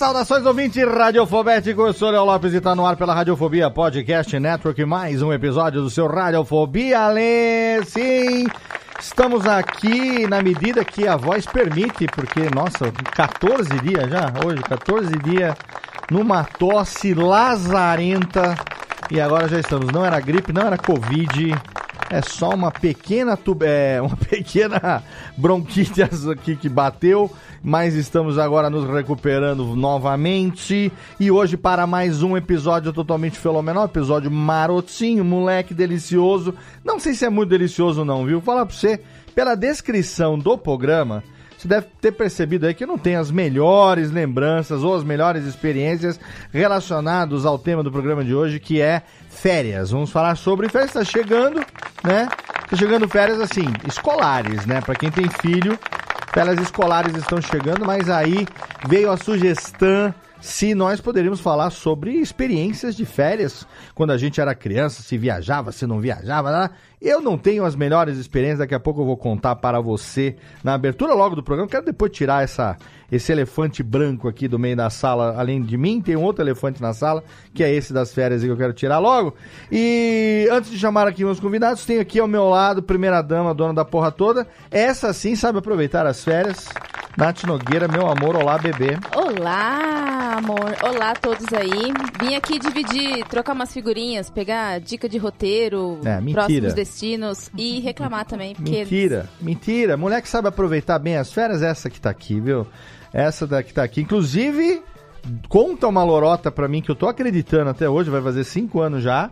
Saudações 0.00 0.46
ouvintes 0.46 0.82
radiofobéticos, 0.82 1.86
eu 1.88 1.92
sou 1.92 2.10
Léo 2.10 2.24
Lopes 2.24 2.54
e 2.54 2.56
está 2.56 2.74
no 2.74 2.86
ar 2.86 2.96
pela 2.96 3.12
Radiofobia 3.12 3.70
Podcast 3.70 4.40
Network, 4.40 4.82
mais 4.86 5.20
um 5.20 5.30
episódio 5.30 5.82
do 5.82 5.90
seu 5.90 6.06
Radiofobia, 6.06 7.00
Alê, 7.00 7.84
sim, 7.84 8.46
estamos 8.98 9.44
aqui 9.44 10.26
na 10.26 10.40
medida 10.40 10.82
que 10.86 11.06
a 11.06 11.18
voz 11.18 11.44
permite, 11.44 12.06
porque, 12.06 12.48
nossa, 12.48 12.90
14 12.90 13.68
dias 13.80 14.08
já, 14.08 14.32
hoje, 14.42 14.62
14 14.62 15.18
dias, 15.18 15.54
numa 16.10 16.44
tosse 16.44 17.12
lazarenta, 17.12 18.56
e 19.10 19.20
agora 19.20 19.48
já 19.48 19.60
estamos, 19.60 19.92
não 19.92 20.02
era 20.02 20.18
gripe, 20.18 20.50
não 20.50 20.62
era 20.62 20.78
Covid, 20.78 21.54
é 22.10 22.20
só 22.20 22.50
uma 22.50 22.72
pequena, 22.72 23.36
tub... 23.36 23.62
é, 23.62 24.02
uma 24.02 24.16
pequena 24.18 25.02
bronquite 25.36 26.02
aqui 26.02 26.56
que 26.56 26.68
bateu, 26.68 27.30
mas 27.62 27.94
estamos 27.94 28.36
agora 28.36 28.68
nos 28.68 28.84
recuperando 28.90 29.64
novamente. 29.76 30.92
E 31.20 31.30
hoje, 31.30 31.56
para 31.56 31.86
mais 31.86 32.20
um 32.20 32.36
episódio 32.36 32.92
totalmente 32.92 33.38
fenomenal, 33.38 33.84
episódio 33.84 34.28
marotinho, 34.28 35.24
moleque 35.24 35.72
delicioso. 35.72 36.52
Não 36.84 36.98
sei 36.98 37.14
se 37.14 37.24
é 37.24 37.30
muito 37.30 37.50
delicioso, 37.50 38.04
não, 38.04 38.26
viu? 38.26 38.40
Vou 38.40 38.54
falar 38.54 38.66
pra 38.66 38.74
você, 38.74 39.00
pela 39.32 39.54
descrição 39.54 40.36
do 40.36 40.58
programa. 40.58 41.22
Você 41.60 41.68
deve 41.68 41.88
ter 42.00 42.12
percebido 42.12 42.66
aí 42.66 42.72
que 42.72 42.84
eu 42.84 42.88
não 42.88 42.96
tenho 42.96 43.20
as 43.20 43.30
melhores 43.30 44.10
lembranças 44.10 44.82
ou 44.82 44.94
as 44.94 45.04
melhores 45.04 45.44
experiências 45.44 46.18
relacionadas 46.50 47.44
ao 47.44 47.58
tema 47.58 47.82
do 47.82 47.92
programa 47.92 48.24
de 48.24 48.34
hoje, 48.34 48.58
que 48.58 48.80
é 48.80 49.02
férias. 49.28 49.90
Vamos 49.90 50.10
falar 50.10 50.36
sobre 50.36 50.70
férias. 50.70 50.88
Está 50.88 51.04
chegando, 51.04 51.60
né? 52.02 52.30
Está 52.64 52.76
chegando 52.78 53.06
férias 53.06 53.38
assim, 53.42 53.66
escolares, 53.86 54.64
né? 54.64 54.80
Para 54.80 54.94
quem 54.94 55.10
tem 55.10 55.28
filho, 55.42 55.78
férias 56.32 56.58
escolares 56.58 57.14
estão 57.14 57.42
chegando, 57.42 57.84
mas 57.84 58.08
aí 58.08 58.46
veio 58.88 59.10
a 59.10 59.18
sugestão 59.18 60.14
se 60.40 60.74
nós 60.74 60.98
poderíamos 60.98 61.40
falar 61.40 61.68
sobre 61.68 62.12
experiências 62.12 62.96
de 62.96 63.04
férias 63.04 63.66
quando 63.94 64.12
a 64.12 64.16
gente 64.16 64.40
era 64.40 64.54
criança, 64.54 65.02
se 65.02 65.18
viajava, 65.18 65.72
se 65.72 65.86
não 65.86 66.00
viajava. 66.00 66.50
Né? 66.50 66.70
Eu 67.00 67.22
não 67.22 67.38
tenho 67.38 67.64
as 67.64 67.74
melhores 67.74 68.18
experiências, 68.18 68.58
daqui 68.58 68.74
a 68.74 68.80
pouco 68.80 69.00
eu 69.00 69.06
vou 69.06 69.16
contar 69.16 69.56
para 69.56 69.80
você 69.80 70.36
na 70.62 70.74
abertura 70.74 71.14
logo 71.14 71.34
do 71.34 71.42
programa. 71.42 71.66
Quero 71.70 71.86
depois 71.86 72.12
tirar 72.12 72.44
essa, 72.44 72.76
esse 73.10 73.32
elefante 73.32 73.82
branco 73.82 74.28
aqui 74.28 74.46
do 74.46 74.58
meio 74.58 74.76
da 74.76 74.90
sala, 74.90 75.34
além 75.38 75.62
de 75.62 75.78
mim, 75.78 76.02
tem 76.02 76.14
um 76.14 76.22
outro 76.22 76.42
elefante 76.44 76.82
na 76.82 76.92
sala, 76.92 77.24
que 77.54 77.64
é 77.64 77.72
esse 77.72 77.94
das 77.94 78.12
férias 78.12 78.42
que 78.42 78.48
eu 78.48 78.56
quero 78.56 78.74
tirar 78.74 78.98
logo. 78.98 79.34
E 79.72 80.46
antes 80.52 80.70
de 80.70 80.78
chamar 80.78 81.08
aqui 81.08 81.24
meus 81.24 81.40
convidados, 81.40 81.86
tenho 81.86 82.02
aqui 82.02 82.20
ao 82.20 82.28
meu 82.28 82.50
lado, 82.50 82.82
primeira 82.82 83.22
dama, 83.22 83.54
dona 83.54 83.72
da 83.72 83.84
porra 83.84 84.12
toda. 84.12 84.46
Essa 84.70 85.14
sim 85.14 85.34
sabe 85.34 85.58
aproveitar 85.58 86.06
as 86.06 86.22
férias. 86.22 86.68
Nath 87.16 87.42
Nogueira, 87.44 87.88
meu 87.88 88.06
amor, 88.06 88.36
olá, 88.36 88.56
bebê. 88.56 88.96
Olá, 89.16 90.36
amor. 90.38 90.76
Olá 90.82 91.10
a 91.10 91.14
todos 91.14 91.44
aí. 91.52 91.92
Vim 92.20 92.36
aqui 92.36 92.58
dividir, 92.58 93.26
trocar 93.26 93.52
umas 93.52 93.72
figurinhas, 93.72 94.30
pegar 94.30 94.78
dica 94.80 95.08
de 95.08 95.18
roteiro, 95.18 95.98
É, 96.04 96.20
mentira. 96.20 96.46
próximos 96.46 96.74
destinos 96.90 97.50
e 97.56 97.80
reclamar 97.80 98.26
também. 98.26 98.54
Porque 98.54 98.70
Mentira, 98.70 99.28
mentira. 99.40 99.96
Mulher 99.96 100.20
que 100.20 100.28
sabe 100.28 100.48
aproveitar 100.48 100.98
bem 100.98 101.16
as 101.16 101.32
férias, 101.32 101.62
essa 101.62 101.88
que 101.88 102.00
tá 102.00 102.10
aqui, 102.10 102.40
viu? 102.40 102.66
Essa 103.12 103.46
daqui 103.46 103.72
tá 103.72 103.82
aqui. 103.82 104.00
Inclusive, 104.02 104.82
conta 105.48 105.86
uma 105.86 106.02
lorota 106.02 106.50
pra 106.50 106.68
mim 106.68 106.82
que 106.82 106.90
eu 106.90 106.94
tô 106.94 107.08
acreditando 107.08 107.70
até 107.70 107.88
hoje, 107.88 108.10
vai 108.10 108.20
fazer 108.20 108.44
cinco 108.44 108.80
anos 108.80 109.02
já. 109.02 109.30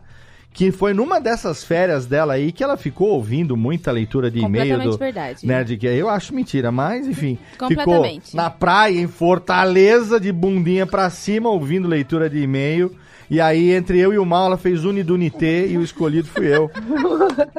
Que 0.50 0.72
foi 0.72 0.94
numa 0.94 1.20
dessas 1.20 1.62
férias 1.62 2.06
dela 2.06 2.32
aí 2.32 2.50
que 2.50 2.64
ela 2.64 2.76
ficou 2.76 3.10
ouvindo 3.10 3.54
muita 3.54 3.92
leitura 3.92 4.30
de 4.30 4.40
e-mail 4.40 4.80
do 4.80 4.96
verdade. 4.96 5.46
Nerd 5.46 5.76
que 5.76 5.86
Eu 5.86 6.08
acho 6.08 6.34
mentira, 6.34 6.72
mas 6.72 7.06
enfim. 7.06 7.38
Ficou 7.68 8.02
na 8.32 8.48
praia, 8.48 8.98
em 8.98 9.06
Fortaleza, 9.06 10.18
de 10.18 10.32
bundinha 10.32 10.86
pra 10.86 11.10
cima, 11.10 11.50
ouvindo 11.50 11.86
leitura 11.86 12.30
de 12.30 12.38
e-mail. 12.38 12.96
E 13.30 13.40
aí, 13.40 13.72
entre 13.72 13.98
eu 13.98 14.12
e 14.12 14.18
o 14.18 14.24
Mal, 14.24 14.46
ela 14.46 14.56
fez 14.56 14.84
Unidunité 14.84 15.66
e 15.66 15.76
o 15.76 15.82
escolhido 15.82 16.28
fui 16.28 16.54
eu. 16.54 16.70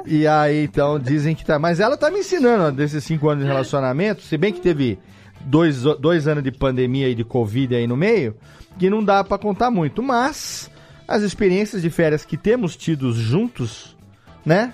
E 0.05 0.25
aí, 0.25 0.63
então, 0.63 0.97
dizem 0.97 1.35
que 1.35 1.45
tá. 1.45 1.59
Mas 1.59 1.79
ela 1.79 1.95
tá 1.95 2.09
me 2.09 2.19
ensinando 2.19 2.63
ó, 2.63 2.71
desses 2.71 3.03
cinco 3.03 3.29
anos 3.29 3.43
de 3.43 3.49
relacionamento, 3.49 4.23
se 4.23 4.37
bem 4.37 4.51
que 4.51 4.59
teve 4.59 4.97
dois, 5.41 5.83
dois 5.83 6.27
anos 6.27 6.43
de 6.43 6.51
pandemia 6.51 7.07
e 7.07 7.13
de 7.13 7.23
Covid 7.23 7.75
aí 7.75 7.85
no 7.85 7.95
meio, 7.95 8.35
que 8.79 8.89
não 8.89 9.03
dá 9.03 9.23
pra 9.23 9.37
contar 9.37 9.69
muito. 9.69 10.01
Mas 10.01 10.71
as 11.07 11.21
experiências 11.21 11.83
de 11.83 11.89
férias 11.91 12.25
que 12.25 12.37
temos 12.37 12.75
tido 12.75 13.13
juntos, 13.13 13.95
né? 14.43 14.73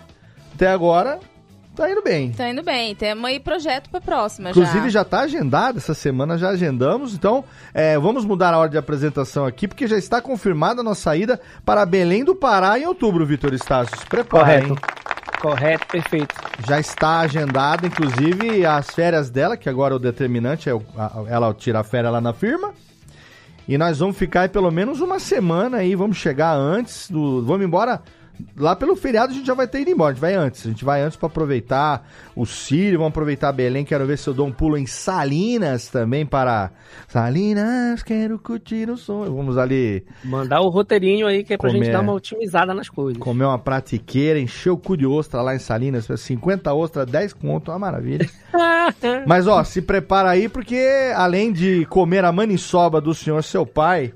Até 0.54 0.68
agora, 0.68 1.20
tá 1.76 1.92
indo 1.92 2.02
bem. 2.02 2.32
Tá 2.32 2.50
indo 2.50 2.64
bem. 2.64 2.96
Temos 2.96 3.26
aí 3.26 3.40
projeto 3.40 3.90
pra 3.90 4.02
próxima 4.02 4.50
Inclusive 4.50 4.86
já. 4.86 4.90
já 4.90 5.02
está 5.04 5.20
agendado, 5.22 5.78
essa 5.78 5.94
semana 5.94 6.38
já 6.38 6.50
agendamos. 6.50 7.14
Então, 7.14 7.44
é, 7.74 7.98
vamos 8.00 8.26
mudar 8.26 8.54
a 8.54 8.58
ordem 8.58 8.72
de 8.72 8.78
apresentação 8.78 9.46
aqui, 9.46 9.68
porque 9.68 9.86
já 9.88 9.98
está 9.98 10.22
confirmada 10.22 10.82
a 10.82 10.84
nossa 10.84 11.02
saída 11.02 11.40
para 11.64 11.86
Belém 11.86 12.24
do 12.24 12.34
Pará 12.36 12.80
em 12.80 12.86
outubro, 12.86 13.26
Vitor 13.26 13.54
Estácio. 13.54 13.96
Se 14.00 14.06
prepara, 14.08 14.60
hein? 14.64 14.76
Correto, 15.42 15.86
perfeito. 15.88 16.34
Já 16.68 16.80
está 16.80 17.20
agendado, 17.20 17.86
inclusive, 17.86 18.66
as 18.66 18.90
férias 18.90 19.30
dela, 19.30 19.56
que 19.56 19.70
agora 19.70 19.96
o 19.96 20.00
determinante 20.00 20.70
é 20.70 20.74
o- 20.74 20.82
a- 20.98 21.24
ela 21.28 21.54
tirar 21.54 21.84
férias 21.84 22.12
lá 22.14 22.20
na 22.22 22.34
firma. 22.34 22.74
E 23.68 23.78
nós 23.78 24.00
vamos 24.00 24.16
ficar 24.18 24.42
aí 24.42 24.48
pelo 24.50 24.72
menos 24.72 25.02
uma 25.02 25.20
semana 25.20 25.78
aí, 25.78 25.96
vamos 25.96 26.18
chegar 26.18 26.54
antes 26.56 27.10
do. 27.10 27.44
Vamos 27.46 27.66
embora. 27.66 28.02
Lá 28.58 28.76
pelo 28.76 28.96
feriado 28.96 29.32
a 29.32 29.36
gente 29.36 29.46
já 29.46 29.54
vai 29.54 29.68
ter 29.68 29.82
ido 29.82 29.92
embora, 29.92 30.12
a 30.12 30.14
gente 30.14 30.22
vai 30.22 30.34
antes. 30.36 30.66
A 30.66 30.70
gente 30.70 30.86
vai 30.86 31.02
antes 31.02 31.18
para 31.18 31.28
aproveitar 31.28 32.08
o 32.36 32.46
Sírio, 32.46 33.00
vamos 33.00 33.10
aproveitar 33.12 33.52
Belém. 33.52 33.84
Quero 33.86 34.06
ver 34.06 34.18
se 34.18 34.28
eu 34.28 34.34
dou 34.34 34.48
um 34.48 34.52
pulo 34.52 34.78
em 34.78 34.86
Salinas 34.86 35.90
também 35.90 36.26
para. 36.26 36.72
Salinas, 37.08 38.04
quero 38.04 38.38
curtir 38.40 38.90
o 38.90 38.98
sonho. 38.98 39.36
Vamos 39.36 39.58
ali 39.58 40.06
Mandar 40.24 40.62
o 40.62 40.70
roteirinho 40.70 41.28
aí 41.28 41.44
que 41.44 41.54
é 41.54 41.58
pra 41.58 41.70
Comer. 41.70 41.84
gente 41.86 41.94
dar 41.94 42.02
uma 42.02 42.14
otimizada 42.14 42.74
nas 42.74 42.90
coisas. 42.90 43.22
comer 43.22 43.46
uma 43.46 43.60
pratiqueira, 43.60 44.40
encher 44.40 44.70
o 44.72 44.78
cu 44.78 44.98
de 44.98 45.06
ostra 45.06 45.42
lá 45.42 45.56
em 45.56 45.60
Salinas. 45.60 46.08
50 46.16 46.74
ostras, 46.74 47.06
10 47.06 47.34
conto, 47.34 47.72
uma 47.72 47.80
maravilha. 47.80 48.30
Mas 49.26 49.48
ó, 49.48 49.64
se 49.64 49.82
prepara 49.82 50.30
aí, 50.30 50.50
porque 50.50 51.12
além 51.16 51.52
de 51.52 51.86
comer 51.86 52.24
a 52.26 52.32
maniçoba 52.32 53.00
do 53.00 53.14
senhor 53.14 53.44
seu 53.44 53.66
pai, 53.66 54.14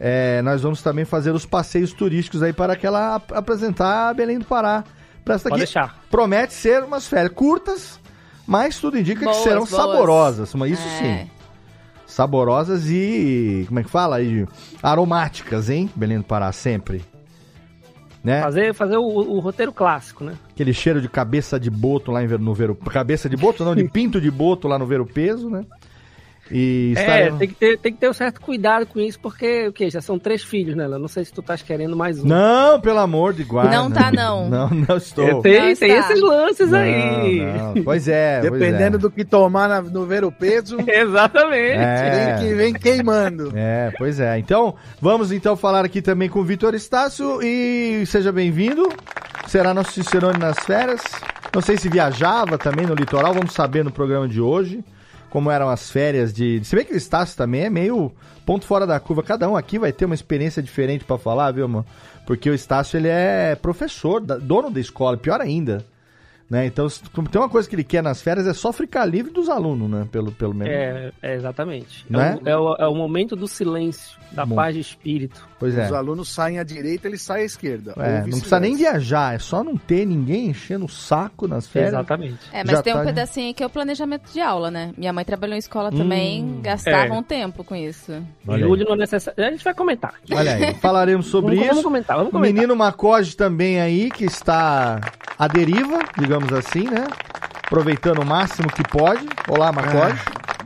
é, 0.00 0.42
nós 0.42 0.62
vamos 0.62 0.82
também 0.82 1.04
fazer 1.04 1.30
os 1.32 1.46
passeios 1.46 1.92
turísticos 1.92 2.42
aí 2.42 2.52
para 2.52 2.76
que 2.76 2.86
ela 2.86 3.16
ap- 3.16 3.32
apresentar 3.32 4.08
a 4.10 4.14
Belém 4.14 4.38
do 4.38 4.44
Pará. 4.44 4.84
Essa 5.26 5.48
Pode 5.48 5.62
aqui. 5.62 5.72
deixar. 5.72 6.02
Promete 6.10 6.52
ser 6.52 6.82
umas 6.84 7.06
férias 7.06 7.32
curtas, 7.32 7.98
mas 8.46 8.78
tudo 8.78 8.98
indica 8.98 9.24
Boas, 9.24 9.36
que 9.38 9.42
serão 9.44 9.58
boas. 9.64 9.70
saborosas. 9.70 10.54
Mas 10.54 10.72
isso 10.72 10.86
É. 10.86 10.98
sim. 11.24 11.30
Saborosas 12.06 12.88
e. 12.90 13.64
Como 13.66 13.80
é 13.80 13.82
que 13.82 13.88
fala? 13.90 14.20
E 14.20 14.46
aromáticas, 14.82 15.70
hein? 15.70 15.90
Belém 15.96 16.18
do 16.18 16.24
Pará, 16.24 16.52
sempre. 16.52 17.02
né? 18.22 18.40
Fazer, 18.42 18.74
fazer 18.74 18.96
o, 18.96 19.02
o 19.02 19.38
roteiro 19.40 19.72
clássico, 19.72 20.22
né? 20.24 20.34
Aquele 20.50 20.72
cheiro 20.72 21.00
de 21.00 21.08
cabeça 21.08 21.58
de 21.58 21.70
boto 21.70 22.12
lá 22.12 22.22
em 22.22 22.26
Ver- 22.26 22.38
no 22.38 22.54
Vero... 22.54 22.74
Cabeça 22.74 23.28
de 23.28 23.36
boto, 23.36 23.64
não, 23.64 23.74
de 23.74 23.84
pinto 23.88 24.20
de 24.20 24.30
boto 24.30 24.68
lá 24.68 24.78
no 24.78 24.86
Vero 24.86 25.04
Peso, 25.06 25.48
né? 25.50 25.64
E 26.50 26.92
É, 26.96 27.00
estaremos- 27.00 27.38
tem 27.38 27.48
que, 27.48 27.54
ter, 27.54 27.78
tem 27.78 27.92
que 27.92 27.98
ter 27.98 28.08
um 28.10 28.12
certo 28.12 28.40
cuidado 28.40 28.84
com 28.86 29.00
isso, 29.00 29.18
porque 29.18 29.68
o 29.68 29.72
quê? 29.72 29.88
Já 29.88 30.00
são 30.02 30.18
três 30.18 30.42
filhos, 30.42 30.76
né? 30.76 30.86
Léo? 30.86 30.98
Não 30.98 31.08
sei 31.08 31.24
se 31.24 31.32
tu 31.32 31.40
estás 31.40 31.62
querendo 31.62 31.96
mais 31.96 32.22
um. 32.22 32.26
Não, 32.26 32.78
pelo 32.80 32.98
amor 32.98 33.32
de 33.32 33.44
guarda. 33.44 33.74
Não 33.74 33.90
tá, 33.90 34.12
não. 34.12 34.48
Não, 34.50 34.68
não 34.68 34.96
estou. 34.96 35.24
É, 35.24 35.40
tem, 35.40 35.68
Não 35.70 35.74
tem 35.76 35.92
esses 35.92 36.20
lances 36.20 36.70
Não, 36.70 36.78
aí. 36.78 37.40
não. 37.74 37.82
Pois 37.82 38.06
é, 38.08 38.40
pois 38.40 38.52
Dependendo 38.60 38.96
é. 38.96 39.00
do 39.00 39.10
que 39.10 39.24
tomar 39.24 39.68
na- 39.68 39.80
no 39.82 40.04
ver 40.04 40.22
o 40.24 40.30
peso, 40.30 40.76
Exatamente. 40.86 41.78
É. 41.78 42.36
vem, 42.36 42.48
que, 42.48 42.54
vem 42.54 42.72
queimando. 42.74 43.52
É, 43.54 43.90
pois 43.96 44.20
é. 44.20 44.38
Então, 44.38 44.74
vamos 45.00 45.32
então 45.32 45.56
falar 45.56 45.84
aqui 45.84 46.02
também 46.02 46.28
com 46.28 46.40
o 46.40 46.44
Vitor 46.44 46.74
Estácio 46.74 47.40
e 47.42 48.04
seja 48.06 48.30
bem-vindo. 48.30 48.88
Será 49.46 49.72
nosso 49.72 49.92
Cicerone 49.92 50.38
nas 50.38 50.58
férias. 50.60 51.00
Não 51.54 51.62
sei 51.62 51.76
se 51.76 51.88
viajava 51.88 52.58
também 52.58 52.86
no 52.86 52.94
litoral, 52.94 53.32
vamos 53.32 53.52
saber 53.54 53.84
no 53.84 53.90
programa 53.90 54.26
de 54.28 54.40
hoje 54.40 54.84
como 55.34 55.50
eram 55.50 55.68
as 55.68 55.90
férias 55.90 56.32
de. 56.32 56.62
Se 56.62 56.76
bem 56.76 56.84
que 56.84 56.94
o 56.94 56.96
Estácio 56.96 57.36
também 57.36 57.62
é 57.62 57.68
meio 57.68 58.12
ponto 58.46 58.64
fora 58.64 58.86
da 58.86 59.00
curva. 59.00 59.20
Cada 59.20 59.48
um 59.48 59.56
aqui 59.56 59.80
vai 59.80 59.92
ter 59.92 60.04
uma 60.04 60.14
experiência 60.14 60.62
diferente 60.62 61.04
pra 61.04 61.18
falar, 61.18 61.50
viu, 61.50 61.66
mano? 61.66 61.84
Porque 62.24 62.48
o 62.48 62.54
Estácio 62.54 62.96
ele 62.96 63.08
é 63.08 63.56
professor, 63.56 64.20
dono 64.20 64.70
da 64.70 64.78
escola, 64.78 65.16
pior 65.16 65.40
ainda. 65.40 65.84
Né? 66.48 66.66
Então, 66.66 66.86
tem 67.32 67.40
uma 67.40 67.48
coisa 67.48 67.68
que 67.68 67.74
ele 67.74 67.82
quer 67.82 68.00
nas 68.00 68.22
férias 68.22 68.46
é 68.46 68.54
só 68.54 68.72
ficar 68.72 69.04
livre 69.06 69.32
dos 69.32 69.48
alunos, 69.48 69.90
né? 69.90 70.06
Pelo, 70.12 70.30
pelo 70.30 70.54
menos. 70.54 70.72
É, 70.72 71.10
é, 71.20 71.34
exatamente. 71.34 72.06
É, 72.08 72.12
Né? 72.12 72.38
o, 72.40 72.48
é, 72.48 72.56
o, 72.56 72.74
é 72.76 72.86
o 72.86 72.94
momento 72.94 73.34
do 73.34 73.48
silêncio, 73.48 74.16
da 74.34 74.44
Bom. 74.44 74.54
paz 74.56 74.74
de 74.74 74.80
espírito. 74.80 75.46
Pois 75.58 75.76
é. 75.78 75.86
Os 75.86 75.92
alunos 75.92 76.28
saem 76.28 76.58
à 76.58 76.62
direita, 76.64 77.06
ele 77.08 77.16
sai 77.18 77.42
à 77.42 77.44
esquerda. 77.44 77.94
É, 77.96 78.20
não 78.22 78.30
precisa 78.30 78.60
nem 78.60 78.76
viajar, 78.76 79.34
é 79.34 79.38
só 79.38 79.62
não 79.64 79.76
ter 79.76 80.04
ninguém 80.04 80.48
enchendo 80.48 80.84
o 80.84 80.88
saco 80.88 81.46
nas 81.48 81.66
férias. 81.66 81.92
Exatamente. 81.94 82.38
É, 82.52 82.62
mas 82.64 82.76
Já 82.76 82.82
tem 82.82 82.92
tá, 82.92 82.98
um 82.98 83.02
né? 83.02 83.08
pedacinho 83.12 83.54
que 83.54 83.62
é 83.62 83.66
o 83.66 83.70
planejamento 83.70 84.30
de 84.32 84.40
aula, 84.40 84.70
né? 84.70 84.92
Minha 84.98 85.12
mãe 85.12 85.24
trabalhou 85.24 85.54
em 85.54 85.58
escola 85.58 85.90
também, 85.90 86.42
Hum. 86.44 86.60
gastava 86.62 87.06
É. 87.06 87.12
um 87.12 87.22
tempo 87.22 87.64
com 87.64 87.74
isso. 87.74 88.12
Júlio 88.46 88.84
não 88.86 88.94
é 88.94 88.98
necessário. 88.98 89.42
A 89.44 89.50
gente 89.50 89.64
vai 89.64 89.74
comentar. 89.74 90.14
Olha 90.32 90.54
aí, 90.54 90.74
falaremos 90.74 91.26
sobre 91.26 91.54
vamos, 91.56 91.66
vamos 91.68 91.76
isso. 91.80 91.88
comentar, 91.88 92.16
vamos 92.16 92.28
O 92.30 92.32
comentar. 92.32 92.54
menino 92.54 92.76
Macode 92.76 93.36
também 93.36 93.80
aí, 93.80 94.10
que 94.10 94.24
está 94.24 95.00
à 95.38 95.48
deriva, 95.48 96.00
digamos 96.18 96.52
assim, 96.52 96.84
né? 96.84 97.06
Aproveitando 97.64 98.20
o 98.20 98.26
máximo 98.26 98.68
que 98.68 98.82
pode. 98.86 99.26
Olá, 99.48 99.72
Macode. 99.72 100.18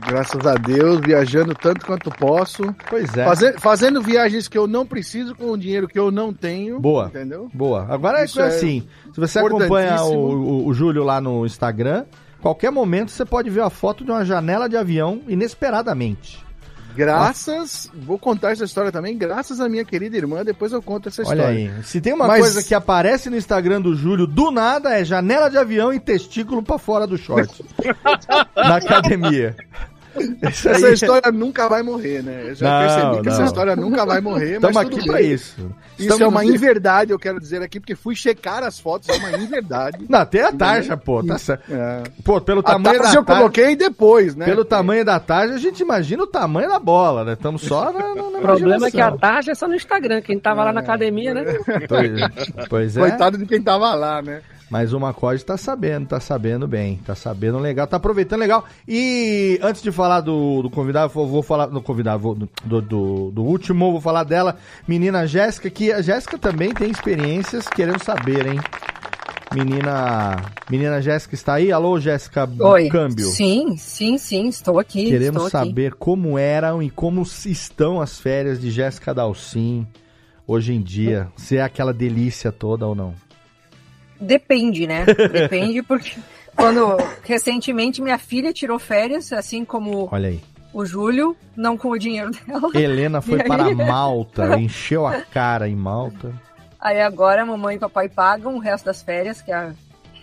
Graças 0.07 0.45
a 0.45 0.55
Deus, 0.55 0.99
viajando 1.01 1.53
tanto 1.53 1.85
quanto 1.85 2.09
posso. 2.11 2.63
Pois 2.89 3.15
é. 3.15 3.25
Faze- 3.25 3.53
fazendo 3.59 4.01
viagens 4.01 4.47
que 4.47 4.57
eu 4.57 4.67
não 4.67 4.85
preciso 4.85 5.35
com 5.35 5.51
o 5.51 5.57
dinheiro 5.57 5.87
que 5.87 5.99
eu 5.99 6.09
não 6.11 6.33
tenho. 6.33 6.79
Boa. 6.79 7.07
Entendeu? 7.07 7.49
Boa. 7.53 7.85
Agora 7.89 8.21
é 8.21 8.25
Isso 8.25 8.39
é 8.41 8.47
assim, 8.47 8.87
se 9.13 9.19
você 9.19 9.39
acompanha 9.39 10.01
o, 10.03 10.13
o, 10.13 10.67
o 10.67 10.73
Júlio 10.73 11.03
lá 11.03 11.19
no 11.21 11.45
Instagram, 11.45 12.05
qualquer 12.41 12.71
momento 12.71 13.11
você 13.11 13.25
pode 13.25 13.49
ver 13.49 13.61
a 13.61 13.69
foto 13.69 14.03
de 14.03 14.11
uma 14.11 14.23
janela 14.25 14.67
de 14.67 14.77
avião 14.77 15.21
inesperadamente. 15.27 16.43
Graças, 16.95 17.89
vou 17.93 18.17
contar 18.19 18.51
essa 18.51 18.65
história 18.65 18.91
também, 18.91 19.17
graças 19.17 19.59
à 19.59 19.69
minha 19.69 19.85
querida 19.85 20.17
irmã, 20.17 20.43
depois 20.43 20.71
eu 20.71 20.81
conto 20.81 21.07
essa 21.09 21.21
Olha 21.23 21.35
história. 21.41 21.73
aí, 21.77 21.83
se 21.83 22.01
tem 22.01 22.13
uma 22.13 22.27
Mas- 22.27 22.41
coisa 22.41 22.63
que 22.63 22.73
aparece 22.73 23.29
no 23.29 23.37
Instagram 23.37 23.81
do 23.81 23.95
Júlio 23.95 24.27
do 24.27 24.51
nada 24.51 24.97
é 24.99 25.05
janela 25.05 25.49
de 25.49 25.57
avião 25.57 25.93
e 25.93 25.99
testículo 25.99 26.61
pra 26.63 26.77
fora 26.77 27.07
do 27.07 27.17
short. 27.17 27.63
na 28.55 28.75
academia. 28.77 29.55
Essa 30.41 30.87
aí- 30.87 30.93
história 30.93 31.31
nunca 31.31 31.67
vai 31.69 31.83
morrer, 31.83 32.23
né? 32.23 32.45
Eu 32.49 32.55
já 32.55 32.69
Não, 32.69 32.79
percebi 32.87 33.17
que 33.21 33.27
não. 33.27 33.33
essa 33.33 33.43
história 33.45 33.75
nunca 33.75 34.05
vai 34.05 34.21
morrer, 34.21 34.55
Estamos 34.55 34.75
mas 34.75 34.83
tudo 34.85 34.97
aqui 34.97 35.07
bem. 35.07 35.11
pra 35.11 35.21
isso. 35.21 35.55
Isso 35.59 36.03
Estamos 36.13 36.21
é 36.21 36.27
uma 36.27 36.45
inverdade, 36.45 37.11
eu 37.11 37.19
quero 37.19 37.39
dizer 37.39 37.61
aqui, 37.61 37.79
porque 37.79 37.95
fui 37.95 38.15
checar 38.15 38.63
as 38.63 38.79
fotos, 38.79 39.09
é 39.09 39.13
uma 39.17 39.31
inverdade. 39.37 40.05
Não, 40.07 40.25
tem 40.25 40.41
a 40.41 40.51
tarja, 40.51 40.95
pô. 40.95 41.23
Tá. 41.23 41.35
É. 41.69 42.03
Pô, 42.23 42.39
pelo 42.39 42.59
A 42.61 42.63
tamanho 42.63 42.83
tarde 42.99 43.13
da 43.13 43.19
eu 43.19 43.23
tarja. 43.25 43.39
coloquei 43.41 43.75
depois, 43.75 44.35
né? 44.35 44.45
Pelo 44.45 44.63
tamanho 44.63 45.03
da 45.03 45.19
tarja, 45.19 45.55
a 45.55 45.57
gente 45.59 45.81
imagina 45.81 46.23
o 46.23 46.27
tamanho 46.27 46.69
da 46.69 46.79
bola, 46.79 47.23
né? 47.25 47.33
Estamos 47.33 47.61
só 47.63 47.91
na, 47.91 47.99
na, 48.15 48.21
O 48.39 48.41
problema 48.41 48.87
é 48.87 48.91
que 48.91 49.01
a 49.01 49.11
tarja 49.11 49.51
é 49.51 49.55
só 49.55 49.67
no 49.67 49.75
Instagram. 49.75 50.21
Quem 50.21 50.39
tava 50.39 50.63
lá 50.63 50.71
na 50.71 50.79
academia, 50.81 51.33
né? 51.33 51.43
Pois, 51.87 52.11
pois 52.69 52.97
é. 52.97 52.99
Coitado 53.01 53.37
de 53.37 53.45
quem 53.45 53.61
tava 53.61 53.93
lá, 53.93 54.21
né? 54.21 54.41
Mas 54.69 54.93
o 54.93 54.99
Macode 54.99 55.43
tá 55.43 55.57
sabendo, 55.57 56.07
tá 56.07 56.19
sabendo 56.19 56.67
bem, 56.67 56.97
tá 57.05 57.15
sabendo 57.15 57.57
legal, 57.57 57.87
tá 57.87 57.97
aproveitando 57.97 58.39
legal. 58.41 58.65
E 58.87 59.59
antes 59.63 59.81
de 59.81 59.91
falar 59.91 60.21
do, 60.21 60.61
do 60.61 60.69
convidado, 60.69 61.11
vou, 61.11 61.27
vou 61.27 61.41
falar 61.41 61.65
do 61.65 61.81
convidado, 61.81 62.19
vou- 62.21 62.35
do, 62.35 62.47
do, 62.81 63.31
do 63.31 63.43
último, 63.43 63.91
vou 63.91 63.99
falar 64.01 64.23
dela, 64.23 64.57
menina 64.87 65.25
Jéssica, 65.25 65.69
que 65.71 65.91
a 65.91 66.01
Jéssica 66.01 66.37
também 66.37 66.71
tem 66.71 66.91
experiências, 66.91 67.67
querendo 67.67 68.03
saber, 68.03 68.45
hein? 68.45 68.59
Menina, 69.55 70.35
menina 70.69 71.01
Jéssica 71.01 71.33
está 71.33 71.55
aí? 71.55 71.71
Alô, 71.71 71.99
Jéssica 71.99 72.47
Oi. 72.59 72.87
Câmbio. 72.89 73.25
Sim, 73.29 73.75
sim, 73.77 74.19
sim, 74.19 74.47
estou 74.47 74.77
aqui. 74.77 75.05
Queremos 75.05 75.43
estou 75.45 75.59
aqui. 75.59 75.69
saber 75.69 75.93
como 75.95 76.37
eram 76.37 76.83
e 76.83 76.91
como 76.91 77.23
estão 77.23 77.99
as 77.99 78.19
férias 78.19 78.61
de 78.61 78.69
Jéssica 78.69 79.11
Dalcin 79.11 79.87
hoje 80.45 80.73
em 80.73 80.81
dia. 80.81 81.29
Se 81.35 81.57
é 81.57 81.63
aquela 81.63 81.91
delícia 81.91 82.51
toda 82.51 82.85
ou 82.85 82.93
não. 82.93 83.15
Depende, 84.19 84.85
né? 84.85 85.05
Depende 85.31 85.81
porque 85.81 86.17
quando 86.55 86.97
recentemente 87.23 88.01
minha 88.01 88.17
filha 88.17 88.51
tirou 88.51 88.77
férias, 88.77 89.31
assim 89.31 89.63
como 89.63 90.09
Olha 90.11 90.29
aí. 90.29 90.41
o 90.73 90.85
Júlio, 90.85 91.35
não 91.55 91.77
com 91.77 91.89
o 91.89 91.97
dinheiro 91.97 92.31
dela. 92.31 92.69
Helena 92.73 93.21
foi 93.21 93.41
aí? 93.41 93.47
para 93.47 93.73
Malta, 93.73 94.55
encheu 94.59 95.07
a 95.07 95.21
cara 95.21 95.67
em 95.67 95.75
Malta. 95.75 96.33
Aí 96.79 97.01
agora 97.01 97.41
a 97.41 97.45
mamãe 97.45 97.75
e 97.75 97.79
papai 97.79 98.07
pagam 98.09 98.55
o 98.55 98.59
resto 98.59 98.85
das 98.85 99.01
férias, 99.01 99.41
que 99.41 99.51
é 99.51 99.55
a... 99.55 99.73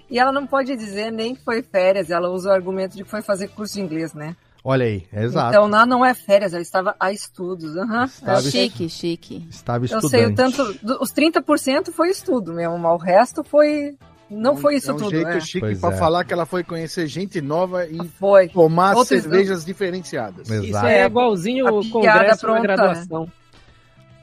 E 0.08 0.18
ela 0.18 0.30
não 0.30 0.46
pode 0.46 0.76
dizer 0.76 1.10
nem 1.10 1.34
que 1.34 1.42
foi 1.42 1.62
férias, 1.62 2.10
ela 2.10 2.30
usa 2.30 2.50
o 2.50 2.52
argumento 2.52 2.96
de 2.96 3.02
que 3.02 3.10
foi 3.10 3.22
fazer 3.22 3.48
curso 3.48 3.74
de 3.74 3.80
inglês, 3.80 4.14
né? 4.14 4.36
Olha 4.68 4.84
aí, 4.86 5.04
exato. 5.12 5.50
Então 5.50 5.68
lá 5.68 5.86
não 5.86 6.04
é 6.04 6.12
férias, 6.12 6.52
ela 6.52 6.60
estava 6.60 6.96
a 6.98 7.12
estudos. 7.12 7.76
aham. 7.76 8.04
Estava, 8.06 8.42
Chique, 8.42 8.88
chique. 8.88 9.46
estava 9.48 9.84
Eu 9.84 9.84
estudante. 9.84 10.10
sei 10.10 10.26
o 10.26 10.34
tanto, 10.34 10.62
os 11.00 11.12
30% 11.12 11.92
foi 11.92 12.10
estudo 12.10 12.52
mesmo, 12.52 12.76
mas 12.76 12.92
o 12.92 12.96
resto 12.96 13.44
foi. 13.44 13.94
Não 14.28 14.56
foi 14.56 14.74
isso 14.74 14.90
é 14.90 14.94
um 14.94 14.96
tudo, 14.96 15.10
jeito 15.10 15.28
né? 15.28 15.40
chique 15.40 15.60
Pois 15.60 15.78
pra 15.78 15.92
é. 15.92 15.96
falar 15.96 16.24
que 16.24 16.32
ela 16.32 16.44
foi 16.44 16.64
conhecer 16.64 17.06
gente 17.06 17.40
nova 17.40 17.86
e 17.86 17.96
Foi. 18.18 18.48
tomar 18.48 18.96
Outros- 18.96 19.22
cervejas 19.22 19.64
diferenciadas. 19.64 20.50
Exato. 20.50 20.64
Isso 20.66 20.84
é 20.84 21.06
igualzinho 21.06 21.68
A 21.68 21.70
o 21.72 21.88
congresso 21.88 22.44
na 22.44 22.52
pronta, 22.52 22.62
graduação. 22.62 23.28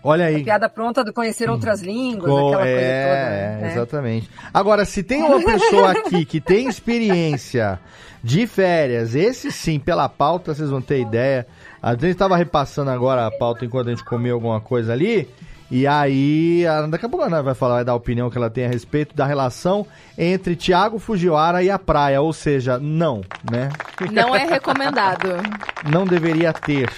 Olha 0.04 0.26
aí. 0.26 0.44
Piada 0.44 0.68
pronta 0.68 1.06
de 1.06 1.14
conhecer 1.14 1.50
outras 1.50 1.82
línguas, 1.82 2.30
Co- 2.30 2.48
aquela 2.50 2.68
é, 2.68 2.74
coisa 2.74 2.90
toda. 2.90 3.16
é, 3.16 3.62
né? 3.62 3.72
exatamente. 3.72 4.30
Agora, 4.54 4.84
se 4.84 5.02
tem 5.04 5.24
uma 5.24 5.42
pessoa 5.42 5.92
aqui 5.92 6.26
que 6.26 6.42
tem 6.42 6.68
experiência 6.68 7.80
de 8.24 8.48
férias, 8.48 9.14
esse 9.16 9.52
sim, 9.52 9.78
pela 9.80 10.08
pauta, 10.08 10.54
vocês 10.56 10.70
vão 10.70 10.82
ter 10.82 11.02
ideia. 11.02 11.46
A 11.82 11.92
gente 11.92 12.08
estava 12.08 12.38
repassando 12.38 12.90
agora 12.90 13.28
a 13.28 13.32
pauta 13.32 13.66
enquanto 13.66 13.88
a 13.88 13.90
gente 13.92 14.06
comia 14.06 14.32
alguma 14.34 14.62
coisa 14.62 14.94
ali. 14.94 15.28
E 15.70 15.88
aí, 15.88 16.66
a- 16.68 16.86
daqui 16.88 17.06
a 17.06 17.10
pouco 17.10 17.24
a 17.26 17.28
Ana 17.28 17.42
vai 17.42 17.56
falar, 17.56 17.76
vai 17.76 17.86
dar 17.86 17.94
a 17.94 17.96
opinião 17.96 18.30
que 18.30 18.38
ela 18.38 18.50
tem 18.50 18.66
a 18.66 18.70
respeito 18.70 19.16
da 19.16 19.26
relação 19.26 19.86
entre 20.18 20.56
Thiago 20.56 21.00
Fujiwara 21.00 21.64
e 21.64 21.70
a 21.72 21.80
praia. 21.80 22.22
Ou 22.22 22.32
seja, 22.32 22.78
não, 22.80 23.22
né? 23.52 23.70
Não 24.12 24.36
é 24.36 24.46
recomendado. 24.46 25.30
Não 25.92 26.06
deveria 26.06 26.54
ter. 26.54 26.90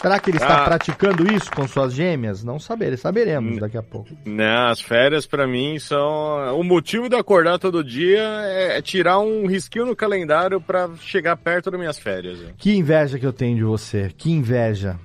Será 0.00 0.18
que 0.20 0.30
ele 0.30 0.36
está 0.36 0.62
Ah. 0.62 0.64
praticando 0.64 1.32
isso 1.32 1.50
com 1.50 1.66
suas 1.66 1.92
gêmeas? 1.92 2.44
Não 2.44 2.58
saber, 2.58 2.96
saberemos 2.98 3.58
daqui 3.58 3.76
a 3.76 3.82
pouco. 3.82 4.10
Né, 4.24 4.54
as 4.70 4.80
férias 4.80 5.26
pra 5.26 5.46
mim 5.46 5.78
são. 5.78 6.58
O 6.58 6.62
motivo 6.62 7.08
de 7.08 7.16
acordar 7.16 7.58
todo 7.58 7.82
dia 7.82 8.22
é 8.44 8.78
é 8.78 8.82
tirar 8.82 9.18
um 9.20 9.46
risquinho 9.46 9.86
no 9.86 9.96
calendário 9.96 10.60
pra 10.60 10.90
chegar 11.00 11.36
perto 11.36 11.70
das 11.70 11.80
minhas 11.80 11.98
férias. 11.98 12.38
Que 12.58 12.76
inveja 12.76 13.18
que 13.18 13.24
eu 13.26 13.32
tenho 13.32 13.56
de 13.56 13.64
você. 13.64 14.10
Que 14.16 14.30
inveja. 14.30 14.98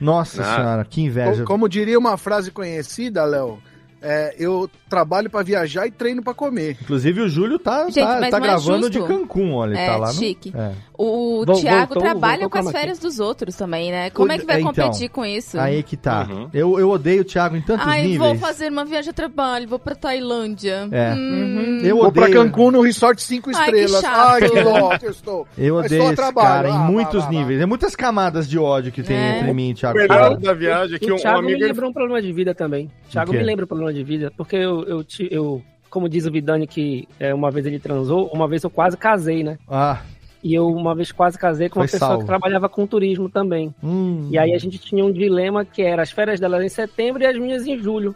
Nossa 0.00 0.42
Ah. 0.42 0.56
senhora, 0.56 0.84
que 0.84 1.00
inveja. 1.00 1.42
Co- 1.42 1.46
Como 1.52 1.68
diria 1.68 1.98
uma 1.98 2.16
frase 2.16 2.50
conhecida, 2.50 3.24
Léo, 3.24 3.58
é, 4.04 4.34
eu 4.38 4.68
trabalho 4.88 5.28
pra 5.30 5.42
viajar 5.42 5.86
e 5.86 5.90
treino 5.90 6.22
pra 6.22 6.34
comer. 6.34 6.76
Inclusive 6.80 7.20
o 7.22 7.28
Júlio 7.28 7.58
tá, 7.58 7.84
Gente, 7.86 8.00
tá, 8.00 8.20
tá 8.30 8.36
é 8.36 8.40
gravando 8.40 8.88
de. 8.90 9.00
Cancún, 9.00 9.54
olha, 9.54 9.72
ele 9.72 9.80
É, 9.80 9.86
tá 9.86 9.96
lá 9.96 10.08
no... 10.08 10.12
chique. 10.14 10.52
É. 10.56 10.72
O 10.96 11.44
Vol- 11.44 11.56
Thiago 11.60 11.94
voltou- 11.94 12.02
trabalha 12.02 12.32
voltou 12.42 12.50
com 12.50 12.58
as 12.58 12.64
como 12.64 12.68
aqui? 12.70 12.78
férias 12.78 12.98
dos 13.00 13.18
outros 13.18 13.56
também, 13.56 13.90
né? 13.90 14.10
Como 14.10 14.30
é 14.30 14.38
que 14.38 14.46
vai 14.46 14.60
Então, 14.60 14.72
competir 14.72 15.08
com 15.08 15.24
isso? 15.24 15.58
Aí 15.58 15.82
que 15.82 15.96
tá. 15.96 16.28
Uhum. 16.30 16.48
Eu, 16.54 16.78
eu 16.78 16.88
odeio 16.90 17.22
o 17.22 17.24
Thiago 17.24 17.56
em 17.56 17.60
tantos 17.62 17.84
Ai, 17.86 18.02
níveis. 18.02 18.18
vou 18.18 18.36
fazer 18.38 18.70
uma 18.70 18.84
viagem 18.84 19.10
a 19.10 19.12
trabalho, 19.12 19.66
vou 19.66 19.78
pra 19.80 19.94
Tailândia. 19.96 20.88
É. 20.92 21.12
Hum, 21.14 21.80
Eu 21.82 21.96
Vou 21.96 22.12
pra 22.12 22.30
Cancún 22.30 22.70
no 22.70 22.80
resort 22.82 23.20
5 23.22 23.50
Ai, 23.54 23.70
que 23.72 23.78
estrelas. 23.78 24.00
chato. 24.02 24.16
Ai, 24.16 24.98
que 24.98 25.06
eu 25.06 25.10
estou. 25.10 25.48
eu 25.58 25.76
odeio 25.76 25.92
estou 25.94 26.06
esse 26.06 26.16
trabalho. 26.16 26.48
cara 26.48 26.68
em 26.68 26.72
Ah, 26.72 26.78
muitos 26.90 27.24
vá. 27.24 27.30
níveis. 27.30 27.60
É 27.60 27.66
muitas 27.66 27.96
camadas 27.96 28.48
de 28.48 28.58
ódio 28.58 28.92
que 28.92 29.02
tem 29.02 29.16
É. 29.16 29.38
entre 29.40 29.52
mim 29.52 29.70
e 29.70 29.74
Thiago. 29.74 29.98
O 29.98 30.00
melhor 30.02 30.36
da 30.36 30.52
viagem 30.54 30.96
é 30.96 30.98
que 30.98 31.10
o 31.10 31.14
um, 31.14 31.16
um 31.16 31.20
Thiago 31.20 31.42
me 31.42 31.52
amigo. 31.54 31.66
lembrou 31.66 31.90
um 31.90 31.92
problema 31.92 32.22
de 32.22 32.32
vida 32.32 32.54
também. 32.54 32.90
O 33.06 33.10
Thiago 33.10 33.32
me 33.32 33.42
lembra 33.42 33.64
um 33.64 33.68
problema 33.68 33.92
de 33.94 34.02
vida, 34.04 34.32
porque 34.36 34.56
eu, 34.56 34.82
eu, 34.84 35.04
eu 35.30 35.62
como 35.88 36.08
diz 36.08 36.26
o 36.26 36.30
Vidani 36.32 36.66
que 36.66 37.06
é, 37.20 37.32
uma 37.32 37.50
vez 37.50 37.64
ele 37.66 37.78
transou, 37.78 38.26
uma 38.28 38.48
vez 38.48 38.62
eu 38.64 38.70
quase 38.70 38.96
casei, 38.96 39.42
né? 39.44 39.56
Ah, 39.68 40.00
E 40.42 40.52
eu 40.52 40.66
uma 40.68 40.94
vez 40.94 41.10
quase 41.12 41.38
casei 41.38 41.68
com 41.68 41.78
uma 41.78 41.86
Foi 41.88 41.92
pessoa 41.92 42.08
salvo. 42.10 42.22
que 42.24 42.26
trabalhava 42.26 42.68
com 42.68 42.86
turismo 42.86 43.28
também. 43.30 43.74
hum. 43.82 44.28
E 44.30 44.36
aí 44.38 44.52
a 44.52 44.58
gente 44.58 44.78
tinha 44.78 45.04
um 45.04 45.12
dilema 45.12 45.64
que 45.64 45.80
era 45.82 46.02
as 46.02 46.10
férias 46.10 46.38
dela 46.40 46.62
em 46.64 46.68
setembro 46.68 47.22
e 47.22 47.26
as 47.26 47.38
minhas 47.38 47.66
em 47.66 47.78
julho. 47.78 48.14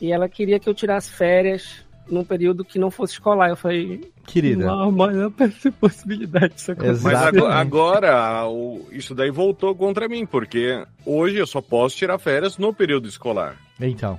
E 0.00 0.10
ela 0.12 0.28
queria 0.28 0.58
que 0.58 0.68
eu 0.68 0.74
tirasse 0.74 1.10
férias 1.10 1.84
num 2.10 2.24
período 2.24 2.64
que 2.64 2.78
não 2.78 2.90
fosse 2.90 3.14
escolar. 3.14 3.48
Eu 3.48 3.56
falei, 3.56 4.00
Querida. 4.26 4.66
não, 4.66 4.90
mas 4.90 5.16
não 5.16 5.30
tem 5.30 5.48
possibilidade 5.80 6.54
disso 6.54 6.74
Mas 6.76 7.04
acontecer. 7.04 7.16
agora, 7.38 7.54
agora, 7.54 8.46
o- 8.48 8.86
isso 8.92 9.14
daí 9.14 9.30
voltou 9.30 9.74
contra 9.74 10.06
mim, 10.08 10.26
porque 10.26 10.84
hoje 11.06 11.36
eu 11.36 11.46
só 11.46 11.60
posso 11.62 11.96
tirar 11.96 12.18
férias 12.18 12.58
no 12.58 12.74
período 12.74 13.08
escolar. 13.08 13.56
Então. 13.80 14.18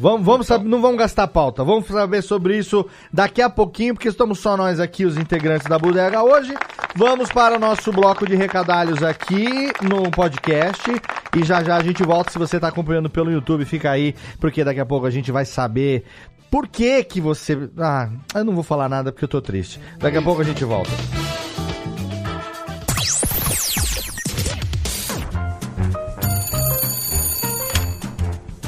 Vamos, 0.00 0.24
vamos 0.24 0.46
saber, 0.46 0.68
não 0.68 0.80
vamos 0.80 0.96
gastar 0.96 1.26
pauta, 1.26 1.64
vamos 1.64 1.88
saber 1.88 2.22
sobre 2.22 2.56
isso 2.56 2.86
daqui 3.12 3.42
a 3.42 3.50
pouquinho, 3.50 3.94
porque 3.94 4.08
estamos 4.08 4.38
só 4.38 4.56
nós 4.56 4.78
aqui, 4.78 5.04
os 5.04 5.16
integrantes 5.16 5.66
da 5.66 5.76
bodega 5.76 6.22
hoje. 6.22 6.54
Vamos 6.94 7.30
para 7.32 7.56
o 7.56 7.58
nosso 7.58 7.90
bloco 7.90 8.24
de 8.24 8.36
recadalhos 8.36 9.02
aqui 9.02 9.72
no 9.82 10.08
podcast 10.08 10.88
e 11.36 11.42
já 11.42 11.64
já 11.64 11.76
a 11.76 11.82
gente 11.82 12.04
volta. 12.04 12.30
Se 12.30 12.38
você 12.38 12.56
está 12.56 12.68
acompanhando 12.68 13.10
pelo 13.10 13.28
YouTube, 13.28 13.64
fica 13.64 13.90
aí, 13.90 14.14
porque 14.38 14.62
daqui 14.62 14.78
a 14.78 14.86
pouco 14.86 15.04
a 15.04 15.10
gente 15.10 15.32
vai 15.32 15.44
saber 15.44 16.04
por 16.48 16.68
que 16.68 17.02
que 17.02 17.20
você. 17.20 17.68
Ah, 17.76 18.08
eu 18.36 18.44
não 18.44 18.54
vou 18.54 18.62
falar 18.62 18.88
nada 18.88 19.10
porque 19.10 19.24
eu 19.24 19.28
tô 19.28 19.42
triste. 19.42 19.80
Daqui 19.98 20.16
a 20.16 20.22
pouco 20.22 20.40
a 20.40 20.44
gente 20.44 20.64
volta. 20.64 20.90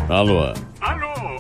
Alô, 0.09 0.53
Alô, 0.81 1.10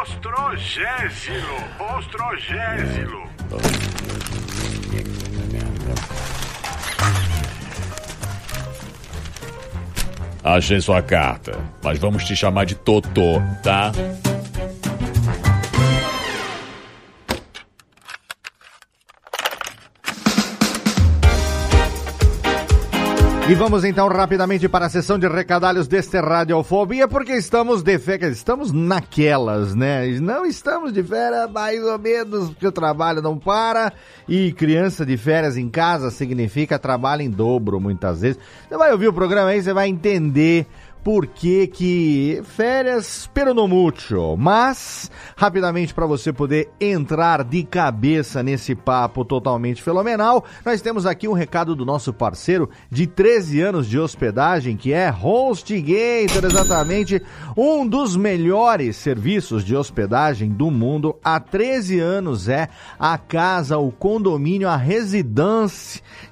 Ostrogésilo, 0.00 1.56
Ostrogésilo. 1.98 3.28
Achei 10.44 10.80
sua 10.80 11.02
carta, 11.02 11.58
mas 11.82 11.98
vamos 11.98 12.24
te 12.24 12.36
chamar 12.36 12.64
de 12.64 12.76
Totô, 12.76 13.42
tá? 13.64 13.90
E 23.48 23.54
vamos 23.54 23.82
então 23.82 24.06
rapidamente 24.08 24.68
para 24.68 24.84
a 24.84 24.90
sessão 24.90 25.18
de 25.18 25.26
recadalhos 25.26 25.88
deste 25.88 26.20
Radiofobia, 26.20 27.08
porque 27.08 27.32
estamos 27.32 27.82
de 27.82 27.98
férias, 27.98 28.36
estamos 28.36 28.72
naquelas, 28.72 29.74
né? 29.74 30.06
Não 30.20 30.44
estamos 30.44 30.92
de 30.92 31.02
férias 31.02 31.50
mais 31.50 31.82
ou 31.82 31.98
menos, 31.98 32.50
porque 32.50 32.66
o 32.66 32.72
trabalho 32.72 33.22
não 33.22 33.38
para 33.38 33.90
e 34.28 34.52
criança 34.52 35.06
de 35.06 35.16
férias 35.16 35.56
em 35.56 35.70
casa 35.70 36.10
significa 36.10 36.78
trabalho 36.78 37.22
em 37.22 37.30
dobro 37.30 37.80
muitas 37.80 38.20
vezes. 38.20 38.38
Você 38.68 38.76
vai 38.76 38.92
ouvir 38.92 39.08
o 39.08 39.14
programa 39.14 39.48
aí, 39.48 39.62
você 39.62 39.72
vai 39.72 39.88
entender 39.88 40.66
por 41.02 41.26
que 41.26 42.42
férias 42.44 43.28
pero 43.32 43.54
no 43.54 43.68
mucho, 43.68 44.36
mas 44.36 45.10
rapidamente 45.36 45.94
para 45.94 46.06
você 46.06 46.32
poder 46.32 46.70
entrar 46.80 47.44
de 47.44 47.62
cabeça 47.62 48.42
nesse 48.42 48.74
papo 48.74 49.24
totalmente 49.24 49.82
fenomenal, 49.82 50.44
nós 50.64 50.80
temos 50.80 51.06
aqui 51.06 51.28
um 51.28 51.32
recado 51.32 51.74
do 51.76 51.84
nosso 51.84 52.12
parceiro 52.12 52.68
de 52.90 53.06
13 53.06 53.60
anos 53.60 53.88
de 53.88 53.98
hospedagem, 53.98 54.76
que 54.76 54.92
é 54.92 55.10
HostGator, 55.10 56.44
exatamente 56.44 57.22
um 57.56 57.86
dos 57.86 58.16
melhores 58.16 58.96
serviços 58.96 59.64
de 59.64 59.76
hospedagem 59.76 60.50
do 60.50 60.70
mundo. 60.70 61.16
Há 61.22 61.38
13 61.38 62.00
anos 62.00 62.48
é 62.48 62.68
a 62.98 63.18
casa, 63.18 63.78
o 63.78 63.92
condomínio, 63.92 64.68
a 64.68 64.76
residência 64.76 65.28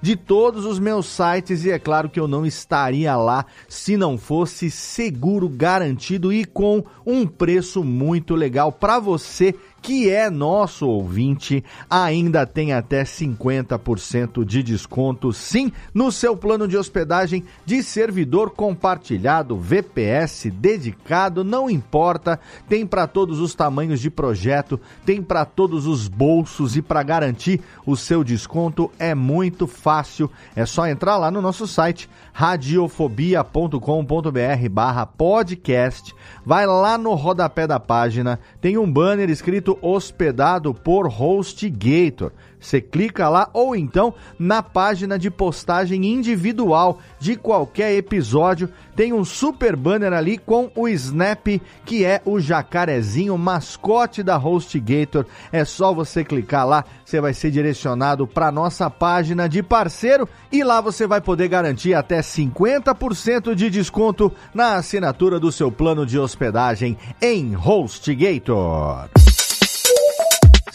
de 0.01 0.17
todos 0.17 0.65
os 0.65 0.79
meus 0.79 1.07
sites 1.07 1.65
e 1.65 1.71
é 1.71 1.79
claro 1.79 2.09
que 2.09 2.19
eu 2.19 2.27
não 2.27 2.47
estaria 2.47 3.15
lá 3.17 3.45
se 3.69 3.97
não 3.97 4.17
fosse 4.17 4.56
seguro, 4.71 5.49
garantido 5.49 6.33
e 6.33 6.45
com 6.45 6.85
um 7.05 7.27
preço 7.27 7.85
muito 7.85 8.35
legal 8.35 8.73
para 8.73 8.99
você 8.99 9.55
que 9.87 10.11
é 10.11 10.29
nosso 10.29 10.89
ouvinte, 10.89 11.63
ainda 11.89 12.45
tem 12.45 12.73
até 12.73 13.05
50% 13.05 14.45
de 14.45 14.61
desconto, 14.61 15.33
sim, 15.33 15.71
no 15.95 16.11
seu 16.11 16.37
plano 16.37 16.67
de 16.67 16.77
hospedagem 16.77 17.45
de 17.65 17.85
servidor 17.85 18.51
compartilhado, 18.51 19.57
VPS 19.57 20.51
dedicado, 20.53 21.45
não 21.45 21.71
importa, 21.71 22.41
tem 22.69 22.85
para 22.85 23.07
todos 23.07 23.39
os 23.39 23.55
tamanhos 23.55 24.01
de 24.01 24.11
projeto, 24.11 24.81
tem 25.05 25.23
para 25.23 25.45
todos 25.45 25.87
os 25.87 26.09
bolsos 26.09 26.77
e 26.77 26.83
para 26.83 27.05
garantir 27.05 27.61
o 27.87 27.97
seu 27.97 28.25
desconto 28.25 28.91
é 28.99 29.15
muito 29.15 29.69
fácil, 29.69 30.29
é 30.57 30.67
só 30.67 30.89
entrar 30.89 31.17
lá 31.17 31.31
no 31.31 31.41
nosso 31.41 31.65
site 31.65 32.11
radiofobia.com.br 32.33 34.69
barra 34.69 35.07
podcast, 35.07 36.13
vai 36.47 36.65
lá 36.65 36.97
no 36.97 37.13
rodapé 37.15 37.67
da 37.67 37.81
página, 37.81 38.39
tem 38.61 38.79
um 38.79 38.91
banner 38.91 39.29
escrito 39.29 39.77
hospedado 39.83 40.73
por 40.73 41.09
HostGator. 41.09 42.31
Você 42.61 42.81
clica 42.81 43.29
lá 43.29 43.49
ou 43.53 43.77
então 43.77 44.15
na 44.39 44.63
página 44.63 45.19
de 45.19 45.31
postagem 45.31 46.05
individual 46.07 46.99
de 47.19 47.37
qualquer 47.37 47.95
episódio. 47.95 48.69
Tem 48.95 49.13
um 49.13 49.25
super 49.25 49.77
banner 49.77 50.13
ali 50.13 50.39
com 50.39 50.71
o 50.75 50.89
Snap, 50.89 51.47
que 51.85 52.05
é 52.05 52.21
o 52.25 52.41
jacarezinho 52.41 53.37
mascote 53.37 54.23
da 54.23 54.37
HostGator. 54.37 55.27
É 55.53 55.65
só 55.65 55.93
você 55.93 56.25
clicar 56.25 56.67
lá, 56.67 56.85
você 57.05 57.21
vai 57.21 57.35
ser 57.35 57.51
direcionado 57.51 58.27
para 58.27 58.51
nossa 58.51 58.89
página 58.89 59.49
de 59.49 59.63
parceiro 59.63 60.29
e 60.51 60.65
lá 60.65 60.81
você 60.81 61.07
vai 61.07 61.21
poder 61.21 61.49
garantir 61.49 61.95
até 61.95 62.21
50% 62.21 63.55
de 63.55 63.71
desconto 63.71 64.33
na 64.55 64.77
assinatura 64.77 65.39
do 65.39 65.53
seu 65.53 65.71
plano 65.71 66.07
de 66.07 66.19
hospedagem 66.19 66.97
em 67.21 67.55
HostGator. 67.55 69.09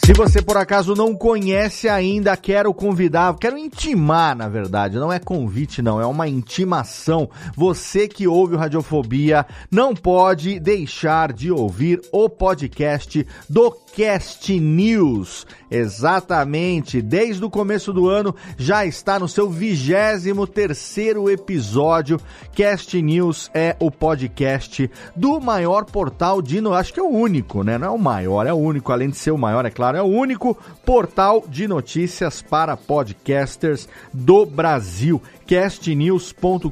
Se 0.04 0.12
você 0.12 0.42
por 0.42 0.56
acaso 0.56 0.96
não 0.96 1.14
conhece 1.14 1.88
ainda, 1.88 2.36
quero 2.36 2.74
convidar, 2.74 3.36
quero 3.38 3.56
intimar, 3.56 4.36
na 4.36 4.48
verdade, 4.48 4.98
não 4.98 5.12
é 5.12 5.20
convite 5.20 5.80
não, 5.80 6.00
é 6.00 6.04
uma 6.04 6.26
intimação. 6.26 7.30
Você 7.54 8.08
que 8.08 8.26
ouve 8.26 8.56
o 8.56 8.58
Radiofobia 8.58 9.46
não 9.70 9.94
pode 9.94 10.58
deixar 10.58 11.32
de 11.32 11.52
ouvir 11.52 12.00
o 12.10 12.28
podcast 12.28 13.24
do 13.48 13.70
Cast 13.94 14.58
News. 14.58 15.46
Exatamente, 15.70 17.00
desde 17.00 17.44
o 17.44 17.48
começo 17.50 17.92
do 17.92 18.08
ano 18.08 18.34
já 18.58 18.84
está 18.84 19.18
no 19.18 19.26
seu 19.28 19.48
23 19.48 20.32
terceiro 20.52 21.30
episódio. 21.30 22.20
Cast 22.52 23.00
News 23.00 23.50
é 23.54 23.74
o 23.80 23.90
podcast 23.90 24.90
do 25.16 25.40
maior 25.40 25.84
portal 25.84 26.42
de, 26.42 26.60
no- 26.60 26.74
acho 26.74 26.92
que 26.92 27.00
é 27.00 27.02
o 27.02 27.08
único, 27.08 27.62
né? 27.62 27.78
Não 27.78 27.86
é 27.86 27.90
o 27.90 27.98
maior, 27.98 28.46
é 28.46 28.52
o 28.52 28.56
único, 28.56 28.92
além 28.92 29.08
de 29.10 29.16
ser 29.16 29.30
o 29.30 29.38
maior, 29.38 29.64
é 29.64 29.70
claro, 29.70 29.96
é 29.96 30.02
o 30.02 30.06
único 30.06 30.56
portal 30.84 31.44
de 31.48 31.66
notícias 31.66 32.42
para 32.42 32.76
podcasters 32.76 33.88
do 34.12 34.44
Brasil 34.44 35.22
castnews.com.br, 35.52 36.70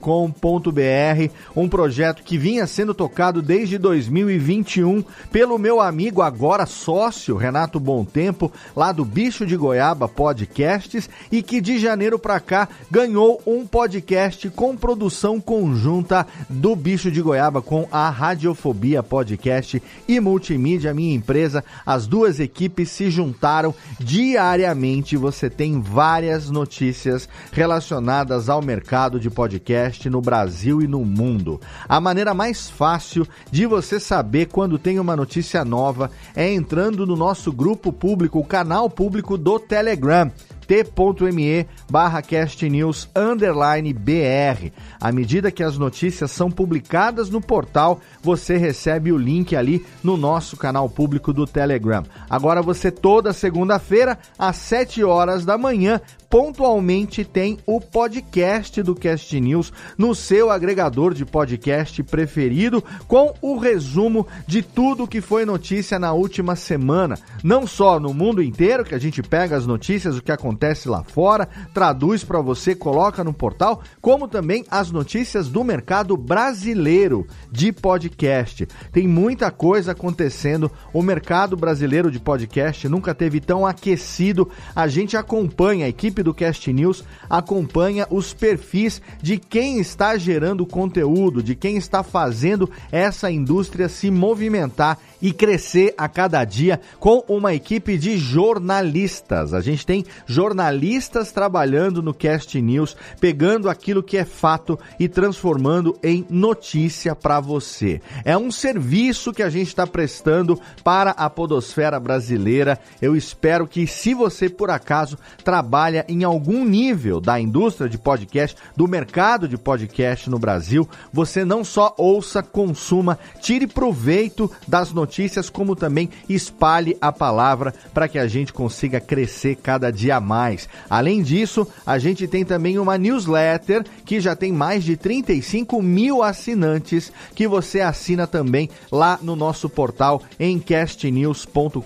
um 1.54 1.68
projeto 1.68 2.22
que 2.22 2.38
vinha 2.38 2.66
sendo 2.66 2.94
tocado 2.94 3.42
desde 3.42 3.76
2021 3.76 5.04
pelo 5.30 5.58
meu 5.58 5.82
amigo 5.82 6.22
agora 6.22 6.64
sócio 6.64 7.36
Renato 7.36 7.78
Tempo, 8.10 8.50
lá 8.74 8.90
do 8.90 9.04
Bicho 9.04 9.44
de 9.44 9.54
Goiaba 9.54 10.08
Podcasts 10.08 11.10
e 11.30 11.42
que 11.42 11.60
de 11.60 11.78
janeiro 11.78 12.18
para 12.18 12.40
cá 12.40 12.70
ganhou 12.90 13.42
um 13.46 13.66
podcast 13.66 14.48
com 14.48 14.74
produção 14.74 15.38
conjunta 15.38 16.26
do 16.48 16.74
Bicho 16.74 17.10
de 17.10 17.20
Goiaba 17.20 17.60
com 17.60 17.86
a 17.92 18.08
Radiofobia 18.08 19.02
Podcast 19.02 19.82
e 20.08 20.20
Multimídia, 20.20 20.94
minha 20.94 21.14
empresa. 21.14 21.62
As 21.84 22.06
duas 22.06 22.40
equipes 22.40 22.88
se 22.90 23.10
juntaram 23.10 23.74
diariamente. 23.98 25.18
Você 25.18 25.50
tem 25.50 25.82
várias 25.82 26.48
notícias 26.48 27.28
relacionadas 27.52 28.48
ao 28.48 28.62
mercado 28.70 29.18
de 29.18 29.28
podcast 29.28 30.08
no 30.08 30.20
Brasil 30.20 30.80
e 30.80 30.86
no 30.86 31.04
mundo. 31.04 31.60
A 31.88 32.00
maneira 32.00 32.32
mais 32.32 32.70
fácil 32.70 33.26
de 33.50 33.66
você 33.66 33.98
saber 33.98 34.46
quando 34.46 34.78
tem 34.78 35.00
uma 35.00 35.16
notícia 35.16 35.64
nova 35.64 36.08
é 36.36 36.48
entrando 36.54 37.04
no 37.04 37.16
nosso 37.16 37.52
grupo 37.52 37.92
público, 37.92 38.38
o 38.38 38.44
canal 38.44 38.88
público 38.88 39.36
do 39.36 39.58
Telegram 39.58 40.30
t.me 40.70 41.66
barra 41.90 42.22
castnews 42.22 43.08
underline 43.16 43.92
BR. 43.92 44.70
À 45.00 45.10
medida 45.10 45.50
que 45.50 45.64
as 45.64 45.76
notícias 45.76 46.30
são 46.30 46.48
publicadas 46.48 47.28
no 47.28 47.40
portal, 47.40 48.00
você 48.22 48.56
recebe 48.56 49.10
o 49.10 49.18
link 49.18 49.56
ali 49.56 49.84
no 50.00 50.16
nosso 50.16 50.56
canal 50.56 50.88
público 50.88 51.32
do 51.32 51.44
Telegram. 51.44 52.04
Agora 52.28 52.62
você 52.62 52.88
toda 52.88 53.32
segunda-feira 53.32 54.16
às 54.38 54.58
7 54.58 55.02
horas 55.02 55.44
da 55.44 55.58
manhã 55.58 56.00
pontualmente 56.30 57.24
tem 57.24 57.58
o 57.66 57.80
podcast 57.80 58.80
do 58.84 58.94
Cast 58.94 59.38
News 59.40 59.72
no 59.98 60.14
seu 60.14 60.48
agregador 60.48 61.12
de 61.12 61.26
podcast 61.26 62.00
preferido, 62.04 62.82
com 63.08 63.34
o 63.42 63.58
resumo 63.58 64.24
de 64.46 64.62
tudo 64.62 65.08
que 65.08 65.20
foi 65.20 65.44
notícia 65.44 65.98
na 65.98 66.12
última 66.12 66.54
semana. 66.54 67.18
Não 67.42 67.66
só 67.66 67.98
no 67.98 68.14
mundo 68.14 68.40
inteiro, 68.40 68.84
que 68.84 68.94
a 68.94 68.98
gente 68.98 69.20
pega 69.24 69.56
as 69.56 69.66
notícias, 69.66 70.16
o 70.16 70.22
que 70.22 70.30
acontece 70.30 70.88
lá 70.88 71.02
fora, 71.02 71.48
traduz 71.74 72.22
para 72.22 72.40
você, 72.40 72.76
coloca 72.76 73.24
no 73.24 73.32
portal, 73.32 73.82
como 74.00 74.28
também 74.28 74.64
as 74.70 74.92
notícias 74.92 75.48
do 75.48 75.64
mercado 75.64 76.16
brasileiro 76.16 77.26
de 77.50 77.72
podcast. 77.72 78.68
Tem 78.92 79.08
muita 79.08 79.50
coisa 79.50 79.92
acontecendo. 79.92 80.70
O 80.92 81.02
mercado 81.02 81.56
brasileiro 81.56 82.08
de 82.08 82.20
podcast 82.20 82.88
nunca 82.88 83.12
teve 83.12 83.40
tão 83.40 83.66
aquecido. 83.66 84.48
A 84.76 84.86
gente 84.86 85.16
acompanha 85.16 85.86
a 85.86 85.88
equipe 85.88 86.19
equipe 86.20 86.22
do 86.22 86.34
Cast 86.34 86.72
News 86.72 87.04
acompanha 87.28 88.06
os 88.10 88.32
perfis 88.32 89.00
de 89.20 89.38
quem 89.38 89.80
está 89.80 90.16
gerando 90.16 90.66
conteúdo, 90.66 91.42
de 91.42 91.54
quem 91.54 91.76
está 91.76 92.02
fazendo 92.02 92.70
essa 92.92 93.30
indústria 93.30 93.88
se 93.88 94.10
movimentar 94.10 94.98
e 95.20 95.32
crescer 95.32 95.94
a 95.96 96.08
cada 96.08 96.44
dia 96.44 96.80
com 96.98 97.24
uma 97.28 97.54
equipe 97.54 97.96
de 97.98 98.16
jornalistas. 98.16 99.52
A 99.52 99.60
gente 99.60 99.84
tem 99.86 100.04
jornalistas 100.26 101.32
trabalhando 101.32 102.02
no 102.02 102.14
Cast 102.14 102.60
News, 102.60 102.96
pegando 103.20 103.68
aquilo 103.68 104.02
que 104.02 104.16
é 104.16 104.24
fato 104.24 104.78
e 104.98 105.08
transformando 105.08 105.96
em 106.02 106.26
notícia 106.30 107.14
para 107.14 107.40
você. 107.40 108.00
É 108.24 108.36
um 108.36 108.50
serviço 108.50 109.32
que 109.32 109.42
a 109.42 109.50
gente 109.50 109.68
está 109.68 109.86
prestando 109.86 110.58
para 110.82 111.10
a 111.10 111.28
podosfera 111.28 111.98
brasileira. 112.00 112.78
Eu 113.00 113.16
espero 113.16 113.66
que 113.66 113.86
se 113.86 114.14
você 114.14 114.48
por 114.48 114.70
acaso 114.70 115.18
trabalha 115.44 116.04
em 116.08 116.24
algum 116.24 116.64
nível 116.64 117.20
da 117.20 117.40
indústria 117.40 117.88
de 117.88 117.98
podcast, 117.98 118.56
do 118.76 118.88
mercado 118.88 119.48
de 119.48 119.56
podcast 119.56 120.28
no 120.30 120.38
Brasil, 120.38 120.88
você 121.12 121.44
não 121.44 121.64
só 121.64 121.94
ouça, 121.98 122.42
consuma, 122.42 123.18
tire 123.40 123.66
proveito 123.66 124.50
das 124.66 124.92
notícias, 124.92 125.09
como 125.50 125.74
também 125.74 126.08
espalhe 126.28 126.96
a 127.00 127.10
palavra 127.10 127.74
para 127.92 128.08
que 128.08 128.18
a 128.18 128.28
gente 128.28 128.52
consiga 128.52 129.00
crescer 129.00 129.56
cada 129.56 129.90
dia 129.90 130.20
mais. 130.20 130.68
Além 130.88 131.22
disso, 131.22 131.66
a 131.84 131.98
gente 131.98 132.26
tem 132.26 132.44
também 132.44 132.78
uma 132.78 132.96
newsletter 132.96 133.84
que 134.04 134.20
já 134.20 134.36
tem 134.36 134.52
mais 134.52 134.84
de 134.84 134.96
35 134.96 135.82
mil 135.82 136.22
assinantes 136.22 137.12
que 137.34 137.48
você 137.48 137.80
assina 137.80 138.26
também 138.26 138.70
lá 138.90 139.18
no 139.22 139.34
nosso 139.34 139.68
portal 139.68 140.22
em 140.38 140.58
castnews.com.br. 140.58 141.80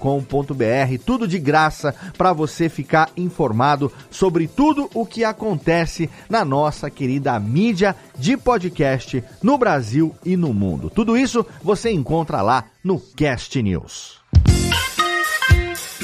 Tudo 1.04 1.26
de 1.26 1.38
graça 1.38 1.94
para 2.16 2.32
você 2.32 2.68
ficar 2.68 3.10
informado 3.16 3.92
sobre 4.10 4.46
tudo 4.46 4.90
o 4.94 5.06
que 5.06 5.24
acontece 5.24 6.10
na 6.28 6.44
nossa 6.44 6.90
querida 6.90 7.38
mídia 7.38 7.96
de 8.18 8.36
podcast 8.36 9.22
no 9.42 9.58
Brasil 9.58 10.14
e 10.24 10.36
no 10.36 10.52
mundo. 10.52 10.90
Tudo 10.90 11.16
isso 11.16 11.44
você 11.62 11.90
encontra 11.90 12.42
lá 12.42 12.64
no 12.84 13.00
Cast 13.16 13.56
News. 13.56 14.23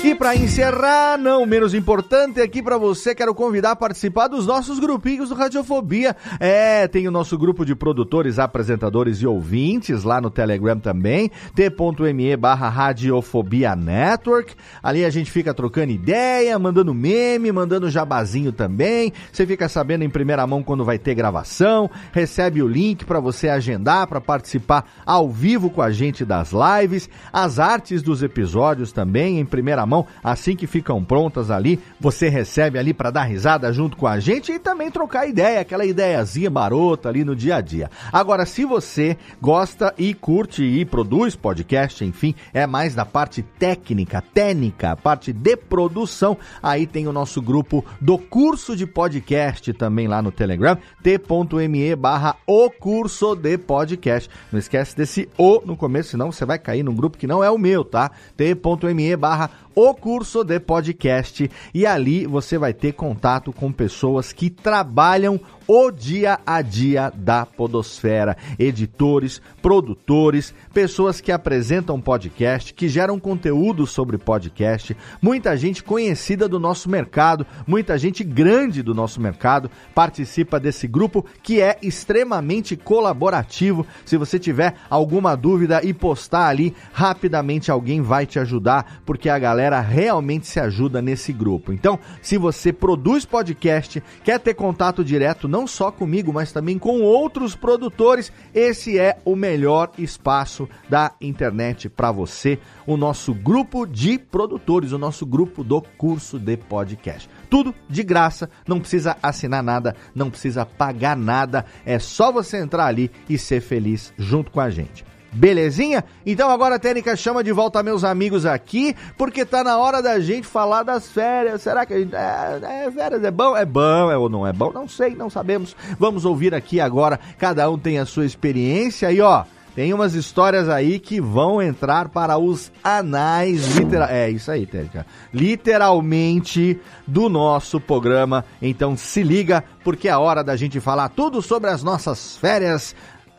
E 0.02 0.14
para 0.14 0.34
encerrar, 0.34 1.18
não 1.18 1.44
menos 1.44 1.74
importante, 1.74 2.40
aqui 2.40 2.62
para 2.62 2.78
você 2.78 3.14
quero 3.14 3.34
convidar 3.34 3.72
a 3.72 3.76
participar 3.76 4.28
dos 4.28 4.46
nossos 4.46 4.78
grupinhos 4.78 5.28
do 5.28 5.34
Radiofobia. 5.34 6.16
É, 6.40 6.88
tem 6.88 7.06
o 7.06 7.10
nosso 7.10 7.36
grupo 7.36 7.66
de 7.66 7.74
produtores, 7.74 8.38
apresentadores 8.38 9.18
e 9.18 9.26
ouvintes 9.26 10.02
lá 10.02 10.18
no 10.18 10.30
Telegram 10.30 10.80
também, 10.80 11.30
t.me 11.54 12.36
barra 12.38 12.70
Radiofobia 12.70 13.76
Network. 13.76 14.54
Ali 14.82 15.04
a 15.04 15.10
gente 15.10 15.30
fica 15.30 15.52
trocando 15.52 15.92
ideia, 15.92 16.58
mandando 16.58 16.94
meme, 16.94 17.52
mandando 17.52 17.90
jabazinho 17.90 18.52
também. 18.52 19.12
Você 19.30 19.46
fica 19.46 19.68
sabendo 19.68 20.02
em 20.02 20.10
primeira 20.10 20.46
mão 20.46 20.62
quando 20.62 20.82
vai 20.82 20.98
ter 20.98 21.14
gravação, 21.14 21.90
recebe 22.10 22.62
o 22.62 22.68
link 22.68 23.04
para 23.04 23.20
você 23.20 23.50
agendar 23.50 24.06
para 24.06 24.20
participar 24.20 24.86
ao 25.04 25.28
vivo 25.28 25.68
com 25.68 25.82
a 25.82 25.90
gente 25.90 26.24
das 26.24 26.52
lives, 26.52 27.06
as 27.30 27.58
artes 27.58 28.00
dos 28.00 28.22
episódios 28.22 28.92
também 28.92 29.38
em 29.38 29.44
primeira 29.44 29.89
mão, 29.90 30.06
assim 30.22 30.54
que 30.54 30.66
ficam 30.66 31.04
prontas 31.04 31.50
ali, 31.50 31.80
você 31.98 32.28
recebe 32.28 32.78
ali 32.78 32.94
para 32.94 33.10
dar 33.10 33.24
risada 33.24 33.72
junto 33.72 33.96
com 33.96 34.06
a 34.06 34.20
gente 34.20 34.52
e 34.52 34.58
também 34.58 34.90
trocar 34.90 35.26
ideia, 35.26 35.60
aquela 35.60 35.84
ideiazinha 35.84 36.48
barota 36.48 37.08
ali 37.08 37.24
no 37.24 37.34
dia 37.34 37.56
a 37.56 37.60
dia. 37.60 37.90
Agora, 38.12 38.46
se 38.46 38.64
você 38.64 39.16
gosta 39.42 39.92
e 39.98 40.14
curte 40.14 40.62
e 40.62 40.84
produz 40.84 41.34
podcast, 41.34 42.04
enfim, 42.04 42.34
é 42.54 42.66
mais 42.66 42.94
da 42.94 43.04
parte 43.04 43.42
técnica, 43.42 44.22
técnica, 44.22 44.96
parte 44.96 45.32
de 45.32 45.56
produção, 45.56 46.36
aí 46.62 46.86
tem 46.86 47.08
o 47.08 47.12
nosso 47.12 47.42
grupo 47.42 47.84
do 48.00 48.16
curso 48.16 48.76
de 48.76 48.86
podcast 48.86 49.72
também 49.72 50.06
lá 50.06 50.22
no 50.22 50.30
Telegram, 50.30 50.78
t.me 51.02 51.96
barra 51.96 52.36
o 52.46 52.70
curso 52.70 53.34
de 53.34 53.58
podcast. 53.58 54.30
Não 54.52 54.58
esquece 54.58 54.96
desse 54.96 55.28
O 55.36 55.62
no 55.64 55.76
começo, 55.76 56.10
senão 56.10 56.30
você 56.30 56.44
vai 56.44 56.58
cair 56.58 56.84
num 56.84 56.94
grupo 56.94 57.18
que 57.18 57.26
não 57.26 57.42
é 57.42 57.50
o 57.50 57.58
meu, 57.58 57.84
tá? 57.84 58.10
t.me 58.36 59.16
barra 59.16 59.50
o 59.74 59.94
curso 59.94 60.42
de 60.42 60.58
podcast 60.58 61.50
e 61.72 61.86
ali 61.86 62.26
você 62.26 62.58
vai 62.58 62.72
ter 62.72 62.92
contato 62.92 63.52
com 63.52 63.70
pessoas 63.72 64.32
que 64.32 64.50
trabalham 64.50 65.40
o 65.66 65.92
dia 65.92 66.40
a 66.44 66.62
dia 66.62 67.12
da 67.14 67.46
Podosfera. 67.46 68.36
Editores, 68.58 69.40
produtores, 69.62 70.52
pessoas 70.74 71.20
que 71.20 71.30
apresentam 71.30 72.00
podcast, 72.00 72.74
que 72.74 72.88
geram 72.88 73.20
conteúdo 73.20 73.86
sobre 73.86 74.18
podcast, 74.18 74.96
muita 75.22 75.56
gente 75.56 75.84
conhecida 75.84 76.48
do 76.48 76.58
nosso 76.58 76.90
mercado, 76.90 77.46
muita 77.68 77.96
gente 77.96 78.24
grande 78.24 78.82
do 78.82 78.92
nosso 78.92 79.20
mercado 79.20 79.70
participa 79.94 80.58
desse 80.58 80.88
grupo 80.88 81.24
que 81.40 81.60
é 81.60 81.78
extremamente 81.80 82.76
colaborativo. 82.76 83.86
Se 84.04 84.16
você 84.16 84.40
tiver 84.40 84.74
alguma 84.90 85.36
dúvida 85.36 85.80
e 85.84 85.94
postar 85.94 86.48
ali, 86.48 86.74
rapidamente 86.92 87.70
alguém 87.70 88.02
vai 88.02 88.26
te 88.26 88.40
ajudar, 88.40 89.02
porque 89.06 89.28
a 89.28 89.38
galera 89.38 89.59
realmente 89.68 90.46
se 90.46 90.58
ajuda 90.58 91.02
nesse 91.02 91.32
grupo. 91.32 91.72
Então, 91.72 91.98
se 92.22 92.38
você 92.38 92.72
produz 92.72 93.24
podcast, 93.24 94.02
quer 94.24 94.38
ter 94.38 94.54
contato 94.54 95.04
direto, 95.04 95.46
não 95.46 95.66
só 95.66 95.90
comigo, 95.90 96.32
mas 96.32 96.52
também 96.52 96.78
com 96.78 97.02
outros 97.02 97.54
produtores. 97.54 98.32
Esse 98.54 98.98
é 98.98 99.18
o 99.24 99.36
melhor 99.36 99.90
espaço 99.98 100.68
da 100.88 101.12
internet 101.20 101.88
para 101.88 102.10
você, 102.10 102.58
o 102.86 102.96
nosso 102.96 103.34
grupo 103.34 103.86
de 103.86 104.18
produtores, 104.18 104.92
o 104.92 104.98
nosso 104.98 105.26
grupo 105.26 105.62
do 105.62 105.82
curso 105.98 106.38
de 106.38 106.56
podcast. 106.56 107.28
Tudo 107.50 107.74
de 107.88 108.02
graça, 108.02 108.48
não 108.66 108.78
precisa 108.78 109.16
assinar 109.22 109.62
nada, 109.62 109.94
não 110.14 110.30
precisa 110.30 110.64
pagar 110.64 111.16
nada, 111.16 111.66
é 111.84 111.98
só 111.98 112.32
você 112.32 112.58
entrar 112.58 112.86
ali 112.86 113.10
e 113.28 113.36
ser 113.36 113.60
feliz 113.60 114.12
junto 114.16 114.50
com 114.50 114.60
a 114.60 114.70
gente. 114.70 115.04
Belezinha? 115.32 116.04
Então 116.26 116.50
agora 116.50 116.74
a 116.74 116.78
técnica 116.78 117.16
chama 117.16 117.44
de 117.44 117.52
volta 117.52 117.82
meus 117.82 118.04
amigos 118.04 118.44
aqui, 118.44 118.96
porque 119.16 119.44
tá 119.44 119.62
na 119.62 119.78
hora 119.78 120.02
da 120.02 120.18
gente 120.18 120.46
falar 120.46 120.82
das 120.82 121.08
férias. 121.08 121.62
Será 121.62 121.86
que 121.86 121.94
a 121.94 121.98
gente. 121.98 122.14
É, 122.14 122.86
é, 122.86 122.90
férias 122.90 123.22
é 123.22 123.30
bom? 123.30 123.56
É 123.56 123.64
bom 123.64 124.10
é, 124.10 124.16
ou 124.16 124.28
não 124.28 124.46
é 124.46 124.52
bom? 124.52 124.72
Não 124.72 124.88
sei, 124.88 125.14
não 125.14 125.30
sabemos. 125.30 125.76
Vamos 125.98 126.24
ouvir 126.24 126.54
aqui 126.54 126.80
agora. 126.80 127.18
Cada 127.38 127.68
um 127.70 127.78
tem 127.78 127.98
a 127.98 128.06
sua 128.06 128.24
experiência 128.24 129.10
e 129.12 129.20
ó. 129.20 129.44
Tem 129.74 129.94
umas 129.94 130.14
histórias 130.14 130.68
aí 130.68 130.98
que 130.98 131.20
vão 131.20 131.62
entrar 131.62 132.08
para 132.08 132.36
os 132.36 132.72
anais 132.82 133.76
literal... 133.76 134.08
É 134.08 134.28
isso 134.28 134.50
aí, 134.50 134.66
Técnica. 134.66 135.06
Literalmente 135.32 136.78
do 137.06 137.28
nosso 137.28 137.80
programa. 137.80 138.44
Então 138.60 138.96
se 138.96 139.22
liga, 139.22 139.62
porque 139.84 140.08
é 140.08 140.16
hora 140.16 140.42
da 140.42 140.56
gente 140.56 140.80
falar 140.80 141.08
tudo 141.10 141.40
sobre 141.40 141.70
as 141.70 141.84
nossas 141.84 142.36
férias 142.36 142.96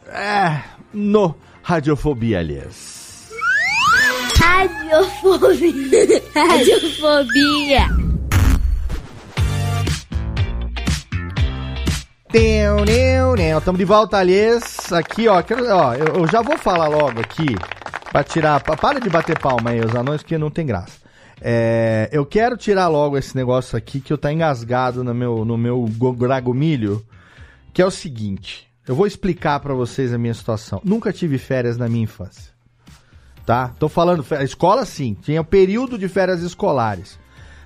é, 0.08 0.62
no 0.94 1.36
Radiofobia, 1.64 2.40
aliás. 2.40 3.30
Radiofobia. 4.38 6.22
Radiofobia. 6.34 7.88
Teu, 12.32 12.86
neu, 12.86 13.36
neu. 13.36 13.58
Estamos 13.60 13.78
de 13.78 13.86
volta, 13.86 14.18
aliás. 14.18 14.92
Aqui, 14.92 15.28
ó, 15.28 15.42
quero, 15.44 15.66
ó 15.68 15.94
eu, 15.94 16.16
eu, 16.16 16.28
já 16.28 16.42
vou 16.42 16.58
falar 16.58 16.88
logo 16.88 17.20
aqui 17.20 17.56
para 18.12 18.24
tirar. 18.24 18.60
Para 18.62 19.00
de 19.00 19.10
bater 19.10 19.38
palma 19.38 19.72
aí, 19.72 19.82
os 19.82 19.94
anões, 19.94 20.24
que 20.24 20.38
não 20.38 20.50
tem 20.50 20.66
graça. 20.66 21.00
É, 21.42 22.10
eu 22.12 22.26
quero 22.26 22.56
tirar 22.56 22.88
logo 22.88 23.18
esse 23.18 23.36
negócio 23.36 23.78
aqui 23.78 24.00
que 24.00 24.14
eu 24.14 24.18
tá 24.18 24.32
engasgado 24.32 25.04
no 25.04 25.14
meu, 25.14 25.44
no 25.44 25.58
meu 25.58 25.86
gragomilho, 26.18 27.06
que 27.74 27.82
é 27.82 27.86
o 27.86 27.92
seguinte. 27.92 28.71
Eu 28.88 28.96
vou 28.96 29.06
explicar 29.06 29.60
para 29.60 29.74
vocês 29.74 30.14
a 30.14 30.18
minha 30.18 30.34
situação. 30.34 30.82
Nunca 30.84 31.14
tive 31.14 31.38
férias 31.38 31.78
na 31.78 31.88
minha 31.88 32.04
infância. 32.04 32.52
Tá? 33.46 33.70
Tô 33.80 33.88
falando, 33.88 34.26
escola 34.44 34.86
sim, 34.86 35.16
tinha 35.22 35.44
período 35.44 35.98
de 35.98 36.08
férias 36.08 36.42
escolares. 36.42 37.20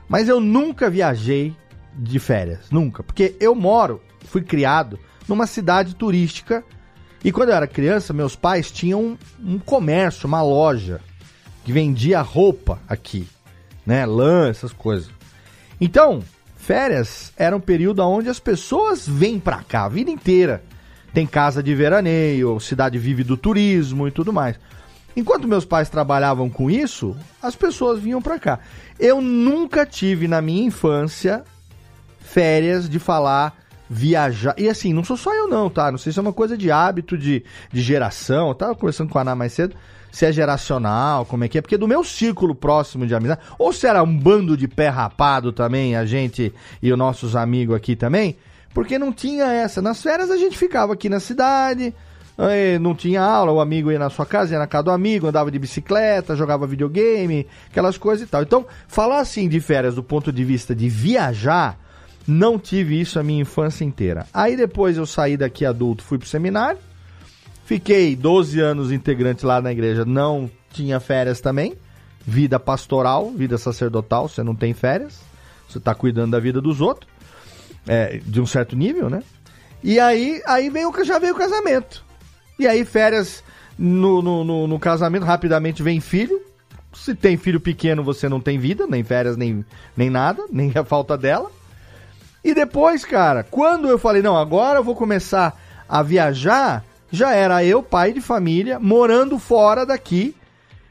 Mas 0.08 0.28
eu 0.28 0.40
nunca 0.40 0.90
viajei 0.90 1.56
de 1.98 2.20
férias, 2.20 2.70
nunca. 2.70 3.04
Porque 3.04 3.36
eu 3.40 3.56
moro, 3.56 4.02
fui 4.26 4.42
criado 4.42 5.00
numa 5.28 5.48
cidade 5.48 5.96
turística 5.96 6.64
e 7.24 7.32
quando 7.32 7.50
eu 7.50 7.56
era 7.56 7.66
criança, 7.66 8.14
meus 8.14 8.36
pais 8.36 8.70
tinham 8.70 9.02
um, 9.02 9.18
um 9.54 9.60
comércio, 9.60 10.28
uma 10.28 10.44
loja 10.44 11.02
que 11.64 11.72
vendia 11.72 12.22
roupa 12.22 12.80
aqui, 12.88 13.28
né, 13.84 14.06
lã, 14.06 14.48
essas 14.48 14.72
coisas. 14.72 15.10
Então, 15.82 16.22
férias 16.56 17.34
era 17.36 17.56
um 17.56 17.60
período 17.60 18.04
onde 18.04 18.30
as 18.30 18.40
pessoas 18.40 19.08
vêm 19.08 19.40
pra 19.40 19.64
cá 19.64 19.86
a 19.86 19.90
vida 19.90 20.12
inteira. 20.12 20.64
Tem 21.16 21.26
casa 21.26 21.64
de 21.64 21.74
veraneio, 21.74 22.60
cidade 22.60 23.00
vive 23.00 23.24
do 23.24 23.38
turismo 23.38 24.06
e 24.06 24.12
tudo 24.12 24.34
mais. 24.34 24.60
Enquanto 25.16 25.48
meus 25.48 25.64
pais 25.64 25.88
trabalhavam 25.88 26.50
com 26.50 26.70
isso, 26.70 27.16
as 27.42 27.56
pessoas 27.56 28.02
vinham 28.02 28.22
pra 28.22 28.38
cá. 28.38 28.60
Eu 29.00 29.22
nunca 29.22 29.86
tive 29.86 30.28
na 30.28 30.42
minha 30.42 30.66
infância 30.66 31.46
férias 32.20 32.90
de 32.90 33.00
falar 33.00 33.56
viajar. 33.90 34.56
E 34.58 34.68
assim, 34.68 34.92
não 34.92 35.06
sou 35.06 35.16
só 35.16 35.34
eu 35.34 35.48
não, 35.48 35.70
tá? 35.70 35.90
Não 35.90 35.98
sei 35.98 36.12
se 36.12 36.20
é 36.20 36.22
uma 36.22 36.34
coisa 36.34 36.58
de 36.58 36.70
hábito, 36.70 37.18
de, 37.18 37.46
de 37.72 37.82
geração. 37.82 38.50
Eu 38.50 38.56
tava 38.56 38.76
conversando 38.76 39.10
com 39.10 39.18
a 39.18 39.22
Ana 39.22 39.36
mais 39.36 39.54
cedo. 39.54 39.74
Se 40.12 40.26
é 40.26 40.34
geracional, 40.34 41.26
como 41.26 41.46
é 41.46 41.48
que 41.48 41.58
é. 41.58 41.62
Porque 41.62 41.78
do 41.78 41.88
meu 41.88 42.04
círculo 42.04 42.54
próximo 42.54 43.08
de 43.08 43.16
amizade, 43.16 43.40
ou 43.58 43.72
se 43.72 43.88
era 43.88 44.04
um 44.04 44.18
bando 44.18 44.58
de 44.58 44.68
pé 44.68 44.90
rapado 44.90 45.54
também, 45.54 45.96
a 45.96 46.06
gente 46.06 46.54
e 46.84 46.92
os 46.92 46.98
nossos 46.98 47.38
amigos 47.38 47.74
aqui 47.74 47.96
também, 47.96 48.36
porque 48.76 49.00
não 49.00 49.14
tinha 49.14 49.46
essa. 49.46 49.82
Nas 49.82 50.04
férias 50.04 50.30
a 50.30 50.36
gente 50.36 50.58
ficava 50.58 50.92
aqui 50.92 51.08
na 51.08 51.22
cidade, 51.22 51.94
não 52.82 52.94
tinha 52.94 53.22
aula, 53.22 53.54
o 53.54 53.62
amigo 53.62 53.90
ia 53.90 53.98
na 53.98 54.10
sua 54.10 54.26
casa, 54.26 54.54
ia 54.54 54.60
na 54.60 54.68
casa 54.68 54.84
do 54.84 54.92
amigo, 54.92 55.28
andava 55.28 55.50
de 55.50 55.58
bicicleta, 55.58 56.36
jogava 56.36 56.68
videogame, 56.68 57.48
aquelas 57.72 57.98
coisas 57.98 58.28
e 58.28 58.30
tal. 58.30 58.44
Então, 58.44 58.66
falar 58.86 59.20
assim 59.20 59.48
de 59.48 59.62
férias 59.62 59.96
do 59.96 60.04
ponto 60.04 60.30
de 60.30 60.44
vista 60.44 60.76
de 60.76 60.90
viajar, 60.90 61.80
não 62.28 62.60
tive 62.60 63.00
isso 63.00 63.18
a 63.18 63.24
minha 63.24 63.42
infância 63.42 63.86
inteira. 63.86 64.28
Aí 64.34 64.58
depois 64.58 64.98
eu 64.98 65.06
saí 65.06 65.38
daqui 65.38 65.66
adulto, 65.66 66.04
fui 66.04 66.18
pro 66.18 66.28
seminário, 66.28 66.80
fiquei 67.64 68.14
12 68.14 68.60
anos 68.60 68.92
integrante 68.92 69.46
lá 69.46 69.62
na 69.62 69.72
igreja, 69.72 70.04
não 70.04 70.52
tinha 70.70 71.00
férias 71.00 71.40
também. 71.40 71.78
Vida 72.28 72.60
pastoral, 72.60 73.32
vida 73.32 73.58
sacerdotal, 73.58 74.28
você 74.28 74.44
não 74.44 74.54
tem 74.54 74.74
férias, 74.74 75.22
você 75.70 75.80
tá 75.80 75.96
cuidando 75.96 76.32
da 76.32 76.40
vida 76.40 76.60
dos 76.60 76.82
outros, 76.82 77.15
é, 77.88 78.20
de 78.26 78.42
um 78.42 78.46
certo 78.46 78.76
nível, 78.76 79.10
né? 79.10 79.24
E 79.84 80.00
aí, 80.00 80.42
aí 80.46 80.70
veio, 80.70 80.92
já 81.04 81.20
veio 81.20 81.34
o 81.34 81.38
casamento. 81.38 82.04
E 82.58 82.68
aí, 82.68 82.84
férias 82.84 83.44
no, 83.78 84.22
no, 84.22 84.44
no, 84.44 84.68
no 84.68 84.80
casamento, 84.80 85.26
rapidamente 85.26 85.84
vem 85.84 86.00
filho. 86.00 86.42
Se 86.94 87.14
tem 87.14 87.38
filho 87.38 87.60
pequeno, 87.60 88.04
você 88.04 88.30
não 88.30 88.40
tem 88.40 88.58
vida, 88.58 88.88
nem 88.88 89.04
férias, 89.04 89.36
nem, 89.36 89.66
nem 89.96 90.10
nada, 90.10 90.44
nem 90.52 90.72
a 90.74 90.84
falta 90.84 91.18
dela. 91.18 91.52
E 92.44 92.54
depois, 92.54 93.04
cara, 93.04 93.44
quando 93.44 93.90
eu 93.90 93.98
falei, 93.98 94.22
não, 94.22 94.38
agora 94.38 94.80
eu 94.80 94.84
vou 94.84 94.96
começar 94.96 95.60
a 95.90 96.02
viajar, 96.02 96.84
já 97.12 97.34
era 97.34 97.64
eu, 97.64 97.84
pai 97.84 98.14
de 98.14 98.22
família, 98.22 98.80
morando 98.80 99.38
fora 99.38 99.86
daqui, 99.86 100.36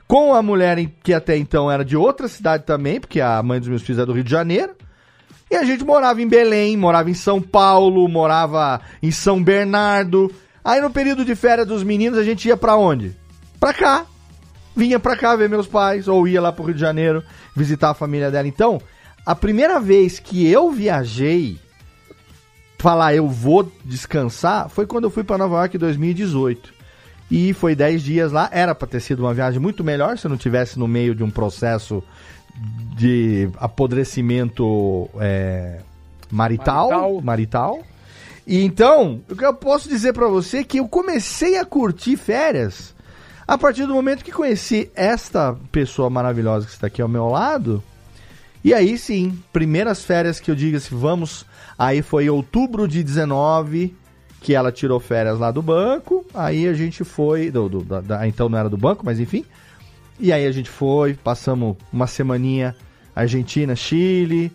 com 0.06 0.34
a 0.34 0.42
mulher 0.42 0.78
que 1.02 1.14
até 1.14 1.36
então 1.36 1.70
era 1.70 1.84
de 1.84 1.96
outra 1.96 2.28
cidade 2.28 2.64
também, 2.64 3.00
porque 3.00 3.20
a 3.20 3.42
mãe 3.42 3.58
dos 3.58 3.68
meus 3.68 3.82
filhos 3.82 4.02
é 4.02 4.06
do 4.06 4.12
Rio 4.12 4.24
de 4.24 4.30
Janeiro. 4.30 4.74
E 5.50 5.56
a 5.56 5.64
gente 5.64 5.84
morava 5.84 6.20
em 6.22 6.28
Belém, 6.28 6.76
morava 6.76 7.10
em 7.10 7.14
São 7.14 7.40
Paulo, 7.40 8.08
morava 8.08 8.80
em 9.02 9.10
São 9.10 9.42
Bernardo. 9.42 10.32
Aí 10.64 10.80
no 10.80 10.90
período 10.90 11.24
de 11.24 11.34
férias 11.34 11.66
dos 11.66 11.82
meninos 11.82 12.18
a 12.18 12.24
gente 12.24 12.48
ia 12.48 12.56
pra 12.56 12.76
onde? 12.76 13.14
Pra 13.60 13.72
cá. 13.72 14.06
Vinha 14.74 14.98
pra 14.98 15.16
cá 15.16 15.36
ver 15.36 15.48
meus 15.48 15.66
pais, 15.66 16.08
ou 16.08 16.26
ia 16.26 16.40
lá 16.40 16.50
pro 16.52 16.64
Rio 16.64 16.74
de 16.74 16.80
Janeiro 16.80 17.22
visitar 17.54 17.90
a 17.90 17.94
família 17.94 18.30
dela. 18.30 18.48
Então, 18.48 18.80
a 19.24 19.34
primeira 19.34 19.78
vez 19.78 20.18
que 20.18 20.50
eu 20.50 20.72
viajei, 20.72 21.58
falar 22.78 23.14
eu 23.14 23.28
vou 23.28 23.70
descansar, 23.84 24.68
foi 24.68 24.86
quando 24.86 25.04
eu 25.04 25.10
fui 25.10 25.22
pra 25.22 25.38
Nova 25.38 25.56
York 25.56 25.76
em 25.76 25.80
2018. 25.80 26.74
E 27.30 27.52
foi 27.52 27.74
10 27.74 28.02
dias 28.02 28.32
lá. 28.32 28.48
Era 28.52 28.74
pra 28.74 28.86
ter 28.86 29.00
sido 29.00 29.20
uma 29.20 29.32
viagem 29.32 29.60
muito 29.60 29.82
melhor 29.82 30.18
se 30.18 30.26
eu 30.26 30.28
não 30.28 30.36
tivesse 30.36 30.78
no 30.78 30.86
meio 30.86 31.14
de 31.14 31.22
um 31.22 31.30
processo 31.30 32.02
de 32.96 33.48
apodrecimento 33.58 35.08
é, 35.20 35.80
marital, 36.30 36.90
Marital. 36.90 37.20
marital. 37.22 37.82
E 38.46 38.62
então, 38.62 39.20
o 39.30 39.34
que 39.34 39.44
eu 39.44 39.54
posso 39.54 39.88
dizer 39.88 40.12
pra 40.12 40.28
você 40.28 40.58
é 40.58 40.64
que 40.64 40.78
eu 40.78 40.86
comecei 40.86 41.56
a 41.58 41.64
curtir 41.64 42.16
férias 42.16 42.94
a 43.46 43.56
partir 43.58 43.86
do 43.86 43.94
momento 43.94 44.24
que 44.24 44.30
conheci 44.32 44.90
esta 44.94 45.56
pessoa 45.72 46.08
maravilhosa 46.10 46.66
que 46.66 46.72
está 46.72 46.86
aqui 46.86 47.00
ao 47.02 47.08
meu 47.08 47.28
lado. 47.28 47.82
E 48.62 48.72
aí 48.72 48.96
sim, 48.96 49.38
primeiras 49.52 50.04
férias 50.04 50.40
que 50.40 50.50
eu 50.50 50.54
digo 50.54 50.76
assim, 50.76 50.96
vamos. 50.96 51.44
Aí 51.78 52.00
foi 52.02 52.26
em 52.26 52.30
outubro 52.30 52.86
de 52.86 53.02
19 53.02 53.94
que 54.40 54.54
ela 54.54 54.70
tirou 54.70 55.00
férias 55.00 55.38
lá 55.38 55.50
do 55.50 55.60
banco. 55.62 56.24
Aí 56.34 56.68
a 56.68 56.74
gente 56.74 57.02
foi. 57.04 57.50
do- 57.50 57.68
do- 57.68 57.82
da- 57.84 58.00
da- 58.00 58.28
então 58.28 58.48
não 58.48 58.58
era 58.58 58.68
do 58.68 58.76
banco, 58.76 59.04
mas 59.04 59.18
enfim. 59.20 59.44
E 60.18 60.32
aí 60.32 60.46
a 60.46 60.52
gente 60.52 60.70
foi, 60.70 61.14
passamos 61.14 61.76
uma 61.92 62.06
semaninha 62.06 62.74
Argentina, 63.14 63.76
Chile. 63.76 64.52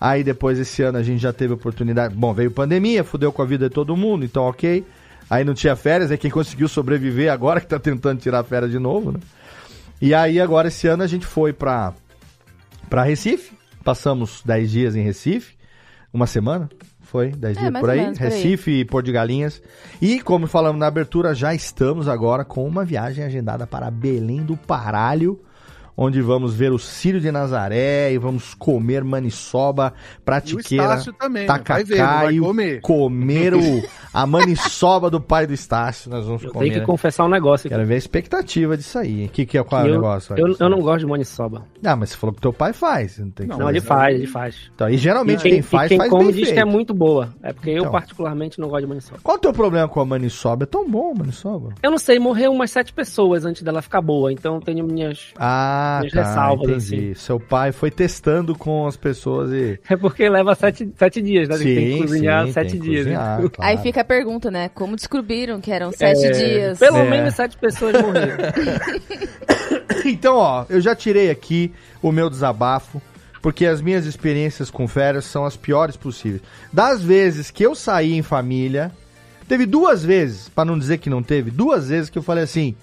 Aí 0.00 0.22
depois 0.22 0.58
esse 0.58 0.82
ano 0.82 0.98
a 0.98 1.02
gente 1.02 1.20
já 1.20 1.32
teve 1.32 1.54
oportunidade. 1.54 2.14
Bom, 2.14 2.32
veio 2.32 2.50
pandemia, 2.50 3.02
fudeu 3.02 3.32
com 3.32 3.42
a 3.42 3.46
vida 3.46 3.68
de 3.68 3.74
todo 3.74 3.96
mundo, 3.96 4.24
então 4.24 4.44
ok. 4.44 4.84
Aí 5.28 5.44
não 5.44 5.54
tinha 5.54 5.74
férias, 5.74 6.10
é 6.10 6.16
quem 6.16 6.30
conseguiu 6.30 6.68
sobreviver 6.68 7.32
agora 7.32 7.60
que 7.60 7.66
tá 7.66 7.78
tentando 7.78 8.20
tirar 8.20 8.44
férias 8.44 8.70
de 8.70 8.78
novo, 8.78 9.12
né? 9.12 9.20
E 10.00 10.14
aí 10.14 10.38
agora 10.40 10.68
esse 10.68 10.86
ano 10.86 11.02
a 11.02 11.06
gente 11.06 11.26
foi 11.26 11.52
pra, 11.52 11.94
pra 12.88 13.02
Recife. 13.02 13.52
Passamos 13.82 14.42
10 14.44 14.70
dias 14.70 14.96
em 14.96 15.02
Recife. 15.02 15.54
Uma 16.12 16.26
semana? 16.26 16.68
Foi? 17.06 17.30
10 17.30 17.56
É, 17.56 17.60
dias 17.60 17.80
por 17.80 17.88
aí. 17.90 18.00
menos. 18.00 18.18
Recife 18.18 18.80
e 18.80 18.84
Porto 18.84 19.06
de 19.06 19.12
Galinhas. 19.12 19.62
E 20.02 20.20
como 20.20 20.46
falamos 20.46 20.78
na 20.80 20.86
abertura, 20.88 21.34
já 21.34 21.54
estamos 21.54 22.08
agora 22.08 22.44
com 22.44 22.66
uma 22.66 22.84
viagem 22.84 23.24
agendada 23.24 23.66
para 23.66 23.90
Belém 23.90 24.42
do 24.42 24.56
Paralho. 24.56 25.40
Onde 25.96 26.20
vamos 26.20 26.52
ver 26.54 26.72
o 26.72 26.78
Círio 26.78 27.20
de 27.20 27.30
Nazaré 27.32 28.12
e 28.12 28.18
vamos 28.18 28.52
comer 28.54 29.02
maniçoba, 29.02 29.94
pratiqueira, 30.24 31.02
também, 31.18 31.46
não 31.46 31.54
vai 31.54 31.58
tacacaio, 31.84 32.42
comer. 32.42 32.80
comer 32.82 33.54
o, 33.54 33.82
a 34.12 34.26
maniçoba 34.26 35.08
do 35.08 35.20
pai 35.20 35.46
do 35.46 35.54
Estácio. 35.54 36.10
Nós 36.10 36.26
vamos 36.26 36.42
Eu 36.42 36.52
comer. 36.52 36.68
tenho 36.68 36.80
que 36.80 36.86
confessar 36.86 37.24
um 37.24 37.28
negócio 37.30 37.66
aqui. 37.66 37.74
Quero 37.74 37.86
ver 37.86 37.94
a 37.94 37.98
expectativa 37.98 38.76
disso 38.76 38.98
aí. 38.98 39.24
O 39.24 39.28
que, 39.30 39.46
que 39.46 39.56
é 39.56 39.64
qual 39.64 39.82
é 39.82 39.84
o 39.84 39.88
eu, 39.88 39.94
negócio? 39.94 40.34
eu, 40.38 40.54
eu 40.60 40.68
não 40.68 40.80
gosto 40.80 41.00
de 41.00 41.06
maniçoba. 41.06 41.64
Ah, 41.82 41.96
mas 41.96 42.10
você 42.10 42.16
falou 42.16 42.34
que 42.34 42.40
teu 42.42 42.52
pai 42.52 42.72
faz. 42.74 43.18
Não, 43.18 43.30
tem 43.30 43.48
que 43.48 43.56
Não, 43.56 43.70
ele 43.70 43.80
faz, 43.80 44.14
ele 44.16 44.26
faz. 44.26 44.70
Então, 44.74 44.88
e 44.90 44.98
geralmente 44.98 45.40
E 45.40 45.42
quem, 45.42 45.52
quem 45.52 45.62
faz, 45.62 45.86
e 45.86 45.88
quem 45.88 45.98
faz 45.98 46.10
come 46.10 46.24
bem 46.26 46.34
diz 46.34 46.44
que 46.48 46.52
é 46.52 46.62
feito. 46.62 46.68
muito 46.68 46.92
boa. 46.92 47.32
É 47.42 47.52
porque 47.54 47.70
eu, 47.70 47.78
Então. 47.78 47.92
particularmente, 47.92 48.58
não 48.60 48.68
gosto 48.68 48.82
de 48.82 48.88
maniçoba. 48.88 49.20
Qual 49.22 49.36
o 49.36 49.40
teu 49.40 49.52
problema 49.52 49.88
com 49.88 50.00
a 50.00 50.04
maniçoba? 50.04 50.64
É 50.64 50.66
tão 50.66 50.86
bom 50.88 51.12
a 51.12 51.18
maniçoba. 51.20 51.70
Eu 51.82 51.90
não 51.90 51.98
sei, 51.98 52.18
morreu 52.18 52.52
umas 52.52 52.70
sete 52.70 52.92
pessoas 52.92 53.44
antes 53.46 53.62
dela 53.62 53.80
ficar 53.80 54.02
boa, 54.02 54.30
então 54.32 54.56
eu 54.56 54.60
tenho 54.60 54.84
minhas. 54.86 55.32
Ah, 55.38 55.85
Minhas 56.00 56.12
tá, 56.12 56.22
ressalvas, 56.22 56.92
entendi. 56.92 57.14
Seu 57.14 57.38
pai 57.40 57.72
foi 57.72 57.90
testando 57.90 58.54
com 58.56 58.86
as 58.86 58.96
pessoas 58.96 59.50
e... 59.52 59.78
É 59.88 59.96
porque 59.96 60.28
leva 60.28 60.54
sete, 60.54 60.88
sete 60.96 61.20
dias, 61.22 61.48
né? 61.48 61.56
tem 61.58 61.74
que 61.92 61.98
cozinhar 62.02 62.46
sim, 62.46 62.52
sete 62.52 62.78
dias. 62.78 63.06
né? 63.06 63.14
cozinhar, 63.16 63.40
Aí 63.58 63.74
claro. 63.74 63.78
fica 63.78 64.00
a 64.00 64.04
pergunta, 64.04 64.50
né? 64.50 64.68
Como 64.74 64.94
descobriram 64.96 65.60
que 65.60 65.70
eram 65.70 65.92
sete 65.92 66.24
É, 66.26 66.30
dias? 66.30 66.78
Pelo 66.78 66.98
É. 66.98 67.10
menos 67.10 67.34
sete 67.34 67.56
pessoas 67.56 67.94
morreram. 68.00 68.36
Então, 70.04 70.36
ó, 70.36 70.64
eu 70.68 70.80
já 70.80 70.94
tirei 70.94 71.30
aqui 71.30 71.72
o 72.00 72.12
meu 72.12 72.30
desabafo, 72.30 73.02
porque 73.42 73.66
as 73.66 73.80
minhas 73.80 74.06
experiências 74.06 74.70
com 74.70 74.86
férias 74.86 75.24
são 75.24 75.44
as 75.44 75.56
piores 75.56 75.96
possíveis. 75.96 76.42
Das 76.72 77.02
vezes 77.02 77.50
que 77.50 77.64
eu 77.64 77.74
saí 77.74 78.14
em 78.14 78.22
família, 78.22 78.92
teve 79.48 79.66
duas 79.66 80.04
vezes, 80.04 80.48
pra 80.48 80.64
não 80.64 80.78
dizer 80.78 80.98
que 80.98 81.10
não 81.10 81.22
teve, 81.22 81.50
duas 81.50 81.88
vezes 81.88 82.08
que 82.10 82.18
eu 82.18 82.22
falei 82.22 82.44
assim: 82.44 82.74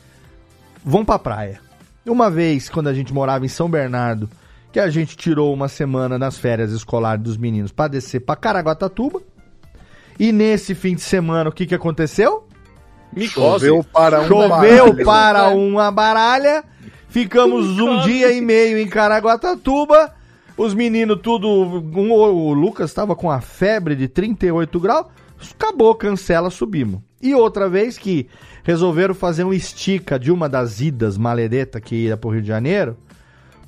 vão 0.83 1.05
pra 1.05 1.17
praia. 1.17 1.61
Uma 2.05 2.29
vez, 2.29 2.69
quando 2.69 2.87
a 2.87 2.93
gente 2.93 3.13
morava 3.13 3.45
em 3.45 3.49
São 3.49 3.69
Bernardo, 3.69 4.29
que 4.71 4.79
a 4.79 4.89
gente 4.89 5.15
tirou 5.15 5.53
uma 5.53 5.67
semana 5.67 6.17
nas 6.17 6.37
férias 6.37 6.71
escolares 6.71 7.23
dos 7.23 7.37
meninos 7.37 7.71
pra 7.71 7.87
descer 7.87 8.19
pra 8.21 8.35
Caraguatatuba. 8.35 9.21
E 10.19 10.31
nesse 10.31 10.75
fim 10.75 10.95
de 10.95 11.01
semana, 11.01 11.49
o 11.49 11.53
que 11.53 11.65
que 11.65 11.75
aconteceu? 11.75 12.47
Choveu 13.27 13.83
para 13.83 14.21
um 14.21 14.27
Choveu 14.27 14.47
baralho. 14.93 15.05
para 15.05 15.49
uma 15.49 15.91
baralha. 15.91 16.63
Ficamos 17.09 17.79
um 17.79 18.01
dia 18.01 18.31
e 18.31 18.41
meio 18.41 18.77
em 18.77 18.87
Caraguatatuba. 18.87 20.11
Os 20.57 20.73
meninos 20.73 21.19
tudo. 21.21 21.47
um- 21.47 22.11
o 22.11 22.53
Lucas 22.53 22.89
estava 22.89 23.15
com 23.15 23.29
a 23.31 23.39
febre 23.39 23.95
de 23.95 24.07
38 24.07 24.79
graus. 24.79 25.05
Acabou, 25.51 25.93
cancela, 25.95 26.49
subimos. 26.49 27.01
E 27.23 27.33
outra 27.33 27.69
vez 27.69 27.97
que 27.97 28.27
resolveram 28.63 29.15
fazer 29.15 29.45
um 29.45 29.53
estica 29.53 30.19
de 30.19 30.29
uma 30.29 30.49
das 30.49 30.81
idas 30.81 31.17
maledeta 31.17 31.79
que 31.79 31.95
ia 31.95 32.17
pro 32.17 32.29
Rio 32.29 32.41
de 32.41 32.47
Janeiro. 32.49 32.97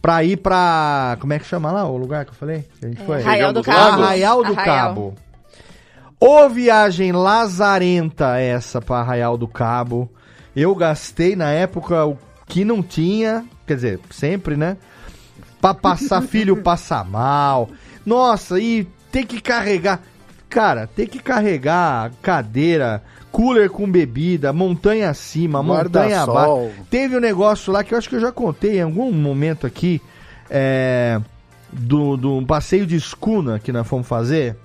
Pra 0.02 0.24
ir 0.26 0.38
pra. 0.38 1.18
Como 1.22 1.32
é 1.32 1.40
que 1.40 1.46
chama 1.46 1.72
lá 1.72 1.88
o 1.88 1.96
lugar 1.96 2.26
que 2.26 2.32
eu 2.32 2.36
falei? 2.36 2.66
Que 2.80 2.86
a 2.86 2.90
gente 2.90 3.04
foi? 3.04 3.22
Arraial 3.22 3.54
do 3.54 3.64
Cabo. 3.64 4.04
Arraial 4.04 4.44
do 4.44 4.52
Arraial. 4.52 4.88
Cabo. 4.88 5.16
Ô 6.20 6.50
viagem 6.50 7.12
lazarenta 7.14 8.38
essa 8.38 8.82
pra 8.82 8.98
Arraial 8.98 9.38
do 9.38 9.48
Cabo. 9.48 10.12
Eu 10.54 10.76
gastei 10.76 11.36
na 11.36 11.50
época 11.50 12.06
o 12.06 12.18
que 12.46 12.66
não 12.66 12.84
tinha, 12.84 13.46
quer 13.66 13.76
dizer, 13.76 14.00
sempre, 14.12 14.56
né? 14.56 14.78
Pra 15.60 15.74
passar 15.74 16.22
filho 16.28 16.58
passar 16.58 17.04
mal. 17.06 17.70
Nossa, 18.06 18.60
e 18.60 18.86
ter 19.12 19.26
que 19.26 19.42
carregar. 19.42 20.02
Cara, 20.50 20.88
ter 20.88 21.08
que 21.08 21.20
carregar 21.20 22.12
cadeira, 22.22 23.02
cooler 23.36 23.70
com 23.70 23.92
bebida, 23.92 24.54
montanha 24.54 25.10
acima, 25.10 25.62
montanha 25.62 26.22
abaixo. 26.22 26.72
Teve 26.90 27.18
um 27.18 27.20
negócio 27.20 27.74
lá 27.74 27.84
que 27.84 27.94
eu 27.94 27.98
acho 27.98 28.08
que 28.08 28.16
eu 28.16 28.22
já 28.22 28.32
contei 28.32 28.78
em 28.78 28.84
algum 28.84 29.12
momento 29.12 29.68
aqui. 29.68 30.02
É, 30.50 31.20
do, 31.70 32.16
do 32.16 32.38
um 32.38 32.46
passeio 32.46 32.86
de 32.86 32.96
escuna 32.96 33.60
que 33.60 33.74
nós 33.74 33.86
fomos 33.86 34.08
fazer. 34.08 34.56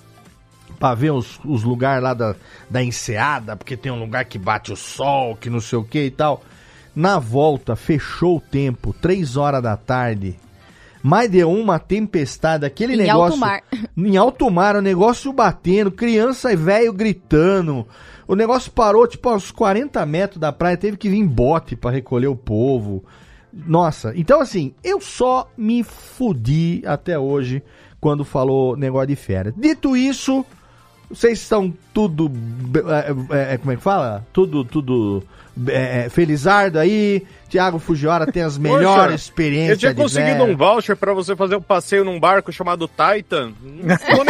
Pra 0.79 0.95
ver 0.95 1.11
os, 1.11 1.41
os 1.45 1.65
lugares 1.65 2.03
lá 2.03 2.15
da, 2.15 2.37
da 2.71 2.83
enseada, 2.83 3.57
porque 3.57 3.77
tem 3.77 3.91
um 3.91 3.99
lugar 3.99 4.25
que 4.25 4.39
bate 4.39 4.73
o 4.73 4.77
sol, 4.77 5.37
que 5.37 5.51
não 5.51 5.61
sei 5.61 5.79
o 5.79 5.85
que 5.85 6.05
e 6.05 6.11
tal. 6.11 6.43
Na 6.95 7.19
volta, 7.19 7.75
fechou 7.75 8.37
o 8.37 8.41
tempo, 8.41 8.95
três 8.95 9.37
horas 9.37 9.63
da 9.63 9.77
tarde. 9.77 10.37
Mas 11.03 11.29
deu 11.29 11.51
uma 11.51 11.79
tempestade, 11.79 12.65
aquele 12.65 12.95
Em 12.95 12.99
negócio. 12.99 13.23
alto 13.33 13.37
mar. 13.37 13.63
Em 13.99 14.17
alto 14.17 14.49
mar, 14.49 14.77
o 14.77 14.81
negócio 14.81 15.33
batendo, 15.33 15.91
criança 15.91 16.53
e 16.53 16.57
velho 16.57 16.93
gritando. 16.93 17.87
O 18.31 18.37
negócio 18.37 18.71
parou, 18.71 19.09
tipo, 19.09 19.29
aos 19.29 19.51
40 19.51 20.07
metros 20.07 20.39
da 20.39 20.53
praia, 20.53 20.77
teve 20.77 20.97
que 20.97 21.09
vir 21.09 21.27
bote 21.27 21.75
pra 21.75 21.91
recolher 21.91 22.29
o 22.29 22.37
povo. 22.37 23.03
Nossa, 23.53 24.13
então 24.15 24.41
assim, 24.41 24.73
eu 24.85 25.01
só 25.01 25.51
me 25.57 25.83
fudi 25.83 26.81
até 26.87 27.19
hoje 27.19 27.61
quando 28.01 28.25
falou 28.25 28.77
negócio 28.77 29.09
de 29.09 29.17
férias. 29.17 29.53
Dito 29.57 29.97
isso, 29.97 30.47
vocês 31.11 31.41
estão 31.41 31.73
tudo. 31.93 32.31
é, 33.31 33.55
é, 33.55 33.59
como 33.59 33.73
é 33.73 33.77
que 33.77 33.83
fala? 33.83 34.25
Tudo, 34.33 34.65
tudo. 34.65 35.23
É, 35.67 36.07
é, 36.07 36.09
felizardo 36.09 36.79
aí. 36.79 37.27
Tiago 37.49 37.81
Fujiwara 37.81 38.31
tem 38.31 38.43
as 38.45 38.57
melhores 38.57 39.23
experiências. 39.23 39.71
Eu 39.73 39.77
tinha 39.79 39.95
conseguido 39.95 40.45
um 40.45 40.57
voucher 40.57 40.97
pra 40.97 41.13
você 41.13 41.35
fazer 41.35 41.57
um 41.57 41.61
passeio 41.61 42.05
num 42.05 42.19
barco 42.21 42.53
chamado 42.53 42.89
Titan. 42.89 43.53
Não 43.61 44.17
vou 44.17 44.25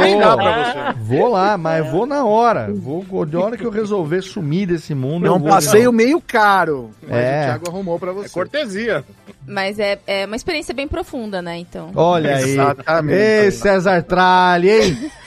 nem, 0.00 0.20
vou 0.20 0.36
pra 0.36 0.92
você. 0.92 0.98
Vou 1.00 1.28
lá, 1.28 1.56
mas 1.56 1.88
vou 1.88 2.04
na 2.04 2.24
hora. 2.24 2.68
Vou, 2.74 3.24
de 3.24 3.36
hora 3.36 3.56
que 3.56 3.64
eu 3.64 3.70
resolver 3.70 4.20
sumir 4.22 4.66
desse 4.66 4.92
mundo. 4.94 5.24
É 5.26 5.30
um 5.30 5.40
passeio 5.40 5.92
meio 5.92 6.20
caro. 6.20 6.90
Mas 7.00 7.16
É. 7.16 7.40
o 7.40 7.44
Thiago 7.44 7.70
arrumou 7.70 7.98
pra 7.98 8.10
você. 8.12 8.26
É 8.26 8.30
cortesia. 8.30 9.04
Mas 9.46 9.78
é, 9.78 9.98
é 10.06 10.26
uma 10.26 10.34
experiência 10.34 10.74
bem 10.74 10.88
profunda, 10.88 11.40
né? 11.40 11.56
Então. 11.56 11.92
Olha 11.94 12.36
aí. 12.36 12.50
Exatamente. 12.50 13.18
Ei, 13.18 13.50
César 13.52 14.02
Tralli, 14.02 14.70
hein? 14.70 15.10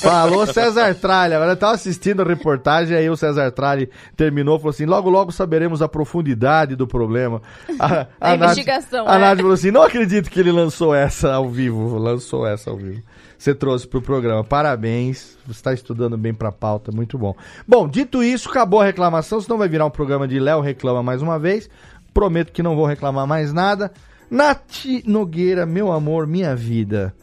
Falou 0.00 0.46
César. 0.46 0.94
Agora 1.02 1.52
eu 1.52 1.56
tava 1.56 1.74
assistindo 1.74 2.22
a 2.22 2.24
reportagem, 2.24 2.96
aí 2.96 3.08
o 3.08 3.16
César 3.16 3.50
Tralli 3.50 3.88
terminou, 4.16 4.58
falou 4.58 4.70
assim: 4.70 4.86
logo, 4.86 5.08
logo 5.10 5.32
saberemos 5.32 5.82
a 5.82 5.88
profundidade 5.88 6.76
do 6.76 6.86
problema. 6.86 7.40
A, 7.78 8.06
A 8.20 8.36
Nath- 8.36 8.44
investigação, 8.58 9.08
A 9.08 9.16
é. 9.16 9.18
Nath 9.18 9.36
falou 9.38 9.52
assim: 9.52 9.70
não 9.70 9.82
acredito 9.82 10.30
que 10.30 10.40
ele 10.40 10.52
lançou 10.52 10.94
essa 10.94 11.32
ao 11.34 11.48
vivo. 11.48 11.96
Lançou 11.98 12.46
essa 12.46 12.70
ao 12.70 12.76
vivo. 12.76 13.02
Você 13.38 13.54
trouxe 13.54 13.86
pro 13.86 14.00
programa. 14.00 14.42
Parabéns. 14.42 15.36
Você 15.46 15.58
está 15.58 15.72
estudando 15.74 16.16
bem 16.16 16.32
pra 16.32 16.50
pauta. 16.50 16.90
Muito 16.90 17.18
bom. 17.18 17.34
Bom, 17.68 17.86
dito 17.86 18.22
isso, 18.22 18.48
acabou 18.48 18.80
a 18.80 18.84
reclamação. 18.84 19.40
Senão 19.40 19.58
vai 19.58 19.68
virar 19.68 19.84
um 19.84 19.90
programa 19.90 20.26
de 20.26 20.38
Léo 20.38 20.60
Reclama 20.60 21.02
mais 21.02 21.20
uma 21.20 21.38
vez. 21.38 21.68
Prometo 22.14 22.52
que 22.52 22.62
não 22.62 22.74
vou 22.76 22.86
reclamar 22.86 23.26
mais 23.26 23.52
nada. 23.52 23.92
Nath 24.30 24.86
Nogueira, 25.04 25.66
meu 25.66 25.92
amor, 25.92 26.26
minha 26.26 26.56
vida. 26.56 27.14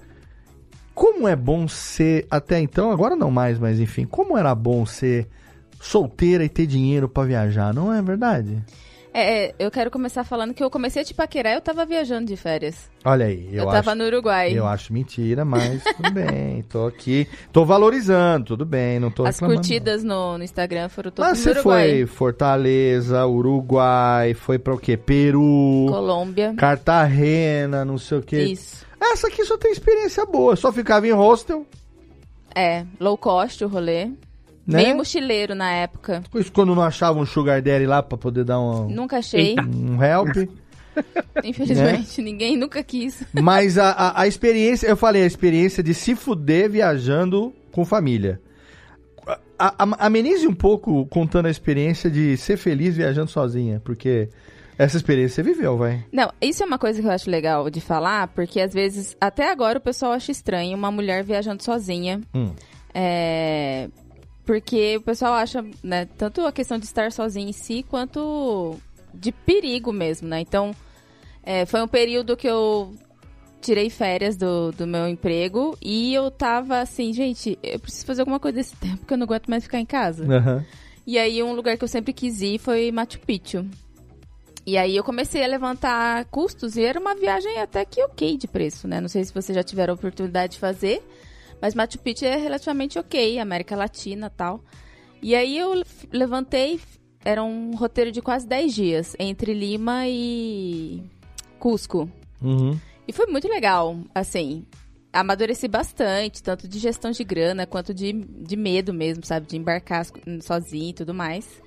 Como 1.02 1.28
é 1.28 1.36
bom 1.36 1.68
ser, 1.68 2.28
até 2.30 2.60
então, 2.60 2.92
agora 2.92 3.16
não 3.16 3.32
mais, 3.32 3.58
mas 3.58 3.80
enfim, 3.80 4.06
como 4.06 4.38
era 4.38 4.54
bom 4.54 4.86
ser 4.86 5.28
solteira 5.80 6.44
e 6.44 6.50
ter 6.50 6.68
dinheiro 6.68 7.10
pra 7.10 7.24
viajar, 7.24 7.74
não 7.74 7.92
é 7.92 8.00
verdade? 8.04 8.64
É, 9.12 9.46
é, 9.46 9.56
eu 9.58 9.72
quero 9.72 9.90
começar 9.90 10.24
falando 10.24 10.54
que 10.54 10.64
eu 10.64 10.70
comecei 10.70 11.02
a 11.02 11.06
te 11.06 11.12
paquerar 11.12 11.54
e 11.54 11.56
eu 11.56 11.62
tava 11.62 11.88
viajando 11.88 12.28
de 12.28 12.38
férias. 12.38 12.88
Olha 13.04 13.26
aí, 13.26 13.48
eu, 13.52 13.64
Eu, 13.64 13.70
acho, 13.72 13.84
tava 13.84 13.96
no 13.96 14.04
Uruguai. 14.06 14.54
eu 14.56 14.68
acho 14.68 14.94
mentira, 14.94 15.44
mas 15.44 15.84
tudo 15.84 16.12
bem, 16.14 16.62
tô 16.70 16.86
aqui, 16.86 17.28
tô 17.52 17.66
valorizando, 17.66 18.46
tudo 18.46 18.64
bem, 18.64 19.00
não 19.00 19.10
tô 19.10 19.26
As 19.26 19.38
reclamando. 19.38 19.60
curtidas 19.60 20.04
no, 20.04 20.38
no 20.38 20.44
Instagram 20.44 20.88
foram 20.88 21.10
todas 21.10 21.32
Mas 21.32 21.40
no 21.40 21.44
você 21.46 21.50
Uruguai. 21.60 21.90
foi 21.90 22.06
Fortaleza, 22.06 23.26
Uruguai, 23.26 24.36
foi 24.36 24.60
pra 24.60 24.76
o 24.76 24.78
quê? 24.78 24.96
Peru, 24.96 25.88
Colômbia. 25.90 26.54
Cartagena, 26.56 27.84
não 27.84 27.98
sei 27.98 28.20
o 28.20 28.22
quê. 28.22 28.44
Isso. 28.44 28.86
Essa 29.02 29.28
aqui 29.28 29.44
só 29.44 29.58
tem 29.58 29.72
experiência 29.72 30.26
boa, 30.26 30.56
só 30.56 30.72
ficava 30.72 31.08
em 31.08 31.12
hostel, 31.12 31.66
É, 32.56 32.86
low 33.00 33.18
cost 33.18 33.64
o 33.64 33.68
rolê. 33.68 34.06
Né? 34.68 34.84
Meio 34.84 34.96
mochileiro 34.98 35.56
na 35.56 35.72
época. 35.72 36.22
Isso 36.36 36.52
quando 36.52 36.76
não 36.76 36.84
achava 36.84 37.18
um 37.20 37.26
sugar 37.26 37.62
daddy 37.62 37.88
lá 37.88 38.04
pra 38.04 38.18
poder 38.18 38.44
dar 38.44 38.60
um, 38.60 38.88
Nunca 38.88 39.18
achei. 39.18 39.56
um 39.60 40.02
help. 40.02 40.48
Infelizmente, 41.44 42.22
ninguém 42.22 42.58
nunca 42.58 42.84
quis. 42.84 43.24
Mas 43.34 43.78
a, 43.78 43.92
a, 43.92 44.22
a 44.22 44.28
experiência, 44.28 44.88
eu 44.88 44.98
falei, 44.98 45.24
a 45.24 45.26
experiência 45.26 45.82
de 45.82 45.94
se 45.94 46.16
fuder 46.16 46.70
viajando 46.70 47.54
com 47.72 47.86
família. 47.86 48.42
A, 49.58 49.84
a, 49.84 50.06
amenize 50.06 50.48
um 50.48 50.54
pouco 50.54 51.06
contando 51.08 51.46
a 51.46 51.52
experiência 51.52 52.10
de 52.10 52.36
ser 52.38 52.58
feliz 52.58 52.96
viajando 52.96 53.30
sozinha, 53.30 53.82
porque 53.84 54.30
essa 54.82 54.98
experiência 54.98 55.44
você 55.44 55.44
viveu, 55.44 55.78
vai. 55.78 56.04
Não, 56.12 56.34
isso 56.42 56.64
é 56.64 56.66
uma 56.66 56.80
coisa 56.80 57.00
que 57.00 57.08
eu 57.08 57.12
acho 57.12 57.30
legal 57.30 57.70
de 57.70 57.80
falar, 57.80 58.28
porque 58.30 58.60
às 58.60 58.74
vezes, 58.74 59.16
até 59.22 59.52
agora, 59.52 59.78
o 59.78 59.82
pessoal 59.82 60.12
acha 60.14 60.32
estranho 60.32 60.76
uma 60.76 60.90
mulher 60.90 61.24
viajando 61.24 61.62
sozinha. 61.62 62.20
Hum. 62.34 62.52
É, 62.92 63.90
porque 64.44 64.98
o 64.98 65.02
pessoal 65.02 65.34
acha, 65.34 65.64
né, 65.84 66.08
tanto 66.18 66.42
a 66.48 66.52
questão 66.52 66.80
de 66.80 66.86
estar 66.86 67.12
sozinho 67.12 67.50
em 67.50 67.54
si, 67.54 67.86
quanto 67.88 68.76
de 69.14 69.32
perigo 69.32 69.94
mesmo, 69.94 70.28
né? 70.28 70.42
Então, 70.42 70.72
é, 71.44 71.64
foi 71.68 71.84
um 71.84 71.88
período 71.88 72.36
que 72.36 72.48
eu 72.48 72.92
tirei 73.62 73.88
férias 73.92 74.36
do, 74.36 74.72
do 74.72 74.88
meu 74.88 75.08
emprego 75.08 75.78
e 75.80 76.12
eu 76.12 76.32
tava 76.32 76.80
assim, 76.80 77.14
gente, 77.14 77.56
eu 77.62 77.80
preciso 77.80 78.08
fazer 78.08 78.22
alguma 78.24 78.40
coisa 78.40 78.58
desse 78.58 78.76
tempo 78.78 79.06
que 79.06 79.14
eu 79.14 79.18
não 79.18 79.26
aguento 79.26 79.48
mais 79.48 79.64
ficar 79.64 79.80
em 79.80 79.86
casa. 79.86 80.26
Aham. 80.26 80.66
E 81.06 81.20
aí 81.20 81.44
um 81.44 81.54
lugar 81.54 81.78
que 81.78 81.84
eu 81.84 81.88
sempre 81.88 82.14
quis 82.14 82.42
ir 82.42 82.58
foi 82.58 82.92
Machu 82.92 83.20
Picchu. 83.20 83.66
E 84.66 84.78
aí 84.78 84.96
eu 84.96 85.04
comecei 85.04 85.44
a 85.44 85.48
levantar 85.48 86.26
custos 86.26 86.76
e 86.76 86.84
era 86.84 87.00
uma 87.00 87.16
viagem 87.16 87.58
até 87.60 87.84
que 87.84 88.02
ok 88.04 88.38
de 88.38 88.48
preço, 88.48 88.88
né? 88.88 89.02
Não 89.02 89.08
sei 89.08 89.24
se 89.24 89.34
vocês 89.34 89.56
já 89.56 89.64
tiveram 89.64 89.94
a 89.94 89.96
oportunidade 89.96 90.54
de 90.54 90.60
fazer, 90.60 91.02
mas 91.60 91.74
Machu 91.74 91.98
Picchu 92.00 92.26
é 92.26 92.36
relativamente 92.36 93.00
ok, 93.00 93.40
América 93.40 93.76
Latina 93.76 94.28
e 94.28 94.38
tal. 94.38 94.64
E 95.22 95.36
aí 95.36 95.58
eu 95.58 95.82
levantei, 96.12 96.80
era 97.26 97.44
um 97.44 97.76
roteiro 97.76 98.12
de 98.12 98.22
quase 98.22 98.48
10 98.48 98.74
dias, 98.74 99.16
entre 99.20 99.54
Lima 99.54 100.08
e 100.08 101.04
Cusco. 101.60 102.10
Uhum. 102.42 102.78
E 103.08 103.14
foi 103.14 103.26
muito 103.28 103.48
legal, 103.48 103.98
assim. 104.14 104.66
Amadureci 105.12 105.68
bastante, 105.68 106.42
tanto 106.42 106.68
de 106.68 106.80
gestão 106.80 107.12
de 107.12 107.24
grana 107.24 107.66
quanto 107.66 107.94
de, 107.94 108.14
de 108.14 108.56
medo 108.56 108.94
mesmo, 108.94 109.26
sabe? 109.26 109.46
De 109.48 109.58
embarcar 109.58 110.06
sozinho 110.42 110.92
e 110.92 110.94
tudo 110.94 111.14
mais. 111.14 111.62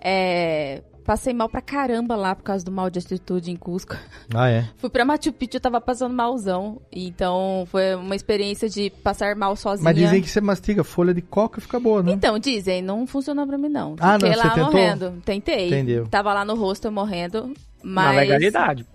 É, 0.00 0.82
passei 1.04 1.32
mal 1.34 1.48
pra 1.48 1.60
caramba 1.60 2.16
lá 2.16 2.34
por 2.34 2.42
causa 2.42 2.64
do 2.64 2.72
mal 2.72 2.88
de 2.90 2.98
altitude 2.98 3.50
em 3.50 3.56
Cusco. 3.56 3.96
Ah, 4.34 4.48
é? 4.48 4.64
Fui 4.78 4.88
pra 4.90 5.04
Machu 5.04 5.32
Picchu, 5.32 5.56
eu 5.56 5.60
tava 5.60 5.80
passando 5.80 6.14
malzão. 6.14 6.80
Então 6.90 7.66
foi 7.70 7.94
uma 7.94 8.16
experiência 8.16 8.68
de 8.68 8.90
passar 8.90 9.36
mal 9.36 9.54
sozinha. 9.56 9.84
Mas 9.84 9.96
dizem 9.96 10.20
que 10.22 10.28
você 10.28 10.40
mastiga 10.40 10.82
folha 10.82 11.12
de 11.14 11.22
coca 11.22 11.58
e 11.58 11.62
fica 11.62 11.78
boa, 11.78 12.02
né? 12.02 12.12
Então, 12.12 12.38
dizem, 12.38 12.82
não 12.82 13.06
funcionou 13.06 13.46
pra 13.46 13.58
mim 13.58 13.68
não. 13.68 13.96
Ah, 14.00 14.14
Fiquei 14.14 14.30
não, 14.30 14.36
você 14.36 14.46
lá 14.48 14.54
tentou? 14.54 14.72
morrendo. 14.72 15.22
Tentei. 15.24 15.66
Entendeu. 15.68 16.06
Tava 16.08 16.32
lá 16.32 16.44
no 16.44 16.54
rosto 16.54 16.90
morrendo, 16.90 17.52
mas... 17.82 18.06
Na 18.14 18.20
legalidade. 18.20 18.86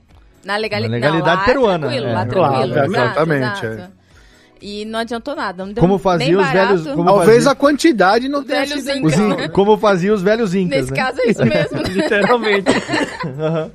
Na, 0.44 0.56
legali... 0.58 0.88
Na 0.88 0.96
legalidade 0.96 1.30
não, 1.30 1.36
lá 1.40 1.46
peruana, 1.46 1.88
Tranquilo, 1.88 2.08
é. 2.08 2.14
lá 2.14 2.26
Claro, 2.26 2.54
tranquilo. 2.54 2.74
exato, 2.86 2.90
exatamente, 3.10 3.66
exato. 3.66 3.99
E 4.62 4.84
não 4.86 5.00
adiantou 5.00 5.36
nada. 5.36 5.66
Não 5.66 5.72
deu 5.74 5.82
Como 5.82 5.94
nem 5.96 6.00
fazia 6.04 6.38
os 6.40 6.46
barato. 6.46 6.68
velhos- 6.78 6.96
como 6.96 7.06
Talvez 7.06 7.30
fazia- 7.38 7.52
a 7.52 7.56
quantidade 7.56 8.28
não 8.30 8.44
tenha 8.44 8.68
sido 8.68 8.92
incas. 8.92 9.18
in- 9.18 9.50
Como 9.54 9.78
faziam 9.78 10.14
os 10.16 10.22
velhos 10.22 10.54
incas, 10.54 10.80
Nesse 10.82 10.92
né? 10.92 10.98
caso 10.98 11.22
é 11.22 11.30
isso 11.32 11.46
mesmo. 11.46 11.82
Literalmente. 11.90 12.70
Aham. 13.40 13.72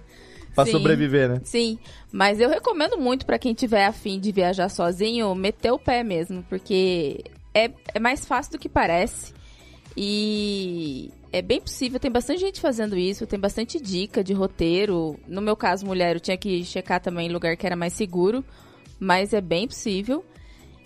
pra 0.54 0.64
Sim. 0.66 0.70
sobreviver, 0.72 1.28
né? 1.28 1.40
Sim, 1.42 1.78
mas 2.12 2.38
eu 2.40 2.48
recomendo 2.48 2.96
muito 2.96 3.26
pra 3.26 3.38
quem 3.40 3.52
tiver 3.54 3.86
afim 3.86 4.20
de 4.20 4.30
viajar 4.30 4.68
sozinho, 4.68 5.34
meter 5.34 5.72
o 5.72 5.78
pé 5.80 6.04
mesmo, 6.04 6.44
porque 6.48 7.24
é, 7.52 7.70
é 7.92 7.98
mais 7.98 8.24
fácil 8.24 8.52
do 8.52 8.58
que 8.58 8.68
parece. 8.68 9.32
E 9.96 11.10
é 11.32 11.40
bem 11.42 11.60
possível, 11.60 11.98
tem 11.98 12.10
bastante 12.10 12.40
gente 12.40 12.60
fazendo 12.60 12.96
isso, 12.96 13.26
tem 13.26 13.38
bastante 13.38 13.80
dica 13.80 14.22
de 14.22 14.32
roteiro. 14.32 15.18
No 15.26 15.40
meu 15.40 15.56
caso, 15.56 15.84
mulher, 15.86 16.14
eu 16.16 16.20
tinha 16.20 16.36
que 16.36 16.64
checar 16.64 17.00
também 17.00 17.32
lugar 17.32 17.56
que 17.56 17.66
era 17.66 17.74
mais 17.74 17.92
seguro, 17.94 18.44
mas 19.00 19.32
é 19.32 19.40
bem 19.40 19.66
possível. 19.66 20.24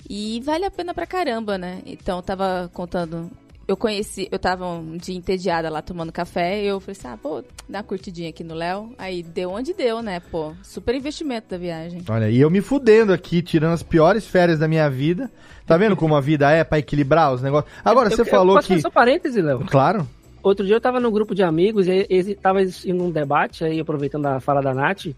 E 0.09 0.41
vale 0.45 0.65
a 0.65 0.71
pena 0.71 0.93
pra 0.95 1.07
caramba, 1.07 1.57
né? 1.57 1.81
Então, 1.87 2.19
eu 2.19 2.23
tava 2.23 2.71
contando. 2.73 3.31
Eu 3.67 3.77
conheci, 3.77 4.27
eu 4.33 4.39
tava 4.39 4.67
um 4.67 4.97
dia 4.97 5.15
entediada 5.15 5.69
lá 5.69 5.83
tomando 5.83 6.11
café, 6.11 6.63
e 6.63 6.67
eu 6.67 6.81
falei 6.81 6.97
assim: 6.99 7.09
ah, 7.09 7.19
vou 7.23 7.45
dar 7.69 7.79
uma 7.81 7.85
curtidinha 7.85 8.31
aqui 8.31 8.43
no 8.43 8.55
Léo. 8.55 8.95
Aí 8.97 9.23
deu 9.23 9.51
onde 9.51 9.75
deu, 9.75 10.01
né? 10.01 10.21
Pô, 10.21 10.55
super 10.63 10.95
investimento 10.95 11.49
da 11.51 11.59
viagem. 11.59 12.03
Olha, 12.09 12.31
e 12.31 12.41
eu 12.41 12.49
me 12.51 12.63
fudendo 12.63 13.13
aqui, 13.13 13.43
tirando 13.43 13.75
as 13.75 13.83
piores 13.83 14.27
férias 14.27 14.59
da 14.59 14.67
minha 14.67 14.89
vida. 14.89 15.31
Tá 15.67 15.77
vendo 15.77 15.95
como 15.97 16.17
a 16.17 16.21
vida 16.21 16.51
é 16.51 16.65
pra 16.65 16.79
equilibrar 16.79 17.31
os 17.35 17.43
negócios? 17.43 17.71
Agora, 17.85 18.09
Eu- 18.09 18.17
você 18.17 18.23
eu 18.23 18.27
falou 18.27 18.57
posso 18.57 18.69
que. 18.69 18.73
fazer 18.75 18.83
só 18.83 18.91
parêntese, 18.91 19.43
Léo? 19.43 19.61
Claro. 19.67 20.09
Outro 20.43 20.65
dia 20.65 20.77
eu 20.77 20.81
tava 20.81 20.99
no 20.99 21.11
grupo 21.11 21.35
de 21.35 21.43
amigos 21.43 21.87
e 21.87 22.07
eles 22.09 22.39
tava 22.41 22.63
existindo 22.63 23.05
um 23.05 23.11
debate 23.11 23.65
aí, 23.65 23.79
aproveitando 23.79 24.25
a 24.27 24.41
fala 24.41 24.63
da 24.63 24.73
Nath, 24.73 25.09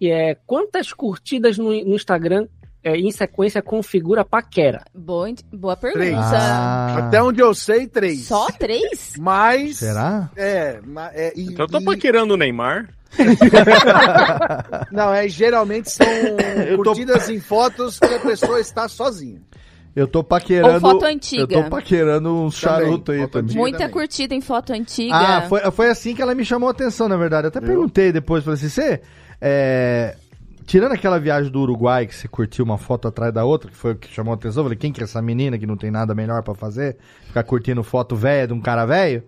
que 0.00 0.10
é 0.10 0.34
quantas 0.46 0.92
curtidas 0.92 1.56
no, 1.56 1.66
no 1.66 1.94
Instagram 1.94 2.48
é, 2.82 2.96
em 2.96 3.10
sequência 3.10 3.60
configura 3.62 4.24
paquera? 4.24 4.82
Boa, 4.94 5.28
boa 5.52 5.76
pergunta. 5.76 6.36
Ah. 6.36 6.96
Até 7.06 7.22
onde 7.22 7.40
eu 7.40 7.52
sei, 7.54 7.86
três. 7.86 8.26
Só 8.26 8.46
três? 8.52 9.14
Mas. 9.20 9.78
Será? 9.78 10.30
É, 10.36 10.78
é 11.12 11.32
e- 11.36 11.44
Então 11.46 11.66
eu 11.66 11.70
tô 11.70 11.78
e- 11.80 11.84
paquerando 11.84 12.34
o 12.34 12.36
Neymar. 12.36 12.88
Não, 14.92 15.12
é 15.12 15.28
geralmente 15.28 15.90
são 15.90 16.06
tô- 16.76 16.82
curtidas 16.84 17.28
em 17.28 17.40
fotos 17.40 17.98
que 17.98 18.06
a 18.14 18.18
pessoa 18.20 18.60
está 18.60 18.88
sozinha. 18.88 19.40
Eu 19.94 20.06
tô 20.06 20.22
paquerando. 20.22 20.74
Ou 20.74 20.80
foto 20.80 21.04
antiga. 21.04 21.42
Eu 21.42 21.64
tô 21.64 21.68
paquerando 21.68 22.32
um 22.32 22.50
charuto 22.50 23.10
aí 23.10 23.20
foto 23.22 23.30
também. 23.32 23.56
Muita 23.56 23.78
também. 23.78 23.92
curtida 23.92 24.34
em 24.34 24.40
foto 24.40 24.72
antiga. 24.72 25.14
Ah, 25.16 25.42
foi, 25.48 25.60
foi 25.72 25.88
assim 25.90 26.14
que 26.14 26.22
ela 26.22 26.34
me 26.34 26.44
chamou 26.44 26.68
a 26.68 26.72
atenção, 26.72 27.08
na 27.08 27.16
verdade. 27.16 27.46
Eu 27.46 27.48
até 27.48 27.60
perguntei 27.60 28.12
depois, 28.12 28.44
falei 28.44 28.54
assim, 28.56 28.68
você, 28.68 29.00
é, 29.40 30.16
tirando 30.70 30.92
aquela 30.92 31.18
viagem 31.18 31.50
do 31.50 31.60
Uruguai, 31.62 32.06
que 32.06 32.14
você 32.14 32.28
curtiu 32.28 32.64
uma 32.64 32.78
foto 32.78 33.08
atrás 33.08 33.34
da 33.34 33.44
outra, 33.44 33.68
que 33.68 33.76
foi 33.76 33.90
o 33.90 33.96
que 33.96 34.06
chamou 34.06 34.30
a 34.30 34.36
atenção, 34.36 34.60
eu 34.60 34.66
falei, 34.66 34.78
quem 34.78 34.92
que 34.92 35.00
é 35.00 35.04
essa 35.04 35.20
menina 35.20 35.58
que 35.58 35.66
não 35.66 35.76
tem 35.76 35.90
nada 35.90 36.14
melhor 36.14 36.44
pra 36.44 36.54
fazer? 36.54 36.96
Ficar 37.26 37.42
curtindo 37.42 37.82
foto 37.82 38.14
velha 38.14 38.46
de 38.46 38.52
um 38.52 38.60
cara 38.60 38.86
velho? 38.86 39.24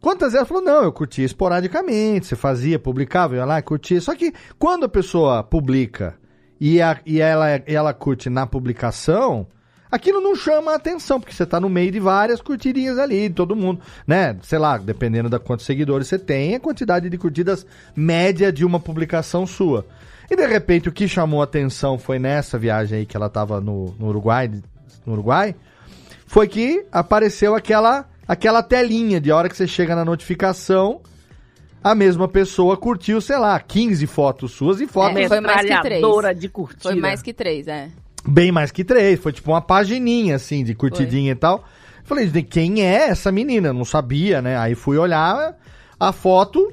Quantas 0.00 0.32
vezes 0.32 0.38
ela 0.38 0.44
falou, 0.46 0.64
não, 0.64 0.82
eu 0.82 0.90
curtia 0.92 1.24
esporadicamente, 1.24 2.26
você 2.26 2.34
fazia, 2.34 2.80
publicava, 2.80 3.36
ia 3.36 3.44
lá, 3.44 3.62
curtia. 3.62 4.00
Só 4.00 4.12
que 4.16 4.32
quando 4.58 4.86
a 4.86 4.88
pessoa 4.88 5.44
publica 5.44 6.16
e, 6.60 6.82
a- 6.82 6.98
e 7.06 7.20
ela, 7.20 7.58
e 7.58 7.62
ela 7.72 7.94
curte 7.94 8.28
na 8.28 8.44
publicação, 8.44 9.46
aquilo 9.88 10.20
não 10.20 10.34
chama 10.34 10.72
a 10.72 10.74
atenção, 10.74 11.20
porque 11.20 11.32
você 11.32 11.46
tá 11.46 11.60
no 11.60 11.68
meio 11.68 11.92
de 11.92 12.00
várias 12.00 12.40
curtidinhas 12.40 12.98
ali, 12.98 13.30
todo 13.30 13.54
mundo, 13.54 13.80
né? 14.04 14.36
Sei 14.42 14.58
lá, 14.58 14.76
dependendo 14.78 15.28
da 15.28 15.38
quantos 15.38 15.64
seguidores 15.64 16.08
você 16.08 16.18
tem, 16.18 16.56
a 16.56 16.60
quantidade 16.60 17.08
de 17.08 17.16
curtidas 17.16 17.64
média 17.94 18.52
de 18.52 18.64
uma 18.64 18.80
publicação 18.80 19.46
sua. 19.46 19.86
E 20.30 20.36
de 20.36 20.46
repente 20.46 20.88
o 20.88 20.92
que 20.92 21.06
chamou 21.06 21.40
a 21.40 21.44
atenção 21.44 21.98
foi 21.98 22.18
nessa 22.18 22.58
viagem 22.58 23.00
aí 23.00 23.06
que 23.06 23.16
ela 23.16 23.28
tava 23.28 23.60
no, 23.60 23.94
no 23.98 24.08
Uruguai, 24.08 24.50
no 25.04 25.12
Uruguai, 25.12 25.54
foi 26.26 26.48
que 26.48 26.84
apareceu 26.90 27.54
aquela 27.54 28.06
aquela 28.26 28.62
telinha 28.62 29.20
de 29.20 29.30
hora 29.30 29.48
que 29.48 29.56
você 29.56 29.68
chega 29.68 29.94
na 29.94 30.04
notificação, 30.04 31.00
a 31.82 31.94
mesma 31.94 32.26
pessoa 32.26 32.76
curtiu, 32.76 33.20
sei 33.20 33.38
lá, 33.38 33.58
15 33.60 34.06
fotos 34.08 34.52
suas 34.52 34.80
e 34.80 34.86
fotos 34.88 35.16
É, 35.16 35.28
foi 35.28 35.40
mais 35.40 35.64
que 35.64 35.80
três. 35.82 36.38
De 36.38 36.48
curtida. 36.48 36.82
Foi 36.82 36.94
mais 36.96 37.22
que 37.22 37.32
três, 37.32 37.68
é. 37.68 37.88
bem 38.26 38.50
mais 38.50 38.72
que 38.72 38.82
três. 38.82 39.20
Foi 39.20 39.32
tipo 39.32 39.52
uma 39.52 39.60
pagininha, 39.60 40.34
assim, 40.34 40.64
de 40.64 40.74
curtidinha 40.74 41.30
e 41.30 41.36
tal. 41.36 41.64
Falei, 42.02 42.26
"De 42.26 42.42
quem 42.42 42.84
é 42.84 43.08
essa 43.08 43.30
menina? 43.30 43.72
Não 43.72 43.84
sabia, 43.84 44.42
né? 44.42 44.56
Aí 44.58 44.74
fui 44.74 44.98
olhar 44.98 45.56
a 45.98 46.12
foto. 46.12 46.72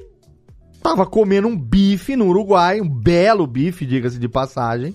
Tava 0.84 1.06
comendo 1.06 1.48
um 1.48 1.56
bife 1.56 2.14
no 2.14 2.26
Uruguai, 2.28 2.78
um 2.78 2.88
belo 2.88 3.46
bife, 3.46 3.86
diga-se 3.86 4.18
de 4.18 4.28
passagem. 4.28 4.94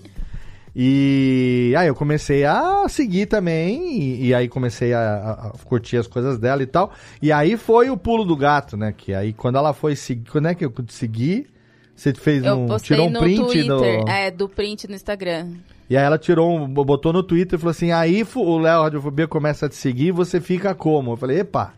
E 0.74 1.74
aí 1.76 1.88
eu 1.88 1.96
comecei 1.96 2.44
a 2.44 2.86
seguir 2.88 3.26
também, 3.26 4.00
e, 4.00 4.26
e 4.28 4.34
aí 4.34 4.48
comecei 4.48 4.92
a, 4.94 5.00
a- 5.00 5.32
a 5.48 5.52
curtir 5.64 5.96
as 5.96 6.06
coisas 6.06 6.38
dela 6.38 6.62
e 6.62 6.66
tal. 6.66 6.92
E 7.20 7.32
aí 7.32 7.56
foi 7.56 7.90
o 7.90 7.96
pulo 7.96 8.24
do 8.24 8.36
gato, 8.36 8.76
né? 8.76 8.94
Que 8.96 9.12
aí 9.12 9.32
quando 9.32 9.58
ela 9.58 9.72
foi 9.72 9.96
seguir, 9.96 10.30
quando 10.30 10.46
é 10.46 10.54
que 10.54 10.64
eu 10.64 10.72
segui? 10.88 11.48
Você 11.96 12.14
fez 12.14 12.44
Eu 12.44 12.54
um, 12.56 12.76
tirou 12.78 13.08
um 13.08 13.10
no 13.10 13.18
print 13.18 13.42
Twitter. 13.42 13.66
do... 14.04 14.08
É, 14.08 14.30
do 14.30 14.48
print 14.48 14.86
no 14.88 14.94
Instagram. 14.94 15.54
E 15.90 15.96
aí 15.96 16.04
ela 16.04 16.16
tirou 16.16 16.56
um, 16.56 16.68
botou 16.72 17.12
no 17.12 17.22
Twitter 17.24 17.58
e 17.58 17.60
falou 17.60 17.72
assim: 17.72 17.90
aí 17.90 18.24
o 18.36 18.58
Léo 18.58 18.82
Radiofobia 18.82 19.26
começa 19.26 19.66
a 19.66 19.68
te 19.68 19.74
seguir 19.74 20.06
e 20.06 20.12
você 20.12 20.40
fica 20.40 20.72
como? 20.72 21.12
Eu 21.12 21.16
falei, 21.16 21.40
epa. 21.40 21.74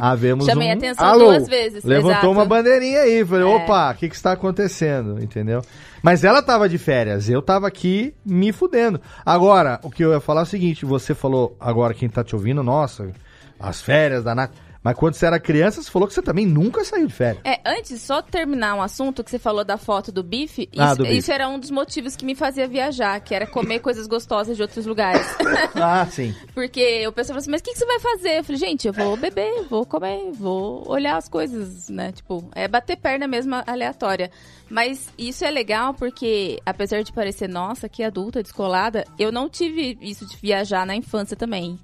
Havemos 0.00 0.46
Chamei 0.46 0.68
um... 0.68 0.72
atenção 0.72 1.06
Alô? 1.06 1.24
duas 1.26 1.48
vezes. 1.48 1.84
Levantou 1.84 2.10
exato. 2.12 2.30
uma 2.30 2.44
bandeirinha 2.44 3.00
aí. 3.00 3.24
Falei, 3.24 3.44
É. 3.44 3.56
opa, 3.56 3.90
o 3.90 3.94
que 3.94 4.08
que 4.08 4.14
está 4.14 4.32
acontecendo? 4.32 5.22
Entendeu? 5.22 5.62
Mas 6.02 6.24
ela 6.24 6.42
tava 6.42 6.68
de 6.68 6.78
férias, 6.78 7.28
eu 7.28 7.42
tava 7.42 7.66
aqui 7.66 8.14
me 8.24 8.52
fudendo. 8.52 9.00
Agora, 9.24 9.78
o 9.82 9.90
que 9.90 10.02
eu 10.04 10.12
ia 10.12 10.20
falar 10.20 10.40
é 10.40 10.44
o 10.44 10.46
seguinte: 10.46 10.84
você 10.84 11.14
falou, 11.14 11.56
agora 11.60 11.92
quem 11.94 12.08
tá 12.08 12.24
te 12.24 12.34
ouvindo, 12.34 12.62
nossa, 12.62 13.10
as 13.58 13.80
férias 13.80 14.24
da 14.24 14.34
Nath. 14.34 14.52
Mas 14.82 14.96
quando 14.96 15.12
você 15.12 15.26
era 15.26 15.38
criança, 15.38 15.82
você 15.82 15.90
falou 15.90 16.08
que 16.08 16.14
você 16.14 16.22
também 16.22 16.46
nunca 16.46 16.82
saiu 16.84 17.06
de 17.06 17.12
férias. 17.12 17.42
É, 17.44 17.60
antes, 17.66 18.00
só 18.00 18.22
terminar 18.22 18.74
um 18.74 18.80
assunto 18.80 19.22
que 19.22 19.30
você 19.30 19.38
falou 19.38 19.62
da 19.62 19.76
foto 19.76 20.10
do 20.10 20.22
bife, 20.22 20.70
Ah, 20.78 20.86
isso, 20.86 20.96
do 20.96 21.02
bife. 21.04 21.16
isso 21.18 21.30
era 21.32 21.46
um 21.48 21.58
dos 21.58 21.70
motivos 21.70 22.16
que 22.16 22.24
me 22.24 22.34
fazia 22.34 22.66
viajar, 22.66 23.20
que 23.20 23.34
era 23.34 23.46
comer 23.46 23.80
coisas 23.80 24.06
gostosas 24.06 24.56
de 24.56 24.62
outros 24.62 24.86
lugares. 24.86 25.26
Ah, 25.74 26.06
sim. 26.06 26.34
Porque 26.54 27.06
o 27.06 27.12
pessoal 27.12 27.34
falou 27.34 27.38
assim, 27.40 27.50
mas 27.50 27.60
o 27.60 27.64
que, 27.64 27.72
que 27.72 27.78
você 27.78 27.86
vai 27.86 28.00
fazer? 28.00 28.38
Eu 28.38 28.44
falei, 28.44 28.58
gente, 28.58 28.86
eu 28.86 28.92
vou 28.92 29.16
beber, 29.16 29.64
vou 29.68 29.84
comer, 29.84 30.30
vou 30.32 30.88
olhar 30.88 31.16
as 31.16 31.28
coisas, 31.28 31.88
né? 31.88 32.12
Tipo, 32.12 32.48
é 32.54 32.66
bater 32.66 32.96
perna 32.96 33.26
mesmo 33.28 33.54
aleatória. 33.66 34.30
Mas 34.68 35.08
isso 35.18 35.44
é 35.44 35.50
legal 35.50 35.92
porque, 35.94 36.58
apesar 36.64 37.02
de 37.02 37.12
parecer, 37.12 37.48
nossa, 37.48 37.88
que 37.88 38.02
adulta, 38.02 38.42
descolada, 38.42 39.04
eu 39.18 39.30
não 39.32 39.48
tive 39.48 39.98
isso 40.00 40.26
de 40.26 40.36
viajar 40.36 40.86
na 40.86 40.94
infância 40.94 41.36
também. 41.36 41.78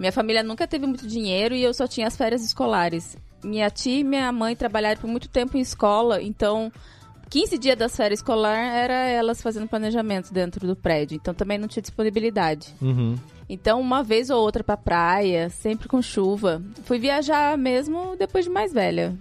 Minha 0.00 0.10
família 0.12 0.42
nunca 0.42 0.66
teve 0.66 0.86
muito 0.86 1.06
dinheiro 1.06 1.54
e 1.54 1.62
eu 1.62 1.74
só 1.74 1.86
tinha 1.86 2.06
as 2.06 2.16
férias 2.16 2.42
escolares. 2.42 3.18
Minha 3.44 3.68
tia 3.70 4.00
e 4.00 4.04
minha 4.04 4.32
mãe 4.32 4.56
trabalharam 4.56 4.98
por 5.00 5.08
muito 5.08 5.28
tempo 5.28 5.56
em 5.56 5.60
escola, 5.60 6.22
então 6.22 6.72
15 7.28 7.58
dias 7.58 7.76
das 7.76 7.94
férias 7.94 8.20
escolar 8.20 8.56
era 8.58 8.94
elas 8.94 9.40
fazendo 9.42 9.68
planejamento 9.68 10.32
dentro 10.32 10.66
do 10.66 10.74
prédio, 10.74 11.16
então 11.16 11.34
também 11.34 11.58
não 11.58 11.68
tinha 11.68 11.82
disponibilidade. 11.82 12.74
Uhum. 12.80 13.14
Então, 13.48 13.80
uma 13.80 14.02
vez 14.02 14.30
ou 14.30 14.40
outra 14.40 14.64
pra 14.64 14.76
praia, 14.76 15.50
sempre 15.50 15.86
com 15.88 16.00
chuva. 16.00 16.62
Fui 16.84 16.98
viajar 16.98 17.58
mesmo 17.58 18.16
depois 18.18 18.44
de 18.46 18.50
mais 18.50 18.72
velha. 18.72 19.14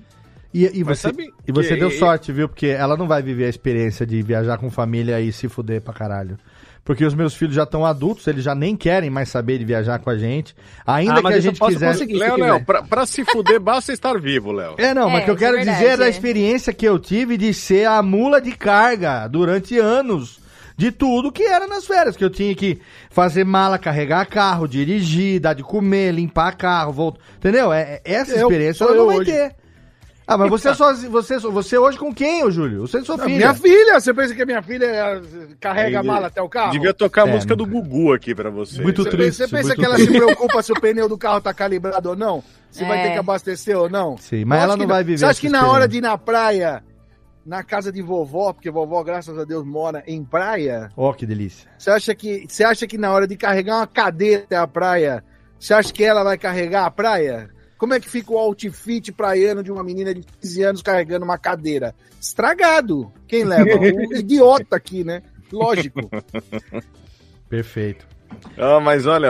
E, 0.53 0.79
e 0.79 0.83
você, 0.83 1.09
e 1.47 1.51
você 1.51 1.73
que- 1.73 1.79
deu 1.79 1.91
sorte, 1.91 2.31
viu? 2.31 2.47
Porque 2.47 2.67
ela 2.67 2.95
não 2.97 3.07
vai 3.07 3.21
viver 3.21 3.45
a 3.45 3.49
experiência 3.49 4.05
de 4.05 4.21
viajar 4.21 4.57
com 4.57 4.69
família 4.69 5.19
e 5.19 5.31
se 5.31 5.47
fuder 5.49 5.81
pra 5.81 5.93
caralho. 5.93 6.37
Porque 6.83 7.05
os 7.05 7.13
meus 7.13 7.35
filhos 7.35 7.53
já 7.55 7.63
estão 7.63 7.85
adultos, 7.85 8.25
eles 8.25 8.43
já 8.43 8.55
nem 8.55 8.75
querem 8.75 9.09
mais 9.09 9.29
saber 9.29 9.59
de 9.59 9.65
viajar 9.65 9.99
com 9.99 10.09
a 10.09 10.17
gente. 10.17 10.55
Ainda 10.87 11.19
Ah, 11.19 11.21
mas 11.21 11.23
que 11.23 11.33
a 11.33 11.37
eu 11.37 11.41
gente 11.41 11.59
quiser. 11.59 11.95
Léo. 12.17 12.37
Léo, 12.37 12.65
pra, 12.65 12.81
pra 12.81 13.05
se 13.05 13.23
fuder, 13.25 13.59
basta 13.59 13.93
estar 13.93 14.19
vivo, 14.19 14.51
Léo. 14.51 14.73
É, 14.77 14.93
não, 14.93 15.07
mas 15.09 15.19
É, 15.19 15.21
o 15.21 15.25
que 15.25 15.31
eu 15.31 15.35
é 15.35 15.37
quero 15.37 15.57
verdade, 15.57 15.77
dizer 15.77 15.89
é 15.91 15.97
da 15.97 16.05
é. 16.07 16.09
experiência 16.09 16.73
que 16.73 16.87
eu 16.87 16.97
tive 16.97 17.37
de 17.37 17.53
ser 17.53 17.85
a 17.87 18.01
mula 18.01 18.41
de 18.41 18.51
carga 18.53 19.27
durante 19.27 19.77
anos. 19.77 20.39
De 20.75 20.93
tudo 20.93 21.29
que 21.29 21.43
era 21.43 21.67
nas 21.67 21.85
férias, 21.85 22.15
que 22.15 22.23
eu 22.23 22.29
tinha 22.29 22.55
que 22.55 22.79
fazer 23.11 23.43
mala, 23.43 23.77
carregar 23.77 24.25
carro, 24.25 24.65
dirigir, 24.65 25.41
dar 25.41 25.53
de 25.53 25.61
comer, 25.61 26.13
limpar 26.13 26.55
carro, 26.55 26.93
voltar. 26.93 27.19
Entendeu? 27.37 27.73
É, 27.73 27.99
é- 28.05 28.13
essa 28.13 28.31
Eu- 28.31 28.47
experiência 28.47 28.85
sou 28.85 28.87
ela 28.87 28.95
não 28.95 29.03
eu 29.03 29.07
vai 29.07 29.17
hoje. 29.17 29.31
ter. 29.31 29.55
Ah, 30.31 30.37
mas 30.37 30.47
você 30.49 30.75
sozinho, 30.75 31.11
você, 31.11 31.39
você 31.39 31.75
hoje 31.75 31.97
com 31.97 32.13
quem, 32.13 32.43
ô 32.43 32.51
Júlio? 32.51 32.81
Você 32.81 32.99
e 32.99 33.03
sua 33.03 33.17
Não, 33.17 33.23
filha. 33.25 33.37
Minha 33.37 33.53
filha, 33.55 33.99
você 33.99 34.13
pensa 34.13 34.35
que 34.35 34.41
a 34.43 34.45
minha 34.45 34.61
filha 34.61 34.87
carrega 35.59 36.01
a 36.01 36.03
mala 36.03 36.27
até 36.27 36.39
o 36.39 36.47
carro? 36.47 36.71
Devia 36.71 36.93
tocar 36.93 37.25
a 37.25 37.29
É, 37.29 37.33
música 37.33 37.55
do 37.55 37.65
Gugu 37.65 38.13
aqui 38.13 38.35
pra 38.35 38.51
você. 38.51 38.79
Muito 38.79 39.01
Você, 39.03 39.09
triste. 39.09 39.37
você 39.37 39.47
pensa 39.47 39.69
muito 39.69 39.79
que 39.79 39.85
ela 39.85 39.95
triste. 39.95 40.11
se 40.13 40.17
preocupa 40.19 40.61
se 40.61 40.71
o 40.71 40.79
pneu 40.79 41.09
do 41.09 41.17
carro 41.17 41.41
tá 41.41 41.51
calibrado 41.51 42.09
ou 42.09 42.15
não? 42.15 42.43
Se 42.69 42.85
vai 42.85 42.99
É. 42.99 43.03
ter 43.07 43.13
que 43.13 43.17
abastecer 43.17 43.75
ou 43.75 43.89
não? 43.89 44.17
Sim, 44.17 44.45
mas 44.45 44.61
ela 44.61 44.77
não 44.77 44.85
vai 44.85 45.03
viver 45.03 45.17
Você 45.17 45.25
acha 45.25 45.41
que 45.41 45.49
na 45.49 45.67
hora 45.67 45.87
de 45.87 45.97
ir 45.97 46.01
na 46.01 46.15
praia, 46.15 46.83
na 47.43 47.63
casa 47.63 47.91
de 47.91 47.99
vovó, 48.03 48.53
porque 48.53 48.69
vovó, 48.69 49.03
graças 49.03 49.35
a 49.35 49.43
Deus, 49.45 49.65
mora 49.65 50.03
em 50.05 50.23
praia, 50.23 50.91
Ó, 50.95 51.11
que 51.11 51.25
delícia. 51.25 51.67
você 51.75 51.89
acha 51.89 52.13
que, 52.13 52.45
você 52.47 52.63
acha 52.63 52.85
que 52.85 52.99
na 52.99 53.11
hora 53.11 53.25
de 53.25 53.35
carregar 53.35 53.77
uma 53.77 53.87
cadeira 53.87 54.43
até 54.43 54.55
a 54.57 54.67
praia, 54.67 55.23
você 55.59 55.73
acha 55.73 55.91
que 55.91 56.03
ela 56.03 56.23
vai 56.23 56.37
carregar 56.37 56.85
a 56.85 56.91
praia? 56.91 57.49
Como 57.79 57.93
é 57.93 57.99
que 57.99 58.09
fica 58.09 58.33
o 58.33 58.37
outfit 58.37 59.09
praiano 59.13 59.63
de 59.63 59.71
uma 59.71 59.81
menina 59.83 60.13
de 60.13 60.21
15 60.41 60.63
anos 60.63 60.81
carregando 60.81 61.23
uma 61.23 61.37
cadeira? 61.37 61.95
Estragado. 62.21 63.11
Quem 63.25 63.45
leva? 63.45 63.63
O 63.79 64.15
idiota 64.17 64.75
aqui, 64.75 65.03
né? 65.05 65.23
Lógico. 65.51 66.01
Perfeito. 67.49 68.05
Ah, 68.57 68.79
mas 68.81 69.05
olha, 69.07 69.29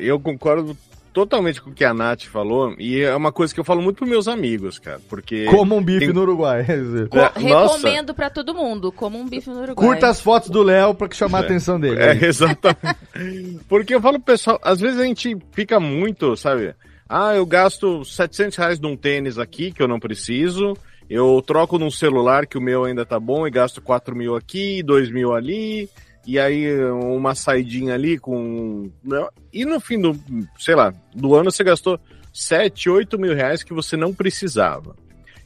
eu 0.00 0.18
concordo 0.18 0.76
totalmente 1.12 1.60
com 1.60 1.70
o 1.70 1.74
que 1.74 1.84
a 1.84 1.92
Nath 1.92 2.22
falou, 2.24 2.74
e 2.78 3.00
é 3.02 3.14
uma 3.14 3.32
coisa 3.32 3.52
que 3.52 3.58
eu 3.60 3.64
falo 3.64 3.82
muito 3.82 3.96
pros 3.96 4.08
meus 4.08 4.28
amigos, 4.28 4.78
cara, 4.78 5.00
porque... 5.08 5.44
Como 5.46 5.76
um 5.76 5.82
bife 5.82 6.06
tem- 6.06 6.14
no 6.14 6.22
Uruguai. 6.22 6.64
É, 6.70 7.48
nossa. 7.48 7.76
Recomendo 7.76 8.14
pra 8.14 8.30
todo 8.30 8.54
mundo, 8.54 8.90
como 8.92 9.18
um 9.18 9.28
bife 9.28 9.50
no 9.50 9.56
Uruguai. 9.62 9.74
Curta 9.88 10.08
as 10.08 10.20
fotos 10.20 10.48
do 10.50 10.62
Léo 10.62 10.94
pra 10.94 11.08
chamar 11.12 11.38
a 11.38 11.40
atenção 11.42 11.78
dele. 11.78 12.00
É, 12.00 12.24
exatamente. 12.24 13.58
Porque 13.68 13.94
eu 13.94 14.00
falo 14.00 14.18
pro 14.18 14.32
pessoal, 14.32 14.58
às 14.62 14.80
vezes 14.80 14.98
a 15.00 15.04
gente 15.04 15.36
fica 15.52 15.78
muito, 15.80 16.36
sabe? 16.36 16.74
Ah, 17.12 17.34
eu 17.34 17.44
gasto 17.44 18.04
700 18.04 18.56
reais 18.56 18.78
num 18.78 18.96
tênis 18.96 19.36
aqui 19.36 19.72
que 19.72 19.82
eu 19.82 19.88
não 19.88 19.98
preciso. 19.98 20.76
Eu 21.08 21.42
troco 21.44 21.76
num 21.76 21.90
celular 21.90 22.46
que 22.46 22.56
o 22.56 22.60
meu 22.60 22.84
ainda 22.84 23.04
tá 23.04 23.18
bom 23.18 23.44
e 23.44 23.50
gasto 23.50 23.82
4 23.82 24.14
mil 24.14 24.36
aqui, 24.36 24.80
2 24.80 25.10
mil 25.10 25.34
ali. 25.34 25.90
E 26.24 26.38
aí 26.38 26.72
uma 26.84 27.34
saidinha 27.34 27.94
ali 27.94 28.16
com. 28.16 28.92
né? 29.02 29.26
E 29.52 29.64
no 29.64 29.80
fim 29.80 30.00
do, 30.00 30.16
sei 30.56 30.76
lá, 30.76 30.94
do 31.12 31.34
ano 31.34 31.50
você 31.50 31.64
gastou 31.64 31.98
7, 32.32 32.88
8 32.88 33.18
mil 33.18 33.34
reais 33.34 33.64
que 33.64 33.74
você 33.74 33.96
não 33.96 34.14
precisava. 34.14 34.94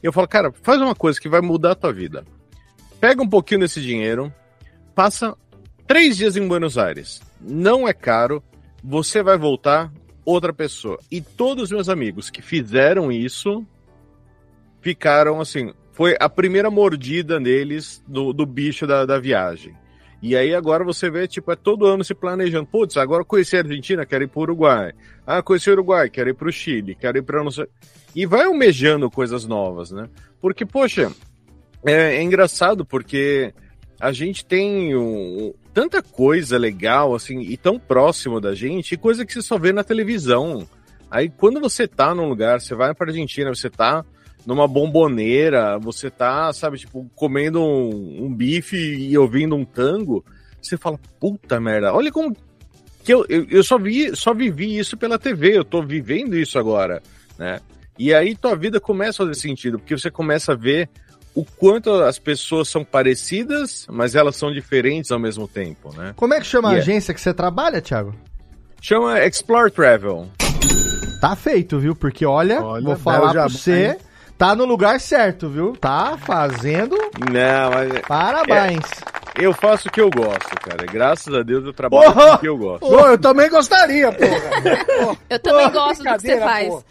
Eu 0.03 0.13
falo, 0.13 0.27
cara, 0.27 0.53
faz 0.61 0.79
uma 0.79 0.93
coisa 0.93 1.19
que 1.19 1.27
vai 1.27 1.41
mudar 1.41 1.71
a 1.71 1.75
tua 1.75 1.91
vida. 1.91 2.23
Pega 2.99 3.23
um 3.23 3.27
pouquinho 3.27 3.61
desse 3.61 3.81
dinheiro, 3.81 4.31
passa 4.93 5.35
três 5.87 6.15
dias 6.15 6.37
em 6.37 6.47
Buenos 6.47 6.77
Aires. 6.77 7.23
Não 7.41 7.87
é 7.87 7.93
caro, 7.93 8.43
você 8.83 9.23
vai 9.23 9.35
voltar 9.35 9.91
outra 10.25 10.51
pessoa. 10.51 10.99
E 11.11 11.21
todos 11.21 11.65
os 11.65 11.71
meus 11.71 11.87
amigos 11.87 12.29
que 12.29 12.41
fizeram 12.41 13.11
isso 13.11 13.65
ficaram 14.81 15.39
assim. 15.39 15.73
Foi 15.91 16.15
a 16.19 16.27
primeira 16.27 16.69
mordida 16.69 17.39
neles 17.39 18.03
do, 18.07 18.33
do 18.33 18.45
bicho 18.45 18.85
da, 18.85 19.05
da 19.05 19.17
viagem. 19.19 19.73
E 20.21 20.35
aí 20.35 20.55
agora 20.55 20.83
você 20.83 21.09
vê, 21.09 21.27
tipo, 21.27 21.51
é 21.51 21.55
todo 21.55 21.85
ano 21.85 22.03
se 22.03 22.13
planejando. 22.13 22.65
Putz, 22.65 22.97
agora 22.97 23.23
conheci 23.23 23.55
a 23.55 23.59
Argentina, 23.59 24.05
quero 24.05 24.23
ir 24.23 24.27
pro 24.27 24.41
Uruguai. 24.41 24.91
Ah, 25.25 25.41
conheci 25.41 25.69
o 25.69 25.73
Uruguai, 25.73 26.09
quero 26.09 26.29
ir 26.29 26.33
pro 26.33 26.51
Chile, 26.51 26.95
quero 26.95 27.17
ir 27.17 27.21
pra 27.21 27.43
não 27.43 27.51
sei... 27.51 27.67
E 28.15 28.25
vai 28.25 28.45
almejando 28.45 29.11
coisas 29.11 29.45
novas, 29.45 29.91
né? 29.91 30.09
Porque, 30.41 30.65
poxa, 30.65 31.11
é, 31.85 32.15
é 32.15 32.23
engraçado 32.23 32.85
porque 32.85 33.53
a 33.99 34.11
gente 34.11 34.45
tem 34.45 34.95
um- 34.95 35.53
tanta 35.75 36.01
coisa 36.01 36.57
legal, 36.57 37.13
assim, 37.13 37.41
e 37.41 37.57
tão 37.57 37.77
próximo 37.77 38.39
da 38.39 38.55
gente, 38.55 38.93
e 38.93 38.97
coisa 38.97 39.25
que 39.25 39.33
você 39.33 39.41
só 39.41 39.57
vê 39.57 39.73
na 39.73 39.83
televisão. 39.83 40.65
Aí 41.11 41.29
quando 41.29 41.59
você 41.59 41.85
tá 41.85 42.15
num 42.15 42.29
lugar, 42.29 42.61
você 42.61 42.73
vai 42.73 42.95
pra 42.95 43.09
Argentina, 43.09 43.53
você 43.53 43.69
tá 43.69 44.05
numa 44.45 44.69
bomboneira, 44.69 45.77
você 45.77 46.09
tá, 46.09 46.53
sabe, 46.53 46.77
tipo, 46.77 47.11
comendo 47.13 47.61
um, 47.61 48.23
um 48.23 48.33
bife 48.33 48.77
e 48.77 49.17
ouvindo 49.17 49.53
um 49.53 49.65
tango, 49.65 50.23
você 50.61 50.77
fala, 50.77 50.97
puta 51.19 51.59
merda, 51.59 51.93
olha 51.93 52.09
como 52.09 52.33
que 53.03 53.13
eu, 53.13 53.25
eu, 53.27 53.45
eu 53.49 53.63
só 53.63 53.77
vi, 53.77 54.15
só 54.15 54.33
vivi 54.33 54.77
isso 54.77 54.95
pela 54.95 55.19
TV, 55.19 55.57
eu 55.57 55.65
tô 55.65 55.83
vivendo 55.83 56.37
isso 56.37 56.57
agora, 56.57 57.03
né? 57.37 57.59
E 57.99 58.13
aí 58.13 58.33
tua 58.33 58.55
vida 58.55 58.79
começa 58.79 59.23
a 59.23 59.27
fazer 59.27 59.39
sentido, 59.39 59.77
porque 59.77 59.97
você 59.97 60.09
começa 60.09 60.53
a 60.53 60.55
ver 60.55 60.89
o 61.35 61.43
quanto 61.43 61.91
as 61.91 62.17
pessoas 62.17 62.69
são 62.69 62.83
parecidas, 62.83 63.85
mas 63.89 64.15
elas 64.15 64.35
são 64.35 64.51
diferentes 64.53 65.11
ao 65.11 65.19
mesmo 65.19 65.47
tempo, 65.47 65.93
né? 65.95 66.13
Como 66.15 66.33
é 66.33 66.39
que 66.39 66.45
chama 66.45 66.69
a 66.69 66.73
E 66.73 66.75
é- 66.77 66.79
agência 66.79 67.13
que 67.13 67.19
você 67.21 67.33
trabalha, 67.33 67.81
Thiago? 67.81 68.15
Chama 68.81 69.19
Explore 69.25 69.69
Travel. 69.71 70.27
Tá 71.19 71.35
feito, 71.35 71.79
viu? 71.79 71.95
Porque 71.95 72.25
olha, 72.25 72.61
vou 72.61 72.95
falar 72.95 73.31
pra 73.31 73.47
você, 73.49 73.87
hein? 73.91 73.97
Tá 74.37 74.55
no 74.55 74.65
lugar 74.65 74.99
certo, 74.99 75.47
viu? 75.49 75.73
Tá 75.79 76.17
fazendo 76.17 76.95
Não, 77.31 77.71
mas. 77.71 78.01
Parabéns. 78.07 78.85
É, 79.37 79.45
eu 79.45 79.53
faço 79.53 79.87
o 79.87 79.91
que 79.91 79.99
eu 79.99 80.09
gosto, 80.09 80.55
cara. 80.61 80.85
Graças 80.85 81.33
a 81.33 81.41
Deus 81.43 81.65
eu 81.65 81.73
trabalho 81.73 82.13
com 82.13 82.19
o 82.19 82.37
que 82.37 82.47
eu 82.47 82.57
gosto. 82.57 82.79
Pô, 82.87 82.99
eu 83.07 83.17
também 83.17 83.49
gostaria, 83.49 84.09
porra. 84.11 85.17
Eu 85.29 85.39
também 85.39 85.65
Pô, 85.67 85.71
gosto 85.73 86.03
do 86.03 86.09
que 86.15 86.21
você 86.21 86.39
faz. 86.39 86.85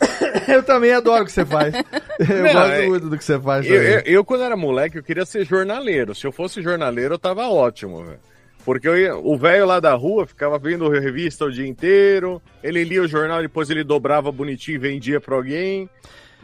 Eu 0.49 0.63
também 0.63 0.93
adoro 0.93 1.23
o 1.23 1.25
que 1.27 1.33
você 1.33 1.45
faz. 1.47 1.75
Eu 1.75 2.43
Não, 2.43 2.53
gosto 2.53 2.73
é- 2.73 2.87
muito 2.87 3.09
do 3.09 3.17
que 3.17 3.25
você 3.25 3.39
faz. 3.41 3.67
Eu, 3.67 3.83
eu- 3.83 4.01
eu, 4.05 4.25
quando 4.25 4.45
era 4.45 4.57
moleque, 4.57 4.99
eu 4.99 5.03
queria 5.03 5.25
ser 5.25 5.45
jornaleiro. 5.47 6.15
Se 6.15 6.27
eu 6.27 6.33
fosse 6.33 6.63
jornaleiro, 6.63 7.15
eu 7.15 7.19
tava 7.19 7.49
ótimo, 7.49 8.05
velho. 8.05 8.19
Porque 8.65 8.89
eu 8.89 8.97
ia- 8.99 9.17
o 9.17 9.37
velho 9.39 9.67
lá 9.67 9.79
da 9.81 9.95
rua 9.95 10.27
ficava 10.27 10.59
vendo 10.59 10.89
revista 10.89 11.45
o 11.47 11.53
dia 11.53 11.67
inteiro, 11.67 12.41
ele 12.63 12.83
lia 12.85 13.03
o 13.03 13.09
jornal, 13.09 13.41
depois 13.43 13.69
ele 13.69 13.85
dobrava 13.85 14.31
bonitinho 14.33 14.77
e 14.77 14.79
vendia 14.79 15.21
pra 15.21 15.35
alguém. 15.35 15.89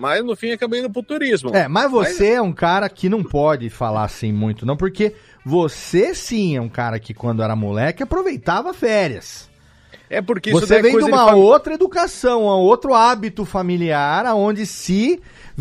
Mas 0.01 0.24
no 0.24 0.34
fim 0.34 0.51
acabei 0.53 0.80
indo 0.80 0.90
pro 0.90 1.03
turismo. 1.03 1.55
É, 1.55 1.68
mas 1.68 1.90
você 1.90 2.30
é 2.32 2.42
um 2.42 2.53
cara 2.53 2.88
que 2.88 3.09
não 3.09 3.22
pode 3.22 3.68
falar 3.68 4.05
assim 4.05 4.32
muito, 4.32 4.64
não, 4.64 4.76
porque 4.76 5.14
você 5.44 6.14
sim 6.14 6.57
é 6.57 6.61
um 6.61 6.68
cara 6.70 6.98
que 6.98 7.12
quando 7.12 7.42
era 7.42 7.55
moleque 7.55 8.03
aproveitava 8.03 8.72
férias. 8.72 9.48
É 10.09 10.20
porque 10.20 10.51
Você 10.51 10.76
é 10.76 10.82
vem 10.82 10.96
de 10.98 11.05
uma 11.05 11.26
fam- 11.28 11.36
outra 11.36 11.74
educação, 11.74 12.42
um 12.42 12.46
outro 12.46 12.94
hábito 12.94 13.44
familiar, 13.44 14.24
onde 14.34 14.66
se 14.66 15.20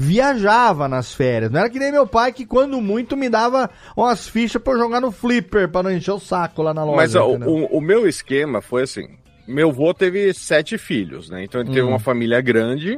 viajava 0.09 0.87
nas 0.87 1.13
férias. 1.13 1.51
Não 1.51 1.59
era 1.59 1.69
que 1.69 1.77
nem 1.77 1.91
meu 1.91 2.07
pai, 2.07 2.31
que 2.33 2.45
quando 2.45 2.81
muito 2.81 3.15
me 3.15 3.29
dava 3.29 3.69
umas 3.95 4.27
fichas 4.27 4.61
pra 4.61 4.73
eu 4.73 4.79
jogar 4.79 5.01
no 5.01 5.11
flipper, 5.11 5.69
pra 5.69 5.83
não 5.83 5.91
encher 5.91 6.11
o 6.13 6.19
saco 6.19 6.63
lá 6.63 6.73
na 6.73 6.83
loja. 6.83 6.95
Mas 6.97 7.13
entendeu? 7.15 7.47
o, 7.49 7.77
o 7.77 7.81
meu 7.81 8.07
esquema 8.07 8.59
foi 8.61 8.83
assim: 8.83 9.07
meu 9.47 9.69
avô 9.69 9.93
teve 9.93 10.33
sete 10.33 10.77
filhos, 10.79 11.29
né? 11.29 11.43
Então 11.43 11.61
ele 11.61 11.69
teve 11.69 11.83
Hum. 11.83 11.89
uma 11.89 11.99
família 11.99 12.41
grande. 12.41 12.97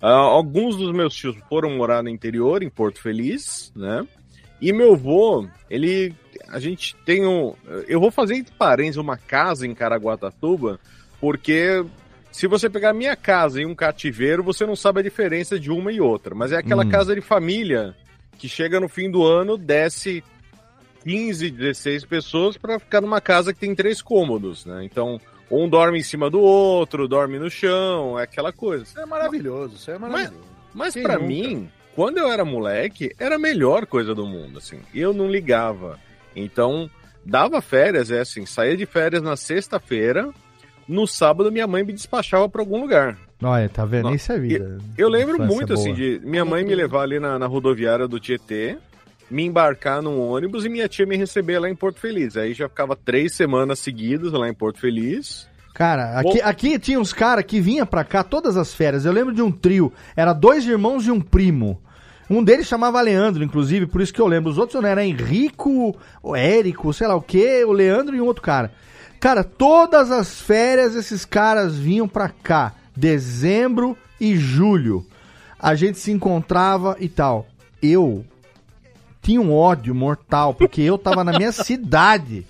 Ah, 0.00 0.12
alguns 0.12 0.76
dos 0.76 0.92
meus 0.92 1.14
tios 1.14 1.36
foram 1.48 1.70
morar 1.76 2.02
no 2.02 2.08
interior, 2.08 2.62
em 2.62 2.70
Porto 2.70 3.00
Feliz, 3.02 3.72
né? 3.76 4.06
E 4.60 4.72
meu 4.72 4.94
avô, 4.94 5.46
ele. 5.68 6.14
A 6.48 6.58
gente 6.58 6.96
tem 7.04 7.26
um. 7.26 7.54
Eu 7.86 8.00
vou 8.00 8.10
fazer 8.10 8.34
entre 8.36 8.54
parênteses 8.54 8.96
uma 8.96 9.16
casa 9.16 9.66
em 9.66 9.74
Caraguatatuba, 9.74 10.78
porque 11.20 11.84
se 12.30 12.46
você 12.46 12.68
pegar 12.68 12.92
minha 12.92 13.16
casa 13.16 13.60
e 13.60 13.66
um 13.66 13.74
cativeiro, 13.74 14.42
você 14.42 14.66
não 14.66 14.76
sabe 14.76 15.00
a 15.00 15.02
diferença 15.02 15.58
de 15.58 15.70
uma 15.70 15.92
e 15.92 16.00
outra. 16.00 16.34
Mas 16.34 16.52
é 16.52 16.56
aquela 16.56 16.84
Hum. 16.84 16.88
casa 16.88 17.14
de 17.14 17.20
família 17.20 17.94
que 18.38 18.48
chega 18.48 18.80
no 18.80 18.88
fim 18.88 19.10
do 19.10 19.24
ano, 19.24 19.56
desce 19.56 20.22
15, 21.04 21.50
16 21.50 22.04
pessoas 22.04 22.56
para 22.56 22.78
ficar 22.78 23.00
numa 23.00 23.20
casa 23.20 23.52
que 23.52 23.60
tem 23.60 23.74
três 23.74 24.00
cômodos, 24.02 24.64
né? 24.66 24.84
Então, 24.84 25.20
um 25.50 25.68
dorme 25.68 25.98
em 25.98 26.02
cima 26.02 26.30
do 26.30 26.40
outro, 26.40 27.08
dorme 27.08 27.38
no 27.38 27.50
chão, 27.50 28.18
é 28.18 28.22
aquela 28.22 28.52
coisa. 28.52 28.84
Isso 28.84 29.00
é 29.00 29.06
maravilhoso, 29.06 29.74
isso 29.76 29.90
é 29.90 29.98
maravilhoso. 29.98 30.34
Mas 30.72 30.94
Quem 30.94 31.02
para 31.02 31.18
mim, 31.18 31.68
quando 31.94 32.18
eu 32.18 32.30
era 32.30 32.44
moleque, 32.44 33.10
era 33.18 33.34
a 33.34 33.38
melhor 33.38 33.86
coisa 33.86 34.14
do 34.14 34.26
mundo, 34.26 34.58
assim. 34.58 34.80
Eu 34.94 35.12
não 35.12 35.28
ligava. 35.28 35.98
Então, 36.36 36.88
dava 37.24 37.60
férias, 37.60 38.10
é 38.10 38.20
assim, 38.20 38.46
saía 38.46 38.76
de 38.76 38.86
férias 38.86 39.22
na 39.22 39.36
sexta-feira, 39.36 40.30
no 40.86 41.06
sábado 41.06 41.50
minha 41.50 41.66
mãe 41.66 41.82
me 41.84 41.92
despachava 41.92 42.48
para 42.48 42.62
algum 42.62 42.80
lugar. 42.80 43.18
Olha, 43.42 43.68
tá 43.68 43.84
vendo? 43.84 44.04
Não, 44.04 44.14
Isso 44.14 44.30
é 44.32 44.38
vida. 44.38 44.78
Eu 44.98 45.08
lembro 45.08 45.34
Infância 45.34 45.54
muito, 45.54 45.72
assim, 45.72 45.94
boa. 45.94 45.96
de 45.96 46.20
minha 46.22 46.44
mãe 46.44 46.64
me 46.64 46.74
levar 46.74 47.02
ali 47.02 47.18
na, 47.18 47.38
na 47.38 47.46
rodoviária 47.46 48.06
do 48.06 48.20
Tietê, 48.20 48.76
me 49.30 49.44
embarcar 49.44 50.02
num 50.02 50.20
ônibus 50.20 50.64
e 50.64 50.68
minha 50.68 50.88
tia 50.88 51.06
me 51.06 51.16
receber 51.16 51.58
lá 51.58 51.70
em 51.70 51.74
Porto 51.74 52.00
Feliz. 52.00 52.36
Aí 52.36 52.52
já 52.52 52.68
ficava 52.68 52.96
três 52.96 53.34
semanas 53.34 53.78
seguidas 53.78 54.32
lá 54.32 54.48
em 54.48 54.54
Porto 54.54 54.80
Feliz. 54.80 55.48
Cara, 55.72 56.18
aqui, 56.18 56.42
aqui 56.42 56.78
tinha 56.78 57.00
uns 57.00 57.12
caras 57.12 57.44
que 57.44 57.60
vinha 57.60 57.86
pra 57.86 58.04
cá 58.04 58.22
todas 58.22 58.56
as 58.56 58.74
férias. 58.74 59.04
Eu 59.04 59.12
lembro 59.12 59.32
de 59.32 59.40
um 59.40 59.50
trio, 59.50 59.92
era 60.16 60.32
dois 60.32 60.66
irmãos 60.66 61.06
e 61.06 61.10
um 61.10 61.20
primo. 61.20 61.80
Um 62.28 62.44
deles 62.44 62.66
chamava 62.66 63.00
Leandro, 63.00 63.42
inclusive, 63.42 63.86
por 63.86 64.00
isso 64.00 64.12
que 64.12 64.20
eu 64.20 64.26
lembro. 64.26 64.50
Os 64.50 64.58
outros 64.58 64.80
não 64.80 64.88
era 64.88 65.04
Henrico, 65.04 65.96
o 66.22 66.36
Érico, 66.36 66.92
sei 66.92 67.06
lá 67.06 67.16
o 67.16 67.22
que, 67.22 67.64
o 67.64 67.72
Leandro 67.72 68.14
e 68.14 68.20
um 68.20 68.26
outro 68.26 68.42
cara. 68.42 68.72
Cara, 69.18 69.42
todas 69.42 70.10
as 70.10 70.40
férias 70.40 70.94
esses 70.94 71.24
caras 71.24 71.76
vinham 71.76 72.06
pra 72.06 72.28
cá. 72.28 72.74
Dezembro 72.96 73.96
e 74.20 74.36
julho. 74.36 75.04
A 75.58 75.74
gente 75.74 75.98
se 75.98 76.10
encontrava 76.10 76.96
e 77.00 77.08
tal. 77.08 77.46
Eu 77.82 78.24
tinha 79.30 79.40
um 79.40 79.54
ódio 79.54 79.94
mortal, 79.94 80.52
porque 80.52 80.82
eu 80.82 80.98
tava 80.98 81.22
na 81.22 81.32
minha 81.32 81.52
cidade. 81.52 82.44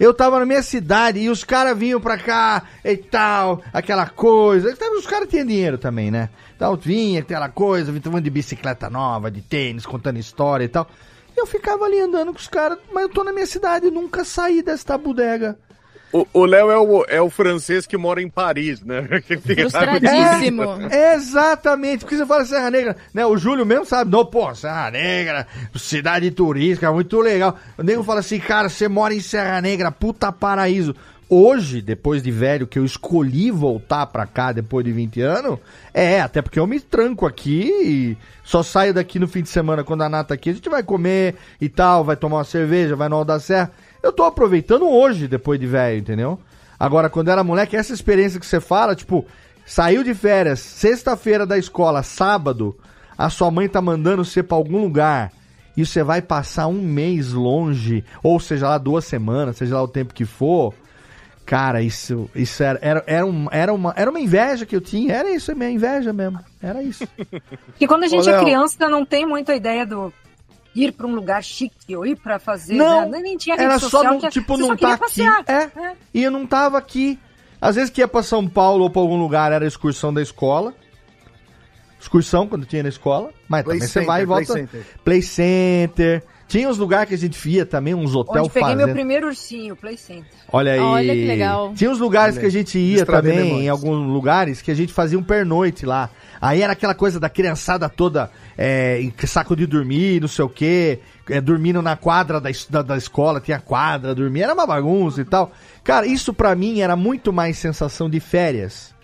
Eu 0.00 0.14
tava 0.14 0.38
na 0.38 0.46
minha 0.46 0.62
cidade 0.62 1.20
e 1.20 1.28
os 1.28 1.44
caras 1.44 1.76
vinham 1.78 2.00
pra 2.00 2.16
cá 2.16 2.62
e 2.82 2.96
tal, 2.96 3.62
aquela 3.72 4.06
coisa. 4.06 4.70
Então, 4.70 4.98
Os 4.98 5.06
caras 5.06 5.28
tinham 5.28 5.46
dinheiro 5.46 5.76
também, 5.76 6.10
né? 6.10 6.30
Então 6.56 6.74
vinha 6.76 7.20
aquela 7.20 7.48
coisa, 7.48 7.92
vinha 7.92 8.20
de 8.20 8.30
bicicleta 8.30 8.88
nova, 8.88 9.30
de 9.30 9.42
tênis, 9.42 9.84
contando 9.84 10.18
história 10.18 10.64
e 10.64 10.68
tal. 10.68 10.88
Eu 11.36 11.46
ficava 11.46 11.84
ali 11.84 12.00
andando 12.00 12.32
com 12.32 12.38
os 12.38 12.48
caras, 12.48 12.78
mas 12.92 13.04
eu 13.04 13.08
tô 13.10 13.22
na 13.22 13.32
minha 13.32 13.46
cidade, 13.46 13.90
nunca 13.90 14.24
saí 14.24 14.62
desta 14.62 14.96
bodega. 14.96 15.58
O- 16.32 16.44
Léo 16.46 16.70
é 16.70 16.78
o, 16.78 17.04
é 17.08 17.20
o 17.20 17.28
francês 17.28 17.86
que 17.86 17.96
mora 17.96 18.22
em 18.22 18.28
Paris, 18.28 18.80
né? 18.82 19.02
Que 19.26 19.36
fica- 19.36 19.62
É, 20.90 21.14
exatamente, 21.14 22.00
porque 22.04 22.16
você 22.16 22.24
fala 22.24 22.44
Serra 22.44 22.70
Negra, 22.70 22.96
né? 23.12 23.26
O 23.26 23.36
Júlio 23.36 23.66
mesmo 23.66 23.84
sabe, 23.84 24.10
não, 24.10 24.24
pô, 24.24 24.54
Serra 24.54 24.90
Negra, 24.92 25.46
cidade 25.74 26.30
turística, 26.30 26.92
muito 26.92 27.18
legal. 27.20 27.56
O 27.76 27.82
nego 27.82 28.02
fala 28.04 28.20
assim, 28.20 28.38
cara, 28.38 28.68
você 28.68 28.86
mora 28.86 29.12
em 29.14 29.20
Serra 29.20 29.60
Negra, 29.60 29.90
puta 29.90 30.30
paraíso. 30.30 30.94
Hoje, 31.28 31.80
depois 31.80 32.22
de 32.22 32.30
velho, 32.30 32.66
que 32.66 32.78
eu 32.78 32.84
escolhi 32.84 33.50
voltar 33.50 34.06
pra 34.06 34.26
cá 34.26 34.52
depois 34.52 34.84
de 34.84 34.92
20 34.92 35.20
anos, 35.22 35.58
é, 35.92 36.20
até 36.20 36.42
porque 36.42 36.60
eu 36.60 36.66
me 36.66 36.78
tranco 36.78 37.26
aqui 37.26 37.72
e 37.82 38.16
só 38.44 38.62
saio 38.62 38.92
daqui 38.94 39.18
no 39.18 39.26
fim 39.26 39.42
de 39.42 39.48
semana 39.48 39.82
quando 39.82 40.02
a 40.02 40.08
Nata 40.08 40.34
aqui, 40.34 40.50
a 40.50 40.52
gente 40.52 40.68
vai 40.68 40.82
comer 40.82 41.34
e 41.60 41.68
tal, 41.68 42.04
vai 42.04 42.14
tomar 42.14 42.36
uma 42.36 42.44
cerveja, 42.44 42.94
vai 42.94 43.08
no 43.08 43.16
Alto 43.16 43.28
da 43.28 43.40
Serra. 43.40 43.72
Eu 44.04 44.12
tô 44.12 44.22
aproveitando 44.24 44.86
hoje, 44.86 45.26
depois 45.26 45.58
de 45.58 45.66
velho, 45.66 45.98
entendeu? 45.98 46.38
Agora, 46.78 47.08
quando 47.08 47.30
era 47.30 47.42
moleque, 47.42 47.74
essa 47.76 47.94
experiência 47.94 48.38
que 48.38 48.44
você 48.46 48.60
fala, 48.60 48.94
tipo, 48.94 49.24
saiu 49.64 50.04
de 50.04 50.12
férias, 50.12 50.60
sexta-feira 50.60 51.46
da 51.46 51.56
escola, 51.56 52.02
sábado, 52.02 52.76
a 53.16 53.30
sua 53.30 53.50
mãe 53.50 53.66
tá 53.66 53.80
mandando 53.80 54.22
você 54.22 54.42
pra 54.42 54.56
algum 54.58 54.82
lugar 54.82 55.32
e 55.74 55.86
você 55.86 56.02
vai 56.02 56.20
passar 56.20 56.66
um 56.66 56.82
mês 56.82 57.32
longe, 57.32 58.04
ou 58.22 58.38
seja 58.38 58.68
lá, 58.68 58.76
duas 58.78 59.06
semanas, 59.06 59.56
seja 59.56 59.74
lá 59.76 59.82
o 59.82 59.88
tempo 59.88 60.12
que 60.12 60.26
for. 60.26 60.74
Cara, 61.46 61.80
isso, 61.82 62.28
isso 62.34 62.62
era, 62.62 62.78
era, 62.82 63.04
era, 63.06 63.26
um- 63.26 63.48
era, 63.50 63.72
uma, 63.72 63.92
era 63.96 64.10
uma 64.10 64.20
inveja 64.20 64.66
que 64.66 64.76
eu 64.76 64.80
tinha, 64.80 65.14
era 65.14 65.30
isso, 65.30 65.50
é 65.50 65.54
minha 65.54 65.70
inveja 65.70 66.12
mesmo, 66.12 66.40
era 66.62 66.82
isso. 66.82 67.06
Porque 67.68 67.86
quando 67.86 68.04
a 68.04 68.08
gente 68.08 68.28
Ô, 68.28 68.32
é 68.32 68.38
criança, 68.40 68.88
não 68.88 69.04
tem 69.04 69.26
muita 69.26 69.54
ideia 69.54 69.84
do 69.86 70.12
ir 70.74 70.92
pra 70.92 71.06
um 71.06 71.14
lugar 71.14 71.42
chique 71.42 71.94
ou 71.96 72.04
ir 72.04 72.16
pra 72.16 72.38
fazer. 72.38 72.74
Não, 72.74 73.08
né? 73.08 73.20
nem 73.20 73.36
tinha 73.36 73.56
rede 73.56 73.66
era 73.66 73.78
social, 73.78 74.02
só, 74.02 74.10
não, 74.10 74.30
tipo, 74.30 74.56
você 74.56 74.62
não 74.62 74.76
tá 74.76 74.94
aqui. 74.94 75.00
passear. 75.00 75.44
É, 75.46 75.70
e 76.12 76.22
eu 76.22 76.30
não 76.30 76.46
tava 76.46 76.78
aqui. 76.78 77.18
Às 77.60 77.76
vezes 77.76 77.90
que 77.90 78.00
ia 78.00 78.08
pra 78.08 78.22
São 78.22 78.46
Paulo 78.46 78.84
ou 78.84 78.90
pra 78.90 79.00
algum 79.00 79.18
lugar, 79.18 79.52
era 79.52 79.66
excursão 79.66 80.12
da 80.12 80.20
escola. 80.20 80.74
Excursão, 81.98 82.46
quando 82.46 82.66
tinha 82.66 82.82
na 82.82 82.90
escola. 82.90 83.30
Mas 83.48 83.64
Play 83.64 83.78
também 83.78 83.88
você 83.88 83.92
center, 83.94 84.06
vai 84.06 84.22
e 84.22 84.26
play 84.26 84.44
volta. 84.44 84.52
center. 84.60 84.86
Play 85.02 85.22
center. 85.22 86.22
Tinha 86.54 86.68
uns 86.68 86.78
lugares 86.78 87.08
que 87.08 87.14
a 87.16 87.18
gente 87.18 87.48
ia 87.48 87.66
também, 87.66 87.96
uns 87.96 88.14
hotel 88.14 88.44
Onde 88.44 88.52
peguei 88.52 88.62
fazenda. 88.62 88.86
meu 88.86 88.94
primeiro 88.94 89.26
ursinho, 89.26 89.74
Play 89.74 89.96
Center. 89.96 90.30
Olha 90.52 90.74
aí. 90.74 90.78
Olha 90.78 91.12
que 91.12 91.24
legal. 91.24 91.72
Tinha 91.74 91.90
uns 91.90 91.98
lugares 91.98 92.36
Olha 92.36 92.42
que 92.42 92.46
a 92.46 92.50
gente 92.50 92.78
ia 92.78 92.98
Estraguei 92.98 93.32
também, 93.32 93.62
em 93.64 93.68
alguns 93.68 94.06
lugares, 94.06 94.62
que 94.62 94.70
a 94.70 94.74
gente 94.74 94.92
fazia 94.92 95.18
um 95.18 95.22
pernoite 95.22 95.84
lá. 95.84 96.08
Aí 96.40 96.62
era 96.62 96.72
aquela 96.72 96.94
coisa 96.94 97.18
da 97.18 97.28
criançada 97.28 97.88
toda 97.88 98.30
é, 98.56 99.00
em 99.00 99.12
saco 99.26 99.56
de 99.56 99.66
dormir, 99.66 100.20
não 100.20 100.28
sei 100.28 100.44
o 100.44 100.48
quê, 100.48 101.00
é, 101.28 101.40
dormindo 101.40 101.82
na 101.82 101.96
quadra 101.96 102.40
da, 102.40 102.50
da, 102.70 102.82
da 102.82 102.96
escola, 102.96 103.40
tinha 103.40 103.58
quadra, 103.58 104.14
dormia, 104.14 104.44
era 104.44 104.54
uma 104.54 104.64
bagunça 104.64 105.22
e 105.22 105.24
tal. 105.24 105.50
Cara, 105.82 106.06
isso 106.06 106.32
pra 106.32 106.54
mim 106.54 106.78
era 106.78 106.94
muito 106.94 107.32
mais 107.32 107.58
sensação 107.58 108.08
de 108.08 108.20
férias. 108.20 108.94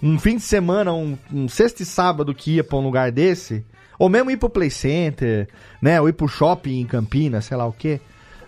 Um 0.00 0.16
fim 0.16 0.36
de 0.36 0.42
semana, 0.44 0.92
um, 0.92 1.18
um 1.32 1.48
sexta 1.48 1.82
e 1.82 1.86
sábado 1.86 2.32
que 2.32 2.52
ia 2.52 2.62
pra 2.62 2.78
um 2.78 2.82
lugar 2.82 3.10
desse, 3.10 3.64
ou 3.98 4.08
mesmo 4.08 4.30
ir 4.30 4.36
pro 4.36 4.48
Play 4.50 4.70
Center, 4.70 5.48
né, 5.80 6.00
ou 6.00 6.08
ir 6.08 6.12
pro 6.12 6.28
shopping 6.28 6.80
em 6.80 6.86
Campinas, 6.86 7.44
sei 7.46 7.56
lá 7.56 7.66
o 7.66 7.72
quê, 7.72 8.00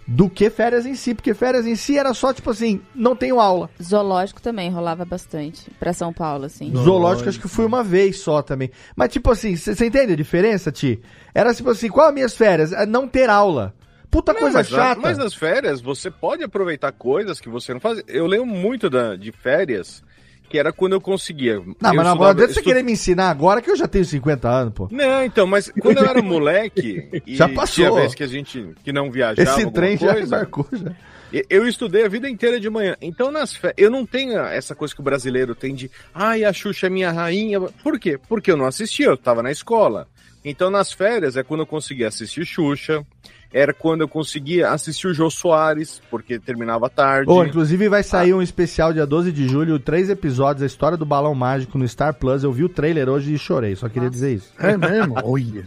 do 0.09 0.31
que 0.31 0.49
férias 0.51 0.87
em 0.87 0.95
si, 0.95 1.15
porque 1.15 1.35
férias 1.35 1.67
em 1.67 1.75
si 1.75 1.99
era 1.99 2.15
só 2.15 2.33
tipo 2.33 2.51
assim, 2.51 2.81
não 2.95 3.17
tenho 3.17 3.41
aula. 3.41 3.69
Zoológico 3.83 4.41
também 4.41 4.71
rolava 4.71 5.05
bastante 5.05 5.69
pra 5.81 5.93
São 5.93 6.13
Paulo, 6.13 6.45
assim. 6.45 6.73
Zoológico 6.77 7.29
acho 7.29 7.41
que 7.41 7.49
fui 7.49 7.65
uma 7.65 7.83
vez 7.83 8.21
só 8.21 8.41
também. 8.41 8.71
Mas 8.95 9.13
tipo 9.13 9.31
assim, 9.33 9.57
você 9.57 9.85
entende 9.87 10.13
a 10.13 10.17
diferença, 10.17 10.71
Ti? 10.71 11.01
Era 11.35 11.53
tipo 11.53 11.71
assim, 11.71 11.89
qual 11.89 12.07
as 12.09 12.15
minhas 12.15 12.37
férias? 12.37 12.73
É 12.73 12.87
não 12.87 13.09
ter 13.09 13.29
aula. 13.29 13.75
Puta 14.09 14.33
Não, 14.33 14.39
coisa 14.41 14.59
mas, 14.59 14.71
na- 14.71 14.79
chata. 14.79 15.01
mas 15.01 15.19
nas 15.19 15.35
férias 15.35 15.81
você 15.81 16.09
pode 16.09 16.45
aproveitar 16.45 16.93
coisas 16.93 17.41
que 17.41 17.49
você 17.49 17.75
não 17.75 17.81
fazia. 17.81 18.05
Eu 18.07 18.29
lembro 18.29 18.47
muito 18.47 18.89
da, 18.89 19.17
de 19.17 19.33
férias, 19.33 20.05
que 20.57 20.61
era 20.61 20.73
quando 20.73 20.95
eu 20.95 21.01
conseguia. 21.01 21.55
Não, 21.57 21.63
eu 21.63 21.67
mas 21.81 21.95
não 21.95 22.03
estudava- 22.05 22.31
adianta 22.31 22.53
você 22.55 22.61
estu- 22.61 22.69
querer 22.71 22.83
me 22.83 22.93
ensinar 22.93 23.29
agora 23.31 23.61
que 23.61 23.71
eu 23.71 23.77
já 23.77 23.87
tenho 23.87 24.05
50 24.05 24.49
anos, 24.49 24.73
pô. 24.75 24.89
Não, 24.91 25.25
então, 25.25 25.47
mas 25.47 25.71
quando 25.81 25.99
eu 25.99 26.05
era 26.07 26.23
moleque, 26.23 27.23
Já 27.27 27.49
passou. 27.49 27.85
tinha 27.87 27.93
vez 27.93 28.15
que 28.15 28.23
a 28.23 28.27
gente 28.27 28.71
que 28.83 28.93
não 28.93 29.11
viajava 29.11 29.43
Esse 29.49 29.71
trem 29.71 29.97
já 29.99 30.13
coisa, 30.15 30.27
embarcou 30.27 30.67
já. 30.73 30.93
Eu 31.51 31.69
estudei 31.69 32.05
a 32.05 32.09
vida 32.09 32.29
inteira 32.31 32.59
de 32.59 32.71
manhã. 32.71 32.97
Então, 33.03 33.31
nas 33.31 33.55
férias, 33.55 33.75
eu 33.77 33.91
não 33.91 34.07
tenho 34.07 34.39
essa 34.39 34.75
coisa 34.75 34.95
que 34.95 35.01
o 35.01 35.05
brasileiro 35.05 35.55
tem 35.55 35.75
de, 35.75 35.91
ai, 36.15 36.45
a 36.45 36.53
Xuxa 36.53 36.87
é 36.87 36.91
minha 36.91 37.11
rainha. 37.13 37.61
Por 37.61 37.99
quê? 37.99 38.19
Porque 38.29 38.51
eu 38.51 38.57
não 38.57 38.65
assistia, 38.65 39.07
eu 39.07 39.17
tava 39.17 39.43
na 39.43 39.51
escola. 39.51 40.09
Então, 40.45 40.71
nas 40.71 40.93
férias 40.93 41.37
é 41.37 41.43
quando 41.43 41.61
eu 41.61 41.67
conseguia 41.67 42.09
assistir 42.09 42.47
Xuxa, 42.47 43.05
era 43.57 43.73
quando 43.73 44.03
eu 44.03 44.09
conseguia 44.09 44.69
assistir 44.71 45.07
o 45.07 45.15
Jô 45.15 45.31
Soares, 45.31 46.03
porque 46.11 46.39
terminava 46.39 46.91
tarde. 46.91 47.31
Ô, 47.31 47.43
inclusive 47.43 47.89
vai 47.89 48.03
sair 48.03 48.35
um 48.35 48.43
especial 48.43 48.93
dia 48.93 49.07
12 49.07 49.33
de 49.33 49.49
julho, 49.49 49.79
três 49.79 50.11
episódios, 50.11 50.63
a 50.63 50.67
história 50.67 50.97
do 50.99 51.07
balão 51.07 51.35
mágico 51.35 51.79
no 51.79 51.89
Star 51.89 52.13
Plus. 52.13 52.45
Eu 52.45 52.53
vi 52.53 52.65
o 52.65 52.69
trailer 52.69 53.09
hoje 53.09 53.33
e 53.33 53.39
chorei, 53.39 53.75
só 53.75 53.89
queria 53.89 54.11
dizer 54.11 54.35
isso. 54.35 54.53
É 54.59 54.77
mesmo? 54.77 55.15
Olha. 55.25 55.67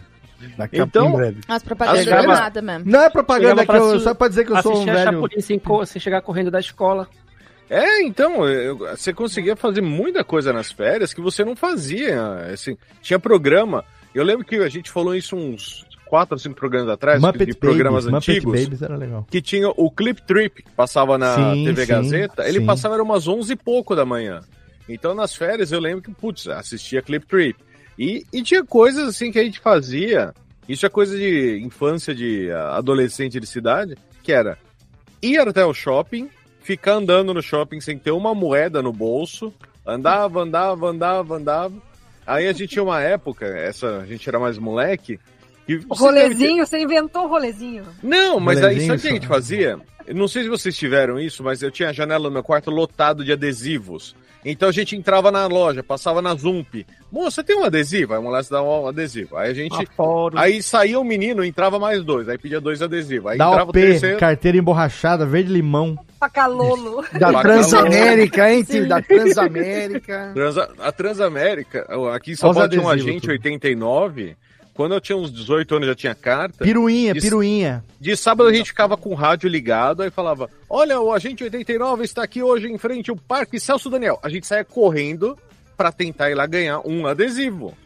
Daqui 0.56 0.80
a 0.80 0.84
Então-. 0.84 1.16
As 1.48 1.62
propagandas 1.64 2.04
Chegava- 2.04 2.26
nada 2.28 2.62
mesmo. 2.62 2.84
Não 2.90 3.02
é 3.02 3.10
propaganda, 3.10 3.66
que 3.66 3.72
eu, 3.76 3.98
só 4.00 4.14
pra 4.14 4.28
dizer 4.28 4.44
que 4.46 4.52
eu 4.52 4.62
sou 4.62 4.72
um 4.72 4.74
assistir 4.74 4.90
a 4.90 5.10
velho... 5.10 5.86
Sem 5.86 6.00
chegar 6.00 6.22
correndo 6.22 6.50
da 6.50 6.60
escola. 6.60 7.08
É, 7.68 8.02
então, 8.02 8.48
eu- 8.48 8.78
você 8.78 9.12
conseguia 9.12 9.56
fazer 9.56 9.80
muita 9.80 10.22
coisa 10.22 10.52
nas 10.52 10.70
férias 10.70 11.12
que 11.12 11.20
você 11.20 11.44
não 11.44 11.56
fazia. 11.56 12.22
Assim, 12.52 12.76
tinha 13.02 13.18
programa. 13.18 13.84
Eu 14.14 14.24
lembro 14.24 14.44
que 14.44 14.56
a 14.56 14.68
gente 14.68 14.90
falou 14.90 15.14
isso 15.14 15.36
uns 15.36 15.84
quatro 16.10 16.34
ou 16.34 16.38
cinco 16.40 16.56
programas 16.56 16.88
atrás, 16.88 17.22
Muppet 17.22 17.46
de 17.46 17.54
programas 17.56 18.04
Babies, 18.04 18.26
Muppet 18.26 18.38
antigos. 18.38 18.64
Babies 18.64 18.82
era 18.82 18.96
legal. 18.96 19.26
Que 19.30 19.40
tinha 19.40 19.68
o 19.68 19.88
Clip 19.92 20.20
Trip, 20.22 20.64
que 20.64 20.70
passava 20.72 21.16
na 21.16 21.36
Sim, 21.36 21.64
TV 21.64 21.82
sim, 21.82 21.88
Gazeta. 21.88 22.48
Ele 22.48 22.58
sim. 22.58 22.66
passava 22.66 22.94
era 22.94 23.02
umas 23.04 23.28
onze 23.28 23.52
e 23.52 23.56
pouco 23.56 23.94
da 23.94 24.04
manhã. 24.04 24.40
Então, 24.88 25.14
nas 25.14 25.36
férias, 25.36 25.70
eu 25.70 25.78
lembro 25.78 26.02
que, 26.02 26.10
putz, 26.10 26.48
assistia 26.48 27.00
Clip 27.00 27.24
Trip. 27.24 27.56
E, 27.96 28.26
e 28.32 28.42
tinha 28.42 28.64
coisas 28.64 29.08
assim 29.08 29.30
que 29.30 29.38
a 29.38 29.44
gente 29.44 29.60
fazia. 29.60 30.34
Isso 30.68 30.84
é 30.84 30.88
coisa 30.88 31.16
de 31.16 31.60
infância, 31.62 32.12
de 32.12 32.50
ah, 32.50 32.78
adolescente 32.78 33.38
de 33.38 33.46
cidade, 33.46 33.96
que 34.20 34.32
era 34.32 34.58
ir 35.22 35.38
até 35.38 35.64
o 35.64 35.72
shopping, 35.72 36.28
ficar 36.60 36.94
andando 36.94 37.32
no 37.32 37.40
shopping 37.40 37.80
sem 37.80 37.96
ter 37.96 38.10
uma 38.10 38.34
moeda 38.34 38.82
no 38.82 38.92
bolso, 38.92 39.54
andava, 39.86 40.42
andava, 40.42 40.88
andava, 40.88 41.36
andava. 41.36 41.74
Aí 42.26 42.48
a 42.48 42.52
gente 42.52 42.68
tinha 42.68 42.82
uma 42.82 43.00
época, 43.00 43.46
essa 43.46 43.98
a 43.98 44.06
gente 44.06 44.28
era 44.28 44.40
mais 44.40 44.58
moleque, 44.58 45.20
O 45.76 45.94
vocês 45.94 46.14
devem 46.14 46.28
ter- 46.28 46.34
rolezinho, 46.34 46.66
você 46.66 46.78
inventou 46.78 47.24
o 47.24 47.28
rolezinho. 47.28 47.84
Não, 48.02 48.38
mas 48.40 48.58
aí 48.58 48.64
Rolezinho 48.74 48.86
sabe 48.88 48.98
o 48.98 49.02
que 49.02 49.08
a 49.08 49.12
gente 49.12 49.26
fazia? 49.26 49.78
Eu 50.06 50.14
não 50.14 50.26
sei 50.28 50.42
se 50.42 50.48
vocês 50.48 50.76
tiveram 50.76 51.18
isso, 51.20 51.42
mas 51.44 51.62
eu 51.62 51.70
tinha 51.70 51.90
a 51.90 51.92
janela 51.92 52.24
do 52.28 52.32
meu 52.32 52.42
quarto 52.42 52.70
lotado 52.70 53.24
de 53.24 53.32
adesivos. 53.32 54.14
Então 54.42 54.70
a 54.70 54.72
gente 54.72 54.96
entrava 54.96 55.30
na 55.30 55.46
loja, 55.46 55.82
passava 55.82 56.22
na 56.22 56.34
Zump. 56.34 56.86
Moça, 57.12 57.44
tem 57.44 57.54
um 57.58 57.62
adesivo? 57.64 58.14
Aí 58.14 58.20
mulher 58.22 58.42
se 58.42 58.50
dá 58.50 58.62
um 58.62 58.86
adesivo. 58.86 59.36
Aí 59.36 59.50
a 59.50 59.54
gente. 59.54 59.74
Aforo. 59.82 60.38
Aí 60.38 60.62
saía 60.62 60.98
um 60.98 61.04
menino, 61.04 61.44
entrava 61.44 61.78
mais 61.78 62.02
dois. 62.02 62.26
Aí 62.26 62.38
pedia 62.38 62.58
dois 62.58 62.80
adesivos. 62.80 63.32
Aí 63.32 63.36
Da 63.38 63.48
entrava 63.48 63.68
o 63.68 63.72
terceiro. 63.72 64.18
carteira 64.18 64.56
emborrachada, 64.56 65.26
verde 65.26 65.52
limão. 65.52 65.94
Pacalolo. 66.18 67.04
Da. 67.20 67.42
Transamérica, 67.42 68.50
hein, 68.50 68.64
tio? 68.64 68.88
Da 68.88 69.02
Transamérica. 69.02 70.30
Transa- 70.34 70.70
a 70.78 70.90
Transamérica, 70.90 71.86
aqui 72.14 72.32
em 72.32 72.36
São 72.36 72.54
Paulo 72.54 72.68
tinha 72.68 72.82
um 72.82 72.88
agente 72.88 73.20
tudo. 73.22 73.30
89. 73.32 74.36
Quando 74.74 74.94
eu 74.94 75.00
tinha 75.00 75.16
uns 75.16 75.32
18 75.32 75.74
anos 75.76 75.88
já 75.88 75.94
tinha 75.94 76.14
carta. 76.14 76.64
Piruinha, 76.64 77.12
De- 77.12 77.20
piruinha. 77.20 77.84
De 78.00 78.16
sábado 78.16 78.48
a 78.48 78.52
gente 78.52 78.68
ficava 78.68 78.96
com 78.96 79.10
o 79.10 79.14
rádio 79.14 79.48
ligado, 79.48 80.02
aí 80.02 80.10
falava: 80.10 80.48
Olha, 80.68 81.00
o 81.00 81.12
agente 81.12 81.44
89 81.44 82.04
está 82.04 82.22
aqui 82.22 82.42
hoje 82.42 82.66
em 82.68 82.78
frente 82.78 83.10
ao 83.10 83.16
Parque 83.16 83.60
Celso 83.60 83.90
Daniel. 83.90 84.18
A 84.22 84.28
gente 84.28 84.46
saía 84.46 84.64
correndo 84.64 85.36
para 85.76 85.92
tentar 85.92 86.30
ir 86.30 86.34
lá 86.34 86.46
ganhar 86.46 86.80
um 86.86 87.06
adesivo. 87.06 87.76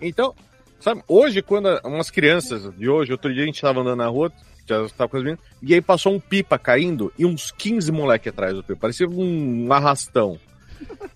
Então, 0.00 0.34
sabe, 0.80 1.02
hoje, 1.08 1.42
quando 1.42 1.68
umas 1.84 2.10
crianças 2.10 2.72
de 2.76 2.88
hoje, 2.88 3.12
outro 3.12 3.32
dia 3.32 3.42
a 3.42 3.46
gente 3.46 3.56
estava 3.56 3.80
andando 3.80 3.96
na 3.98 4.06
rua, 4.08 4.32
já 4.66 4.82
estava 4.84 5.08
com 5.08 5.16
as 5.16 5.22
meninas, 5.22 5.44
e 5.62 5.74
aí 5.74 5.80
passou 5.82 6.14
um 6.14 6.20
pipa 6.20 6.58
caindo 6.58 7.12
e 7.18 7.26
uns 7.26 7.50
15 7.50 7.90
moleque 7.92 8.28
atrás 8.28 8.54
do 8.54 8.62
pipa, 8.62 8.80
parecia 8.80 9.08
um 9.08 9.70
arrastão. 9.72 10.38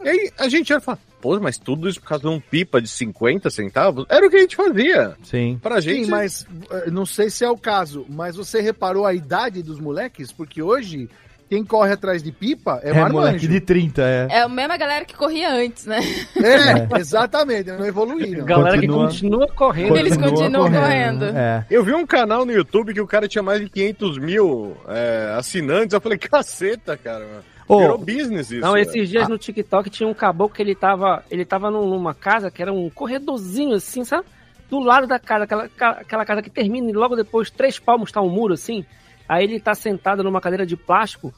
E 0.03 0.09
aí 0.09 0.31
a 0.39 0.49
gente 0.49 0.71
ia 0.71 0.81
falar, 0.81 0.99
pô, 1.21 1.39
mas 1.41 1.57
tudo 1.59 1.89
isso 1.89 2.01
por 2.01 2.09
causa 2.09 2.23
de 2.23 2.29
um 2.29 2.41
pipa 2.41 2.81
de 2.81 2.89
50 2.89 3.49
centavos? 3.51 4.05
Era 4.09 4.27
o 4.27 4.31
que 4.31 4.37
a 4.37 4.41
gente 4.41 4.57
fazia. 4.57 5.15
Sim. 5.23 5.59
Pra 5.63 5.81
gente. 5.81 6.05
Sim, 6.05 6.11
mas 6.11 6.47
eh, 6.71 6.91
não 6.91 7.07
sei 7.07 7.31
se 7.31 7.45
é 7.45 7.51
o 7.51 7.57
caso, 7.57 8.05
mas 8.09 8.37
você 8.37 8.61
reparou 8.61 9.07
a 9.07 9.15
idade 9.15 9.63
dos 9.63 9.81
moleques? 9.81 10.31
Porque 10.31 10.63
hoje, 10.63 11.09
quem 11.49 11.65
corre 11.65 11.93
atrás 11.93 12.23
de 12.23 12.31
pipa 12.33 12.81
é, 12.83 12.91
É, 12.91 12.93
marmanjo. 12.93 13.15
moleque 13.15 13.49
de 13.49 13.61
30, 13.61 14.03
é. 14.03 14.27
É 14.31 14.41
a 14.43 14.49
mesma 14.49 14.77
galera 14.77 15.05
que 15.07 15.15
corria 15.17 15.51
antes, 15.55 15.87
né? 15.87 16.01
É, 16.37 16.87
exatamente, 17.01 17.71
não 17.71 17.87
evoluíram. 17.87 18.45
Galera 18.45 18.77
Continua- 18.77 19.09
que 19.09 19.15
continua 19.15 19.49
correndo. 19.49 19.97
Eles 19.97 20.17
continuam 20.19 20.71
correndo. 20.71 21.25
É. 21.27 21.65
Eu 21.71 21.83
vi 21.83 21.95
um 21.95 22.07
canal 22.07 22.45
no 22.45 22.53
YouTube 22.53 22.93
que 22.93 23.01
o 23.01 23.07
cara 23.07 23.27
tinha 23.27 23.43
mais 23.43 23.61
de 23.61 23.71
500 23.71 24.19
mil 24.19 24.77
é, 24.89 25.35
assinantes. 25.39 25.95
Eu 25.95 26.01
falei, 26.01 26.19
caceta, 26.19 26.97
cara. 26.97 27.43
Ô, 27.67 27.79
Virou 27.79 27.99
business 27.99 28.51
isso. 28.51 28.61
Não, 28.61 28.73
velho. 28.75 28.83
esses 28.89 29.09
dias 29.09 29.29
no 29.29 29.39
TikTok 29.39 29.89
tinha 29.89 30.09
um 30.09 30.15
caboclo 30.15 30.55
que 30.55 30.61
ele 30.63 30.75
tava, 30.75 31.25
ele 31.31 31.45
tava 31.45 31.71
num- 31.71 31.89
numa 31.89 32.13
casa 32.15 32.51
que 32.51 32.61
era 32.61 32.73
um 32.73 32.91
corredorzinho 32.91 33.75
assim, 33.75 34.05
sabe? 34.05 34.27
Do 34.69 34.81
lado 34.81 35.07
da 35.07 35.19
casa, 35.19 35.45
aquela, 35.45 35.69
aquela 35.79 36.25
casa 36.25 36.43
que 36.43 36.51
termina 36.51 36.91
e 36.91 36.93
logo 36.93 37.17
depois, 37.17 37.51
três 37.51 37.79
palmos 37.79 38.11
tá 38.13 38.21
um 38.21 38.29
muro 38.29 38.55
assim. 38.55 38.85
Aí 39.29 39.45
ele 39.45 39.59
tá 39.61 39.75
sentado 39.75 40.23
numa 40.23 40.41
cadeira 40.41 40.67
de 40.67 40.77
plástico 40.77 41.33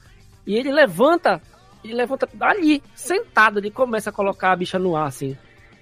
e 0.47 0.57
ele 0.57 0.73
levanta, 0.73 1.41
ele 1.85 1.95
levanta 1.95 2.29
ali, 2.41 2.83
sentado, 2.95 3.59
ele 3.59 3.71
começa 3.71 4.11
a 4.11 4.13
colocar 4.13 4.53
a 4.53 4.57
bicha 4.57 4.79
no 4.79 4.97
ar 4.97 5.07
assim. 5.07 5.37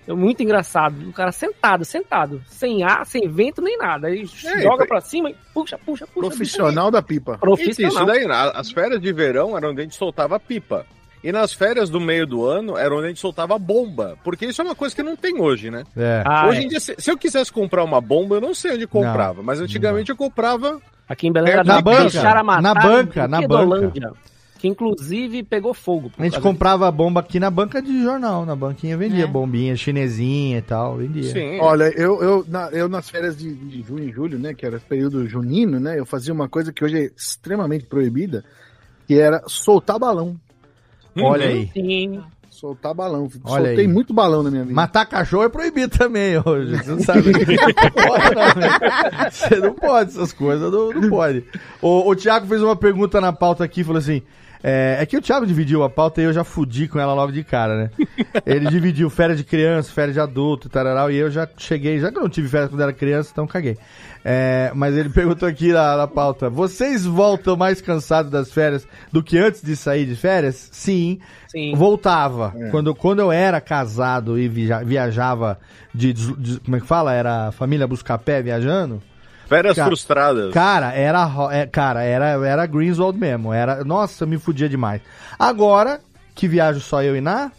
É 0.07 0.12
muito 0.12 0.42
engraçado. 0.42 1.09
O 1.09 1.12
cara 1.12 1.32
sentado, 1.32 1.84
sentado, 1.84 2.42
sem 2.46 2.82
ar, 2.82 3.07
sem 3.07 3.26
vento 3.28 3.62
nem 3.62 3.78
nada. 3.78 4.09
Aí 4.09 4.28
É, 4.44 4.62
joga 4.62 4.84
e- 4.84 4.86
pra 4.86 5.00
cima 5.00 5.30
e 5.30 5.36
puxa, 5.55 5.78
puxa, 5.78 6.07
puxa. 6.07 6.28
Profissional 6.28 6.90
da 6.90 7.00
pipa. 7.00 7.32
Isso, 7.32 7.40
Profissional. 7.40 8.07
daí, 8.07 8.24
a- 8.26 8.50
as 8.50 8.70
férias 8.70 9.00
de 9.00 9.12
verão 9.12 9.57
eram 9.57 9.70
onde 9.70 9.80
a 9.80 9.84
gente 9.84 9.96
soltava 9.96 10.38
pipa. 10.38 10.84
E 11.22 11.32
nas 11.32 11.55
férias 11.55 11.88
do 11.88 11.98
meio 11.98 12.26
do 12.26 12.44
ano 12.44 12.76
era 12.76 12.94
onde 12.94 13.07
a 13.07 13.09
gente 13.09 13.20
soltava 13.20 13.59
bomba. 13.59 14.18
Porque 14.22 14.44
isso 14.44 14.61
é 14.61 14.64
uma 14.66 14.74
coisa 14.74 14.94
que 14.94 15.02
não 15.02 15.16
tem 15.16 15.40
hoje, 15.40 15.70
né? 15.70 15.82
É. 15.96 16.22
Ah, 16.26 16.48
hoje 16.48 16.61
é. 16.61 16.62
em 16.64 16.68
dia, 16.68 16.80
se, 16.80 16.94
se 16.98 17.11
eu 17.11 17.16
quisesse 17.16 17.50
comprar 17.50 17.82
uma 17.82 17.98
bomba, 17.98 18.34
eu 18.36 18.40
não 18.42 18.55
sei 18.55 18.72
onde 18.74 18.86
comprava. 18.86 19.42
mas 19.42 19.59
antigamente 19.59 20.11
eu 20.11 20.16
comprava. 20.18 20.82
Aqui 21.09 21.26
em 21.26 21.32
Belém 21.32 21.52
era 21.55 21.64
Na 21.64 21.80
banca, 21.80 22.22
na 22.61 22.74
banca, 22.74 23.26
na 23.28 23.38
Brinquedolândia, 23.38 24.12
Que 24.64 24.68
inclusive 24.68 25.42
pegou 25.42 25.74
fogo. 25.74 26.10
A 26.18 26.24
gente 26.24 26.40
comprava 26.40 26.90
bomba 26.90 27.20
aqui 27.20 27.38
na 27.38 27.50
banca 27.50 27.82
de 27.82 28.02
jornal. 28.02 28.46
Na 28.46 28.56
banquinha 28.56 28.96
vendia 28.96 29.24
É. 29.24 29.26
bombinha 29.26 29.76
chinesinha 29.76 30.56
e 30.56 30.62
tal. 30.62 30.96
Vendia. 30.96 31.24
Sim. 31.30 31.60
Olha, 31.60 31.92
eu, 31.94 32.22
eu, 32.22 32.46
na- 32.48 32.70
eu 32.72 32.88
nas 32.88 33.10
férias 33.10 33.36
de, 33.36 33.52
de 33.54 33.82
junho 33.82 34.08
e 34.08 34.10
julho, 34.10 34.38
né, 34.38 34.54
que 34.54 34.64
era 34.64 34.80
período 34.80 35.26
junino, 35.28 35.78
né, 35.78 35.98
eu 36.00 36.06
fazia 36.06 36.32
uma 36.32 36.48
coisa 36.48 36.72
que 36.72 36.82
hoje 36.82 36.96
é 36.98 37.10
extremamente 37.14 37.84
proibida, 37.84 38.42
que 39.06 39.18
era 39.20 39.42
soltar 39.46 39.98
balão. 39.98 40.34
Olha 41.14 41.46
aí. 41.46 41.68
Sim. 41.74 42.22
Soltar 42.48 42.94
balão. 42.94 43.28
Olha 43.44 43.66
Soltei 43.66 43.84
aí. 43.84 43.86
muito 43.92 44.14
balão 44.14 44.42
na 44.42 44.50
minha 44.50 44.62
vida. 44.62 44.74
Matar 44.74 45.04
cachorro 45.04 45.42
é 45.44 45.48
proibido 45.50 45.98
também 45.98 46.38
hoje. 46.42 46.74
Você 46.78 46.90
não 46.90 47.00
sabe. 47.00 47.32
Né? 48.56 49.30
Você 49.30 49.56
não 49.56 49.74
pode, 49.74 50.10
essas 50.10 50.32
coisas 50.32 50.72
não, 50.72 50.90
não 50.90 51.10
pode. 51.10 51.44
O, 51.82 52.08
o 52.08 52.16
Thiago 52.16 52.46
fez 52.46 52.62
uma 52.62 52.74
pergunta 52.76 53.20
na 53.20 53.30
pauta 53.32 53.62
aqui, 53.62 53.84
falou 53.84 53.98
assim: 53.98 54.22
É, 54.66 54.96
é 54.98 55.04
que 55.04 55.14
o 55.14 55.20
Thiago 55.20 55.44
dividiu 55.46 55.82
a 55.82 55.90
pauta 55.90 56.22
e 56.22 56.24
eu 56.24 56.32
já 56.32 56.42
fudi 56.42 56.88
com 56.88 56.98
ela 56.98 57.12
logo 57.12 57.30
de 57.30 57.44
cara, 57.44 57.76
né? 57.76 57.90
Ele 58.46 58.66
dividiu 58.70 59.10
férias 59.10 59.36
de 59.36 59.44
criança, 59.44 59.92
férias 59.92 60.14
de 60.14 60.20
adulto, 60.20 60.70
tararau, 60.70 61.10
e 61.10 61.16
eu 61.16 61.30
já 61.30 61.46
cheguei, 61.58 62.00
já 62.00 62.10
que 62.10 62.16
eu 62.16 62.22
não 62.22 62.30
tive 62.30 62.48
férias 62.48 62.70
quando 62.70 62.80
era 62.80 62.92
criança, 62.94 63.28
então 63.30 63.46
caguei. 63.46 63.76
É, 64.24 64.72
mas 64.74 64.96
ele 64.96 65.10
perguntou 65.12 65.46
aqui 65.46 65.70
na, 65.70 65.98
na 65.98 66.06
pauta: 66.06 66.48
vocês 66.48 67.04
voltam 67.04 67.56
mais 67.58 67.82
cansados 67.82 68.30
das 68.32 68.50
férias 68.50 68.88
do 69.12 69.22
que 69.22 69.36
antes 69.36 69.60
de 69.62 69.76
sair 69.76 70.06
de 70.06 70.16
férias? 70.16 70.70
Sim. 70.72 71.18
Sim. 71.46 71.74
Voltava. 71.76 72.54
É. 72.56 72.70
Quando, 72.70 72.94
quando 72.94 73.18
eu 73.20 73.30
era 73.30 73.60
casado 73.60 74.38
e 74.38 74.48
via- 74.48 74.82
viajava 74.82 75.58
de, 75.94 76.12
de- 76.14 76.60
Como 76.60 76.76
é 76.76 76.80
que 76.80 76.86
fala? 76.86 77.12
Era 77.12 77.52
família 77.52 77.86
Buscapé 77.86 78.40
viajando. 78.42 79.02
Férias 79.47 79.76
Cara, 79.76 79.88
frustradas. 79.88 80.53
Cara, 80.53 80.92
era, 80.92 81.30
é, 81.53 81.66
cara, 81.66 82.03
era, 82.03 82.26
era 82.47 82.66
Greenswald 82.66 83.18
mesmo. 83.18 83.53
Era, 83.53 83.84
nossa, 83.84 84.24
me 84.26 84.38
fudia 84.38 84.68
demais. 84.68 85.01
Agora, 85.38 86.01
que 86.34 86.49
viajo 86.49 86.80
só 86.80 87.03
eu 87.03 87.16
e 87.16 87.20
Ná, 87.20 87.51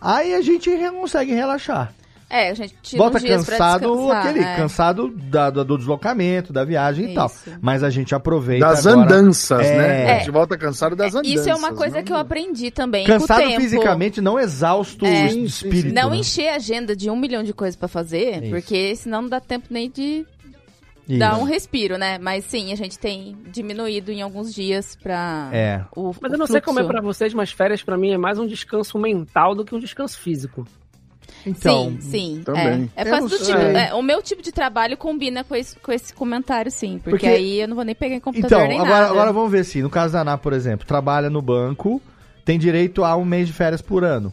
aí 0.00 0.34
a 0.34 0.40
gente 0.42 0.70
consegue 0.90 1.32
relaxar. 1.32 1.92
É, 2.34 2.48
a 2.48 2.54
gente 2.54 2.74
tira 2.82 3.02
Volta 3.02 3.18
uns 3.18 3.24
dias 3.24 3.44
pra 3.44 3.58
cansado, 3.58 4.10
aquele 4.10 4.38
é. 4.40 4.56
cansado 4.56 5.08
da- 5.14 5.50
do, 5.50 5.62
do 5.66 5.76
deslocamento, 5.76 6.50
da 6.50 6.64
viagem 6.64 7.10
e 7.10 7.14
tal. 7.14 7.30
Mas 7.60 7.82
a 7.84 7.90
gente 7.90 8.14
aproveita 8.14 8.66
Das 8.68 8.86
agora- 8.86 9.04
andanças, 9.16 9.66
É. 9.66 9.76
né? 9.76 10.12
A 10.14 10.18
gente 10.20 10.30
volta 10.30 10.56
cansado 10.56 10.96
das 10.96 11.14
andanças. 11.14 11.30
Isso 11.40 11.50
é 11.50 11.54
uma 11.54 11.74
coisa 11.74 11.96
né? 11.96 12.02
que 12.02 12.10
eu 12.10 12.16
aprendi 12.16 12.70
também 12.70 13.04
com 13.04 13.12
Cansado 13.12 13.42
o 13.44 13.48
tempo. 13.48 13.60
fisicamente, 13.60 14.22
não 14.22 14.40
exausto 14.40 15.04
É. 15.04 15.26
de 15.26 15.44
espírito. 15.44 15.94
Não 15.94 16.08
né? 16.08 16.16
encher 16.16 16.48
a 16.48 16.56
agenda 16.56 16.96
de 16.96 17.10
um 17.10 17.16
milhão 17.16 17.42
de 17.42 17.52
coisas 17.52 17.76
pra 17.76 17.86
fazer, 17.86 18.42
Isso. 18.44 18.50
porque 18.50 18.96
senão 18.96 19.20
não 19.20 19.28
dá 19.28 19.38
tempo 19.38 19.66
nem 19.68 19.90
de 19.90 20.24
Isso. 21.12 21.18
dar 21.20 21.38
um 21.38 21.44
respiro, 21.44 21.96
né? 21.98 22.18
Mas 22.18 22.44
sim, 22.44 22.72
a 22.72 22.76
gente 22.76 22.98
tem 22.98 23.36
diminuído 23.50 24.10
em 24.12 24.22
alguns 24.22 24.52
dias 24.54 24.96
pra 24.96 25.48
É. 25.52 25.82
o 25.96 26.12
Mas 26.20 26.32
o 26.32 26.34
eu 26.34 26.38
não 26.38 26.46
sei 26.46 26.60
como 26.60 26.78
é 26.78 26.82
fluxo. 26.82 26.92
pra 26.92 27.00
vocês, 27.02 27.32
mas 27.34 27.50
férias 27.52 27.82
pra 27.82 27.96
mim 27.96 28.12
é 28.12 28.18
mais 28.18 28.38
um 28.38 28.46
descanso 28.46 28.98
mental 28.98 29.54
do 29.54 29.64
que 29.64 29.74
um 29.74 29.78
descanso 29.78 30.18
físico. 30.18 30.66
sim, 31.56 31.98
sim. 32.00 32.42
também. 32.44 32.90
É, 32.94 33.02
é 33.02 33.04
por 33.04 33.10
causa 33.10 33.20
não 33.20 33.28
do 33.28 33.38
tipo, 33.44 33.58
é, 33.58 33.94
o 33.94 34.02
meu 34.02 34.22
tipo 34.22 34.42
de 34.42 34.52
trabalho 34.52 34.96
combina 34.96 35.42
com 35.42 35.54
esse, 35.56 35.76
com 35.78 35.90
esse 35.92 36.12
comentário, 36.14 36.70
sim. 36.70 36.98
Porque, 36.98 37.10
Porque- 37.10 37.26
aí 37.26 37.60
eu 37.60 37.68
não 37.68 37.74
vou 37.74 37.84
nem 37.84 37.94
pegar 37.94 38.14
em 38.14 38.20
computador 38.20 38.58
Então, 38.58 38.68
nem 38.68 38.78
agora, 38.78 39.00
nada. 39.00 39.10
agora 39.10 39.32
vamos 39.32 39.50
ver 39.50 39.60
assim. 39.60 39.82
No 39.82 39.90
caso 39.90 40.12
da 40.12 40.20
Ana, 40.20 40.38
por 40.38 40.52
exemplo, 40.52 40.86
trabalha 40.86 41.28
no 41.30 41.42
banco, 41.42 42.00
tem 42.44 42.58
direito 42.58 43.04
a 43.04 43.16
um 43.16 43.24
mês 43.24 43.46
de 43.48 43.52
férias 43.52 43.82
por 43.82 44.04
ano. 44.04 44.32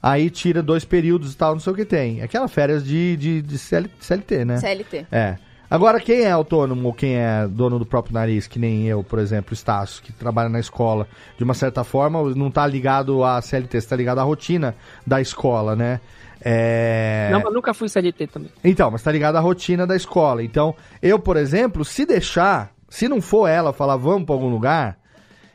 Aí 0.00 0.30
tira 0.30 0.62
dois 0.62 0.84
períodos 0.84 1.32
e 1.32 1.36
tal, 1.36 1.54
não 1.54 1.60
sei 1.60 1.72
o 1.72 1.76
que 1.76 1.84
tem. 1.84 2.22
Aquela 2.22 2.46
férias 2.46 2.84
de, 2.84 3.16
de, 3.16 3.42
de 3.42 3.58
CL 3.58 3.90
CLT, 3.98 4.44
né? 4.44 4.58
CLT. 4.58 5.06
É. 5.10 5.36
Agora, 5.70 6.00
quem 6.00 6.22
é 6.22 6.30
autônomo 6.30 6.88
ou 6.88 6.94
quem 6.94 7.16
é 7.16 7.46
dono 7.46 7.78
do 7.78 7.84
próprio 7.84 8.14
nariz, 8.14 8.46
que 8.46 8.58
nem 8.58 8.86
eu, 8.86 9.04
por 9.04 9.18
exemplo, 9.18 9.52
Estácio, 9.52 10.02
que 10.02 10.12
trabalha 10.12 10.48
na 10.48 10.58
escola, 10.58 11.06
de 11.36 11.44
uma 11.44 11.52
certa 11.52 11.84
forma, 11.84 12.22
não 12.34 12.50
tá 12.50 12.66
ligado 12.66 13.22
à 13.22 13.40
CLT, 13.42 13.76
está 13.76 13.94
ligado 13.94 14.18
à 14.18 14.22
rotina 14.22 14.74
da 15.06 15.20
escola, 15.20 15.76
né? 15.76 16.00
É... 16.40 17.28
Não, 17.30 17.40
eu 17.40 17.52
nunca 17.52 17.74
fui 17.74 17.88
CLT 17.88 18.28
também. 18.28 18.50
Então, 18.64 18.90
mas 18.90 19.02
tá 19.02 19.12
ligado 19.12 19.36
à 19.36 19.40
rotina 19.40 19.86
da 19.86 19.94
escola. 19.94 20.42
Então, 20.42 20.74
eu, 21.02 21.18
por 21.18 21.36
exemplo, 21.36 21.84
se 21.84 22.06
deixar, 22.06 22.72
se 22.88 23.06
não 23.06 23.20
for 23.20 23.46
ela 23.46 23.72
falar 23.72 23.96
vamos 23.96 24.24
pra 24.24 24.34
algum 24.34 24.48
lugar, 24.48 24.96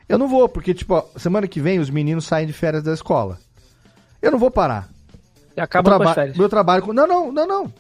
eu 0.07 0.20
não 0.20 0.28
vou, 0.28 0.47
porque, 0.47 0.76
tipo, 0.76 0.93
ó, 0.93 1.05
semana 1.18 1.47
que 1.47 1.59
vem 1.59 1.80
os 1.80 1.89
meninos 1.89 2.26
saem 2.26 2.45
de 2.45 2.53
férias 2.53 2.84
da 2.84 2.93
escola. 2.93 3.39
Eu 4.22 4.32
não 4.32 4.38
vou 4.38 4.51
parar. 4.51 4.92
E 5.55 5.61
acaba 5.61 5.89
traba- 5.89 6.13
férias. 6.13 6.37
Meu 6.37 6.49
trabalho. 6.49 6.91
Não, 6.93 7.05
não, 7.07 7.31
não, 7.31 7.47
não. 7.47 7.73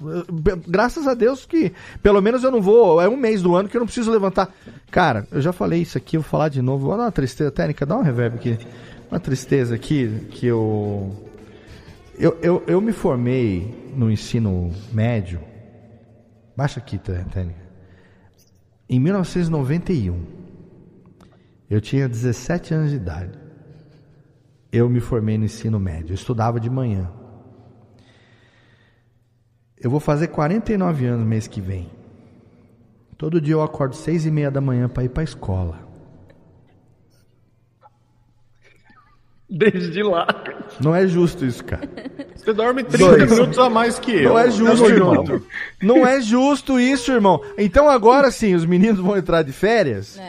Graças 0.67 1.07
a 1.07 1.13
Deus 1.13 1.45
que 1.45 1.73
pelo 2.03 2.21
menos 2.21 2.43
eu 2.43 2.51
não 2.51 2.61
vou. 2.61 3.01
É 3.01 3.09
um 3.09 3.17
mês 3.17 3.41
do 3.41 3.55
ano 3.55 3.67
que 3.67 3.75
eu 3.75 3.79
não 3.79 3.87
preciso 3.87 4.11
levantar. 4.11 4.53
Cara, 4.91 5.27
eu 5.31 5.41
já 5.41 5.51
falei 5.51 5.81
isso 5.81 5.97
aqui, 5.97 6.17
eu 6.17 6.21
vou 6.21 6.29
falar 6.29 6.49
de 6.49 6.61
novo. 6.61 6.87
Vou 6.87 6.97
dar 6.97 7.03
uma 7.05 7.11
tristeza 7.11 7.49
técnica, 7.51 7.85
dá 7.85 7.97
um 7.97 8.03
reverb 8.03 8.35
aqui. 8.35 8.57
Uma 9.09 9.19
tristeza 9.19 9.73
aqui 9.75 10.27
que 10.31 10.45
eu. 10.45 11.11
Eu, 12.17 12.37
eu, 12.43 12.63
eu 12.67 12.79
me 12.79 12.91
formei 12.91 13.91
no 13.95 14.11
ensino 14.11 14.71
médio. 14.91 15.39
Baixa 16.55 16.79
aqui, 16.79 16.99
Té- 16.99 17.25
técnica. 17.31 17.59
Em 18.87 18.99
1991. 18.99 20.21
Eu 21.69 21.81
tinha 21.81 22.07
17 22.07 22.71
anos 22.73 22.91
de 22.91 22.97
idade. 22.97 23.31
Eu 24.71 24.87
me 24.89 24.99
formei 24.99 25.37
no 25.39 25.45
ensino 25.45 25.79
médio. 25.79 26.11
Eu 26.11 26.15
estudava 26.15 26.59
de 26.59 26.69
manhã. 26.69 27.09
Eu 29.83 29.89
vou 29.89 29.99
fazer 29.99 30.27
49 30.27 31.05
anos 31.05 31.27
mês 31.27 31.45
que 31.45 31.59
vem. 31.59 31.89
Todo 33.17 33.41
dia 33.41 33.53
eu 33.53 33.61
acordo 33.61 33.95
seis 33.95 34.25
e 34.25 34.31
meia 34.31 34.49
da 34.49 34.61
manhã 34.61 34.87
para 34.87 35.03
ir 35.03 35.09
para 35.09 35.23
escola. 35.23 35.77
Desde 39.49 40.01
lá. 40.01 40.25
Não 40.81 40.95
é 40.95 41.05
justo 41.05 41.45
isso, 41.45 41.63
cara. 41.65 41.87
Você 42.33 42.53
dorme 42.53 42.83
30 42.83 42.97
Dois. 43.05 43.31
minutos 43.31 43.59
a 43.59 43.69
mais 43.69 43.99
que 43.99 44.11
eu. 44.11 44.29
Não 44.29 44.39
é 44.39 44.49
justo, 44.49 44.85
irmão. 44.85 45.15
junto. 45.15 45.47
Não 45.81 46.07
é 46.07 46.21
justo 46.21 46.79
isso, 46.79 47.11
irmão. 47.11 47.41
Então 47.57 47.89
agora 47.89 48.31
sim, 48.31 48.55
os 48.55 48.65
meninos 48.65 48.99
vão 48.99 49.17
entrar 49.17 49.43
de 49.43 49.51
férias. 49.51 50.19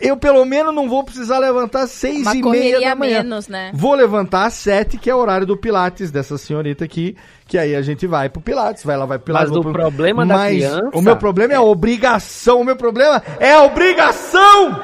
Eu 0.00 0.16
pelo 0.16 0.44
menos 0.44 0.74
não 0.74 0.88
vou 0.88 1.04
precisar 1.04 1.38
levantar 1.38 1.86
seis 1.86 2.22
Uma 2.26 2.34
e 2.36 2.42
meia 2.42 2.80
da 2.80 2.94
manhã. 2.94 3.18
menos, 3.22 3.48
né? 3.48 3.70
Vou 3.74 3.94
levantar 3.94 4.46
às 4.46 4.54
sete, 4.54 4.96
que 4.96 5.10
é 5.10 5.14
o 5.14 5.18
horário 5.18 5.46
do 5.46 5.56
Pilates 5.56 6.10
dessa 6.10 6.38
senhorita 6.38 6.84
aqui, 6.84 7.16
que 7.46 7.58
aí 7.58 7.76
a 7.76 7.82
gente 7.82 8.06
vai 8.06 8.28
pro 8.28 8.40
Pilates, 8.40 8.82
vai 8.84 8.96
lá, 8.96 9.04
vai 9.04 9.18
pro 9.18 9.26
Pilates. 9.26 9.50
Mas 9.50 9.58
o 9.58 9.62
pro- 9.62 9.72
problema 9.72 10.24
da 10.24 10.34
Mas 10.34 10.56
criança- 10.56 10.90
O 10.94 11.02
meu 11.02 11.16
problema 11.16 11.52
é 11.52 11.56
a 11.56 11.62
obrigação, 11.62 12.60
o 12.60 12.64
meu 12.64 12.76
problema 12.76 13.22
é 13.38 13.52
a 13.52 13.62
obrigação 13.62 14.80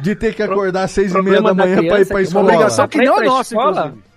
de 0.00 0.14
ter 0.14 0.34
que 0.34 0.42
acordar 0.42 0.84
às 0.84 0.90
seis 0.92 1.12
e 1.12 1.14
meia 1.22 1.40
da 1.42 1.52
problema 1.52 1.54
da 1.54 1.64
manhã 1.64 1.88
pra 1.88 2.00
ir 2.00 2.06
pra 2.06 2.18
é 2.20 2.22
escola. 2.22 2.44
uma 2.44 2.52
obrigação 2.52 2.88
que 2.88 2.98
a 3.00 3.12
a 3.12 3.20
nossa, 3.24 3.54
escola. 3.54 3.80
inclusive. 3.80 4.08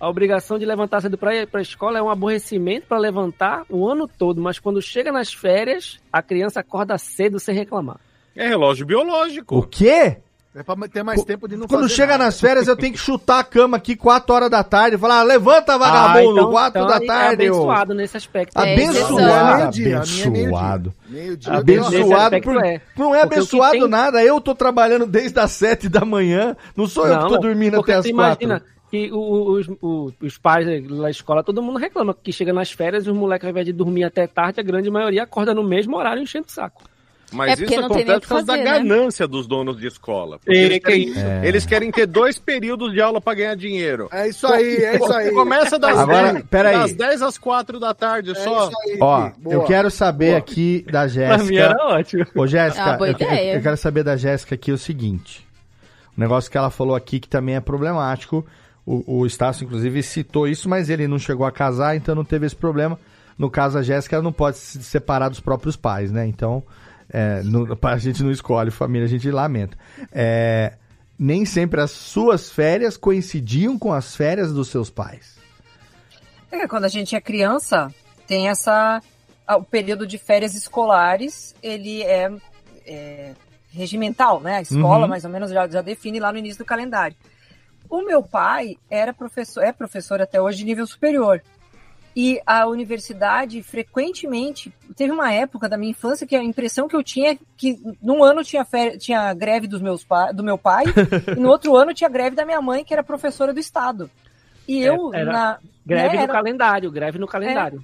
A 0.00 0.08
obrigação 0.08 0.58
de 0.58 0.64
levantar 0.64 1.02
cedo 1.02 1.18
pra 1.18 1.36
ir 1.36 1.46
pra 1.46 1.60
escola 1.60 1.98
é 1.98 2.02
um 2.02 2.08
aborrecimento 2.08 2.86
pra 2.88 2.96
levantar 2.98 3.64
o 3.68 3.86
ano 3.86 4.08
todo, 4.08 4.40
mas 4.40 4.58
quando 4.58 4.80
chega 4.80 5.12
nas 5.12 5.30
férias, 5.30 5.98
a 6.10 6.22
criança 6.22 6.60
acorda 6.60 6.96
cedo 6.96 7.38
sem 7.38 7.54
reclamar. 7.54 7.98
É 8.36 8.48
relógio 8.48 8.86
biológico. 8.86 9.58
O 9.58 9.62
quê? 9.62 10.16
É 10.52 10.64
pra 10.64 10.74
ter 10.88 11.04
mais 11.04 11.22
tempo 11.22 11.46
de 11.46 11.56
não 11.56 11.68
Quando 11.68 11.82
fazer 11.82 11.94
chega 11.94 12.12
nada. 12.14 12.24
nas 12.24 12.40
férias, 12.40 12.66
eu 12.66 12.76
tenho 12.76 12.92
que 12.92 12.98
chutar 12.98 13.38
a 13.38 13.44
cama 13.44 13.76
aqui 13.76 13.94
4 13.94 14.34
horas 14.34 14.50
da 14.50 14.64
tarde 14.64 14.96
e 14.96 14.98
falar: 14.98 15.22
levanta, 15.22 15.78
vagabundo, 15.78 16.30
Ah, 16.30 16.40
então- 16.40 16.50
4 16.50 16.82
então 16.82 16.88
da 16.98 17.04
é 17.04 17.06
tarde. 17.06 17.50
ô." 17.50 17.54
abençoado 17.54 17.94
nesse 17.94 18.16
aspecto. 18.16 18.58
É, 18.58 18.72
Abençoado, 18.72 19.14
Não, 19.14 19.28
é 19.28 19.56
meio-dia, 19.58 20.00
a 20.00 20.04
minha 20.04 20.24
é 20.24 20.26
abençoado. 20.26 20.94
Meio-dia. 21.08 21.52
Abençoado, 21.52 21.96
Nesse 21.96 22.12
aspecto 22.14 22.44
por- 22.50 22.64
é. 22.64 22.80
não 22.96 23.14
é 23.14 23.20
Porque 23.20 23.34
abençoado 23.36 23.72
tem- 23.78 23.88
nada. 23.88 24.24
Eu 24.24 24.40
tô 24.40 24.52
trabalhando 24.52 25.06
desde 25.06 25.38
as 25.38 25.52
7 25.52 25.88
da 25.88 26.04
manhã. 26.04 26.56
Não 26.76 26.88
sou 26.88 27.06
eu 27.06 27.16
que 27.20 27.28
tô 27.28 27.38
dormindo 27.38 27.78
até 27.78 27.94
as 27.94 28.04
tu 28.06 28.12
4. 28.12 28.44
imagina 28.44 28.62
que 28.90 29.08
o- 29.12 29.52
os, 29.52 29.68
o- 29.80 30.12
os 30.20 30.36
pais 30.36 30.66
da 30.66 31.08
escola, 31.08 31.44
todo 31.44 31.62
mundo 31.62 31.78
reclama 31.78 32.12
que 32.12 32.32
chega 32.32 32.52
nas 32.52 32.72
férias 32.72 33.06
e 33.06 33.10
os 33.10 33.16
moleques, 33.16 33.44
ao 33.44 33.50
invés 33.52 33.66
de 33.66 33.72
dormir 33.72 34.02
até 34.02 34.26
tarde, 34.26 34.58
a 34.58 34.64
grande 34.64 34.90
maioria 34.90 35.22
acorda 35.22 35.54
no 35.54 35.62
mesmo 35.62 35.96
horário 35.96 36.20
enchendo 36.20 36.46
o 36.48 36.50
saco. 36.50 36.82
Mas 37.32 37.60
É 37.60 37.64
isso 37.64 37.74
o 37.80 37.84
acontece 37.84 38.04
que 38.04 38.20
por 38.20 38.28
causa 38.28 38.44
da 38.46 38.56
né? 38.56 38.64
ganância 38.64 39.26
dos 39.28 39.46
donos 39.46 39.78
de 39.78 39.86
escola. 39.86 40.40
Eles, 40.46 40.78
que 40.78 40.80
querem, 40.80 41.08
isso. 41.08 41.18
É. 41.20 41.46
eles 41.46 41.64
querem 41.66 41.90
ter 41.92 42.06
dois 42.06 42.38
períodos 42.38 42.92
de 42.92 43.00
aula 43.00 43.20
para 43.20 43.34
ganhar 43.34 43.54
dinheiro. 43.54 44.08
É 44.12 44.28
isso 44.28 44.46
aí, 44.46 44.76
é 44.76 44.96
isso 44.96 45.12
aí. 45.12 45.30
Começa 45.30 45.78
das, 45.78 45.96
Agora, 45.98 46.32
10, 46.32 46.44
pera 46.46 46.68
aí. 46.70 46.76
das 46.78 46.92
10 46.94 47.22
às 47.22 47.38
4 47.38 47.78
da 47.78 47.94
tarde 47.94 48.32
É 48.32 48.34
só. 48.34 48.68
isso 48.68 48.76
aí, 48.84 48.98
Ó. 49.00 49.30
Boa. 49.38 49.54
eu 49.54 49.62
quero 49.64 49.90
saber 49.90 50.28
Boa. 50.30 50.38
aqui 50.38 50.84
da 50.90 51.06
Pra 51.08 51.38
mim 51.38 51.56
era 51.56 51.68
Jéssica. 51.68 51.84
ótimo. 51.84 52.26
Ô, 52.34 52.46
Jéssica, 52.46 52.84
Ah, 53.00 53.06
eu, 53.08 53.14
que- 53.14 53.24
eu- 53.24 53.28
eu 53.30 53.62
quero 53.62 53.76
saber 53.76 54.02
da 54.02 54.16
Jéssica 54.16 54.54
aqui 54.56 54.72
o 54.72 54.78
seguinte. 54.78 55.46
Um 56.18 56.20
negócio 56.20 56.50
que 56.50 56.58
ela 56.58 56.70
falou 56.70 56.96
aqui 56.96 57.20
que 57.20 57.28
também 57.28 57.54
é 57.54 57.60
problemático. 57.60 58.44
O, 58.84 59.20
o 59.20 59.26
Estácio, 59.26 59.64
inclusive, 59.64 60.02
citou 60.02 60.48
isso, 60.48 60.68
mas 60.68 60.90
ele 60.90 61.06
não 61.06 61.18
chegou 61.18 61.46
a 61.46 61.52
casar, 61.52 61.94
então 61.94 62.14
não 62.14 62.24
teve 62.24 62.46
esse 62.46 62.56
problema. 62.56 62.98
No 63.38 63.48
caso, 63.48 63.78
a 63.78 63.82
Jéssica 63.82 64.16
ela 64.16 64.22
não 64.22 64.32
pode 64.32 64.56
se 64.58 64.82
separar 64.82 65.28
dos 65.28 65.40
próprios 65.40 65.76
pais, 65.76 66.10
né? 66.10 66.26
Então, 66.26 66.62
é, 67.12 67.42
a 67.82 67.98
gente 67.98 68.22
não 68.22 68.30
escolhe 68.30 68.70
família, 68.70 69.06
a 69.06 69.08
gente 69.08 69.30
lamenta. 69.30 69.76
É, 70.12 70.74
nem 71.18 71.44
sempre 71.44 71.80
as 71.80 71.90
suas 71.90 72.50
férias 72.50 72.96
coincidiam 72.96 73.78
com 73.78 73.92
as 73.92 74.16
férias 74.16 74.52
dos 74.52 74.68
seus 74.68 74.88
pais. 74.90 75.38
É, 76.50 76.66
quando 76.66 76.84
a 76.84 76.88
gente 76.88 77.14
é 77.14 77.20
criança, 77.20 77.92
tem 78.26 78.48
essa. 78.48 79.02
O 79.48 79.62
período 79.62 80.06
de 80.06 80.16
férias 80.16 80.54
escolares, 80.54 81.54
ele 81.62 82.02
é, 82.04 82.30
é 82.86 83.32
regimental, 83.72 84.40
né? 84.40 84.56
A 84.56 84.62
escola, 84.62 85.02
Uhum. 85.04 85.08
mais 85.08 85.24
ou 85.24 85.30
menos, 85.30 85.50
já, 85.50 85.66
já 85.68 85.82
define 85.82 86.20
lá 86.20 86.30
no 86.32 86.38
início 86.38 86.58
do 86.58 86.64
calendário. 86.64 87.16
O 87.88 88.02
meu 88.02 88.22
pai 88.22 88.76
era 88.88 89.12
professor, 89.12 89.64
é 89.64 89.72
professor 89.72 90.20
até 90.22 90.40
hoje 90.40 90.58
de 90.58 90.64
nível 90.64 90.86
superior. 90.86 91.42
E 92.22 92.40
a 92.44 92.66
universidade 92.66 93.62
frequentemente 93.62 94.70
teve 94.94 95.10
uma 95.12 95.32
época 95.32 95.68
da 95.70 95.78
minha 95.78 95.92
infância 95.92 96.26
que 96.26 96.36
a 96.36 96.42
impressão 96.42 96.86
que 96.86 96.94
eu 96.96 97.02
tinha 97.02 97.32
é 97.32 97.38
que 97.56 97.78
num 98.02 98.22
ano 98.22 98.42
tinha, 98.44 98.66
tinha 98.98 99.32
greve 99.32 99.66
dos 99.66 99.80
meus 99.80 100.04
do 100.34 100.42
meu 100.42 100.58
pai 100.58 100.84
e 101.34 101.40
no 101.40 101.48
outro 101.48 101.74
ano 101.76 101.94
tinha 101.94 102.10
greve 102.10 102.36
da 102.36 102.44
minha 102.44 102.60
mãe 102.60 102.84
que 102.84 102.92
era 102.92 103.02
professora 103.02 103.54
do 103.54 103.60
estado. 103.60 104.10
E 104.68 104.82
eu 104.82 105.14
É, 105.14 105.20
era 105.20 105.32
na 105.32 105.58
Greve 105.86 106.08
né, 106.08 106.14
no 106.16 106.22
era- 106.24 106.32
calendário, 106.32 106.90
greve 106.90 107.18
no 107.18 107.26
calendário. 107.26 107.82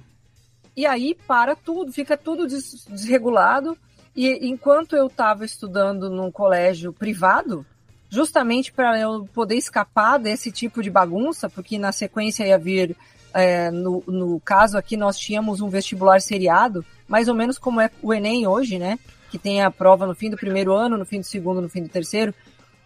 e 0.75 0.85
aí 0.85 1.15
para 1.27 1.55
tudo, 1.55 1.91
fica 1.91 2.15
tudo 2.15 2.45
des- 2.47 2.85
desregulado. 2.89 3.75
E 4.15 4.47
enquanto 4.49 4.95
eu 4.95 5.07
estava 5.07 5.45
estudando 5.45 6.09
num 6.09 6.31
colégio 6.31 6.91
privado, 6.93 7.65
justamente 8.09 8.71
para 8.71 8.99
eu 8.99 9.27
poder 9.33 9.55
escapar 9.55 10.17
desse 10.19 10.51
tipo 10.51 10.81
de 10.83 10.89
bagunça, 10.91 11.49
porque 11.49 11.77
na 11.79 11.91
sequência 11.91 12.45
ia 12.45 12.57
vir, 12.57 12.95
é, 13.33 13.69
no, 13.71 14.03
no 14.07 14.39
caso 14.39 14.77
aqui, 14.77 14.97
nós 14.97 15.17
tínhamos 15.17 15.61
um 15.61 15.69
vestibular 15.69 16.21
seriado, 16.21 16.85
mais 17.07 17.27
ou 17.27 17.35
menos 17.35 17.57
como 17.57 17.81
é 17.81 17.89
o 18.01 18.13
Enem 18.13 18.47
hoje, 18.47 18.79
né? 18.79 18.97
Que 19.29 19.37
tem 19.37 19.61
a 19.61 19.71
prova 19.71 20.07
no 20.07 20.15
fim 20.15 20.29
do 20.29 20.37
primeiro 20.37 20.73
ano, 20.73 20.97
no 20.97 21.05
fim 21.05 21.19
do 21.19 21.25
segundo, 21.25 21.61
no 21.61 21.69
fim 21.69 21.83
do 21.83 21.89
terceiro. 21.89 22.33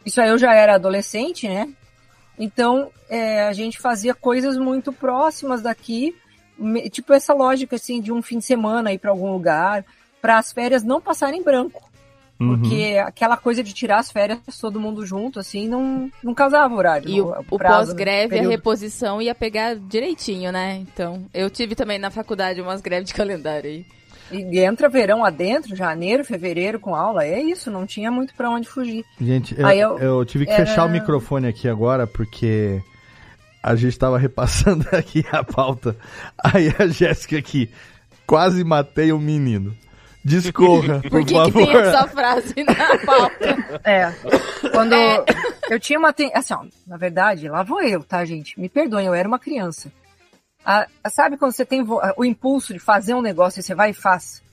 Isso 0.05 0.19
aí 0.19 0.29
eu 0.29 0.37
já 0.37 0.53
era 0.53 0.75
adolescente, 0.75 1.47
né? 1.47 1.69
Então, 2.37 2.89
é, 3.09 3.43
a 3.43 3.53
gente 3.53 3.79
fazia 3.79 4.15
coisas 4.15 4.57
muito 4.57 4.91
próximas 4.91 5.61
daqui, 5.61 6.15
tipo 6.91 7.13
essa 7.13 7.33
lógica, 7.33 7.75
assim, 7.75 8.01
de 8.01 8.11
um 8.11 8.21
fim 8.21 8.39
de 8.39 8.45
semana 8.45 8.93
ir 8.93 8.97
para 8.97 9.11
algum 9.11 9.31
lugar, 9.31 9.85
para 10.21 10.37
as 10.37 10.51
férias 10.51 10.83
não 10.83 11.01
passarem 11.01 11.39
em 11.39 11.43
branco. 12.47 12.63
Uhum. 12.63 12.69
Porque 12.69 12.97
aquela 13.05 13.37
coisa 13.37 13.63
de 13.63 13.73
tirar 13.73 13.99
as 13.99 14.11
férias 14.11 14.39
todo 14.59 14.79
mundo 14.79 15.05
junto, 15.05 15.39
assim, 15.39 15.67
não, 15.67 16.09
não 16.23 16.33
casava 16.33 16.73
o 16.73 16.77
horário. 16.77 17.09
E 17.09 17.21
o, 17.21 17.25
no- 17.27 17.45
o 17.51 17.57
pós-greve, 17.59 18.39
a 18.39 18.47
reposição 18.49 19.21
ia 19.21 19.33
pegar 19.35 19.75
direitinho, 19.75 20.51
né? 20.51 20.75
Então, 20.77 21.25
eu 21.33 21.49
tive 21.49 21.75
também 21.75 21.99
na 21.99 22.09
faculdade 22.09 22.61
umas 22.61 22.81
greves 22.81 23.07
de 23.07 23.13
calendário 23.13 23.69
aí. 23.69 23.85
E 24.33 24.59
entra 24.59 24.87
verão 24.87 25.25
adentro, 25.25 25.75
janeiro, 25.75 26.23
fevereiro 26.23 26.79
com 26.79 26.95
aula, 26.95 27.25
é 27.25 27.41
isso, 27.41 27.69
não 27.69 27.85
tinha 27.85 28.09
muito 28.09 28.33
para 28.33 28.49
onde 28.49 28.67
fugir. 28.69 29.03
Gente, 29.19 29.53
eu, 29.59 29.67
Aí 29.67 29.77
eu, 29.79 29.99
eu- 29.99 30.23
tive 30.25 30.45
que 30.45 30.51
era- 30.53 30.65
fechar 30.65 30.85
o 30.85 30.89
microfone 30.89 31.47
aqui 31.47 31.67
agora 31.67 32.07
porque 32.07 32.81
a 33.61 33.75
gente 33.75 33.99
tava 33.99 34.17
repassando 34.17 34.85
aqui 34.95 35.25
a 35.33 35.43
pauta. 35.43 35.97
Aí 36.41 36.73
a 36.79 36.87
Jéssica 36.87 37.37
aqui, 37.37 37.69
quase 38.25 38.63
matei 38.63 39.11
um 39.11 39.19
menino. 39.19 39.75
Discorra, 40.23 41.01
por, 41.01 41.09
Por 41.09 41.19
que, 41.21 41.25
que 41.25 41.33
favor. 41.33 41.51
tem 41.67 41.75
essa 41.77 42.07
frase 42.07 42.53
na 42.63 42.97
pauta? 43.05 43.79
É. 43.83 44.11
Quando 44.71 44.93
eu 45.69 45.79
tinha 45.79 45.97
uma. 45.97 46.13
ten- 46.13 46.31
Assim, 46.33 46.53
ó, 46.53 46.63
na 46.85 46.97
verdade, 46.97 47.49
lá 47.49 47.63
vou 47.63 47.81
eu, 47.81 48.03
tá, 48.03 48.23
gente? 48.23 48.59
Me 48.59 48.69
perdoem, 48.69 49.07
eu 49.07 49.13
era 49.13 49.27
uma 49.27 49.39
criança. 49.39 49.91
Ah, 50.63 50.87
sabe 51.09 51.37
quando 51.37 51.53
você 51.53 51.65
tem 51.65 51.83
vo- 51.83 51.99
o 52.15 52.23
impulso 52.23 52.71
de 52.71 52.79
fazer 52.79 53.15
um 53.15 53.21
negócio 53.21 53.59
e 53.59 53.63
você 53.63 53.73
vai 53.73 53.89
e 53.89 53.93
faz? 53.93 54.43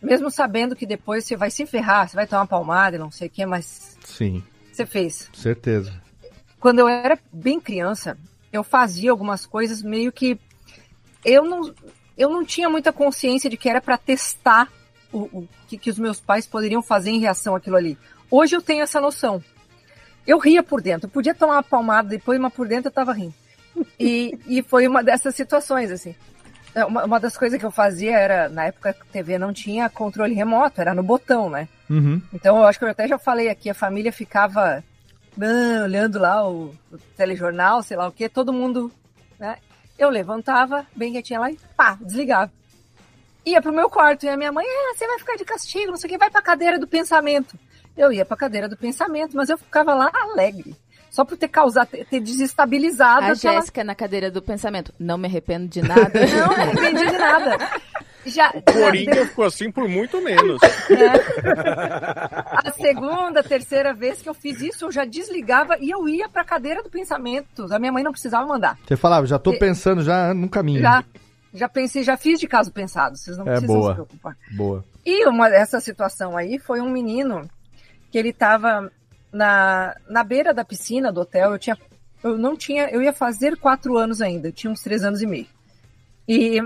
Mesmo 0.00 0.30
sabendo 0.30 0.76
que 0.76 0.86
depois 0.86 1.24
você 1.24 1.36
vai 1.36 1.50
se 1.50 1.66
ferrar, 1.66 2.08
você 2.08 2.14
vai 2.14 2.26
tomar 2.26 2.42
uma 2.42 2.46
palmada 2.46 2.96
e 2.96 2.98
não 2.98 3.10
sei 3.10 3.26
o 3.26 3.30
que, 3.30 3.44
mas 3.44 3.98
Sim, 4.04 4.42
você 4.72 4.86
fez. 4.86 5.28
certeza. 5.34 5.92
Quando 6.60 6.78
eu 6.78 6.88
era 6.88 7.18
bem 7.32 7.58
criança, 7.60 8.16
eu 8.52 8.62
fazia 8.62 9.10
algumas 9.10 9.44
coisas 9.44 9.82
meio 9.82 10.12
que. 10.12 10.38
Eu 11.24 11.44
não, 11.44 11.74
eu 12.16 12.30
não 12.30 12.44
tinha 12.44 12.68
muita 12.70 12.92
consciência 12.92 13.50
de 13.50 13.56
que 13.56 13.68
era 13.68 13.80
para 13.80 13.98
testar 13.98 14.68
o, 15.12 15.18
o 15.18 15.48
que, 15.68 15.76
que 15.76 15.90
os 15.90 15.98
meus 15.98 16.20
pais 16.20 16.46
poderiam 16.46 16.82
fazer 16.82 17.10
em 17.10 17.20
reação 17.20 17.54
àquilo 17.54 17.76
ali. 17.76 17.98
Hoje 18.30 18.56
eu 18.56 18.62
tenho 18.62 18.82
essa 18.82 19.00
noção. 19.00 19.42
Eu 20.26 20.38
ria 20.38 20.62
por 20.62 20.80
dentro, 20.80 21.06
eu 21.06 21.10
podia 21.10 21.34
tomar 21.34 21.54
uma 21.54 21.62
palmada 21.62 22.08
depois, 22.08 22.38
mas 22.38 22.52
por 22.52 22.68
dentro 22.68 22.88
eu 22.88 22.92
tava 22.92 23.12
rindo. 23.12 23.34
E, 23.98 24.38
e 24.46 24.62
foi 24.62 24.86
uma 24.86 25.02
dessas 25.02 25.34
situações, 25.34 25.90
assim. 25.90 26.14
É, 26.74 26.84
Uma, 26.84 27.04
uma 27.04 27.20
das 27.20 27.36
coisas 27.36 27.58
que 27.58 27.64
eu 27.64 27.70
fazia 27.70 28.16
era, 28.16 28.48
na 28.48 28.66
época 28.66 28.90
a 28.90 29.12
TV 29.12 29.38
não 29.38 29.52
tinha 29.52 29.88
controle 29.88 30.34
remoto, 30.34 30.80
era 30.80 30.94
no 30.94 31.02
botão, 31.02 31.50
né? 31.50 31.68
Uhum. 31.88 32.20
Então, 32.32 32.58
eu 32.58 32.64
acho 32.64 32.78
que 32.78 32.84
eu 32.84 32.90
até 32.90 33.08
já 33.08 33.18
falei 33.18 33.48
aqui, 33.48 33.68
a 33.68 33.74
família 33.74 34.12
ficava 34.12 34.84
ah, 35.40 35.84
olhando 35.84 36.18
lá 36.18 36.48
o, 36.48 36.74
o 36.92 36.98
telejornal, 37.16 37.82
sei 37.82 37.96
lá 37.96 38.06
o 38.06 38.12
quê, 38.12 38.28
todo 38.28 38.52
mundo, 38.52 38.92
né? 39.38 39.56
Eu 39.98 40.10
levantava, 40.10 40.86
bem 40.94 41.12
quietinha 41.12 41.40
lá 41.40 41.50
e 41.50 41.58
pá, 41.76 41.98
desligava. 42.00 42.50
Ia 43.46 43.60
pro 43.62 43.72
meu 43.72 43.88
quarto 43.88 44.24
e 44.24 44.28
a 44.28 44.36
minha 44.36 44.52
mãe, 44.52 44.66
ah, 44.68 44.94
você 44.96 45.06
vai 45.06 45.18
ficar 45.18 45.36
de 45.36 45.44
castigo, 45.44 45.90
não 45.90 45.96
sei 45.96 46.08
o 46.08 46.12
que, 46.12 46.18
vai 46.18 46.30
pra 46.30 46.42
cadeira 46.42 46.78
do 46.78 46.86
pensamento. 46.86 47.56
Eu 47.96 48.12
ia 48.12 48.24
pra 48.24 48.36
cadeira 48.36 48.68
do 48.68 48.76
pensamento, 48.76 49.36
mas 49.36 49.48
eu 49.48 49.58
ficava 49.58 49.94
lá 49.94 50.10
alegre. 50.12 50.74
Só 51.10 51.24
por 51.24 51.36
ter 51.36 51.48
causado, 51.48 51.88
ter, 51.88 52.20
desestabilizado 52.20 53.26
A 53.26 53.32
aquela... 53.32 53.54
Jéssica 53.56 53.82
na 53.82 53.94
cadeira 53.96 54.30
do 54.30 54.40
pensamento. 54.40 54.94
Não 54.98 55.18
me 55.18 55.26
arrependo 55.26 55.66
de 55.66 55.82
nada. 55.82 56.10
Não, 56.14 56.46
não 56.46 56.52
arrependi 56.54 57.04
de 57.06 57.18
nada. 57.18 57.58
Já, 58.26 58.50
O 58.54 58.62
Corinthians 58.62 59.28
ficou 59.30 59.44
assim 59.46 59.72
por 59.72 59.88
muito 59.88 60.20
menos. 60.22 60.60
A 62.46 62.70
segunda, 62.72 63.42
terceira 63.42 63.92
vez 63.94 64.20
que 64.22 64.28
eu 64.28 64.34
fiz 64.34 64.60
isso, 64.60 64.84
eu 64.84 64.92
já 64.92 65.04
desligava 65.04 65.76
e 65.80 65.90
eu 65.90 66.08
ia 66.08 66.28
pra 66.28 66.44
cadeira 66.44 66.82
do 66.82 66.90
pensamento. 66.90 67.66
A 67.72 67.78
minha 67.78 67.90
mãe 67.92 68.04
não 68.04 68.12
precisava 68.12 68.46
mandar. 68.46 68.78
Você 68.86 68.96
falava, 68.96 69.26
já 69.26 69.38
tô 69.38 69.52
E- 69.54 69.58
pensando 69.58 70.02
já 70.02 70.32
no 70.34 70.48
caminho. 70.48 70.80
Já, 70.82 71.02
já 71.52 71.68
pensei, 71.68 72.02
já 72.02 72.16
fiz 72.16 72.38
de 72.38 72.46
caso 72.46 72.72
pensado. 72.72 73.16
Vocês 73.16 73.36
não 73.36 73.46
É 73.46 73.52
precisam 73.52 73.76
boa. 73.76 73.88
se 73.90 73.94
preocupar. 73.94 74.36
Boa. 74.52 74.84
E 75.04 75.26
uma 75.26 75.48
dessa 75.48 75.80
situação 75.80 76.36
aí 76.36 76.58
foi 76.58 76.80
um 76.80 76.90
menino 76.90 77.48
que 78.10 78.18
ele 78.18 78.32
tava 78.32 78.90
na, 79.32 79.94
na 80.08 80.22
beira 80.24 80.52
da 80.54 80.64
piscina 80.64 81.12
do 81.12 81.20
hotel. 81.22 81.52
Eu 81.52 81.58
tinha, 81.58 81.78
eu 82.22 82.38
não 82.38 82.56
tinha, 82.56 82.88
eu 82.90 83.02
ia 83.02 83.12
fazer 83.12 83.56
quatro 83.56 83.96
anos 83.96 84.20
ainda. 84.20 84.48
Eu 84.48 84.52
tinha 84.52 84.70
uns 84.72 84.82
três 84.82 85.02
anos 85.04 85.22
e 85.22 85.26
meio. 85.26 85.46
E 86.28 86.58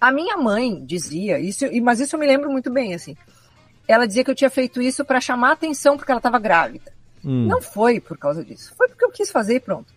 a 0.00 0.12
minha 0.12 0.36
mãe 0.36 0.84
dizia 0.84 1.38
isso, 1.40 1.64
mas 1.82 2.00
isso 2.00 2.14
eu 2.16 2.20
me 2.20 2.26
lembro 2.26 2.50
muito 2.50 2.70
bem 2.70 2.94
assim. 2.94 3.16
Ela 3.88 4.06
dizia 4.06 4.22
que 4.22 4.30
eu 4.30 4.34
tinha 4.34 4.50
feito 4.50 4.80
isso 4.80 5.04
para 5.04 5.20
chamar 5.20 5.52
atenção 5.52 5.96
porque 5.96 6.12
ela 6.12 6.20
estava 6.20 6.38
grávida. 6.38 6.92
Hum. 7.24 7.46
Não 7.46 7.60
foi 7.60 8.00
por 8.00 8.16
causa 8.16 8.44
disso. 8.44 8.72
Foi 8.76 8.88
porque 8.88 9.04
eu 9.04 9.10
quis 9.10 9.30
fazer 9.30 9.56
e 9.56 9.60
pronto. 9.60 9.92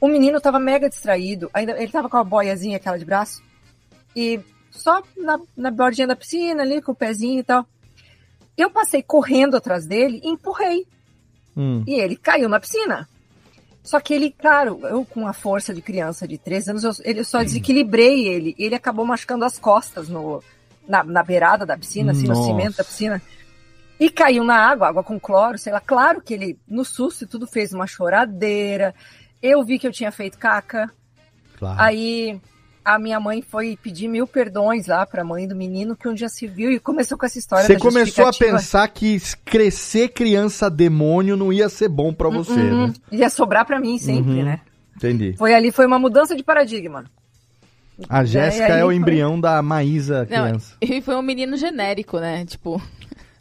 O 0.00 0.08
menino 0.08 0.38
estava 0.38 0.58
mega 0.58 0.88
distraído. 0.88 1.50
Ainda, 1.52 1.72
ele 1.72 1.84
estava 1.84 2.08
com 2.08 2.16
a 2.16 2.24
boiazinha 2.24 2.76
aquela 2.76 2.98
de 2.98 3.04
braço. 3.04 3.42
E 4.14 4.40
só 4.70 5.02
na, 5.16 5.40
na 5.56 5.70
bordinha 5.70 6.06
da 6.06 6.16
piscina 6.16 6.62
ali, 6.62 6.82
com 6.82 6.92
o 6.92 6.96
pezinho 6.96 7.40
e 7.40 7.44
tal. 7.44 7.66
Eu 8.56 8.70
passei 8.70 9.02
correndo 9.02 9.56
atrás 9.56 9.86
dele 9.86 10.20
e 10.22 10.28
empurrei. 10.28 10.86
Hum. 11.56 11.82
E 11.86 11.94
ele 11.94 12.16
caiu 12.16 12.48
na 12.48 12.60
piscina. 12.60 13.08
Só 13.82 14.00
que 14.00 14.12
ele, 14.12 14.34
claro, 14.36 14.80
eu 14.82 15.04
com 15.04 15.28
a 15.28 15.32
força 15.32 15.72
de 15.72 15.80
criança 15.80 16.26
de 16.26 16.36
13 16.36 16.70
anos, 16.70 16.84
eu, 16.84 16.92
ele, 17.04 17.20
eu 17.20 17.24
só 17.24 17.42
desequilibrei 17.42 18.26
ele. 18.26 18.54
Ele 18.58 18.74
acabou 18.74 19.06
machucando 19.06 19.44
as 19.44 19.58
costas 19.58 20.08
no, 20.08 20.42
na, 20.88 21.04
na 21.04 21.22
beirada 21.22 21.64
da 21.64 21.76
piscina, 21.76 22.12
assim, 22.12 22.26
Nossa. 22.26 22.40
no 22.40 22.46
cimento 22.46 22.76
da 22.76 22.84
piscina. 22.84 23.22
E 23.98 24.10
caiu 24.10 24.44
na 24.44 24.56
água, 24.56 24.88
água 24.88 25.04
com 25.04 25.18
cloro, 25.18 25.56
sei 25.56 25.72
lá. 25.72 25.80
Claro 25.80 26.20
que 26.20 26.34
ele, 26.34 26.58
no 26.66 26.84
susto 26.84 27.24
e 27.24 27.26
tudo, 27.26 27.46
fez 27.46 27.72
uma 27.72 27.86
choradeira. 27.86 28.94
Eu 29.42 29.64
vi 29.64 29.78
que 29.78 29.86
eu 29.86 29.92
tinha 29.92 30.10
feito 30.10 30.38
caca. 30.38 30.90
Claro. 31.58 31.80
Aí 31.80 32.40
a 32.84 32.98
minha 32.98 33.18
mãe 33.18 33.42
foi 33.42 33.76
pedir 33.82 34.08
mil 34.08 34.26
perdões 34.26 34.86
lá 34.86 35.04
pra 35.04 35.24
mãe 35.24 35.46
do 35.48 35.56
menino, 35.56 35.96
que 35.96 36.08
um 36.08 36.14
dia 36.14 36.28
se 36.28 36.46
viu 36.46 36.70
e 36.70 36.78
começou 36.78 37.18
com 37.18 37.26
essa 37.26 37.38
história 37.38 37.64
Você 37.66 37.74
da 37.74 37.80
começou 37.80 38.26
a 38.26 38.32
pensar 38.32 38.86
que 38.88 39.18
crescer 39.44 40.08
criança 40.10 40.70
demônio 40.70 41.36
não 41.36 41.52
ia 41.52 41.68
ser 41.68 41.88
bom 41.88 42.12
pra 42.12 42.28
você, 42.28 42.52
Uhum. 42.52 42.86
né? 42.88 42.94
Ia 43.10 43.28
sobrar 43.30 43.64
pra 43.64 43.80
mim 43.80 43.98
sempre, 43.98 44.32
Uhum. 44.38 44.44
né? 44.44 44.60
Entendi. 44.96 45.34
Foi 45.36 45.52
ali, 45.54 45.70
foi 45.72 45.84
uma 45.86 45.98
mudança 45.98 46.34
de 46.36 46.42
paradigma. 46.42 47.04
A 48.08 48.24
Jéssica 48.24 48.74
aí 48.74 48.80
é 48.80 48.84
o 48.84 48.88
foi- 48.88 48.94
embrião 48.94 49.40
da 49.40 49.60
Maísa 49.62 50.20
Não, 50.30 50.44
criança. 50.44 50.74
e 50.80 51.00
foi 51.00 51.16
um 51.16 51.22
menino 51.22 51.56
genérico, 51.56 52.18
né? 52.20 52.44
Tipo. 52.44 52.80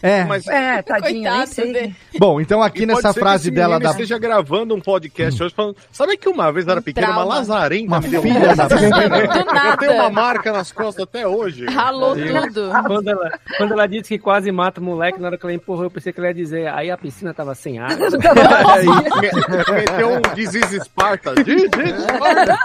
É. 0.01 0.23
Mas 0.25 0.47
É, 0.47 0.81
tadinho, 0.83 1.13
nem 1.13 1.23
Coitado 1.23 1.47
sei. 1.53 1.73
dele. 1.73 1.95
Bom, 2.19 2.39
então 2.41 2.61
aqui 2.61 2.83
E 2.83 2.85
nessa 2.85 3.13
frase 3.13 3.49
dela 3.49 3.79
da 3.79 3.91
esteja 3.91 4.17
gravando 4.19 4.75
um 4.75 4.81
podcast 4.81 5.41
hoje 5.41 5.53
falando. 5.55 5.75
Sabe 5.91 6.17
que 6.17 6.27
uma 6.29 6.51
vez 6.51 6.67
era 6.67 6.81
pequena, 6.81 7.11
uma 7.11 7.23
lazarenta 7.23 7.87
Uma 7.87 8.01
filha 8.01 8.19
um- 8.19 8.55
da 8.55 8.67
Eu 9.71 9.77
tenho 9.77 9.93
uma 9.93 10.09
marca 10.09 10.51
nas 10.51 10.71
costas 10.71 11.03
até 11.03 11.27
hoje. 11.27 11.65
Ralou 11.65 12.15
tudo. 12.15 12.69
Quando 12.87 13.07
ela, 13.09 13.39
quando 13.57 13.71
ela 13.73 13.87
disse 13.87 14.09
que 14.09 14.19
quase 14.19 14.51
mata 14.51 14.79
o 14.79 14.83
moleque, 14.83 15.19
na 15.19 15.27
hora 15.27 15.37
que 15.37 15.45
ela 15.45 15.53
empurrou, 15.53 15.85
eu 15.85 15.91
pensei 15.91 16.11
que 16.13 16.19
ela 16.19 16.27
ia 16.27 16.33
dizer, 16.33 16.67
aí 16.67 16.91
a 16.91 16.97
piscina 16.97 17.33
tava 17.33 17.55
sem 17.55 17.79
água. 17.79 17.95
Me- 18.11 19.75
Meteu 19.75 20.09
um 20.09 20.35
Disease 20.35 20.79
Sparta. 20.81 21.33
Disease 21.35 22.01
Sparta. 22.01 22.59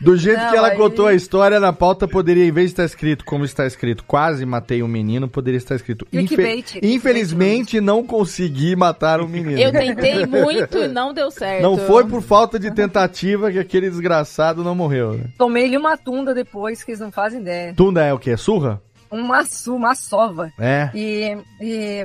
Do 0.00 0.16
jeito 0.16 0.40
Não, 0.40 0.50
que 0.50 0.56
ela 0.56 0.68
aí- 0.68 0.76
contou 0.76 1.06
a 1.06 1.14
história, 1.14 1.58
na 1.60 1.72
pauta 1.72 2.06
poderia, 2.06 2.44
em 2.44 2.52
vez 2.52 2.66
de 2.68 2.72
estar 2.74 2.84
escrito 2.84 3.24
como 3.24 3.44
está 3.44 3.66
escrito, 3.66 4.04
quase 4.04 4.44
matei 4.46 4.82
um 4.82 4.87
menino, 4.88 5.28
poderia 5.28 5.58
estar 5.58 5.74
escrito. 5.76 6.04
Clickbait, 6.06 6.64
clickbait 6.72 6.94
Infelizmente, 6.94 7.80
não 7.80 8.04
consegui 8.04 8.74
matar 8.74 9.20
um 9.20 9.28
menino. 9.28 9.58
Eu 9.60 9.70
tentei 9.72 10.26
muito 10.26 10.78
e 10.78 10.88
não 10.88 11.12
deu 11.14 11.30
certo. 11.30 11.62
Não 11.62 11.76
foi 11.78 12.06
por 12.06 12.22
falta 12.22 12.58
de 12.58 12.70
tentativa 12.70 13.50
que 13.52 13.58
aquele 13.58 13.88
desgraçado 13.90 14.64
não 14.64 14.74
morreu. 14.74 15.14
Né? 15.14 15.24
Tomei-lhe 15.38 15.76
uma 15.76 15.96
tunda 15.96 16.34
depois, 16.34 16.82
que 16.82 16.90
eles 16.92 17.00
não 17.00 17.12
fazem 17.12 17.40
ideia. 17.40 17.74
Tunda 17.74 18.04
é 18.04 18.12
o 18.12 18.18
quê? 18.18 18.36
Surra? 18.36 18.80
Uma, 19.10 19.44
su- 19.44 19.74
uma 19.74 19.94
sova. 19.94 20.52
É. 20.58 20.90
E, 20.94 21.36
e 21.60 22.04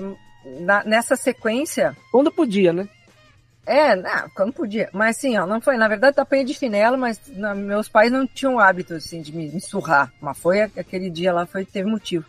na- 0.61 0.83
nessa 0.83 1.15
sequência, 1.15 1.95
Quando 2.11 2.31
podia, 2.31 2.71
né? 2.73 2.87
É, 3.65 3.95
não, 3.95 4.09
eu 4.39 4.45
não 4.45 4.51
podia. 4.51 4.89
Mas 4.91 5.17
assim, 5.17 5.37
ó, 5.37 5.45
não 5.47 5.61
foi. 5.61 5.77
Na 5.77 5.87
verdade, 5.87 6.17
tapei 6.17 6.43
de 6.43 6.53
chinelo, 6.53 6.97
mas 6.97 7.19
na- 7.29 7.55
meus 7.55 7.87
pais 7.87 8.11
não 8.11 8.27
tinham 8.27 8.59
hábito, 8.59 8.93
assim, 8.93 9.21
de 9.21 9.33
me, 9.33 9.47
me 9.49 9.61
surrar. 9.61 10.11
Mas 10.21 10.37
foi 10.37 10.61
aquele 10.61 11.09
dia 11.09 11.31
lá, 11.31 11.45
foi, 11.45 11.63
teve 11.63 11.89
motivo. 11.89 12.25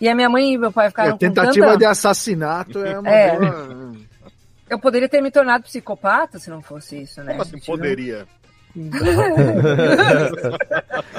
E 0.00 0.08
a 0.08 0.14
minha 0.14 0.28
mãe 0.28 0.54
e 0.54 0.58
meu 0.58 0.72
pai 0.72 0.88
ficaram 0.88 1.10
É, 1.10 1.12
com 1.12 1.18
tentativa 1.18 1.66
tanta... 1.66 1.78
de 1.78 1.84
assassinato 1.84 2.84
é 2.84 2.98
uma 2.98 3.08
É. 3.10 3.38
boa... 3.38 3.92
Eu 4.70 4.78
poderia 4.78 5.08
ter 5.08 5.22
me 5.22 5.30
tornado 5.30 5.64
psicopata 5.64 6.38
se 6.38 6.50
não 6.50 6.60
fosse 6.60 7.02
isso, 7.02 7.22
né? 7.22 7.32
Como 7.32 7.42
assim 7.42 7.58
poderia? 7.60 8.26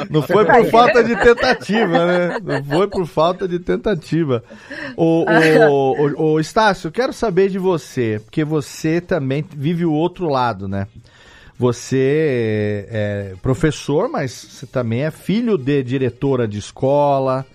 Não 0.09 0.21
foi 0.21 0.45
por 0.45 0.65
falta 0.67 1.03
de 1.03 1.15
tentativa, 1.15 2.05
né? 2.05 2.37
Não 2.41 2.63
foi 2.63 2.87
por 2.87 3.05
falta 3.05 3.47
de 3.47 3.59
tentativa. 3.59 4.43
O, 4.95 5.25
o, 5.25 5.91
o, 5.91 6.33
o 6.33 6.39
Estácio, 6.39 6.87
eu 6.87 6.91
quero 6.91 7.11
saber 7.11 7.49
de 7.49 7.59
você, 7.59 8.21
porque 8.23 8.43
você 8.43 9.01
também 9.01 9.43
vive 9.49 9.85
o 9.85 9.91
outro 9.91 10.29
lado, 10.29 10.67
né? 10.67 10.87
Você 11.57 12.87
é 12.89 13.33
professor, 13.41 14.07
mas 14.07 14.31
você 14.31 14.65
também 14.65 15.03
é 15.03 15.11
filho 15.11 15.57
de 15.57 15.83
diretora 15.83 16.47
de 16.47 16.59
escola, 16.59 17.45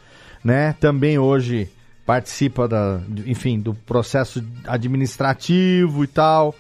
né? 0.45 0.75
Também 0.79 1.19
hoje 1.19 1.69
participa 2.05 2.69
da, 2.69 3.01
enfim, 3.27 3.59
do 3.59 3.73
processo 3.75 4.45
administrativo 4.67 6.05
e 6.05 6.07
tal. 6.07 6.55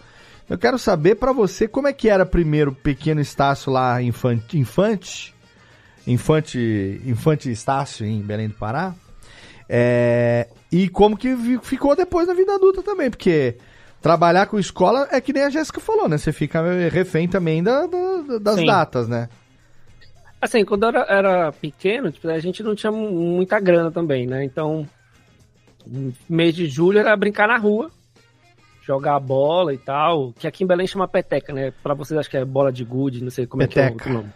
Eu 0.49 0.59
quero 0.59 0.79
saber 0.79 1.17
para 1.17 1.33
você 1.33 1.69
como 1.69 1.87
é 1.89 1.93
que 1.93 2.09
era 2.09 2.25
primeiro 2.27 2.71
o 2.71 2.75
pequeno 2.75 3.21
Estácio 3.21 3.71
lá, 3.73 4.01
infante, 4.03 4.59
infante, 4.59 5.35
infante, 6.07 7.01
infante 7.05 7.51
Estácio 7.51 8.05
em 8.07 8.21
Belém 8.21 8.49
do 8.49 8.55
Pará, 8.55 8.95
é, 9.69 10.49
e 10.71 10.89
como 10.89 11.17
que 11.17 11.35
ficou 11.63 11.97
depois 11.97 12.27
na 12.29 12.35
vida 12.35 12.55
adulta 12.55 12.83
também, 12.83 13.09
porque 13.11 13.57
trabalhar 14.03 14.47
com 14.47 14.59
escola 14.59 15.09
é 15.11 15.19
que 15.21 15.33
nem 15.33 15.45
a 15.45 15.51
Jéssica 15.51 15.81
falou, 15.81 16.09
né? 16.09 16.19
Você 16.19 16.31
fica 16.33 16.63
refém 16.91 17.27
também 17.27 17.63
da, 17.63 17.87
da- 17.87 18.39
das 18.39 18.57
Sim. 18.57 18.67
datas, 18.67 19.09
né? 19.09 19.29
Assim, 20.45 20.63
quando 20.63 20.83
eu 20.83 20.89
era, 20.91 21.01
era 21.09 21.53
pequeno, 21.53 22.13
tipo, 22.13 22.29
a 22.29 22.39
gente 22.39 22.63
não 22.63 22.75
tinha 22.75 22.93
muita 22.93 23.59
grana 23.59 23.91
também, 23.91 24.27
né? 24.27 24.45
Então, 24.45 24.87
mês 26.29 26.55
de 26.55 26.67
julho 26.67 26.99
era 26.99 27.17
brincar 27.17 27.49
na 27.49 27.57
rua, 27.57 27.91
jogar 28.83 29.19
bola 29.21 29.73
e 29.73 29.79
tal, 29.79 30.35
que 30.39 30.47
aqui 30.47 30.63
em 30.63 30.67
Belém 30.67 30.87
chama 30.87 31.09
peteca, 31.09 31.51
né? 31.53 31.73
Pra 31.83 31.95
vocês 31.95 32.19
acho 32.19 32.29
que 32.29 32.37
é 32.37 32.45
bola 32.45 32.71
de 32.71 32.85
gude, 32.85 33.23
não 33.25 33.31
sei 33.31 33.47
como 33.47 33.63
é 33.63 33.67
que 33.67 33.79
é 33.79 33.85
o 33.85 33.93
Peteca. 33.93 34.05
outro 34.11 34.13
nome. 34.23 34.35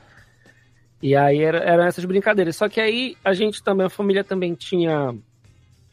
E 1.02 1.14
aí 1.14 1.42
era- 1.42 1.58
eram 1.58 1.84
essas 1.84 2.04
brincadeiras. 2.06 2.56
Só 2.56 2.68
que 2.70 2.80
aí 2.80 3.14
a 3.22 3.34
gente 3.34 3.62
também, 3.62 3.86
a 3.86 3.90
família 3.90 4.24
também 4.24 4.54
tinha 4.54 5.14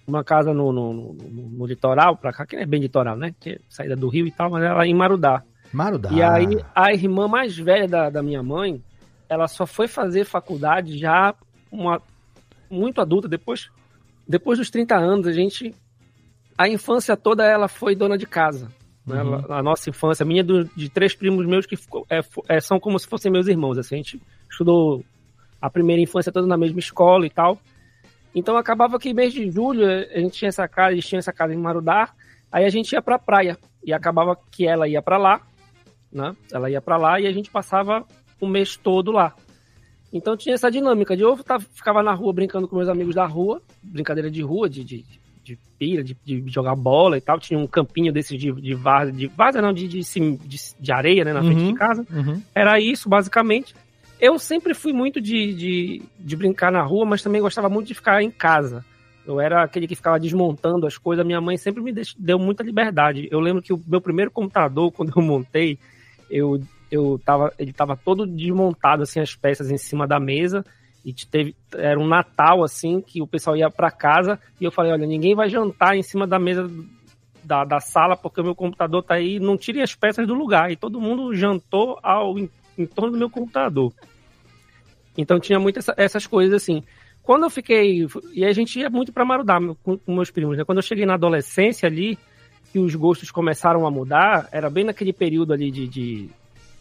uma 0.08 0.24
casa 0.24 0.54
no, 0.54 0.72
no, 0.72 0.94
no- 0.94 1.14
no- 1.14 1.66
litoral, 1.66 2.16
pra 2.16 2.32
cá, 2.32 2.46
que 2.46 2.56
não 2.56 2.64
é 2.64 2.66
bem 2.66 2.80
litoral, 2.80 3.18
né? 3.18 3.36
Que 3.40 3.50
é 3.52 3.60
saída 3.68 3.98
do 3.98 4.08
rio 4.08 4.26
e 4.26 4.32
tal, 4.32 4.50
mas 4.50 4.64
ela 4.64 4.88
em 4.88 4.94
Marudá. 4.96 5.44
Marudá. 5.74 6.10
E 6.14 6.24
aí, 6.24 6.58
a 6.74 6.94
irmã 6.94 7.28
mais 7.28 7.58
velha 7.58 7.86
da, 7.88 8.10
da 8.10 8.24
minha 8.24 8.42
mãe, 8.42 8.82
ela 9.30 9.48
só 9.48 9.66
foi 9.66 9.88
fazer 9.88 10.26
faculdade 10.26 10.98
já 10.98 11.34
uma, 11.72 12.02
muito 12.70 13.02
adulta, 13.02 13.28
depois, 13.28 13.70
depois 14.28 14.58
dos 14.60 14.70
30 14.70 14.96
anos, 14.96 15.28
a 15.28 15.32
gente. 15.32 15.74
A 16.58 16.70
infância 16.70 17.18
toda 17.18 17.44
ela 17.46 17.68
foi 17.68 17.96
dona 17.96 18.18
de 18.18 18.26
casa. 18.26 18.70
né? 19.06 19.22
Uhum. 19.22 19.54
A 19.54 19.62
nossa 19.62 19.90
infância, 19.90 20.24
a 20.24 20.28
minha 20.28 20.44
do- 20.44 20.64
de 20.76 20.90
três 20.90 21.14
primos 21.14 21.46
meus 21.46 21.66
que 21.66 21.76
ficou- 21.76 22.08
é, 22.10 22.22
é, 22.48 22.60
são 22.60 22.80
como 22.80 22.98
se 22.98 23.08
fossem 23.08 23.32
meus 23.32 23.46
irmãos. 23.48 23.78
Assim, 23.78 23.96
a 23.96 23.98
gente 23.98 24.20
estudou 24.50 25.04
a 25.62 25.70
primeira 25.70 26.02
infância 26.02 26.32
toda 26.32 26.48
na 26.48 26.58
mesma 26.58 26.80
escola 26.80 27.26
e 27.26 27.30
tal. 27.30 27.60
Então 28.34 28.58
acabava 28.58 28.98
que 28.98 29.14
mês 29.14 29.32
de 29.34 29.52
julho 29.52 29.86
a 29.86 30.20
gente 30.20 30.38
tinha 30.40 30.50
essa 30.50 30.68
casa, 30.68 30.94
eles 30.94 31.06
tinham 31.06 31.20
essa 31.20 31.32
casa 31.34 31.54
em 31.54 31.58
Marudá, 31.58 32.10
aí 32.52 32.66
a 32.66 32.70
gente 32.70 32.94
ia 32.94 33.02
pra 33.02 33.20
praia. 33.20 33.58
E 33.84 33.94
acabava 33.94 34.36
que 34.50 34.66
ela 34.68 34.88
ia 34.88 35.02
pra 35.02 35.18
lá, 35.18 35.42
né? 36.12 36.36
Ela 36.52 36.70
ia 36.72 36.82
pra 36.82 36.98
lá 36.98 37.20
e 37.20 37.28
a 37.28 37.32
gente 37.32 37.52
passava 37.52 38.04
o 38.40 38.48
mês 38.48 38.76
todo 38.76 39.12
lá. 39.12 39.34
Então 40.14 40.38
tinha 40.38 40.56
essa 40.56 40.72
dinâmica 40.72 41.16
de 41.16 41.24
eu 41.24 41.36
tava- 41.44 41.66
ficava 41.74 42.02
na 42.02 42.14
rua 42.14 42.32
brincando 42.34 42.68
com 42.68 42.76
meus 42.78 42.88
amigos 42.90 43.16
da 43.16 43.26
rua, 43.26 43.62
brincadeira 43.84 44.32
de 44.32 44.42
rua, 44.42 44.70
de, 44.70 44.84
de, 44.84 45.06
de 45.44 45.60
pira, 45.78 46.04
de, 46.04 46.16
de 46.24 46.44
jogar 46.48 46.76
bola 46.76 47.18
e 47.18 47.22
tal. 47.22 47.40
Tinha 47.40 47.60
um 47.60 47.68
campinho 47.68 48.14
desse 48.14 48.38
de, 48.38 48.52
de 48.52 48.74
vaza, 48.74 49.12
de 49.12 49.28
vaza 49.28 49.62
não, 49.62 49.74
de, 49.74 49.88
de, 49.88 50.02
de, 50.80 50.92
areia, 50.92 51.26
né, 51.26 51.34
na 51.34 51.44
frente 51.44 51.62
Uhum, 51.64 51.68
de 51.74 51.74
casa. 51.74 52.08
uhum. 52.12 52.42
Era 52.54 52.80
isso, 52.80 53.10
basicamente. 53.10 53.76
Eu 54.20 54.40
sempre 54.40 54.74
fui 54.74 54.94
muito 54.94 55.20
de, 55.20 55.54
de, 55.54 56.02
de 56.18 56.36
brincar 56.38 56.72
na 56.72 56.82
rua, 56.82 57.06
mas 57.06 57.22
também 57.22 57.42
gostava 57.42 57.68
muito 57.68 57.88
de 57.88 57.94
ficar 57.94 58.24
em 58.24 58.32
casa. 58.32 58.86
Eu 59.28 59.42
era 59.42 59.64
aquele 59.64 59.88
que 59.88 59.96
ficava 59.96 60.20
desmontando 60.20 60.88
as 60.88 60.98
coisas. 60.98 61.26
Minha 61.26 61.42
mãe 61.42 61.58
sempre 61.58 61.82
me 61.84 61.92
deu 62.18 62.40
muita 62.40 62.64
liberdade. 62.64 63.28
Eu 63.30 63.40
lembro 63.42 63.62
que 63.62 63.74
o 63.74 63.82
meu 63.86 64.00
primeiro 64.00 64.32
computador, 64.32 64.92
quando 64.94 65.12
eu 65.14 65.22
montei, 65.22 65.78
eu, 66.30 66.62
eu 66.92 67.20
tava, 67.24 67.52
ele 67.60 67.72
estava 67.72 67.96
todo 67.96 68.26
desmontado, 68.28 69.04
assim, 69.04 69.20
as 69.20 69.36
peças 69.36 69.72
em 69.72 69.78
cima 69.78 70.08
da 70.08 70.20
mesa. 70.20 70.64
E 71.04 71.14
te- 71.14 71.28
teve, 71.28 71.56
era 71.74 72.00
um 72.00 72.08
Natal, 72.08 72.64
assim, 72.64 73.00
que 73.02 73.22
o 73.22 73.28
pessoal 73.28 73.56
ia 73.56 73.70
para 73.70 73.92
casa. 73.92 74.40
E 74.60 74.66
eu 74.66 74.72
falei: 74.72 74.92
olha, 74.92 75.06
ninguém 75.06 75.36
vai 75.36 75.50
jantar 75.50 75.96
em 75.96 76.02
cima 76.04 76.26
da 76.26 76.40
mesa 76.40 76.68
da, 77.44 77.64
da 77.64 77.80
sala, 77.80 78.18
porque 78.18 78.42
o 78.42 78.44
meu 78.44 78.56
computador 78.56 79.04
tá 79.04 79.14
aí, 79.16 79.40
não 79.40 79.56
tirem 79.56 79.84
as 79.84 79.94
peças 79.94 80.26
do 80.26 80.34
lugar. 80.34 80.72
E 80.72 80.76
todo 80.76 81.00
mundo 81.00 81.34
jantou 81.36 82.00
ao, 82.02 82.40
em, 82.40 82.50
em 82.78 82.86
torno 82.88 83.12
do 83.12 83.18
meu 83.20 83.30
computador. 83.30 83.94
Então 85.18 85.40
tinha 85.40 85.60
muitas 85.60 85.88
essa- 85.88 85.96
essas 86.02 86.28
coisas 86.28 86.54
assim. 86.62 86.84
Quando 87.22 87.44
eu 87.44 87.50
fiquei. 87.50 88.08
E 88.34 88.46
a 88.46 88.52
gente 88.52 88.80
ia 88.80 88.90
muito 88.90 89.14
para 89.14 89.26
Marudá 89.26 89.60
meu- 89.60 89.76
com, 89.76 89.98
com 89.98 90.14
meus 90.16 90.30
primos, 90.32 90.58
né? 90.58 90.64
Quando 90.64 90.80
eu 90.80 90.84
cheguei 90.84 91.06
na 91.06 91.14
adolescência 91.16 91.88
ali, 91.88 92.18
que 92.72 92.80
os 92.80 92.94
gostos 92.96 93.32
começaram 93.32 93.86
a 93.86 93.92
mudar, 93.92 94.50
era 94.52 94.70
bem 94.70 94.84
naquele 94.84 95.14
período 95.14 95.54
ali 95.54 95.72
de, 95.72 95.88
de, 95.88 96.30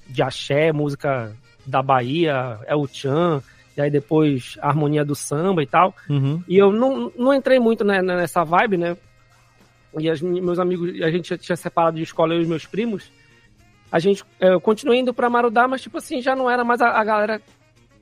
de 0.07 0.23
axé, 0.23 0.73
música 0.73 1.35
da 1.67 1.83
Bahia, 1.83 2.59
El 2.67 2.87
Chan, 2.93 3.43
e 3.77 3.81
aí 3.81 3.91
depois 3.91 4.57
a 4.61 4.69
harmonia 4.69 5.05
do 5.05 5.15
samba 5.15 5.63
e 5.63 5.67
tal. 5.67 5.95
Uhum. 6.09 6.43
E 6.47 6.57
eu 6.59 6.71
não, 6.73 7.11
não 7.17 7.33
entrei 7.35 7.59
muito 7.59 7.85
né, 7.85 8.01
nessa 8.03 8.45
vibe, 8.45 8.77
né? 8.77 8.97
E 9.99 10.11
as, 10.11 10.21
meus 10.21 10.59
amigos, 10.59 11.01
a 11.03 11.11
gente 11.11 11.29
já 11.29 11.39
tinha 11.39 11.57
separado 11.57 11.97
de 11.97 12.03
escola, 12.03 12.35
eu 12.35 12.41
e 12.41 12.43
os 12.43 12.49
meus 12.49 12.67
primos. 12.67 13.11
A 13.91 13.99
gente, 13.99 14.25
eh, 14.41 14.49
eu 14.53 14.61
continuei 14.61 14.99
indo 14.99 15.15
pra 15.15 15.31
Marudá, 15.31 15.69
mas 15.69 15.81
tipo 15.83 15.99
assim, 15.99 16.21
já 16.21 16.35
não 16.35 16.51
era 16.51 16.65
mais 16.65 16.81
a, 16.81 16.89
a 16.91 17.05
galera 17.05 17.41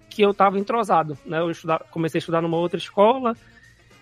que 0.09 0.23
eu 0.23 0.33
tava 0.33 0.59
entrosado, 0.59 1.17
né? 1.25 1.39
Eu 1.41 1.51
estudar, 1.51 1.81
comecei 1.91 2.19
a 2.19 2.21
estudar 2.21 2.41
numa 2.41 2.57
outra 2.57 2.79
escola, 2.79 3.37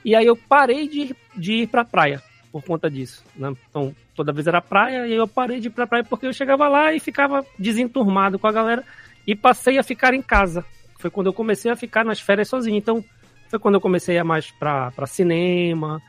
e 0.05 0.14
aí 0.14 0.24
eu 0.26 0.36
parei 0.36 0.88
de, 0.88 1.01
ir- 1.01 1.16
de 1.36 1.53
ir 1.62 1.66
pra 1.66 1.84
praia 1.84 2.22
por 2.53 2.62
conta 2.64 2.88
disso, 2.90 3.24
né? 3.36 3.53
Então, 3.68 3.94
toda 4.21 4.33
vez 4.33 4.47
era 4.47 4.61
praia, 4.61 5.07
e 5.07 5.14
eu 5.14 5.27
parei 5.27 5.61
de 5.61 5.68
ir 5.68 5.71
pra 5.71 5.87
praia 5.87 6.05
porque 6.05 6.27
eu 6.27 6.33
chegava 6.33 6.68
lá 6.68 6.93
e 6.93 7.01
ficava 7.01 7.43
desenturmado 7.59 8.39
com 8.39 8.47
a 8.47 8.53
galera, 8.53 8.85
e 9.27 9.35
passei 9.35 9.79
a 9.79 9.83
ficar 9.83 10.12
em 10.12 10.21
casa. 10.21 10.62
Foi 10.99 11.11
quando 11.11 11.29
eu 11.29 11.33
comecei 11.33 11.71
a 11.71 11.77
ficar 11.77 12.05
nas 12.05 12.21
férias 12.21 12.49
sozinho. 12.49 12.77
Então, 12.77 13.03
foi 13.49 13.59
quando 13.59 13.77
eu 13.77 13.81
comecei 13.81 14.18
a 14.18 14.25
mais 14.25 14.51
pra, 14.51 14.91
pra 14.91 15.07
cinema, 15.07 16.01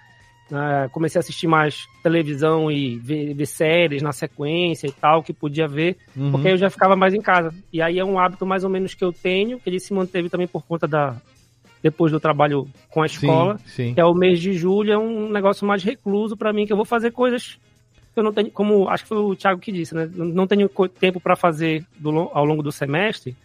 né? 0.49 0.89
comecei 0.91 1.17
a 1.17 1.21
assistir 1.21 1.47
mais 1.47 1.85
televisão 2.03 2.69
e 2.69 2.97
ver, 2.99 3.33
ver 3.33 3.45
séries 3.45 4.01
na 4.01 4.11
sequência 4.11 4.87
e 4.87 4.91
tal, 4.91 5.23
que 5.23 5.31
podia 5.33 5.67
ver, 5.67 5.95
Uhum. 6.15 6.31
porque 6.31 6.49
eu 6.49 6.57
já 6.57 6.69
ficava 6.69 6.95
mais 6.97 7.13
em 7.13 7.21
casa. 7.21 7.53
E 7.71 7.81
aí 7.81 7.97
é 7.97 8.03
um 8.03 8.19
hábito 8.19 8.45
mais 8.45 8.65
ou 8.65 8.69
menos 8.69 8.93
que 8.93 9.03
eu 9.05 9.13
tenho, 9.13 9.57
que 9.57 9.69
ele 9.69 9.79
se 9.79 9.93
manteve 9.93 10.29
também 10.29 10.47
por 10.47 10.63
conta 10.65 10.85
da. 10.87 11.15
Depois 11.83 12.11
do 12.11 12.19
trabalho 12.19 12.67
com 12.91 13.01
a 13.01 13.07
escola, 13.07 13.57
sim. 13.65 13.95
que 13.95 13.99
é 13.99 14.05
o 14.05 14.13
mês 14.13 14.39
de 14.39 14.53
julho, 14.53 14.93
é 14.93 14.97
um 14.99 15.31
negócio 15.31 15.65
mais 15.65 15.83
recluso 15.83 16.37
pra 16.37 16.53
mim, 16.53 16.67
que 16.67 16.71
eu 16.71 16.77
vou 16.77 16.85
fazer 16.85 17.09
coisas 17.11 17.57
eu 18.15 18.23
não 18.23 18.33
tenho, 18.33 18.51
como 18.51 18.89
acho 18.89 19.03
que 19.03 19.09
foi 19.09 19.17
o 19.17 19.35
Thiago 19.35 19.59
que 19.59 19.71
disse, 19.71 19.95
né? 19.95 20.09
Não 20.13 20.45
tenho 20.47 20.69
tempo 20.99 21.19
pra 21.19 21.35
fazer 21.35 21.83
do 21.97 22.29
ao 22.33 22.45
longo 22.45 22.61
do 22.63 22.71
semestre, 22.71 23.35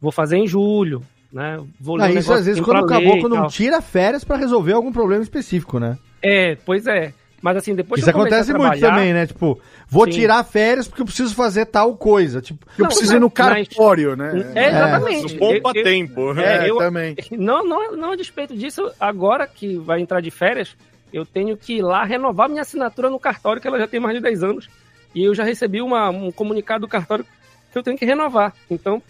vou 0.00 0.10
fazer 0.12 0.36
em 0.36 0.46
julho, 0.46 1.02
né? 1.32 1.60
Vou 1.80 1.96
ler 1.96 2.02
Ah, 2.02 2.06
um 2.06 2.08
isso 2.10 2.16
negócio 2.16 2.34
às 2.34 2.46
vezes 2.46 2.60
quando 2.62 2.82
o 2.82 2.86
pra 2.86 2.96
ler 2.98 3.04
caboclo 3.04 3.34
e 3.34 3.38
não 3.38 3.48
tira 3.48 3.80
férias 3.80 4.24
pra 4.24 4.36
resolver 4.36 4.72
algum 4.72 4.92
problema 4.92 5.22
específico, 5.22 5.78
né? 5.78 5.98
É, 6.22 6.56
pois 6.64 6.86
é. 6.86 7.12
Mas 7.40 7.56
assim, 7.56 7.72
depois 7.72 8.00
Isso 8.00 8.10
acontece 8.10 8.52
muito 8.52 8.80
também, 8.80 9.12
né? 9.12 9.24
Tipo, 9.24 9.60
vou 9.88 10.06
Sim. 10.06 10.10
tirar 10.10 10.42
férias 10.42 10.88
porque 10.88 11.02
eu 11.02 11.06
preciso 11.06 11.32
fazer 11.36 11.66
tal 11.66 11.96
coisa. 11.96 12.40
Tipo, 12.40 12.66
Eu 12.76 12.86
preciso 12.86 13.14
ir 13.14 13.20
no 13.20 13.30
cartório, 13.30 14.16
né? 14.16 14.50
É, 14.56 14.68
exatamente. 14.70 15.34
No 15.34 15.38
poupa 15.38 15.70
eu- 15.72 15.84
tempo. 15.84 16.32
É, 16.36 16.68
eu, 16.68 16.78
também. 16.78 17.14
Não, 17.30 17.64
não, 17.64 17.96
não 17.96 18.10
a 18.10 18.16
despeito 18.16 18.56
disso, 18.56 18.90
agora 18.98 19.46
que 19.46 19.76
vai 19.76 20.00
entrar 20.00 20.20
de 20.20 20.32
férias, 20.32 20.76
eu 21.12 21.24
tenho 21.26 21.56
que 21.56 21.74
ir 21.78 21.82
lá 21.82 22.04
renovar 22.04 22.48
minha 22.48 22.62
assinatura 22.62 23.08
no 23.10 23.18
cartório, 23.18 23.60
que 23.60 23.68
ela 23.68 23.78
já 23.78 23.86
tem 23.86 24.00
mais 24.00 24.16
de 24.16 24.22
10 24.22 24.42
anos. 24.42 24.68
E 25.14 25.24
eu 25.24 25.34
já 25.34 25.42
recebi 25.44 25.80
uma- 25.80 26.10
um 26.10 26.30
comunicado 26.30 26.82
do 26.82 26.88
cartório 26.88 27.24
que 27.72 27.78
eu 27.78 27.82
tenho 27.82 27.96
que 27.98 28.04
renovar. 28.04 28.52
Então, 28.70 29.02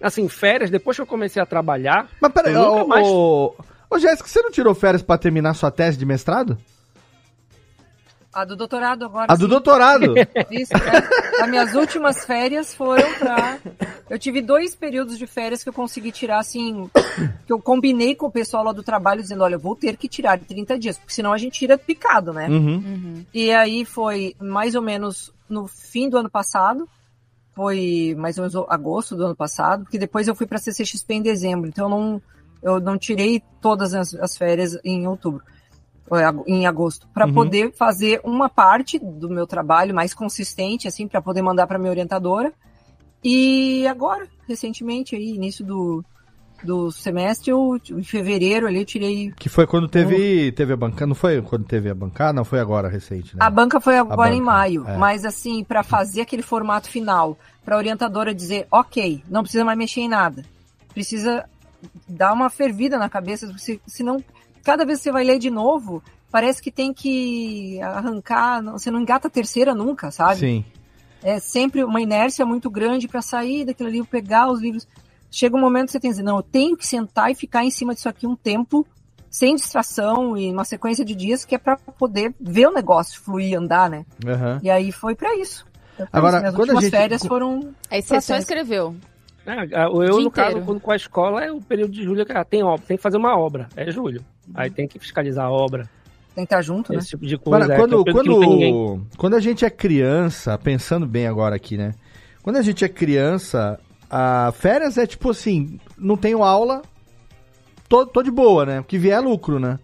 assim, 0.00 0.28
férias, 0.28 0.70
depois 0.70 0.96
que 0.96 1.02
eu 1.02 1.06
comecei 1.06 1.40
a 1.42 1.46
trabalhar. 1.46 2.08
Mas 2.20 2.32
peraí, 2.32 2.52
eu 2.54 2.60
nunca 2.62 2.84
ô, 2.84 2.86
mais... 2.86 3.06
ô, 3.06 3.54
ô 3.90 3.98
Jéssica, 3.98 4.28
você 4.28 4.42
não 4.42 4.50
tirou 4.50 4.74
férias 4.74 5.02
pra 5.02 5.18
terminar 5.18 5.54
sua 5.54 5.70
tese 5.70 5.98
de 5.98 6.06
mestrado? 6.06 6.56
A 8.34 8.44
do 8.44 8.56
doutorado 8.56 9.04
agora. 9.04 9.26
A 9.28 9.36
do 9.36 9.44
sim. 9.44 9.48
doutorado? 9.48 10.14
Isso, 10.50 10.72
é. 10.74 11.42
As 11.42 11.48
minhas 11.48 11.74
últimas 11.74 12.24
férias 12.24 12.74
foram 12.74 13.14
pra. 13.14 13.58
Eu 14.10 14.18
tive 14.18 14.42
dois 14.42 14.74
períodos 14.74 15.16
de 15.16 15.26
férias 15.26 15.62
que 15.62 15.68
eu 15.68 15.72
consegui 15.72 16.10
tirar, 16.10 16.40
assim. 16.40 16.90
Que 17.46 17.52
eu 17.52 17.60
combinei 17.60 18.14
com 18.14 18.26
o 18.26 18.30
pessoal 18.30 18.64
lá 18.64 18.72
do 18.72 18.82
trabalho, 18.82 19.22
dizendo: 19.22 19.44
olha, 19.44 19.54
eu 19.54 19.60
vou 19.60 19.76
ter 19.76 19.96
que 19.96 20.08
tirar 20.08 20.36
de 20.36 20.46
30 20.46 20.78
dias, 20.78 20.98
porque 20.98 21.14
senão 21.14 21.32
a 21.32 21.38
gente 21.38 21.58
tira 21.58 21.78
picado, 21.78 22.32
né? 22.32 22.48
Uhum. 22.48 23.24
E 23.32 23.52
aí 23.52 23.84
foi 23.84 24.34
mais 24.40 24.74
ou 24.74 24.82
menos 24.82 25.32
no 25.48 25.68
fim 25.68 26.08
do 26.08 26.18
ano 26.18 26.30
passado. 26.30 26.88
Foi 27.54 28.16
mais 28.18 28.36
ou 28.36 28.42
menos 28.42 28.56
agosto 28.68 29.14
do 29.14 29.26
ano 29.26 29.36
passado, 29.36 29.84
porque 29.84 29.98
depois 29.98 30.26
eu 30.26 30.34
fui 30.34 30.44
para 30.44 30.58
CCXP 30.58 31.14
em 31.14 31.22
dezembro, 31.22 31.68
então 31.68 31.84
eu 31.84 31.88
não, 31.88 32.22
eu 32.60 32.80
não 32.80 32.98
tirei 32.98 33.40
todas 33.60 33.94
as, 33.94 34.12
as 34.16 34.36
férias 34.36 34.76
em 34.82 35.06
outubro, 35.06 35.40
ou 35.40 35.53
em 36.12 36.22
ag- 36.22 36.44
em 36.46 36.66
agosto, 36.66 37.08
para 37.14 37.26
Uhum. 37.26 37.32
poder 37.32 37.72
fazer 37.72 38.20
uma 38.24 38.48
parte 38.48 38.98
do 38.98 39.28
meu 39.30 39.46
trabalho 39.46 39.94
mais 39.94 40.12
consistente, 40.14 40.86
assim, 40.86 41.08
para 41.08 41.22
poder 41.22 41.42
mandar 41.42 41.66
para 41.66 41.78
minha 41.78 41.90
orientadora. 41.90 42.52
E 43.22 43.86
agora, 43.86 44.26
recentemente, 44.46 45.16
aí, 45.16 45.34
início 45.34 45.64
do, 45.64 46.04
do 46.62 46.90
semestre, 46.92 47.50
eu, 47.50 47.80
em 47.90 48.02
fevereiro 48.04 48.66
ali, 48.66 48.80
eu 48.80 48.84
tirei. 48.84 49.32
Que 49.32 49.48
foi 49.48 49.66
quando 49.66 49.88
teve, 49.88 50.52
teve 50.52 50.72
a 50.74 50.76
bancada. 50.76 51.06
Não 51.06 51.14
foi 51.14 51.40
quando 51.40 51.64
teve 51.64 51.88
a 51.88 51.94
bancada? 51.94 52.34
Não, 52.34 52.44
foi 52.44 52.60
agora 52.60 52.88
recente, 52.88 53.34
né? 53.34 53.44
A 53.44 53.48
banca 53.50 53.80
foi 53.80 53.96
agora 53.96 54.34
em 54.34 54.40
banca, 54.40 54.44
maio, 54.52 54.86
é. 54.86 54.96
mas 54.98 55.24
assim, 55.24 55.64
para 55.64 55.82
fazer 55.82 56.20
aquele 56.20 56.42
formato 56.42 56.88
final, 56.90 57.38
para 57.64 57.76
a 57.76 57.78
orientadora 57.78 58.34
dizer, 58.34 58.66
ok, 58.70 59.22
não 59.28 59.42
precisa 59.42 59.64
mais 59.64 59.78
mexer 59.78 60.02
em 60.02 60.08
nada. 60.08 60.44
Precisa 60.92 61.48
dar 62.06 62.32
uma 62.34 62.50
fervida 62.50 62.98
na 62.98 63.08
cabeça, 63.08 63.50
se- 63.58 63.80
senão, 63.86 64.22
cada 64.64 64.84
vez 64.84 64.98
que 64.98 65.04
você 65.04 65.12
vai 65.12 65.24
ler 65.24 65.38
de 65.38 65.50
novo, 65.50 66.02
parece 66.30 66.60
que 66.62 66.70
tem 66.72 66.92
que 66.92 67.80
arrancar, 67.82 68.62
não- 68.62 68.72
você 68.78 68.90
não 68.90 69.00
engata 69.00 69.28
a 69.28 69.30
terceira 69.30 69.74
nunca, 69.74 70.10
sabe? 70.10 70.40
Sim. 70.40 70.64
É 71.22 71.38
sempre 71.38 71.82
uma 71.84 72.00
inércia 72.00 72.44
muito 72.44 72.68
grande 72.68 73.06
para 73.08 73.22
sair 73.22 73.64
daquilo 73.64 73.88
ali, 73.88 74.02
pegar 74.04 74.50
os 74.50 74.60
livros. 74.60 74.86
Chega 75.30 75.56
um 75.56 75.60
momento 75.60 75.86
que 75.86 75.92
você 75.92 76.00
tem 76.00 76.10
que 76.10 76.16
dizer, 76.16 76.22
não, 76.22 76.36
eu 76.36 76.42
tenho 76.42 76.76
que 76.76 76.86
sentar 76.86 77.30
e 77.30 77.34
ficar 77.34 77.64
em 77.64 77.70
cima 77.70 77.94
disso 77.94 78.08
aqui 78.08 78.26
um 78.26 78.36
tempo, 78.36 78.86
sem 79.30 79.54
distração 79.56 80.36
e 80.36 80.52
uma 80.52 80.64
sequência 80.64 81.04
de 81.04 81.14
dias 81.14 81.44
que 81.44 81.54
é 81.54 81.58
para 81.58 81.76
poder 81.76 82.32
ver 82.40 82.68
o 82.68 82.72
negócio 82.72 83.20
fluir, 83.20 83.58
andar, 83.58 83.88
né? 83.90 84.04
Aham. 84.26 84.60
E 84.62 84.70
aí 84.70 84.92
foi 84.92 85.14
para 85.14 85.34
isso. 85.36 85.66
Pra 85.96 86.06
Agora, 86.12 86.34
isso. 86.36 86.40
Minhas 86.42 86.54
quando 86.54 86.70
a 86.70 86.72
últimas 86.74 86.84
gente- 86.84 86.90
férias 86.92 87.26
foram. 87.26 87.74
Aí 87.90 88.02
você 88.02 88.20
só 88.20 88.36
escreveu. 88.36 88.94
É, 89.46 89.64
eu, 90.08 90.20
no 90.20 90.30
caso, 90.30 90.48
inteiro. 90.50 90.66
quando 90.66 90.80
com 90.80 90.90
a 90.90 90.96
escola, 90.96 91.44
é 91.44 91.50
o 91.50 91.60
período 91.60 91.92
de 91.92 92.02
julho, 92.04 92.24
cara, 92.24 92.44
tem 92.44 92.62
obra, 92.62 92.84
tem 92.86 92.96
que 92.96 93.02
fazer 93.02 93.16
uma 93.16 93.36
obra, 93.36 93.68
é 93.76 93.90
julho. 93.90 94.24
Aí 94.54 94.70
tem 94.70 94.86
que 94.86 94.98
fiscalizar 94.98 95.46
a 95.46 95.50
obra. 95.50 95.88
Tem 96.34 96.44
que 96.44 96.52
estar 96.52 96.62
junto, 96.62 96.92
né? 96.92 96.98
Esse 96.98 97.10
tipo 97.10 97.24
de 97.24 97.38
coisa. 97.38 97.72
É, 97.72 97.76
quando, 97.76 98.02
é 98.06 98.12
quando, 98.12 99.06
quando 99.16 99.34
a 99.34 99.40
gente 99.40 99.64
é 99.64 99.70
criança, 99.70 100.58
pensando 100.58 101.06
bem 101.06 101.26
agora 101.28 101.54
aqui, 101.54 101.76
né? 101.76 101.94
Quando 102.42 102.56
a 102.56 102.62
gente 102.62 102.84
é 102.84 102.88
criança, 102.88 103.78
a 104.10 104.52
férias 104.52 104.98
é 104.98 105.06
tipo 105.06 105.30
assim, 105.30 105.78
não 105.96 106.16
tenho 106.16 106.42
aula, 106.42 106.82
tô, 107.88 108.04
tô 108.04 108.22
de 108.22 108.30
boa, 108.30 108.66
né? 108.66 108.80
O 108.80 108.84
que 108.84 108.98
vier 108.98 109.16
é 109.16 109.20
lucro, 109.20 109.60
né? 109.60 109.78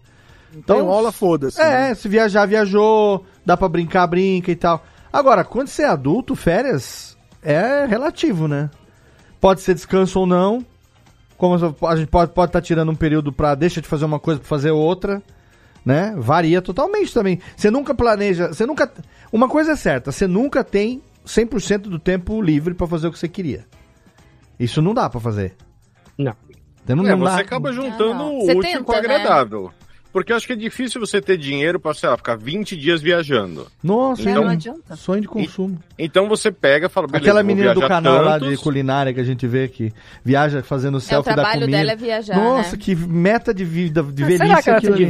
Então, 0.53 0.89
aula, 0.89 1.11
foda-se. 1.11 1.59
É, 1.61 1.89
né? 1.89 1.95
se 1.95 2.09
viajar, 2.09 2.45
viajou, 2.45 3.25
dá 3.45 3.55
pra 3.55 3.69
brincar, 3.69 4.05
brinca 4.07 4.51
e 4.51 4.55
tal. 4.55 4.83
Agora, 5.11 5.43
quando 5.43 5.69
você 5.69 5.83
é 5.83 5.87
adulto, 5.87 6.35
férias 6.35 7.17
é 7.41 7.85
relativo, 7.85 8.47
né? 8.47 8.69
Pode 9.39 9.61
ser 9.61 9.73
descanso 9.73 10.19
ou 10.19 10.27
não. 10.27 10.65
Como 11.41 11.55
a 11.87 11.95
gente 11.95 12.07
pode 12.07 12.29
estar 12.29 12.47
tá 12.47 12.61
tirando 12.61 12.91
um 12.91 12.95
período 12.95 13.33
pra 13.33 13.55
deixa 13.55 13.81
de 13.81 13.87
fazer 13.87 14.05
uma 14.05 14.19
coisa 14.19 14.39
pra 14.39 14.47
fazer 14.47 14.69
outra, 14.69 15.23
né? 15.83 16.13
Varia 16.15 16.61
totalmente 16.61 17.11
também. 17.11 17.39
Você 17.57 17.71
nunca 17.71 17.95
planeja, 17.95 18.49
você 18.49 18.63
nunca 18.63 18.93
Uma 19.33 19.49
coisa 19.49 19.71
é 19.71 19.75
certa, 19.75 20.11
você 20.11 20.27
nunca 20.27 20.63
tem 20.63 21.01
100% 21.25 21.79
do 21.79 21.97
tempo 21.97 22.39
livre 22.43 22.75
pra 22.75 22.85
fazer 22.85 23.07
o 23.07 23.11
que 23.11 23.17
você 23.17 23.27
queria. 23.27 23.65
Isso 24.59 24.83
não 24.83 24.93
dá 24.93 25.09
pra 25.09 25.19
fazer. 25.19 25.55
Não. 26.15 26.35
Você 26.85 26.93
não, 26.93 27.07
É, 27.07 27.09
não 27.09 27.17
você 27.17 27.35
dá. 27.37 27.41
acaba 27.41 27.73
juntando 27.73 28.13
não. 28.13 28.37
o 28.37 28.41
Você 28.45 28.51
útil 28.51 28.61
tenta, 28.61 28.83
com 28.83 28.91
o 28.91 29.01
né? 29.01 29.23
Porque 30.11 30.31
eu 30.33 30.35
acho 30.37 30.45
que 30.45 30.53
é 30.53 30.55
difícil 30.55 30.99
você 30.99 31.21
ter 31.21 31.37
dinheiro 31.37 31.79
pra, 31.79 31.93
sei 31.93 32.09
lá, 32.09 32.17
ficar 32.17 32.35
20 32.35 32.75
dias 32.75 33.01
viajando. 33.01 33.67
Nossa, 33.81 34.21
Então- 34.23 34.33
é 34.41 34.45
não 34.45 34.51
adianta. 34.51 34.95
sonho 34.95 35.21
de 35.21 35.27
consumo. 35.27 35.77
Então 35.97 36.27
você 36.27 36.51
pega 36.51 36.87
e 36.87 36.89
fala, 36.89 37.07
beleza, 37.07 37.23
Aquela 37.29 37.43
menina 37.43 37.73
do 37.73 37.81
canal 37.87 38.21
lá 38.23 38.37
de 38.37 38.45
tantos. 38.45 38.61
culinária 38.61 39.13
que 39.13 39.19
a 39.19 39.23
gente 39.23 39.47
vê 39.47 39.67
que 39.67 39.93
viaja 40.23 40.61
fazendo 40.61 40.99
selfie 40.99 41.29
da 41.29 41.35
trabalho 41.35 41.61
comida. 41.61 41.77
dela 41.77 41.91
é 41.91 41.95
viajar, 41.95 42.35
Nossa, 42.35 42.73
né? 42.75 42.77
que 42.81 42.95
meta 42.95 43.53
de 43.53 43.63
vida, 43.63 44.03
de 44.03 44.21
Mas 44.21 44.31
velhice 44.33 44.37
será 44.37 44.61
que 44.61 44.69
ela 44.69 44.79
se 44.79 44.87
aquilo 44.87 44.95
ali. 44.95 45.05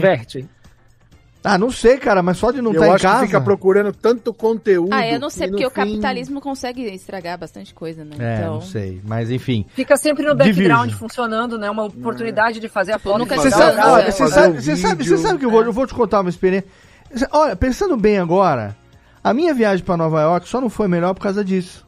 Ah, 1.43 1.57
não 1.57 1.71
sei, 1.71 1.97
cara, 1.97 2.21
mas 2.21 2.37
só 2.37 2.51
de 2.51 2.61
não 2.61 2.71
eu 2.71 2.75
estar 2.75 2.87
em 2.87 2.93
acho 2.93 3.03
casa. 3.03 3.19
que 3.21 3.25
fica 3.25 3.41
procurando 3.41 3.91
tanto 3.91 4.31
conteúdo. 4.31 4.93
Ah, 4.93 5.07
eu 5.07 5.19
não 5.19 5.29
sei, 5.29 5.47
porque 5.49 5.65
o 5.65 5.69
fim- 5.71 5.75
capitalismo 5.75 6.39
consegue 6.39 6.83
estragar 6.93 7.35
bastante 7.39 7.73
coisa, 7.73 8.05
né? 8.05 8.15
É, 8.19 8.37
então... 8.37 8.53
não 8.55 8.61
sei, 8.61 9.01
mas 9.03 9.31
enfim. 9.31 9.65
Fica 9.73 9.97
sempre 9.97 10.23
no 10.23 10.35
background 10.35 10.89
Divirge. 10.89 10.99
funcionando, 10.99 11.57
né? 11.57 11.67
Uma 11.69 11.85
oportunidade 11.85 12.59
de 12.59 12.69
fazer 12.69 12.91
a 12.93 12.99
foto. 12.99 13.17
nunca 13.17 13.35
de 13.35 13.41
Você 13.41 13.49
sabe, 13.49 13.79
olha, 13.79 14.11
você 14.11 14.27
sabe, 14.27 14.61
você 14.61 14.75
sabe, 14.75 15.03
você 15.03 15.17
sabe 15.17 15.39
que 15.39 15.45
eu 15.45 15.49
vou, 15.49 15.63
eu 15.63 15.73
vou 15.73 15.87
te 15.87 15.95
contar 15.95 16.21
uma 16.21 16.29
experiência. 16.29 16.69
Olha, 17.31 17.55
pensando 17.55 17.97
bem 17.97 18.19
agora, 18.19 18.75
a 19.23 19.33
minha 19.33 19.53
viagem 19.53 19.83
pra 19.83 19.97
Nova 19.97 20.21
York 20.21 20.47
só 20.47 20.61
não 20.61 20.69
foi 20.69 20.87
melhor 20.87 21.15
por 21.15 21.21
causa 21.21 21.43
disso. 21.43 21.83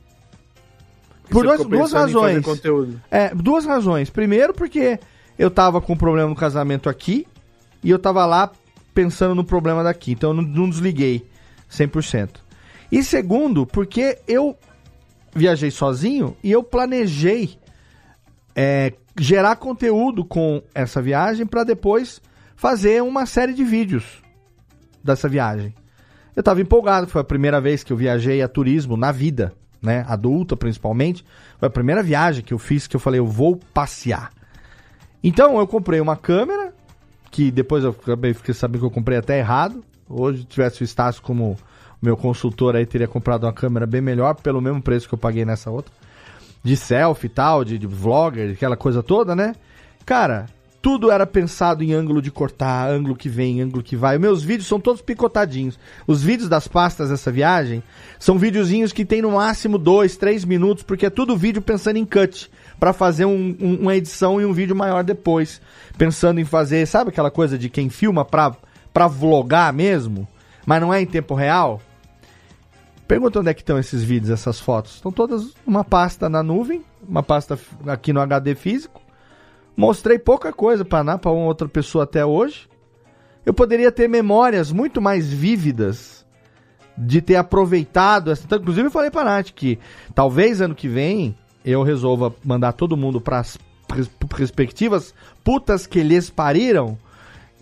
Por 1.30 1.44
duas, 1.44 1.58
ficou 1.62 1.78
duas 1.78 1.92
pensando 1.92 2.10
em 2.10 2.14
fazer 2.14 2.26
razões. 2.26 2.46
conteúdo. 2.46 3.02
É, 3.12 3.34
duas 3.36 3.66
razões. 3.66 4.10
Primeiro, 4.10 4.52
porque 4.54 5.00
eu 5.38 5.52
tava 5.52 5.80
com 5.80 5.94
um 5.94 5.98
problema 5.98 6.28
no 6.30 6.36
casamento 6.36 6.90
aqui 6.90 7.26
e 7.84 7.90
eu 7.92 8.00
tava 8.00 8.26
lá 8.26 8.52
pensando 8.94 9.36
no 9.36 9.44
problema 9.44 9.84
daqui. 9.84 10.12
Então 10.12 10.32
eu 10.32 10.34
não, 10.36 10.44
não 10.44 10.70
desliguei 10.70 11.26
100%. 11.72 12.30
E 12.92 13.04
segundo, 13.04 13.66
porque 13.66 14.20
eu 14.28 14.56
viajei 15.36 15.72
sozinho 15.72 16.38
e 16.44 16.52
eu 16.52 16.64
planejei 16.64 17.58
é, 18.56 18.94
gerar 19.20 19.56
conteúdo 19.56 20.24
com 20.24 20.62
essa 20.74 21.02
viagem 21.02 21.46
para 21.46 21.64
depois 21.64 22.22
fazer 22.56 23.02
uma 23.02 23.26
série 23.26 23.54
de 23.54 23.64
vídeos 23.64 24.22
dessa 25.04 25.28
viagem. 25.28 25.74
Eu 26.36 26.42
tava 26.42 26.62
empolgado, 26.62 27.08
foi 27.08 27.22
a 27.22 27.26
primeira 27.26 27.60
vez 27.60 27.84
que 27.84 27.92
eu 27.92 27.98
viajei 27.98 28.42
a 28.42 28.48
turismo 28.48 28.96
na 28.96 29.12
vida, 29.12 29.54
né? 29.82 30.06
Adulta 30.08 30.56
principalmente. 30.56 31.26
Foi 31.60 31.68
a 31.68 31.72
primeira 31.72 32.02
viagem 32.02 32.44
que 32.44 32.54
eu 32.54 32.60
fiz 32.60 32.88
que 32.88 32.96
eu 32.96 33.00
falei, 33.00 33.20
eu 33.20 33.28
vou 33.28 33.60
passear. 33.74 34.32
Então 35.24 35.58
eu 35.58 35.66
comprei 35.66 36.00
uma 36.00 36.16
câmera, 36.16 36.63
que 37.34 37.50
depois 37.50 37.84
eu 37.84 37.90
acabei 37.90 38.32
fiquei 38.32 38.54
sabendo 38.54 38.82
que 38.82 38.86
eu 38.86 38.92
comprei 38.92 39.18
até 39.18 39.40
errado. 39.40 39.84
Hoje, 40.08 40.42
se 40.42 40.46
tivesse 40.46 40.84
o 40.84 40.86
Estácio 40.86 41.20
como 41.24 41.58
meu 42.00 42.16
consultor 42.16 42.76
aí, 42.76 42.86
teria 42.86 43.08
comprado 43.08 43.46
uma 43.46 43.52
câmera 43.52 43.88
bem 43.88 44.02
melhor, 44.02 44.36
pelo 44.36 44.62
mesmo 44.62 44.80
preço 44.80 45.08
que 45.08 45.16
eu 45.16 45.18
paguei 45.18 45.44
nessa 45.44 45.72
outra. 45.72 45.92
De 46.64 46.78
selfie 46.78 47.26
e 47.26 47.30
tal, 47.30 47.66
de, 47.66 47.80
de 47.80 47.88
vlogger, 47.88 48.52
aquela 48.52 48.78
coisa 48.78 49.02
toda, 49.02 49.36
né? 49.36 49.56
Cara, 50.06 50.46
tudo 50.80 51.10
era 51.10 51.26
pensado 51.26 51.84
em 51.84 51.92
ângulo 51.92 52.22
de 52.22 52.30
cortar, 52.30 52.88
ângulo 52.88 53.16
que 53.16 53.30
vem, 53.30 53.62
ângulo 53.62 53.82
que 53.82 53.96
vai. 53.96 54.20
Meus 54.20 54.44
vídeos 54.44 54.68
são 54.68 54.80
todos 54.80 55.02
picotadinhos. 55.02 55.80
Os 56.06 56.22
vídeos 56.22 56.48
das 56.48 56.68
pastas 56.68 57.10
dessa 57.10 57.32
viagem 57.32 57.82
são 58.20 58.38
videozinhos 58.38 58.94
que 58.94 59.06
tem 59.06 59.24
no 59.24 59.32
máximo 59.32 59.80
dois, 59.80 60.18
três 60.18 60.46
minutos, 60.46 60.84
porque 60.84 61.08
é 61.08 61.10
tudo 61.10 61.36
vídeo 61.36 61.64
pensando 61.64 61.98
em 61.98 62.06
cut, 62.06 62.52
Pra 62.80 62.92
fazer 62.94 63.26
um- 63.26 63.56
um- 63.60 63.78
uma 63.82 63.96
edição 63.96 64.42
e 64.42 64.46
um 64.46 64.54
vídeo 64.54 64.76
maior 64.76 65.04
depois. 65.04 65.62
Pensando 65.98 66.40
em 66.40 66.46
fazer, 66.46 66.86
sabe 66.86 67.10
aquela 67.10 67.32
coisa 67.32 67.58
de 67.58 67.70
quem 67.70 67.90
filma 67.90 68.26
pra, 68.26 68.56
pra 68.94 69.08
vlogar 69.08 69.72
mesmo, 69.72 70.28
mas 70.66 70.82
não 70.82 70.94
é 70.94 71.02
em 71.02 71.06
tempo 71.06 71.34
real? 71.36 71.82
Pergunta 73.08 73.40
onde 73.40 73.50
é 73.50 73.54
que 73.54 73.62
estão 73.62 73.78
esses 73.78 74.02
vídeos, 74.04 74.32
essas 74.32 74.60
fotos. 74.60 74.96
Estão 74.96 75.12
todas 75.12 75.54
numa 75.68 75.84
pasta 75.84 76.30
na 76.30 76.42
nuvem, 76.42 76.84
uma 77.08 77.22
pasta 77.22 77.60
aqui 77.88 78.12
no 78.14 78.22
HD 78.22 78.56
físico. 78.56 79.02
Mostrei 79.76 80.18
pouca 80.18 80.54
coisa 80.54 80.86
para 80.86 81.18
para 81.18 81.32
uma 81.32 81.46
outra 81.46 81.68
pessoa 81.68 82.06
até 82.06 82.26
hoje. 82.26 82.68
Eu 83.46 83.54
poderia 83.54 83.92
ter 83.92 84.08
memórias 84.08 84.72
muito 84.72 85.02
mais 85.02 85.32
vívidas 85.32 86.26
de 86.98 87.22
ter 87.22 87.36
aproveitado 87.36 88.32
essa. 88.32 88.44
então, 88.46 88.58
Inclusive, 88.60 88.88
eu 88.88 88.92
falei 88.92 89.12
para 89.12 89.26
Nath 89.26 89.50
que 89.54 89.80
talvez 90.16 90.62
ano 90.62 90.76
que 90.76 90.88
vem 90.88 91.36
eu 91.66 91.84
resolva 91.84 92.34
mandar 92.44 92.74
todo 92.74 92.98
mundo 92.98 93.22
para 93.22 93.40
as 93.40 93.58
respectivas 94.36 95.14
putas 95.44 95.86
que 95.88 96.02
lhes 96.02 96.30
pariram. 96.30 96.98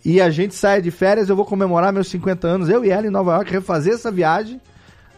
E 0.04 0.20
a 0.20 0.30
gente 0.30 0.56
sai 0.56 0.82
de 0.82 0.89
férias, 0.89 1.30
eu 1.30 1.36
vou 1.36 1.45
comemorar 1.45 1.93
meus 1.93 2.08
50 2.08 2.47
anos, 2.47 2.70
eu 2.70 2.84
e 2.84 2.89
ela 2.89 3.06
em 3.06 3.12
Nova 3.12 3.34
York, 3.36 3.52
refazer 3.52 3.93
essa 3.93 4.12
viagem 4.12 4.60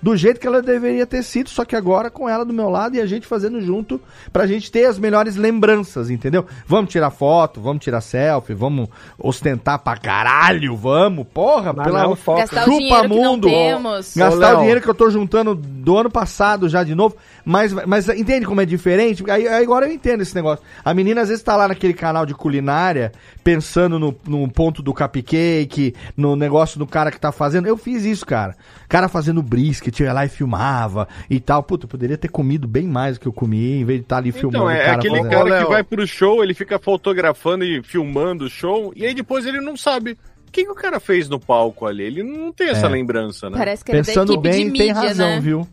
do 0.04 0.18
jeito 0.18 0.38
que 0.38 0.46
ela 0.46 0.62
deveria 0.62 1.06
ter 1.06 1.24
sido, 1.24 1.50
só 1.50 1.64
que 1.64 1.78
agora 1.78 2.12
com 2.12 2.28
ela 2.28 2.44
do 2.44 2.52
meu 2.52 2.68
lado 2.68 2.98
e 2.98 3.00
a 3.00 3.06
gente 3.06 3.26
fazendo 3.26 3.62
junto 3.62 4.02
pra 4.34 4.46
gente 4.46 4.70
ter 4.70 4.84
as 4.84 5.00
melhores 5.00 5.38
lembranças, 5.38 6.10
entendeu? 6.10 6.46
Vamos 6.68 6.92
tirar 6.92 7.10
foto, 7.10 7.62
vamos 7.62 7.82
tirar 7.82 8.02
selfie, 8.02 8.54
vamos 8.54 8.90
ostentar 9.18 9.80
pra 9.80 9.96
caralho, 9.96 10.76
vamos, 10.76 11.26
porra, 11.34 11.72
Mas 11.72 11.86
pela 11.86 12.04
não 12.04 12.18
foca. 12.18 12.42
Gastar 12.42 12.68
o 12.68 12.78
dinheiro 12.78 13.02
que 13.02 13.08
não 13.08 13.40
temos. 13.40 14.14
Gastar 14.14 14.56
Ô, 14.56 14.58
o 14.58 14.60
dinheiro 14.60 14.82
que 14.82 14.90
eu 14.90 14.94
tô 14.94 15.10
juntando 15.10 15.56
do 15.56 15.98
ano 15.98 16.12
passado 16.12 16.68
já 16.68 16.84
de 16.84 16.94
novo. 16.94 17.16
Mas, 17.46 17.72
mas 17.72 18.08
entende 18.10 18.46
como 18.46 18.62
é 18.62 18.66
diferente? 18.66 19.24
Aí, 19.30 19.48
aí 19.48 19.64
agora 19.64 19.86
eu 19.86 19.92
entendo 19.94 20.22
esse 20.22 20.36
negócio. 20.36 20.64
A 20.84 20.94
menina 20.94 21.22
às 21.22 21.30
vezes 21.30 21.44
tá 21.44 21.56
lá 21.56 21.68
naquele 21.68 21.94
canal 21.94 22.26
de 22.26 22.34
culinária, 22.34 23.12
pensando 23.44 23.98
no, 23.98 24.16
no 24.28 24.50
ponto 24.50 24.82
do 24.82 24.94
cupcake, 24.94 25.94
no 26.16 26.36
negócio 26.36 26.78
do 26.78 26.88
cara 26.88 27.12
que 27.12 27.20
tá 27.20 27.32
fazendo. 27.32 27.68
Eu 27.68 27.78
fiz 27.78 28.04
isso, 28.04 28.26
cara. 28.26 28.56
Cara 28.88 29.08
fazendo 29.10 29.42
brisket, 29.42 29.93
ia 30.02 30.14
lá 30.14 30.26
e 30.26 30.30
filmava 30.30 31.08
e 31.30 31.40
tal. 31.40 31.62
Puta, 31.62 31.86
eu 31.86 31.90
poderia 31.90 32.18
ter 32.18 32.30
comido 32.30 32.68
bem 32.68 32.88
mais 32.88 33.18
do 33.18 33.22
que 33.22 33.28
eu 33.28 33.34
comi, 33.34 33.82
em 33.82 33.86
vez 33.86 34.00
de 34.00 34.06
estar 34.06 34.18
ali 34.18 34.32
filmando 34.32 34.58
Então, 34.64 34.68
o 34.68 34.72
é 34.72 34.84
cara 34.86 34.98
aquele 34.98 35.18
fazendo. 35.18 35.32
cara 35.32 35.64
que 35.64 35.70
vai 35.70 35.84
pro 35.84 36.08
show, 36.08 36.44
ele 36.44 36.54
fica 36.54 36.80
fotografando 36.80 37.64
e 37.64 37.84
filmando 37.84 38.46
o 38.46 38.50
show, 38.50 38.92
e 38.96 39.06
aí 39.06 39.14
depois 39.14 39.46
ele 39.46 39.60
não 39.62 39.76
sabe 39.78 40.18
o 40.48 40.52
que, 40.52 40.64
que 40.64 40.72
o 40.72 40.76
cara 40.76 41.00
fez 41.00 41.28
no 41.30 41.40
palco 41.40 41.86
ali. 41.86 42.04
Ele 42.04 42.24
não 42.24 42.52
tem 42.52 42.70
essa 42.70 42.88
É. 42.88 42.90
lembrança, 42.90 43.50
né? 43.50 43.58
Parece 43.58 43.84
que 43.84 43.92
era 43.92 44.02
da 44.02 44.06
Pensando 44.08 44.40
bem, 44.40 44.66
de 44.66 44.72
mídia, 44.72 44.86
tem 44.86 44.92
razão, 44.94 45.28
né? 45.30 45.40
viu? 45.40 45.68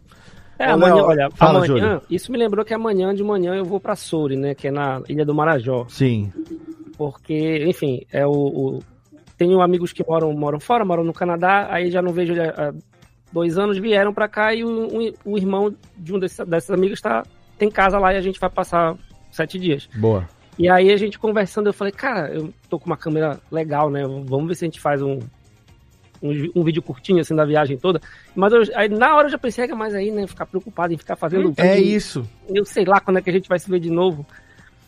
É, 0.59 0.67
amanhã, 0.73 0.97
Léo, 0.97 1.05
olha, 1.07 1.31
fala, 1.31 1.65
amanhã, 1.65 1.67
Júlio. 1.67 2.03
isso 2.11 2.31
me 2.31 2.37
lembrou 2.37 2.63
que 2.67 2.75
amanhã 2.75 3.15
de 3.15 3.23
manhã 3.25 3.55
eu 3.55 3.65
vou 3.65 3.81
pra 3.81 3.97
Souri, 3.97 4.37
né, 4.37 4.55
que 4.55 4.69
é 4.69 4.71
na 4.71 5.01
Ilha 5.09 5.25
do 5.25 5.35
Marajó, 5.35 5.87
Sim. 5.89 6.31
porque, 6.99 7.65
enfim, 7.67 8.03
é 8.13 8.27
o, 8.27 8.31
o- 8.31 8.79
tenho 9.39 9.63
amigos 9.63 9.91
que 9.93 10.05
moram, 10.07 10.31
moram 10.35 10.61
fora, 10.61 10.85
moram 10.85 11.03
no 11.03 11.15
Canadá, 11.15 11.67
aí 11.71 11.91
já 11.91 12.03
não 12.03 12.13
vejo 12.13 12.35
há 12.35 12.69
há 12.69 12.73
dois 13.33 13.59
anos, 13.59 13.79
vieram 13.79 14.13
pra 14.13 14.29
cá 14.29 14.55
e 14.55 14.65
o, 14.65 14.69
o- 14.89 15.15
o 15.25 15.39
irmão 15.39 15.75
de 15.97 16.15
um 16.15 16.19
desses, 16.19 16.47
dessas 16.47 16.71
amigas 16.71 17.01
tá, 17.01 17.25
tem 17.59 17.71
casa 17.71 17.99
lá 17.99 18.13
e 18.13 18.17
a 18.17 18.21
gente 18.21 18.39
vai 18.41 18.51
passar 18.51 18.97
sete 19.31 19.59
dias. 19.59 19.89
Boa. 19.97 20.29
E 20.59 20.69
aí 20.69 20.91
a 20.93 20.97
gente 20.97 21.19
conversando, 21.19 21.69
eu 21.69 21.73
falei, 21.73 21.93
cara, 21.93 22.29
eu 22.35 22.53
tô 22.69 22.79
com 22.79 22.87
uma 22.87 22.97
câmera 22.97 23.41
legal, 23.51 23.89
né? 23.91 24.03
Vamos 24.25 24.49
ver 24.49 24.55
se 24.55 24.65
a 24.65 24.69
gente 24.69 24.81
faz 24.81 25.01
um, 25.01 25.19
um, 26.23 26.51
um 26.55 26.63
vídeo 26.65 26.83
curtinho 26.83 27.21
assim 27.21 27.35
da 27.35 27.45
viagem 27.47 27.79
toda. 27.79 28.01
Mas 28.35 28.53
eu, 28.53 28.63
aí, 28.75 28.89
na 28.89 29.17
hora 29.17 29.27
eu 29.29 29.31
já 29.33 29.39
pensei, 29.39 29.65
"Ah, 29.71 29.75
mas 29.75 29.95
aí, 29.95 30.11
né, 30.11 30.27
ficar 30.27 30.45
preocupado 30.47 30.93
em 30.93 30.99
ficar 30.99 31.17
fazendo 31.17 31.55
É 31.57 31.77
vídeo, 31.77 31.97
isso. 31.97 32.29
Eu 32.49 32.65
sei 32.65 32.85
lá 32.85 33.01
quando 33.01 33.19
é 33.19 33.23
que 33.23 33.31
a 33.31 33.33
gente 33.33 33.49
vai 33.49 33.59
se 33.59 33.71
ver 33.71 33.81
de 33.81 33.91
novo. 33.91 34.27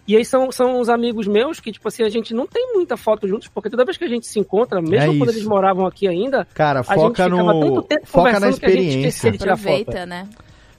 E 0.07 0.16
aí 0.16 0.24
são, 0.24 0.50
são 0.50 0.80
uns 0.80 0.88
amigos 0.88 1.28
meus 1.28 1.61
que, 1.61 1.70
tipo 1.70 1.86
assim, 1.86 2.03
a 2.03 2.09
gente 2.09 2.34
não 2.34 2.46
tem 2.46 2.72
muita 2.74 2.96
foto 2.96 3.28
juntos, 3.28 3.46
porque 3.48 3.70
toda 3.70 3.84
vez 3.84 3.96
que 3.96 4.05
a 4.05 4.09
gente 4.09 4.26
se 4.26 4.38
encontra, 4.40 4.82
mesmo 4.82 5.14
É 5.14 5.18
quando 5.18 5.30
eles 5.30 5.44
moravam 5.44 5.86
aqui 5.86 6.09
ainda, 6.09 6.44
Cara, 6.53 6.80
a 6.80 6.82
gente 6.82 6.94
foca 6.94 7.24
ficava 7.24 7.55
no- 7.55 7.61
tanto 7.61 7.82
tempo 7.82 8.07
foca 8.07 8.32
na 8.32 8.40
conversando 8.40 8.61
que 8.61 8.66
a 8.66 8.68
gente 8.70 9.07
experiência. 9.09 9.53
Aproveita, 9.53 10.07
né? 10.07 10.28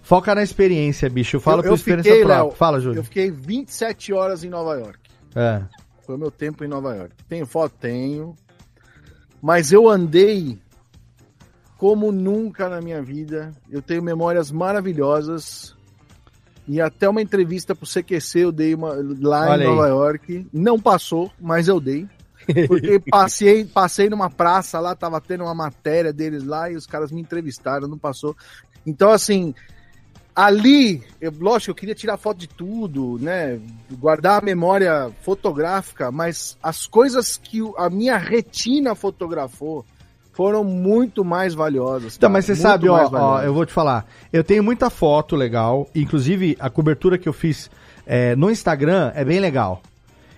Foca 0.02 0.36
na 0.36 0.44
experiência, 0.44 1.10
bicho. 1.10 1.40
Fala 1.40 1.60
eu, 1.60 1.64
por 1.64 1.70
eu 1.70 1.76
experiência 1.76 2.12
fiquei, 2.12 2.26
própria. 2.26 2.44
Léo, 2.44 2.52
Fala, 2.56 2.80
Júlio. 2.82 3.00
Eu 3.00 3.04
fiquei 3.06 3.32
27 3.32 4.12
horas 4.12 4.44
em 4.44 4.50
Nova 4.50 4.76
York. 4.78 5.00
É. 5.34 5.62
Foi 6.06 6.16
o 6.16 6.18
meu 6.18 6.30
tempo 6.30 6.66
em 6.66 6.68
Nova 6.68 6.94
York. 6.94 7.16
Tenho 7.30 7.46
foto? 7.46 7.74
Tenho. 7.80 8.36
Mas 9.42 9.72
eu 9.72 9.88
andei 9.88 10.60
como 11.78 12.12
nunca 12.12 12.68
na 12.68 12.82
minha 12.82 13.02
vida. 13.02 13.54
Eu 13.72 13.82
tenho 13.82 14.04
memórias 14.04 14.52
maravilhosas. 14.52 15.73
E 16.68 16.80
até 16.80 17.10
uma 17.10 17.22
entrevista 17.22 17.76
pro 17.76 17.88
CQC 17.88 18.40
eu 18.40 18.52
dei 18.52 18.74
uma, 18.74 18.96
lá 19.20 19.50
Olha 19.50 19.64
em 19.64 19.68
aí. 19.68 19.76
Nova 19.76 19.88
York. 19.88 20.48
Não 20.52 20.80
passou, 20.80 21.32
mas 21.40 21.68
eu 21.68 21.80
dei. 21.80 22.08
Porque 22.68 23.00
passei, 23.10 23.66
passei 23.66 24.10
numa 24.10 24.30
praça 24.30 24.80
lá, 24.80 24.96
tava 24.96 25.20
tendo 25.20 25.44
uma 25.44 25.54
matéria 25.54 26.14
deles 26.14 26.44
lá 26.44 26.72
e 26.72 26.76
os 26.76 26.86
caras 26.86 27.12
me 27.12 27.22
entrevistaram, 27.22 27.88
não 27.88 27.98
passou. 27.98 28.36
Então, 28.86 29.12
assim, 29.12 29.54
ali, 30.36 31.04
eu, 31.22 31.34
lógico, 31.38 31.72
eu 31.72 31.76
queria 31.76 31.96
tirar 31.96 32.18
foto 32.18 32.38
de 32.38 32.48
tudo, 32.48 33.18
né? 33.20 33.60
Guardar 33.92 34.42
a 34.42 34.46
memória 34.46 35.12
fotográfica, 35.22 36.12
mas 36.12 36.58
as 36.62 36.88
coisas 36.88 37.38
que 37.38 37.60
a 37.78 37.90
minha 37.90 38.18
retina 38.18 38.96
fotografou 38.96 39.86
foram 40.34 40.64
muito 40.64 41.24
mais 41.24 41.54
valiosas. 41.54 42.16
Então, 42.18 42.28
cara, 42.28 42.34
mas 42.34 42.46
você 42.46 42.56
sabe, 42.56 42.90
ó, 42.90 42.98
ó, 43.24 43.42
eu 43.44 43.54
vou 43.54 43.66
te 43.66 43.72
falar. 43.72 44.06
Eu 44.32 44.44
tenho 44.44 44.64
muita 44.64 44.90
foto 44.90 45.36
legal. 45.36 45.88
Inclusive, 45.96 46.58
a 46.60 46.70
cobertura 46.70 47.18
que 47.18 47.30
eu 47.30 47.34
fiz 47.34 47.70
é, 48.06 48.36
no 48.36 48.50
Instagram 48.52 49.12
é 49.16 49.24
bem 49.24 49.40
legal. 49.40 49.82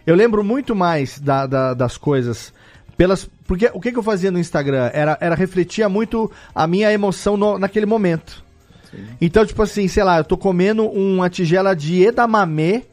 Eu 0.06 0.16
lembro 0.16 0.44
muito 0.44 0.76
mais 0.76 1.18
da- 1.20 1.48
da- 1.48 1.74
das 1.74 1.98
coisas 1.98 2.54
pelas. 2.98 3.28
Porque 3.48 3.72
o 3.74 3.80
que, 3.82 3.92
que 3.92 3.98
eu 3.98 4.04
fazia 4.04 4.30
no 4.32 4.38
Instagram? 4.40 4.90
Era, 4.94 5.18
era 5.22 5.34
refletia 5.36 5.88
muito 5.90 6.30
a 6.54 6.68
minha 6.68 6.92
emoção 6.92 7.36
no- 7.38 7.58
naquele 7.58 7.86
momento. 7.86 8.44
Então, 9.20 9.46
tipo 9.46 9.62
assim, 9.62 9.88
sei 9.88 10.04
lá, 10.04 10.18
eu 10.20 10.24
tô 10.24 10.38
comendo 10.38 10.86
uma 10.88 11.30
tigela 11.30 11.76
de 11.76 12.04
edamame, 12.04 12.84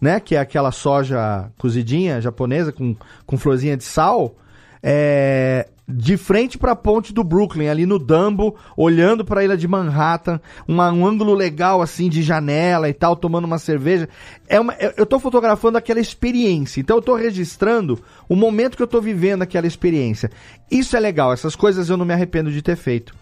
né? 0.00 0.20
Que 0.20 0.36
é 0.36 0.38
aquela 0.40 0.70
soja 0.70 1.50
cozidinha 1.58 2.20
japonesa 2.20 2.70
com, 2.70 2.94
com 3.26 3.36
florzinha 3.38 3.76
de 3.76 3.84
sal. 3.84 4.34
É, 4.82 5.68
de 5.90 6.16
frente 6.18 6.58
pra 6.58 6.76
ponte 6.76 7.12
do 7.14 7.24
Brooklyn, 7.24 7.68
ali 7.68 7.86
no 7.86 7.98
Dumbo, 7.98 8.54
olhando 8.76 9.24
pra 9.24 9.42
ilha 9.42 9.56
de 9.56 9.66
Manhattan, 9.66 10.38
uma- 10.66 10.92
um 10.92 11.06
ângulo 11.06 11.32
legal 11.32 11.80
assim 11.80 12.08
de 12.10 12.22
janela 12.22 12.88
e 12.88 12.92
tal, 12.92 13.16
tomando 13.16 13.46
uma 13.46 13.58
cerveja. 13.58 14.08
É 14.46 14.60
uma, 14.60 14.74
eu 14.96 15.06
tô 15.06 15.18
fotografando 15.18 15.78
aquela 15.78 15.98
experiência, 15.98 16.80
então 16.80 16.96
eu 16.96 17.02
tô 17.02 17.14
registrando 17.16 17.98
o 18.28 18.36
momento 18.36 18.76
que 18.76 18.82
eu 18.82 18.86
tô 18.86 19.00
vivendo 19.00 19.42
aquela 19.42 19.66
experiência. 19.66 20.30
Isso 20.70 20.94
é 20.96 21.00
legal, 21.00 21.32
essas 21.32 21.56
coisas 21.56 21.88
eu 21.88 21.96
não 21.96 22.04
me 22.04 22.12
arrependo 22.12 22.52
de 22.52 22.60
ter 22.60 22.76
feito. 22.76 23.14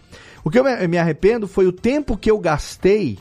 O 0.45 0.51
que 0.51 0.59
eu 0.59 0.65
me 0.65 0.89
me 0.89 0.99
arrependo 0.99 1.47
foi 1.49 1.67
o 1.67 1.73
tempo 1.73 2.17
que 2.17 2.31
eu 2.31 2.39
gastei 2.39 3.19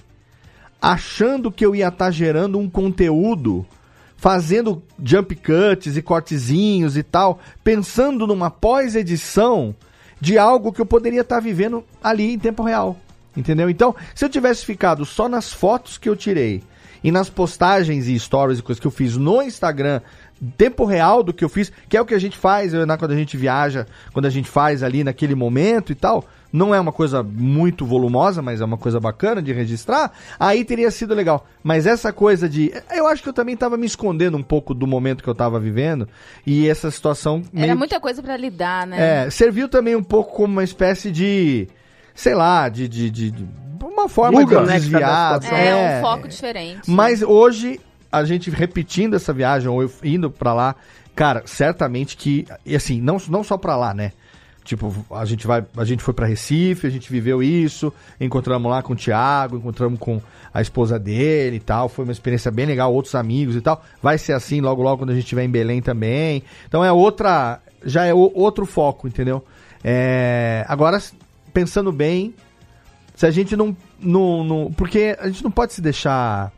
achando 0.81 1.51
que 1.51 1.65
eu 1.65 1.75
ia 1.75 1.87
estar 1.87 2.11
gerando 2.11 2.59
um 2.59 2.69
conteúdo, 2.69 3.65
fazendo 4.17 4.81
jump 5.03 5.35
cuts 5.35 5.97
e 5.97 6.01
cortezinhos 6.01 6.97
e 6.97 7.03
tal, 7.03 7.39
pensando 7.63 8.25
numa 8.25 8.49
pós-edição 8.49 9.75
de 10.19 10.37
algo 10.37 10.71
que 10.71 10.81
eu 10.81 10.85
poderia 10.85 11.21
estar 11.21 11.39
vivendo 11.39 11.83
ali 12.03 12.33
em 12.33 12.39
tempo 12.39 12.63
real. 12.63 12.97
Entendeu? 13.35 13.69
Então, 13.69 13.95
se 14.13 14.23
eu 14.23 14.29
tivesse 14.29 14.65
ficado 14.65 15.05
só 15.05 15.27
nas 15.27 15.51
fotos 15.51 15.97
que 15.97 16.07
eu 16.07 16.15
tirei 16.15 16.63
e 17.03 17.11
nas 17.11 17.29
postagens 17.29 18.07
e 18.07 18.17
stories 18.17 18.59
e 18.59 18.61
coisas 18.63 18.79
que 18.79 18.87
eu 18.87 18.91
fiz 18.91 19.17
no 19.17 19.41
Instagram, 19.41 20.01
tempo 20.57 20.85
real 20.85 21.21
do 21.21 21.33
que 21.33 21.43
eu 21.43 21.49
fiz, 21.49 21.71
que 21.89 21.97
é 21.97 22.01
o 22.01 22.05
que 22.05 22.13
a 22.13 22.19
gente 22.19 22.37
faz 22.37 22.73
Ana, 22.73 22.97
quando 22.97 23.11
a 23.11 23.15
gente 23.15 23.37
viaja, 23.37 23.85
quando 24.13 24.25
a 24.25 24.29
gente 24.29 24.49
faz 24.49 24.81
ali 24.81 25.03
naquele 25.03 25.35
momento 25.35 25.91
e 25.91 25.95
tal, 25.95 26.25
não 26.55 26.73
é 26.73 26.79
uma 26.79 26.91
coisa 26.91 27.21
muito 27.21 27.85
volumosa, 27.85 28.41
mas 28.41 28.61
é 28.61 28.65
uma 28.65 28.77
coisa 28.77 28.99
bacana 28.99 29.41
de 29.41 29.51
registrar, 29.51 30.11
aí 30.39 30.63
teria 30.63 30.89
sido 30.89 31.13
legal. 31.13 31.45
Mas 31.63 31.85
essa 31.85 32.13
coisa 32.13 32.47
de. 32.47 32.71
Eu 32.91 33.07
acho 33.07 33.21
que 33.21 33.29
eu 33.29 33.33
também 33.33 33.57
tava 33.57 33.75
me 33.77 33.85
escondendo 33.85 34.37
um 34.37 34.43
pouco 34.43 34.73
do 34.73 34.87
momento 34.87 35.21
que 35.23 35.29
eu 35.29 35.35
tava 35.35 35.59
vivendo, 35.59 36.07
e 36.45 36.67
essa 36.69 36.89
situação 36.89 37.43
meio 37.51 37.65
Era 37.65 37.75
muita 37.75 37.99
coisa 37.99 38.23
pra 38.23 38.37
lidar, 38.37 38.87
né? 38.87 39.25
é, 39.25 39.29
serviu 39.29 39.67
também 39.67 39.95
um 39.95 40.03
pouco 40.03 40.33
como 40.35 40.53
uma 40.53 40.63
espécie 40.63 41.11
de, 41.11 41.67
sei 42.13 42.33
lá, 42.33 42.69
de, 42.69 42.87
de, 42.87 43.09
de- 43.09 43.31
de- 43.31 43.45
uma 43.83 44.09
forma 44.09 44.39
Fuga. 44.41 44.61
de 44.65 44.73
desviar. 44.73 45.39
É, 45.51 45.99
um 45.99 46.01
foco 46.01 46.27
diferente. 46.27 46.89
Mas 46.89 47.21
hoje, 47.21 47.79
a 48.11 48.23
gente 48.23 48.49
repetindo 48.49 49.15
essa 49.15 49.31
viagem, 49.33 49.67
ou 49.69 49.81
eu 49.81 49.91
indo 50.03 50.29
pra 50.29 50.53
lá, 50.53 50.75
cara, 51.15 51.43
certamente 51.45 52.15
que, 52.17 52.45
e 52.65 52.75
assim, 52.75 52.99
não, 53.01 53.17
não 53.29 53.43
só 53.43 53.57
pra 53.57 53.75
lá, 53.75 53.93
né? 53.93 54.11
Tipo, 54.65 54.93
a 55.11 55.23
gente 55.25 55.45
vai, 55.47 55.63
a 55.77 55.85
gente 55.85 56.01
foi 56.03 56.13
pra 56.13 56.25
Recife, 56.25 56.87
a 56.87 56.89
gente 56.89 57.09
viveu 57.11 57.41
isso, 57.41 57.93
encontramos 58.19 58.69
lá 58.69 58.81
com 58.81 58.93
o 58.93 58.95
Thiago, 58.95 59.55
encontramos 59.57 59.99
com 59.99 60.19
a 60.53 60.59
esposa 60.61 60.97
dele 60.99 61.57
e 61.57 61.59
tal, 61.59 61.87
foi 61.87 62.03
uma 62.03 62.11
experiência 62.11 62.49
bem 62.51 62.65
legal, 62.65 62.91
outros 62.93 63.13
amigos 63.15 63.55
e 63.55 63.61
tal. 63.61 63.83
Vai 64.01 64.17
ser 64.17 64.33
assim 64.33 64.61
logo 64.61 64.81
logo 64.81 64.97
quando 65.03 65.11
a 65.11 65.13
gente 65.13 65.23
estiver 65.23 65.43
em 65.43 65.49
Belém 65.49 65.81
também. 65.83 66.41
Então 66.67 66.83
é 66.83 66.91
outra, 66.91 67.61
já 67.85 68.05
é 68.05 68.13
o- 68.13 68.31
outro 68.33 68.65
foco, 68.65 69.07
entendeu? 69.07 69.45
É, 69.83 70.65
agora 70.67 70.99
pensando 71.53 71.91
bem, 71.91 72.33
se 73.15 73.25
a 73.27 73.31
gente 73.31 73.55
não, 73.55 73.77
não, 73.99 74.43
não- 74.43 74.71
porque 74.73 75.15
a 75.19 75.27
gente 75.27 75.43
não 75.43 75.51
pode 75.51 75.73
se 75.73 75.81
deixar 75.81 76.51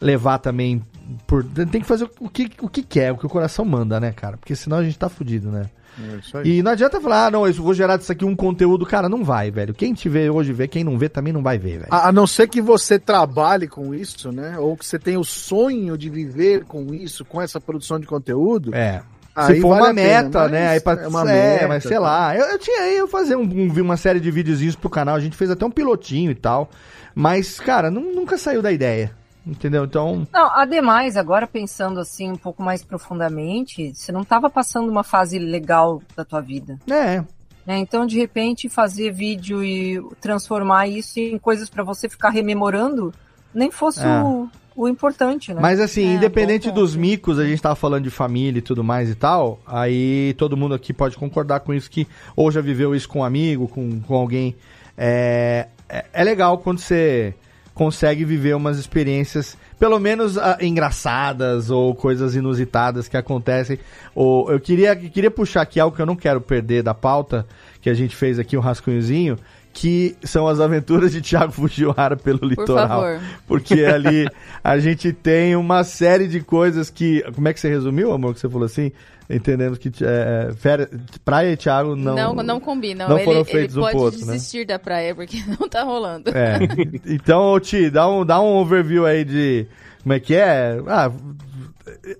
levar 0.00 0.38
também 0.38 0.82
por 1.26 1.44
tem 1.44 1.80
que 1.80 1.86
fazer 1.86 2.10
o 2.18 2.28
que 2.28 2.50
o 2.60 2.68
que 2.68 2.82
quer, 2.82 3.12
o 3.12 3.16
que 3.16 3.26
o 3.26 3.28
coração 3.28 3.64
manda, 3.64 4.00
né, 4.00 4.10
cara? 4.10 4.36
Porque 4.36 4.56
senão 4.56 4.78
a 4.78 4.84
gente 4.84 4.98
tá 4.98 5.08
fudido, 5.08 5.50
né? 5.50 5.66
É 5.98 6.16
isso 6.18 6.36
aí. 6.38 6.58
E 6.58 6.62
não 6.62 6.72
adianta 6.72 7.00
falar, 7.00 7.26
ah, 7.26 7.30
não, 7.30 7.46
eu 7.46 7.54
vou 7.54 7.72
gerar 7.72 7.96
disso 7.96 8.12
aqui 8.12 8.24
um 8.24 8.36
conteúdo. 8.36 8.84
Cara, 8.84 9.08
não 9.08 9.24
vai, 9.24 9.50
velho. 9.50 9.72
Quem 9.74 9.94
te 9.94 10.08
vê 10.08 10.28
hoje 10.28 10.52
vê, 10.52 10.68
quem 10.68 10.84
não 10.84 10.98
vê 10.98 11.08
também 11.08 11.32
não 11.32 11.42
vai 11.42 11.58
ver, 11.58 11.78
velho. 11.78 11.88
A, 11.90 12.08
a 12.08 12.12
não 12.12 12.26
ser 12.26 12.48
que 12.48 12.60
você 12.60 12.98
trabalhe 12.98 13.66
com 13.66 13.94
isso, 13.94 14.30
né? 14.30 14.58
Ou 14.58 14.76
que 14.76 14.84
você 14.84 14.98
tenha 14.98 15.18
o 15.18 15.24
sonho 15.24 15.96
de 15.96 16.10
viver 16.10 16.64
com 16.64 16.92
isso, 16.92 17.24
com 17.24 17.40
essa 17.40 17.60
produção 17.60 17.98
de 17.98 18.06
conteúdo. 18.06 18.74
É. 18.74 19.00
aí 19.34 19.54
Se 19.56 19.60
for 19.62 19.70
vale 19.70 19.82
uma 19.82 19.94
pena, 19.94 20.22
meta, 20.24 20.38
mas 20.42 20.50
né? 20.52 20.68
Aí 20.68 20.80
pra, 20.80 20.92
é 21.02 21.08
uma 21.08 21.22
é, 21.22 21.52
meta, 21.52 21.68
mas 21.68 21.82
sei 21.82 21.92
tá. 21.92 22.00
lá. 22.00 22.36
Eu, 22.36 22.46
eu 22.46 22.58
tinha 22.58 22.80
aí 22.82 22.96
eu 22.98 23.08
fazer 23.08 23.36
um, 23.36 23.42
um- 23.42 23.70
vi 23.72 23.80
uma 23.80 23.96
série 23.96 24.20
de 24.20 24.30
videozinhos 24.30 24.76
pro 24.76 24.90
canal. 24.90 25.14
A 25.16 25.20
gente 25.20 25.36
fez 25.36 25.50
até 25.50 25.64
um 25.64 25.70
pilotinho 25.70 26.30
e 26.30 26.34
tal. 26.34 26.70
Mas, 27.14 27.58
cara, 27.58 27.90
nu- 27.90 28.14
nunca 28.14 28.36
saiu 28.36 28.60
da 28.60 28.70
ideia. 28.70 29.12
Entendeu? 29.46 29.84
Então. 29.84 30.26
Não, 30.32 30.50
ademais, 30.50 31.16
agora 31.16 31.46
pensando 31.46 32.00
assim 32.00 32.32
um 32.32 32.36
pouco 32.36 32.62
mais 32.62 32.82
profundamente, 32.82 33.94
você 33.94 34.10
não 34.10 34.22
estava 34.22 34.50
passando 34.50 34.90
uma 34.90 35.04
fase 35.04 35.38
legal 35.38 36.02
da 36.16 36.24
tua 36.24 36.40
vida. 36.40 36.78
É. 36.90 37.22
né? 37.64 37.78
Então, 37.78 38.04
de 38.06 38.18
repente, 38.18 38.68
fazer 38.68 39.12
vídeo 39.12 39.62
e 39.62 40.02
transformar 40.20 40.88
isso 40.88 41.20
em 41.20 41.38
coisas 41.38 41.70
para 41.70 41.84
você 41.84 42.08
ficar 42.08 42.30
rememorando, 42.30 43.12
nem 43.54 43.70
fosse 43.70 44.04
É. 44.04 44.20
o, 44.22 44.48
o 44.74 44.88
importante, 44.88 45.54
né? 45.54 45.60
Mas 45.60 45.80
assim, 45.80 46.06
É, 46.06 46.14
independente 46.14 46.70
dos 46.70 46.96
micos, 46.96 47.38
a 47.38 47.46
gente 47.46 47.62
tava 47.62 47.76
falando 47.76 48.02
de 48.02 48.10
família 48.10 48.58
e 48.58 48.62
tudo 48.62 48.82
mais 48.82 49.08
e 49.08 49.14
tal, 49.14 49.60
aí 49.66 50.34
todo 50.36 50.56
mundo 50.56 50.74
aqui 50.74 50.92
pode 50.92 51.16
concordar 51.16 51.60
com 51.60 51.72
isso, 51.72 51.88
que 51.90 52.06
ou 52.34 52.50
já 52.50 52.60
viveu 52.60 52.94
isso 52.94 53.08
com 53.08 53.20
um 53.20 53.24
amigo, 53.24 53.68
com, 53.68 54.00
com 54.00 54.14
alguém. 54.14 54.56
É, 54.98 55.68
é, 55.88 56.04
é 56.12 56.24
legal 56.24 56.58
quando 56.58 56.78
você 56.80 57.34
consegue 57.76 58.24
viver 58.24 58.56
umas 58.56 58.78
experiências, 58.78 59.54
pelo 59.78 60.00
menos 60.00 60.38
ah, 60.38 60.56
engraçadas 60.62 61.68
ou 61.68 61.94
coisas 61.94 62.34
inusitadas 62.34 63.06
que 63.06 63.18
acontecem. 63.18 63.78
Ou, 64.14 64.50
eu 64.50 64.58
queria, 64.58 64.96
queria 64.96 65.30
puxar 65.30 65.60
aqui 65.60 65.78
algo 65.78 65.94
que 65.94 66.00
eu 66.00 66.06
não 66.06 66.16
quero 66.16 66.40
perder 66.40 66.82
da 66.82 66.94
pauta, 66.94 67.46
que 67.82 67.90
a 67.90 67.94
gente 67.94 68.16
fez 68.16 68.38
aqui, 68.38 68.56
um 68.56 68.60
rascunhozinho, 68.60 69.38
que 69.78 70.16
são 70.24 70.48
as 70.48 70.58
aventuras 70.58 71.12
de 71.12 71.20
Thiago 71.20 71.52
Fujiwara 71.52 72.16
pelo 72.16 72.40
litoral. 72.48 72.88
favor. 72.88 73.20
Porque 73.46 73.84
ali 73.84 74.26
a 74.64 74.78
gente 74.78 75.12
tem 75.12 75.54
uma 75.54 75.84
série 75.84 76.26
de 76.26 76.40
coisas 76.40 76.88
que. 76.88 77.22
Como 77.34 77.46
é 77.46 77.52
que 77.52 77.60
você 77.60 77.68
resumiu, 77.68 78.10
amor? 78.10 78.32
Que 78.32 78.40
você 78.40 78.48
falou 78.48 78.64
assim? 78.64 78.90
Entendendo 79.28 79.76
que 79.78 79.92
é, 80.02 80.50
férias- 80.56 80.88
praia 81.24 81.52
e 81.52 81.56
Thiago 81.58 81.94
não. 81.94 82.14
Não, 82.14 82.34
não, 82.42 82.58
combinam. 82.58 83.06
não 83.06 83.16
ele, 83.16 83.24
foram 83.26 83.40
ele 83.40 83.50
feitos 83.50 83.76
um 83.76 83.80
pode 83.80 83.92
pro 83.92 84.00
outro, 84.04 84.20
né? 84.24 84.32
desistir 84.32 84.64
da 84.64 84.78
praia 84.78 85.14
porque 85.14 85.42
não 85.60 85.68
tá 85.68 85.82
rolando. 85.82 86.30
É. 86.30 86.58
Então, 87.04 87.60
Ti, 87.60 87.90
dá 87.90 88.08
um, 88.08 88.24
dá 88.24 88.40
um 88.40 88.56
overview 88.56 89.04
aí 89.04 89.24
de. 89.24 89.66
Como 90.02 90.14
é 90.14 90.20
que 90.20 90.34
é? 90.34 90.80
Ah, 90.86 91.12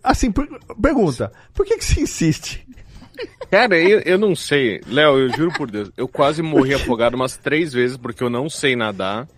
assim, 0.04 0.30
per- 0.30 0.48
pergunta. 0.82 1.32
Por 1.54 1.64
que, 1.64 1.78
que 1.78 1.84
você 1.84 2.00
insiste? 2.02 2.65
Cara, 3.50 3.78
eu, 3.78 4.00
eu 4.00 4.18
não 4.18 4.34
sei. 4.34 4.80
Léo, 4.86 5.18
eu 5.18 5.28
juro 5.30 5.52
por 5.52 5.70
Deus, 5.70 5.90
eu 5.96 6.08
quase 6.08 6.42
morri 6.42 6.74
afogado 6.74 7.14
umas 7.14 7.36
três 7.36 7.72
vezes 7.72 7.96
porque 7.96 8.22
eu 8.22 8.30
não 8.30 8.50
sei 8.50 8.76
nadar. 8.76 9.28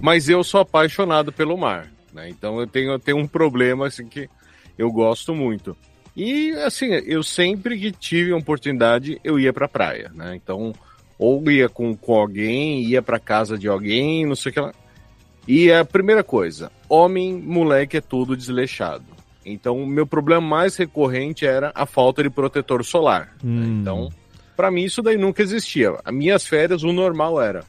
Mas 0.00 0.28
eu 0.28 0.42
sou 0.42 0.60
apaixonado 0.60 1.32
pelo 1.32 1.56
mar. 1.56 1.90
Né? 2.12 2.28
Então 2.28 2.60
eu 2.60 2.66
tenho, 2.66 2.92
eu 2.92 2.98
tenho 2.98 3.18
um 3.18 3.26
problema 3.26 3.86
assim 3.86 4.06
que. 4.06 4.28
Eu 4.76 4.90
gosto 4.90 5.34
muito. 5.34 5.76
E, 6.16 6.50
assim, 6.64 6.86
eu 6.86 7.22
sempre 7.22 7.78
que 7.78 7.90
tive 7.90 8.32
a 8.32 8.36
oportunidade, 8.36 9.20
eu 9.24 9.38
ia 9.38 9.52
pra 9.52 9.68
praia, 9.68 10.10
né? 10.14 10.34
Então, 10.34 10.72
ou 11.18 11.50
ia 11.50 11.68
com, 11.68 11.96
com 11.96 12.14
alguém, 12.14 12.82
ia 12.82 13.02
pra 13.02 13.18
casa 13.18 13.58
de 13.58 13.68
alguém, 13.68 14.24
não 14.24 14.36
sei 14.36 14.50
o 14.50 14.52
que 14.52 14.60
lá. 14.60 14.72
E 15.46 15.72
a 15.72 15.84
primeira 15.84 16.22
coisa, 16.22 16.70
homem, 16.88 17.34
moleque 17.34 17.96
é 17.96 18.00
tudo 18.00 18.36
desleixado. 18.36 19.04
Então, 19.44 19.76
o 19.82 19.86
meu 19.86 20.06
problema 20.06 20.40
mais 20.40 20.76
recorrente 20.76 21.46
era 21.46 21.70
a 21.74 21.84
falta 21.86 22.22
de 22.22 22.30
protetor 22.30 22.84
solar. 22.84 23.34
né? 23.42 23.66
Então, 23.80 24.10
pra 24.56 24.70
mim 24.70 24.84
isso 24.84 25.02
daí 25.02 25.16
nunca 25.16 25.42
existia. 25.42 25.96
As 26.04 26.14
minhas 26.14 26.46
férias, 26.46 26.82
o 26.82 26.92
normal 26.92 27.40
era 27.40 27.64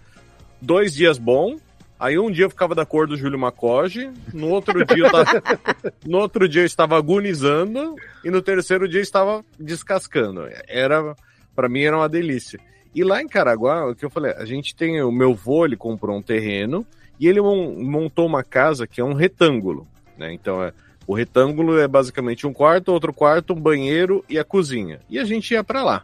dois 0.62 0.94
dias 0.94 1.18
bom, 1.18 1.58
aí 2.00 2.18
um 2.18 2.32
dia 2.32 2.46
eu 2.46 2.50
ficava 2.50 2.74
da 2.76 2.86
cor 2.86 3.08
do 3.08 3.18
Júlio 3.18 3.38
Macoge, 3.40 4.10
no 4.34 4.50
outro 4.50 4.86
dia 4.86 5.06
eu 5.06 5.12
tava, 5.12 5.44
no 6.06 6.18
outro 6.20 6.48
dia 6.48 6.62
eu 6.62 6.66
estava 6.66 6.98
agonizando 6.98 7.96
e 8.24 8.30
no 8.30 8.42
terceiro 8.42 8.88
dia 8.88 9.00
eu 9.00 9.04
estava 9.04 9.44
descascando. 9.60 10.44
Era 10.68 11.16
para 11.56 11.68
mim 11.70 11.84
era 11.84 11.98
uma 11.98 12.10
delícia. 12.10 12.60
E 12.94 13.04
lá 13.04 13.22
em 13.22 13.28
Caraguá, 13.28 13.90
o 13.90 13.96
que 13.96 14.06
eu 14.06 14.10
falei, 14.10 14.32
a 14.34 14.46
gente 14.46 14.74
tem 14.76 15.02
o 15.04 15.12
meu 15.12 15.34
vô, 15.36 15.66
ele 15.66 15.76
comprou 15.76 16.18
um 16.18 16.22
terreno 16.22 16.86
e 17.20 17.28
ele 17.28 17.42
mon- 17.42 17.76
montou 17.84 18.26
uma 18.26 18.44
casa 18.44 18.88
que 18.88 19.02
é 19.02 19.04
um 19.04 19.14
retângulo, 19.14 19.86
né? 20.18 20.34
Então 20.34 20.64
é 20.64 20.72
o 21.08 21.14
retângulo 21.14 21.78
é 21.80 21.88
basicamente 21.88 22.48
um 22.48 22.54
quarto, 22.54 22.92
outro 22.92 23.14
quarto, 23.14 23.54
um 23.54 23.60
banheiro 23.60 24.24
e 24.30 24.38
a 24.40 24.44
cozinha. 24.44 25.00
E 25.10 25.20
a 25.20 25.24
gente 25.24 25.52
ia 25.54 25.64
para 25.64 25.84
lá. 25.84 26.04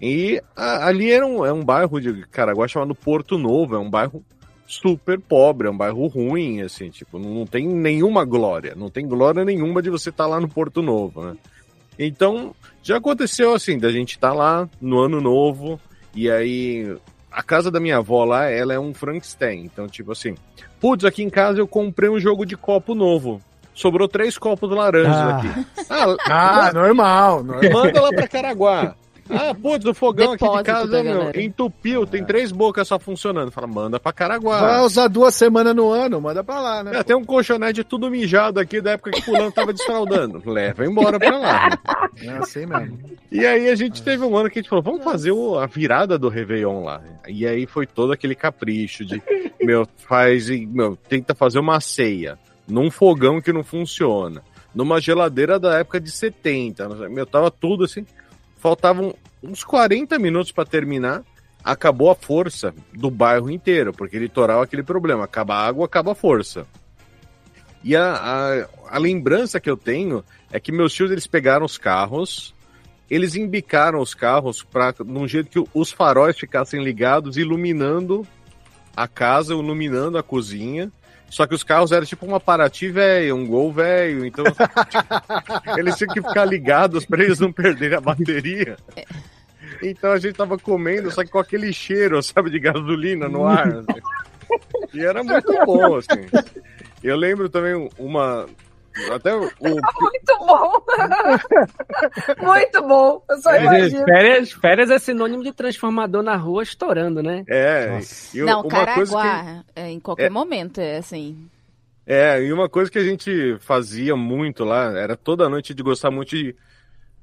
E 0.00 0.40
a- 0.56 0.86
ali 0.86 1.10
era 1.10 1.26
um, 1.26 1.44
é 1.44 1.52
um 1.52 1.64
bairro 1.64 2.00
de 2.00 2.26
Caraguá 2.26 2.66
chamado 2.68 2.94
Porto 2.94 3.38
Novo, 3.38 3.74
é 3.74 3.78
um 3.78 3.90
bairro 3.90 4.24
super 4.66 5.20
pobre, 5.20 5.68
é 5.68 5.70
um 5.70 5.76
bairro 5.76 6.06
ruim, 6.06 6.62
assim, 6.62 6.90
tipo, 6.90 7.18
não, 7.18 7.30
não 7.34 7.46
tem 7.46 7.66
nenhuma 7.66 8.24
glória, 8.24 8.74
não 8.74 8.90
tem 8.90 9.06
glória 9.06 9.44
nenhuma 9.44 9.82
de 9.82 9.90
você 9.90 10.10
estar 10.10 10.26
lá 10.26 10.40
no 10.40 10.48
Porto 10.48 10.82
Novo, 10.82 11.22
né? 11.22 11.36
Então, 11.98 12.54
já 12.82 12.96
aconteceu 12.96 13.54
assim, 13.54 13.78
da 13.78 13.90
gente 13.90 14.12
estar 14.12 14.32
lá 14.32 14.68
no 14.80 14.98
ano 14.98 15.20
novo, 15.20 15.78
e 16.14 16.30
aí 16.30 16.96
a 17.30 17.42
casa 17.42 17.70
da 17.70 17.78
minha 17.78 17.98
avó 17.98 18.24
lá, 18.24 18.48
ela 18.48 18.74
é 18.74 18.78
um 18.78 18.92
Frankenstein, 18.94 19.64
então, 19.64 19.86
tipo 19.86 20.12
assim, 20.12 20.34
putz, 20.80 21.04
aqui 21.04 21.22
em 21.22 21.30
casa 21.30 21.58
eu 21.58 21.68
comprei 21.68 22.08
um 22.08 22.18
jogo 22.18 22.44
de 22.44 22.56
copo 22.56 22.94
novo. 22.94 23.40
Sobrou 23.74 24.06
três 24.08 24.38
copos 24.38 24.70
laranjas 24.70 25.14
Ah. 25.16 25.36
aqui. 25.38 25.66
Ah, 25.90 26.16
Ah, 26.68 26.72
normal, 26.72 27.42
normal. 27.42 27.70
Manda 27.72 28.00
lá 28.00 28.10
pra 28.10 28.28
Caraguá. 28.28 28.94
Ah, 29.30 29.54
putz, 29.54 29.86
o 29.86 29.94
fogão 29.94 30.32
aqui 30.32 30.44
de 30.44 30.50
Depósito 30.50 30.64
casa 30.66 31.02
meu, 31.02 31.30
entupiu, 31.40 32.06
tem 32.06 32.22
três 32.22 32.52
bocas 32.52 32.86
só 32.86 32.98
funcionando. 32.98 33.50
Fala, 33.50 33.66
manda 33.66 33.98
pra 33.98 34.12
Caraguá. 34.12 34.60
Vai 34.60 34.80
usar 34.82 35.08
duas 35.08 35.34
semanas 35.34 35.74
no 35.74 35.90
ano, 35.90 36.20
manda 36.20 36.44
pra 36.44 36.60
lá, 36.60 36.84
né? 36.84 36.90
É, 36.98 37.02
tem 37.02 37.16
um 37.16 37.24
colchonete 37.24 37.82
tudo 37.82 38.10
mijado 38.10 38.60
aqui 38.60 38.82
da 38.82 38.90
época 38.92 39.10
que 39.12 39.20
o 39.20 39.22
fulano 39.22 39.50
tava 39.50 39.72
desfraudando. 39.72 40.42
Leva 40.48 40.84
embora 40.84 41.18
pra 41.18 41.38
lá. 41.38 41.70
É 42.22 42.28
assim 42.36 42.66
mesmo. 42.66 42.98
E 43.32 43.46
aí 43.46 43.70
a 43.70 43.74
gente 43.74 44.02
teve 44.02 44.22
um 44.22 44.36
ano 44.36 44.50
que 44.50 44.58
a 44.58 44.62
gente 44.62 44.68
falou, 44.68 44.84
vamos 44.84 45.02
fazer 45.02 45.32
o- 45.32 45.58
a 45.58 45.64
virada 45.66 46.18
do 46.18 46.28
Réveillon 46.28 46.84
lá. 46.84 47.00
E 47.26 47.46
aí 47.46 47.66
foi 47.66 47.86
todo 47.86 48.12
aquele 48.12 48.34
capricho 48.34 49.06
de, 49.06 49.22
meu, 49.62 49.88
faz, 50.06 50.50
e, 50.50 50.66
meu, 50.66 50.96
tenta 50.96 51.34
fazer 51.34 51.58
uma 51.60 51.80
ceia 51.80 52.38
num 52.66 52.90
fogão 52.90 53.40
que 53.40 53.52
não 53.52 53.62
funciona, 53.62 54.42
numa 54.74 55.00
geladeira 55.00 55.58
da 55.58 55.78
época 55.78 56.00
de 56.00 56.10
70, 56.10 56.88
não 56.88 56.98
sei, 56.98 57.08
meu, 57.08 57.26
tava 57.26 57.50
tudo 57.50 57.84
assim, 57.84 58.06
faltavam 58.56 59.14
uns 59.42 59.62
40 59.62 60.18
minutos 60.18 60.50
pra 60.50 60.64
terminar, 60.64 61.22
acabou 61.62 62.10
a 62.10 62.14
força 62.14 62.74
do 62.92 63.10
bairro 63.10 63.50
inteiro, 63.50 63.92
porque 63.92 64.18
litoral 64.18 64.60
é 64.60 64.64
aquele 64.64 64.82
problema, 64.82 65.24
acaba 65.24 65.54
a 65.54 65.66
água, 65.66 65.86
acaba 65.86 66.12
a 66.12 66.14
força. 66.14 66.66
E 67.82 67.94
a, 67.94 68.14
a, 68.14 68.96
a 68.96 68.98
lembrança 68.98 69.60
que 69.60 69.68
eu 69.68 69.76
tenho 69.76 70.24
é 70.50 70.58
que 70.58 70.72
meus 70.72 70.92
tios 70.94 71.10
eles 71.10 71.26
pegaram 71.26 71.66
os 71.66 71.76
carros, 71.76 72.54
eles 73.10 73.36
embicaram 73.36 74.00
os 74.00 74.14
carros 74.14 74.62
para 74.62 74.94
num 75.04 75.28
jeito 75.28 75.50
que 75.50 75.70
os 75.74 75.92
faróis 75.92 76.38
ficassem 76.38 76.82
ligados, 76.82 77.36
iluminando 77.36 78.26
a 78.96 79.06
casa, 79.06 79.52
iluminando 79.52 80.16
a 80.16 80.22
cozinha. 80.22 80.90
Só 81.28 81.46
que 81.46 81.54
os 81.54 81.64
carros 81.64 81.90
eram 81.90 82.06
tipo 82.06 82.24
uma 82.24 82.38
Paraty 82.38 82.88
velho, 82.88 83.34
um 83.34 83.46
Gol 83.46 83.72
velho, 83.72 84.24
então 84.24 84.44
eles 85.76 85.96
tinham 85.96 86.14
que 86.14 86.22
ficar 86.22 86.44
ligados 86.44 87.04
para 87.04 87.24
eles 87.24 87.40
não 87.40 87.52
perderem 87.52 87.98
a 87.98 88.00
bateria. 88.00 88.76
Então 89.82 90.12
a 90.12 90.18
gente 90.18 90.36
tava 90.36 90.56
comendo, 90.56 91.10
só 91.10 91.24
que 91.24 91.30
com 91.30 91.38
aquele 91.38 91.72
cheiro, 91.72 92.22
sabe, 92.22 92.50
de 92.50 92.60
gasolina 92.60 93.28
no 93.28 93.46
ar. 93.46 93.68
assim. 93.68 94.00
E 94.92 95.04
era 95.04 95.24
muito 95.24 95.52
bom, 95.66 95.96
assim. 95.96 96.28
Eu 97.02 97.16
lembro 97.16 97.48
também 97.48 97.90
uma. 97.98 98.46
Até 99.12 99.34
o. 99.34 99.40
Muito 99.60 100.38
bom! 100.38 100.72
Muito 102.42 102.82
bom! 102.82 103.24
Eu 103.28 103.38
só 103.38 103.56
imagino. 103.56 104.04
férias, 104.04 104.52
férias 104.52 104.90
é 104.90 104.98
sinônimo 104.98 105.42
de 105.42 105.52
transformador 105.52 106.22
na 106.22 106.36
rua 106.36 106.62
estourando, 106.62 107.22
né? 107.22 107.44
É, 107.48 107.98
e 108.32 108.40
Não, 108.42 108.60
uma 108.60 108.68
Caraguá, 108.68 108.94
coisa 108.94 109.16
que. 109.16 109.80
é, 109.80 109.90
em 109.90 110.00
qualquer 110.00 110.26
É. 110.26 110.30
momento, 110.30 110.80
é 110.80 110.98
assim. 110.98 111.48
É, 112.06 112.42
e 112.42 112.52
uma 112.52 112.68
coisa 112.68 112.90
que 112.90 112.98
a 112.98 113.04
gente 113.04 113.56
fazia 113.60 114.14
muito 114.14 114.62
lá, 114.64 114.92
era 114.98 115.16
toda 115.16 115.48
noite 115.48 115.74
de 115.74 115.82
gostar 115.82 116.10
muito 116.10 116.30
de. 116.36 116.54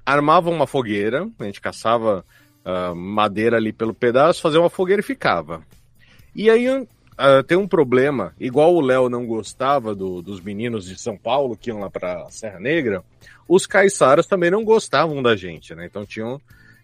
Armava 0.05 0.49
uma 0.49 0.65
fogueira, 0.65 1.27
a 1.39 1.43
gente 1.43 1.61
caçava 1.61 2.25
ah, 2.65 2.93
madeira 2.95 3.57
ali 3.57 3.71
pelo 3.71 3.93
pedaço, 3.93 4.41
fazia 4.41 4.59
uma 4.59 4.69
fogueira 4.69 4.99
e 4.99 5.05
ficava. 5.05 5.61
E 6.35 6.49
aí 6.49 6.87
ah, 7.17 7.43
tem 7.43 7.57
um 7.57 7.67
problema, 7.67 8.33
igual 8.39 8.73
o 8.73 8.81
Léo 8.81 9.09
não 9.09 9.25
gostava 9.25 9.93
do- 9.95 10.21
dos 10.21 10.39
meninos 10.41 10.85
de 10.85 10.99
São 10.99 11.17
Paulo 11.17 11.55
que 11.57 11.69
iam 11.69 11.79
lá 11.79 11.89
pra 11.89 12.27
Serra 12.29 12.59
Negra, 12.59 13.03
os 13.47 13.65
caiçaras 13.65 14.25
também 14.27 14.49
não 14.51 14.63
gostavam 14.63 15.21
da 15.21 15.35
gente, 15.35 15.75
né? 15.75 15.85
Então 15.85 16.05
tinham 16.05 16.39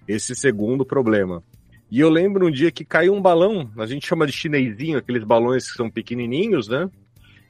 esse 0.07 0.35
segundo 0.35 0.85
problema. 0.85 1.41
E 1.89 1.99
eu 2.01 2.09
lembro 2.09 2.47
um 2.47 2.51
dia 2.51 2.69
que 2.71 2.83
caiu 2.83 3.13
um 3.13 3.21
balão, 3.21 3.69
a 3.77 3.85
gente 3.85 4.05
chama 4.05 4.25
de 4.27 4.33
chinesinho, 4.33 4.97
aqueles 4.97 5.23
balões 5.23 5.69
que 5.71 5.77
são 5.77 5.89
pequenininhos, 5.89 6.67
né? 6.67 6.89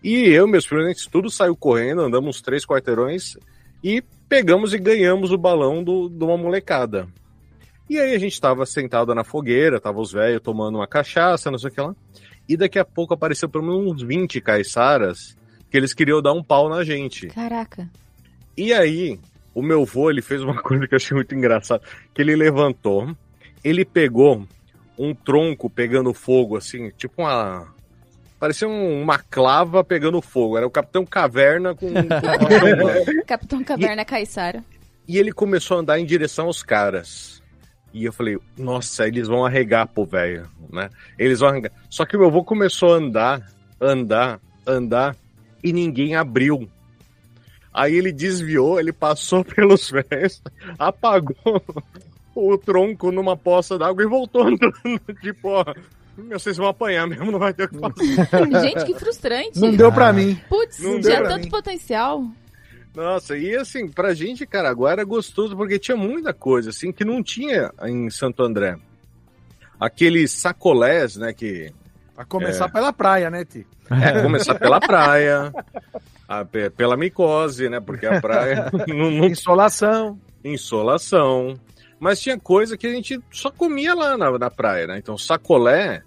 E 0.03 0.29
eu 0.29 0.47
meus 0.47 0.65
gente 0.67 1.09
tudo 1.09 1.29
saiu 1.29 1.55
correndo, 1.55 2.01
andamos 2.01 2.35
uns 2.37 2.41
três 2.41 2.63
quarteirões 2.65 3.35
e 3.83 4.03
pegamos 4.29 4.73
e 4.73 4.77
ganhamos 4.77 5.31
o 5.31 5.37
balão 5.37 5.83
do, 5.83 6.07
de 6.07 6.23
uma 6.23 6.37
molecada. 6.37 7.07
E 7.89 7.97
aí 7.99 8.13
a 8.13 8.19
gente 8.19 8.39
tava 8.39 8.65
sentado 8.65 9.15
na 9.15 9.23
fogueira, 9.23 9.79
tava 9.79 9.99
os 9.99 10.11
velhos 10.11 10.41
tomando 10.41 10.77
uma 10.77 10.87
cachaça, 10.87 11.49
não 11.49 11.57
sei 11.57 11.69
o 11.69 11.73
que 11.73 11.81
lá. 11.81 11.95
E 12.47 12.55
daqui 12.57 12.79
a 12.79 12.85
pouco 12.85 13.13
apareceu 13.13 13.49
pelo 13.49 13.63
menos 13.65 13.93
uns 13.95 14.01
20 14.01 14.39
caiçaras 14.41 15.35
que 15.69 15.75
eles 15.77 15.93
queriam 15.93 16.21
dar 16.21 16.33
um 16.33 16.43
pau 16.43 16.69
na 16.69 16.83
gente. 16.83 17.27
Caraca. 17.27 17.89
E 18.55 18.73
aí, 18.73 19.19
o 19.53 19.61
meu 19.61 19.85
vô, 19.85 20.09
ele 20.09 20.21
fez 20.21 20.41
uma 20.41 20.55
coisa 20.63 20.87
que 20.87 20.93
eu 20.93 20.97
achei 20.97 21.15
muito 21.15 21.35
engraçado, 21.35 21.81
que 22.13 22.21
ele 22.21 22.35
levantou, 22.35 23.15
ele 23.63 23.83
pegou 23.83 24.47
um 24.97 25.13
tronco 25.13 25.69
pegando 25.69 26.13
fogo, 26.13 26.55
assim, 26.57 26.89
tipo 26.97 27.21
uma... 27.21 27.67
Parecia 28.39 28.67
um- 28.67 29.01
uma 29.01 29.17
clava 29.19 29.83
pegando 29.83 30.21
fogo. 30.21 30.57
Era 30.57 30.65
o 30.67 30.71
Capitão 30.71 31.03
Caverna 31.05 31.73
com... 31.75 31.91
com 31.91 33.23
Capitão 33.27 33.63
Caverna 33.63 34.05
Caissara. 34.05 34.63
e 35.07 35.17
ele 35.17 35.31
começou 35.31 35.77
a 35.77 35.79
andar 35.81 35.99
em 35.99 36.05
direção 36.05 36.45
aos 36.45 36.61
caras. 36.63 37.36
E 37.93 38.05
eu 38.05 38.13
falei, 38.13 38.37
nossa, 38.57 39.07
eles 39.07 39.27
vão 39.27 39.45
arregar 39.45 39.87
pro 39.87 40.05
velho, 40.05 40.47
né? 40.71 40.89
Eles 41.17 41.39
vão 41.39 41.49
arregar. 41.49 41.71
Só 41.89 42.05
que 42.05 42.15
o 42.15 42.19
meu 42.19 42.27
avô 42.27 42.43
começou 42.43 42.93
a 42.93 42.97
andar, 42.97 43.51
andar, 43.81 44.39
andar, 44.65 45.15
e 45.63 45.73
ninguém 45.73 46.15
abriu. 46.15 46.69
Aí 47.73 47.95
ele 47.95 48.11
desviou, 48.11 48.79
ele 48.79 48.91
passou 48.91 49.43
pelos 49.45 49.89
velhos, 49.89 50.41
apagou 50.77 51.35
o 52.35 52.57
tronco 52.57 53.11
numa 53.11 53.35
poça 53.35 53.77
d'água 53.77 54.03
e 54.03 54.07
voltou 54.07 54.43
andando. 54.43 54.73
Tipo, 55.21 55.49
ó, 55.49 55.65
meu, 56.17 56.39
vocês 56.39 56.57
vão 56.57 56.67
apanhar 56.67 57.07
mesmo, 57.07 57.31
não 57.31 57.39
vai 57.39 57.53
ter 57.53 57.65
o 57.65 57.69
que 57.69 57.77
fazer. 57.79 58.61
Gente, 58.61 58.85
que 58.85 58.93
frustrante. 58.95 59.59
Não 59.59 59.75
deu 59.75 59.91
pra 59.91 60.11
mim. 60.11 60.39
Putz, 60.49 60.79
Não 60.79 60.99
tinha 60.99 61.23
tanto 61.23 61.45
mim. 61.45 61.49
potencial. 61.49 62.23
Nossa, 62.97 63.37
e 63.37 63.55
assim, 63.55 63.87
pra 63.87 64.13
gente, 64.15 64.43
Caraguá 64.45 64.91
era 64.91 65.03
gostoso 65.03 65.55
porque 65.55 65.77
tinha 65.77 65.95
muita 65.95 66.33
coisa, 66.33 66.71
assim, 66.71 66.91
que 66.91 67.05
não 67.05 67.21
tinha 67.21 67.71
em 67.83 68.09
Santo 68.09 68.41
André. 68.41 68.75
Aqueles 69.79 70.31
sacolés, 70.31 71.15
né, 71.15 71.31
que... 71.31 71.71
Pra 72.15 72.25
começar 72.25 72.65
É. 72.65 72.69
pela 72.69 72.91
praia, 72.91 73.29
né, 73.29 73.45
Ti? 73.45 73.67
É, 73.91 74.21
começar 74.23 74.55
pela 74.55 74.79
praia, 74.79 75.53
a- 76.27 76.43
pe- 76.43 76.71
pela 76.71 76.97
micose, 76.97 77.69
né, 77.69 77.79
porque 77.79 78.07
a 78.07 78.19
praia 78.19 78.71
não, 78.87 79.11
não... 79.11 79.25
Insolação. 79.27 80.19
Insolação. 80.43 81.53
Mas 81.99 82.19
tinha 82.19 82.39
coisa 82.39 82.75
que 82.75 82.87
a 82.87 82.91
gente 82.91 83.19
só 83.31 83.51
comia 83.51 83.93
lá 83.93 84.17
na, 84.17 84.35
na 84.39 84.49
praia, 84.49 84.87
né? 84.87 84.97
Então, 84.97 85.15
sacolé, 85.17 86.01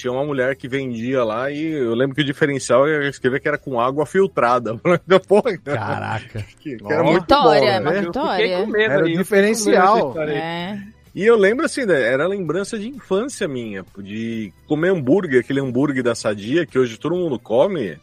tinha 0.00 0.12
uma 0.12 0.24
mulher 0.24 0.56
que 0.56 0.66
vendia 0.66 1.22
lá 1.22 1.50
e 1.50 1.62
eu 1.72 1.94
lembro 1.94 2.14
que 2.14 2.22
o 2.22 2.24
diferencial 2.24 2.88
era 2.88 3.06
escrever 3.06 3.40
que 3.40 3.48
era 3.48 3.58
com 3.58 3.78
água 3.78 4.06
filtrada. 4.06 4.76
Porra, 5.28 5.58
Caraca. 5.58 6.44
que, 6.58 6.76
que 6.78 6.92
era 6.92 7.02
muito 7.02 7.20
Vitória, 7.20 7.74
bom, 7.74 7.80
uma 7.82 7.92
né? 7.92 8.00
vitória. 8.00 8.66
Era 8.78 9.04
o 9.04 9.12
diferencial. 9.12 10.18
É. 10.20 10.80
E 11.14 11.24
eu 11.24 11.36
lembro 11.36 11.66
assim, 11.66 11.84
né, 11.84 12.00
era 12.02 12.26
lembrança 12.26 12.78
de 12.78 12.88
infância 12.88 13.46
minha, 13.46 13.84
de 13.98 14.52
comer 14.66 14.90
hambúrguer, 14.90 15.40
aquele 15.40 15.60
hambúrguer 15.60 16.02
da 16.02 16.14
Sadia, 16.14 16.64
que 16.64 16.78
hoje 16.78 16.98
todo 16.98 17.16
mundo 17.16 17.38
come. 17.38 17.98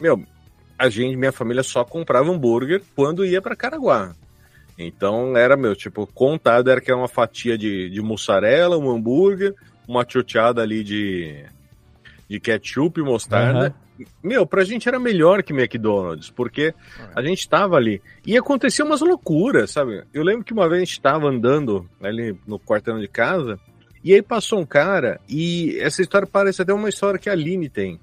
Meu, 0.00 0.22
a 0.78 0.88
gente, 0.88 1.16
minha 1.16 1.32
família 1.32 1.62
só 1.62 1.84
comprava 1.84 2.30
hambúrguer 2.30 2.80
quando 2.94 3.24
ia 3.24 3.42
para 3.42 3.56
Caraguá. 3.56 4.14
Então 4.78 5.36
era 5.36 5.56
meu, 5.56 5.74
tipo, 5.74 6.06
contado 6.06 6.70
era 6.70 6.80
que 6.80 6.90
era 6.90 6.98
uma 6.98 7.08
fatia 7.08 7.56
de, 7.56 7.90
de 7.90 8.00
mussarela, 8.00 8.78
um 8.78 8.90
hambúrguer, 8.90 9.54
uma 9.86 10.04
choteada 10.08 10.62
ali 10.62 10.82
de, 10.82 11.44
de 12.28 12.40
ketchup 12.40 13.00
e 13.00 13.04
mostarda. 13.04 13.74
Meu, 14.22 14.44
pra 14.44 14.64
gente 14.64 14.88
era 14.88 14.98
melhor 14.98 15.42
que 15.42 15.52
McDonald's, 15.52 16.28
porque 16.30 16.74
a 17.14 17.22
gente 17.22 17.48
tava 17.48 17.76
ali. 17.76 18.02
E 18.26 18.36
acontecia 18.36 18.84
umas 18.84 19.00
loucuras, 19.00 19.70
sabe? 19.70 20.02
Eu 20.12 20.24
lembro 20.24 20.44
que 20.44 20.52
uma 20.52 20.68
vez 20.68 20.82
a 20.82 20.84
gente 20.84 21.00
tava 21.00 21.28
andando 21.28 21.88
ali 22.02 22.36
no 22.46 22.58
quarteirão 22.58 23.00
de 23.00 23.06
casa, 23.06 23.58
e 24.02 24.12
aí 24.12 24.20
passou 24.20 24.60
um 24.60 24.66
cara, 24.66 25.20
e 25.28 25.78
essa 25.80 26.02
história 26.02 26.26
parece 26.26 26.60
até 26.60 26.74
uma 26.74 26.88
história 26.88 27.18
que 27.18 27.30
a 27.30 27.32
Aline 27.32 27.68
tem. 27.68 28.00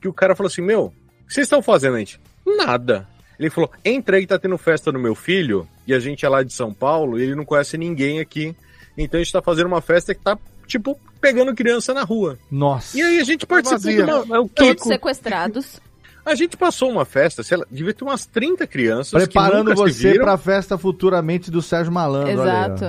Que 0.00 0.08
o 0.08 0.12
cara 0.12 0.36
falou 0.36 0.48
assim: 0.48 0.62
Meu, 0.62 0.86
o 0.86 1.26
que 1.26 1.34
vocês 1.34 1.46
estão 1.46 1.60
fazendo, 1.60 1.98
gente? 1.98 2.20
Nada. 2.46 3.08
Ele 3.38 3.50
falou: 3.50 3.70
Entra 3.84 4.16
aí, 4.16 4.26
tá 4.26 4.38
tendo 4.38 4.56
festa 4.56 4.92
no 4.92 4.98
meu 4.98 5.14
filho, 5.14 5.68
e 5.86 5.92
a 5.92 5.98
gente 5.98 6.24
é 6.24 6.28
lá 6.28 6.42
de 6.42 6.52
São 6.52 6.72
Paulo, 6.72 7.18
e 7.18 7.22
ele 7.22 7.34
não 7.34 7.44
conhece 7.44 7.76
ninguém 7.76 8.20
aqui. 8.20 8.56
Então 8.96 9.20
a 9.20 9.22
gente 9.22 9.32
tá 9.32 9.42
fazendo 9.42 9.66
uma 9.66 9.82
festa 9.82 10.14
que 10.14 10.22
tá, 10.22 10.38
tipo, 10.66 10.98
pegando 11.20 11.54
criança 11.54 11.94
na 11.94 12.02
rua. 12.02 12.38
Nossa. 12.50 12.96
E 12.96 13.02
aí 13.02 13.20
a 13.20 13.24
gente 13.24 13.46
participou 13.46 13.92
de 13.92 14.02
uma. 14.02 14.36
é 14.36 14.38
o 14.40 14.48
Todos 14.48 14.82
sequestrados. 14.84 15.80
A 16.24 16.34
gente 16.34 16.56
passou 16.56 16.90
uma 16.90 17.04
festa, 17.04 17.44
sei 17.44 17.56
lá, 17.56 17.64
devia 17.70 17.94
ter 17.94 18.02
umas 18.02 18.26
30 18.26 18.66
crianças. 18.66 19.22
Preparando 19.22 19.72
você 19.76 20.10
viram. 20.10 20.24
pra 20.24 20.36
festa 20.36 20.76
futuramente 20.76 21.52
do 21.52 21.62
Sérgio 21.62 21.92
Malandro. 21.92 22.30
aí. 22.30 22.34
Exato. 22.34 22.84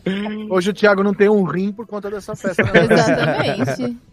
Hoje 0.48 0.70
o 0.70 0.72
Thiago 0.72 1.02
não 1.02 1.12
tem 1.12 1.28
um 1.28 1.44
rim 1.44 1.72
por 1.72 1.86
conta 1.86 2.10
dessa 2.10 2.34
festa. 2.34 2.62
né? 2.62 2.86
Exatamente. 2.90 3.98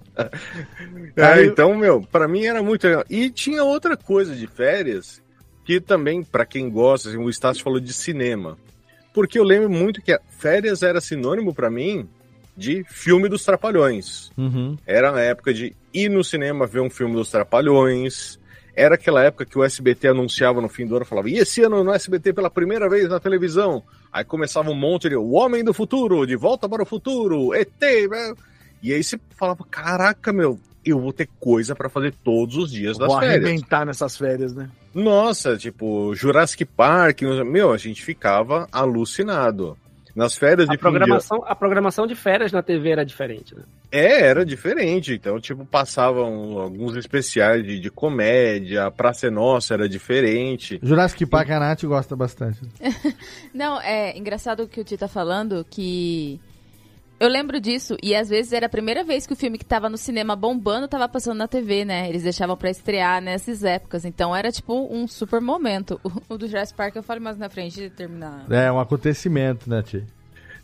É, 1.15 1.45
então, 1.45 1.75
meu, 1.77 2.01
pra 2.01 2.27
mim 2.27 2.43
era 2.43 2.63
muito 2.63 2.83
legal. 2.87 3.03
E 3.07 3.29
tinha 3.29 3.63
outra 3.63 3.95
coisa 3.95 4.35
de 4.35 4.47
férias, 4.47 5.21
que 5.63 5.79
também, 5.79 6.23
pra 6.23 6.43
quem 6.43 6.71
gosta, 6.71 7.09
assim, 7.09 7.19
o 7.19 7.29
Estácio 7.29 7.63
falou 7.63 7.79
de 7.79 7.93
cinema. 7.93 8.57
Porque 9.17 9.39
eu 9.39 9.43
lembro 9.43 9.67
muito 9.67 9.99
que 9.99 10.15
férias 10.29 10.83
era 10.83 11.01
sinônimo 11.01 11.51
pra 11.51 11.71
mim 11.71 12.07
de 12.55 12.83
filme 12.87 13.27
dos 13.27 13.43
Trapalhões. 13.43 14.29
Uhum. 14.37 14.77
Era 14.85 15.11
a 15.11 15.19
época 15.19 15.51
de 15.51 15.75
ir 15.91 16.07
no 16.07 16.23
cinema 16.23 16.67
ver 16.67 16.81
um 16.81 16.89
filme 16.89 17.15
dos 17.15 17.31
Trapalhões. 17.31 18.39
Era 18.75 18.93
aquela 18.93 19.23
época 19.23 19.43
que 19.43 19.57
o 19.57 19.63
SBT 19.63 20.09
anunciava 20.09 20.61
no 20.61 20.69
fim 20.69 20.85
do 20.85 20.95
ano, 20.95 21.03
falava, 21.03 21.31
e 21.31 21.39
esse 21.39 21.63
ano 21.63 21.83
no 21.83 21.91
SBT 21.91 22.31
pela 22.31 22.47
primeira 22.47 22.87
vez 22.87 23.09
na 23.09 23.19
televisão? 23.19 23.81
Aí 24.13 24.23
começava 24.23 24.69
um 24.69 24.75
monte 24.75 25.09
de 25.09 25.15
O 25.15 25.31
Homem 25.31 25.63
do 25.63 25.73
Futuro, 25.73 26.27
De 26.27 26.35
Volta 26.35 26.69
para 26.69 26.83
o 26.83 26.85
Futuro, 26.85 27.55
ET, 27.55 27.71
né? 27.81 28.35
E 28.83 28.93
aí 28.93 29.03
você 29.03 29.19
falava, 29.35 29.65
caraca, 29.67 30.31
meu, 30.31 30.59
eu 30.85 30.99
vou 30.99 31.11
ter 31.11 31.27
coisa 31.39 31.75
pra 31.75 31.89
fazer 31.89 32.13
todos 32.23 32.55
os 32.55 32.71
dias 32.71 32.99
das 32.99 33.07
Vou 33.07 33.19
férias. 33.19 33.43
arrebentar 33.43 33.83
nessas 33.83 34.15
férias, 34.15 34.53
né? 34.53 34.69
Nossa, 34.93 35.57
tipo, 35.57 36.13
Jurassic 36.15 36.65
Park, 36.65 37.21
meu, 37.45 37.71
a 37.71 37.77
gente 37.77 38.03
ficava 38.03 38.67
alucinado. 38.71 39.77
Nas 40.15 40.35
férias 40.35 40.67
de 40.67 40.73
A 40.73 40.77
fim 40.79 40.81
de 40.81 40.87
ano- 40.87 40.97
programação, 40.97 41.43
a 41.45 41.55
programação 41.55 42.07
de 42.07 42.15
férias 42.15 42.51
na 42.51 42.63
TV 42.63 42.89
era 42.89 43.05
diferente, 43.05 43.53
né? 43.55 43.61
É, 43.91 44.21
era 44.23 44.43
diferente. 44.43 45.13
Então, 45.13 45.39
tipo, 45.39 45.63
passavam 45.63 46.57
alguns 46.59 46.95
especiais 46.95 47.63
de, 47.63 47.79
de 47.79 47.91
comédia, 47.91 48.85
a 48.85 48.91
Praça 48.91 49.27
é 49.27 49.29
Nossa 49.29 49.75
era 49.75 49.87
diferente. 49.87 50.79
Jurassic 50.81 51.23
Park 51.27 51.51
a 51.51 51.59
Nath 51.59 51.83
gosta 51.83 52.15
bastante. 52.15 52.59
Não, 53.53 53.79
é 53.79 54.17
engraçado 54.17 54.63
o 54.63 54.67
que 54.67 54.81
o 54.81 54.83
Ti 54.83 54.97
tá 54.97 55.07
falando, 55.07 55.63
que 55.69 56.39
eu 57.19 57.27
lembro 57.27 57.59
disso, 57.59 57.97
e 58.03 58.15
às 58.15 58.29
vezes 58.29 58.53
era 58.53 58.67
a 58.67 58.69
primeira 58.69 59.03
vez 59.03 59.25
que 59.25 59.33
o 59.33 59.35
filme 59.35 59.57
que 59.57 59.65
tava 59.65 59.89
no 59.89 59.97
cinema 59.97 60.35
bombando 60.35 60.87
tava 60.87 61.09
passando 61.09 61.37
na 61.37 61.47
TV, 61.47 61.83
né? 61.83 62.07
Eles 62.07 62.23
deixavam 62.23 62.55
pra 62.55 62.69
estrear 62.69 63.21
nessas 63.21 63.63
épocas, 63.63 64.05
então 64.05 64.35
era 64.35 64.51
tipo 64.51 64.87
um 64.93 65.07
super 65.07 65.41
momento. 65.41 65.99
O, 66.29 66.37
do 66.37 66.47
Jurassic 66.47 66.77
Park 66.77 66.95
eu 66.95 67.03
falo 67.03 67.21
mais 67.21 67.37
na 67.37 67.49
frente 67.49 67.75
de 67.75 67.89
terminar. 67.89 68.45
É 68.49 68.71
um 68.71 68.79
acontecimento, 68.79 69.69
né, 69.69 69.81
Ti? 69.81 70.03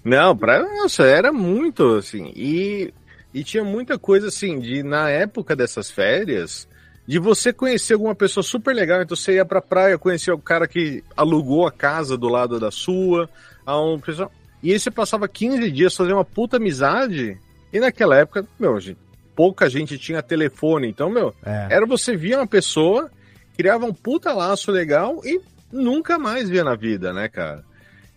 Não, 0.04 0.36
pra, 0.36 0.62
nossa, 0.62 1.04
era 1.04 1.32
muito, 1.32 1.96
assim, 1.96 2.32
e, 2.36 2.94
e 3.34 3.44
tinha 3.44 3.64
muita 3.64 3.98
coisa, 3.98 4.28
assim, 4.28 4.60
de, 4.60 4.84
na 4.84 5.10
época 5.10 5.56
dessas 5.56 5.90
férias, 5.90 6.68
de 7.08 7.18
você 7.20 7.52
conhecer 7.52 7.94
alguma 7.94 8.14
pessoa 8.14 8.44
super 8.44 8.76
legal, 8.76 9.02
então 9.02 9.16
você 9.16 9.36
ia 9.36 9.46
pra 9.46 9.62
praia, 9.62 9.98
conhecer 9.98 10.32
o 10.32 10.38
cara 10.38 10.68
que 10.68 11.04
alugou 11.16 11.66
a 11.66 11.72
casa 11.72 12.18
do 12.18 12.28
lado 12.28 12.60
da 12.60 12.70
sua, 12.70 13.30
a 13.66 13.80
um 13.80 14.00
pessoal, 14.00 14.32
e 14.64 14.72
aí 14.72 14.80
você 14.80 14.90
passava 14.90 15.28
15 15.28 15.70
dias 15.72 15.96
fazendo 15.96 16.16
uma 16.16 16.26
puta 16.26 16.58
amizade, 16.58 17.38
e 17.72 17.80
naquela 17.80 18.16
época, 18.18 18.46
meu, 18.60 18.80
gente, 18.80 18.98
pouca 19.36 19.70
gente 19.70 19.98
tinha 19.98 20.22
telefone, 20.22 20.88
então, 20.88 21.10
meu, 21.10 21.34
É. 21.46 21.68
era 21.72 21.86
você 21.86 22.16
via 22.16 22.38
uma 22.40 22.48
pessoa, 22.48 23.12
criava 23.58 23.86
um 23.86 23.94
puta 23.94 24.32
laço 24.34 24.72
legal 24.72 25.22
e 25.24 25.40
nunca 25.72 26.18
mais 26.18 26.50
via 26.50 26.64
na 26.64 26.76
vida, 26.76 27.12
né, 27.12 27.28
cara? 27.28 27.64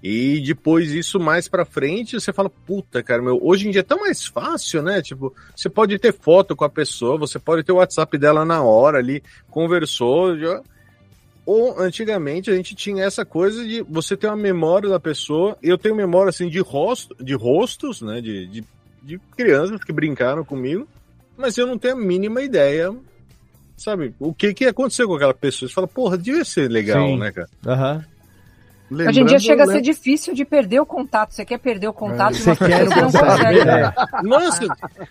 E 0.03 0.41
depois 0.41 0.93
isso 0.93 1.19
mais 1.19 1.49
pra 1.49 1.65
frente, 1.65 2.21
você 2.21 2.33
fala, 2.33 2.51
puta, 2.51 3.03
cara, 3.03 3.23
meu, 3.23 3.41
hoje 3.43 3.67
em 3.67 3.71
dia 3.71 3.81
é 3.81 3.83
tão 3.83 4.01
mais 4.01 4.27
fácil, 4.27 4.83
né? 4.83 5.01
Tipo, 5.03 5.35
você 5.55 5.69
pode 5.69 5.99
ter 5.99 6.13
foto 6.13 6.55
com 6.55 6.65
a 6.65 6.69
pessoa, 6.69 7.19
você 7.19 7.39
pode 7.39 7.65
ter 7.65 7.73
o 7.73 7.77
WhatsApp 7.77 8.17
dela 8.19 8.45
na 8.45 8.63
hora 8.63 8.99
ali, 8.99 9.23
conversou, 9.51 10.39
já... 10.39 10.63
Ou 11.47 11.79
antigamente 11.81 12.51
a 12.51 12.57
gente 12.57 12.75
tinha 12.75 13.05
essa 13.05 13.25
coisa 13.25 13.65
de 13.65 13.81
você 13.83 14.17
ter 14.17 14.27
uma 14.27 14.37
memória 14.37 14.89
da 14.89 14.99
pessoa, 14.99 15.57
eu 15.63 15.79
tenho 15.79 15.95
memória 15.95 16.31
assim 16.31 16.49
de 16.49 16.59
rosto, 16.59 17.15
de 17.23 17.35
rostos, 17.35 18.03
né, 18.03 18.21
de, 18.21 18.49
de, 18.49 18.65
de 19.01 19.19
crianças 19.37 19.85
que 19.85 19.93
brincaram 19.93 20.45
comigo, 20.45 20.89
mas 21.37 21.57
eu 21.57 21.65
não 21.65 21.79
tenho 21.79 21.95
a 21.95 22.01
mínima 22.01 22.43
ideia, 22.43 22.93
sabe, 23.77 24.13
o 24.19 24.35
que 24.35 24.53
que 24.53 24.65
aconteceu 24.65 25.07
com 25.07 25.15
aquela 25.15 25.35
pessoa. 25.35 25.69
Você 25.69 25.75
fala, 25.75 25.87
porra, 25.87 26.19
devia 26.19 26.45
ser 26.45 26.69
legal, 26.69 27.07
Sim. 27.07 27.19
né, 27.19 27.31
cara? 27.31 27.49
Aham. 28.93 29.09
Hoje 29.09 29.21
em 29.21 29.25
dia 29.25 29.39
chega 29.39 29.63
a 29.65 29.67
ser 29.67 29.73
lem- 29.75 29.83
difícil 29.83 30.35
de 30.35 30.45
perder 30.45 30.81
o 30.81 30.87
contato. 30.87 31.33
Você 31.35 31.45
quer 31.45 31.59
perder 31.59 31.89
o 31.89 31.93
contato 31.93 32.35
de 32.35 32.43
uma 32.43 32.55
Você 32.55 32.67
quer, 32.67 32.85
não 32.85 33.03
consegue. 33.03 33.27
consegue. 33.27 33.59
É. 33.69 33.95
Nossa, 34.23 34.67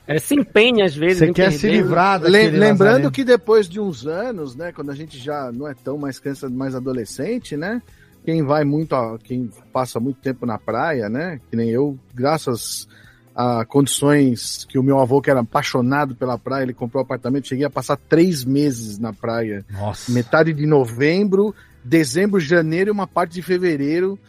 É, 0.08 0.20
se 0.20 0.36
empenha 0.36 0.86
às 0.86 0.96
vezes. 0.96 1.20
Você 1.20 1.34
quer 1.34 1.52
se 1.52 1.60
perder. 1.62 1.78
livrar 1.82 2.22
Lem- 2.22 2.32
daquele 2.32 2.58
lembrando 2.58 2.86
lazarento. 2.92 3.12
que 3.12 3.24
depois 3.24 3.68
de 3.68 3.80
uns 3.80 4.06
anos, 4.08 4.56
né, 4.56 4.72
quando 4.72 4.92
a 4.92 4.96
gente 4.96 5.18
já 5.18 5.52
não 5.52 5.68
é 5.68 5.74
tão 5.74 5.98
mais 5.98 6.20
criança, 6.20 6.50
mais 6.50 6.74
adolescente, 6.76 7.58
né? 7.58 7.82
Quem 8.24 8.42
vai 8.44 8.64
muito, 8.64 8.96
a- 8.96 9.20
quem 9.24 9.50
passa 9.74 10.00
muito 10.00 10.20
tempo 10.20 10.46
na 10.46 10.58
praia, 10.58 11.10
né? 11.10 11.40
Que 11.52 11.56
nem 11.58 11.70
eu, 11.70 11.98
graças 12.14 12.88
a 13.36 13.66
condições 13.66 14.66
que 14.70 14.80
o 14.80 14.84
meu 14.84 14.98
avô, 15.00 15.22
que 15.22 15.30
era 15.30 15.42
apaixonado 15.42 16.16
pela 16.16 16.38
praia, 16.38 16.64
ele 16.64 16.74
comprou 16.74 17.02
um 17.02 17.06
apartamento, 17.06 17.48
cheguei 17.50 17.66
a 17.66 17.70
passar 17.70 17.98
três 17.98 18.46
meses 18.46 18.98
na 18.98 19.12
praia. 19.12 19.66
Nossa. 19.70 20.12
Metade 20.12 20.54
de 20.54 20.66
novembro, 20.66 21.54
dezembro, 21.86 22.40
janeiro 22.40 22.90
e 22.90 22.92
uma 22.92 23.08
parte 23.08 23.34
de 23.36 23.42
fevereiro, 23.42 24.20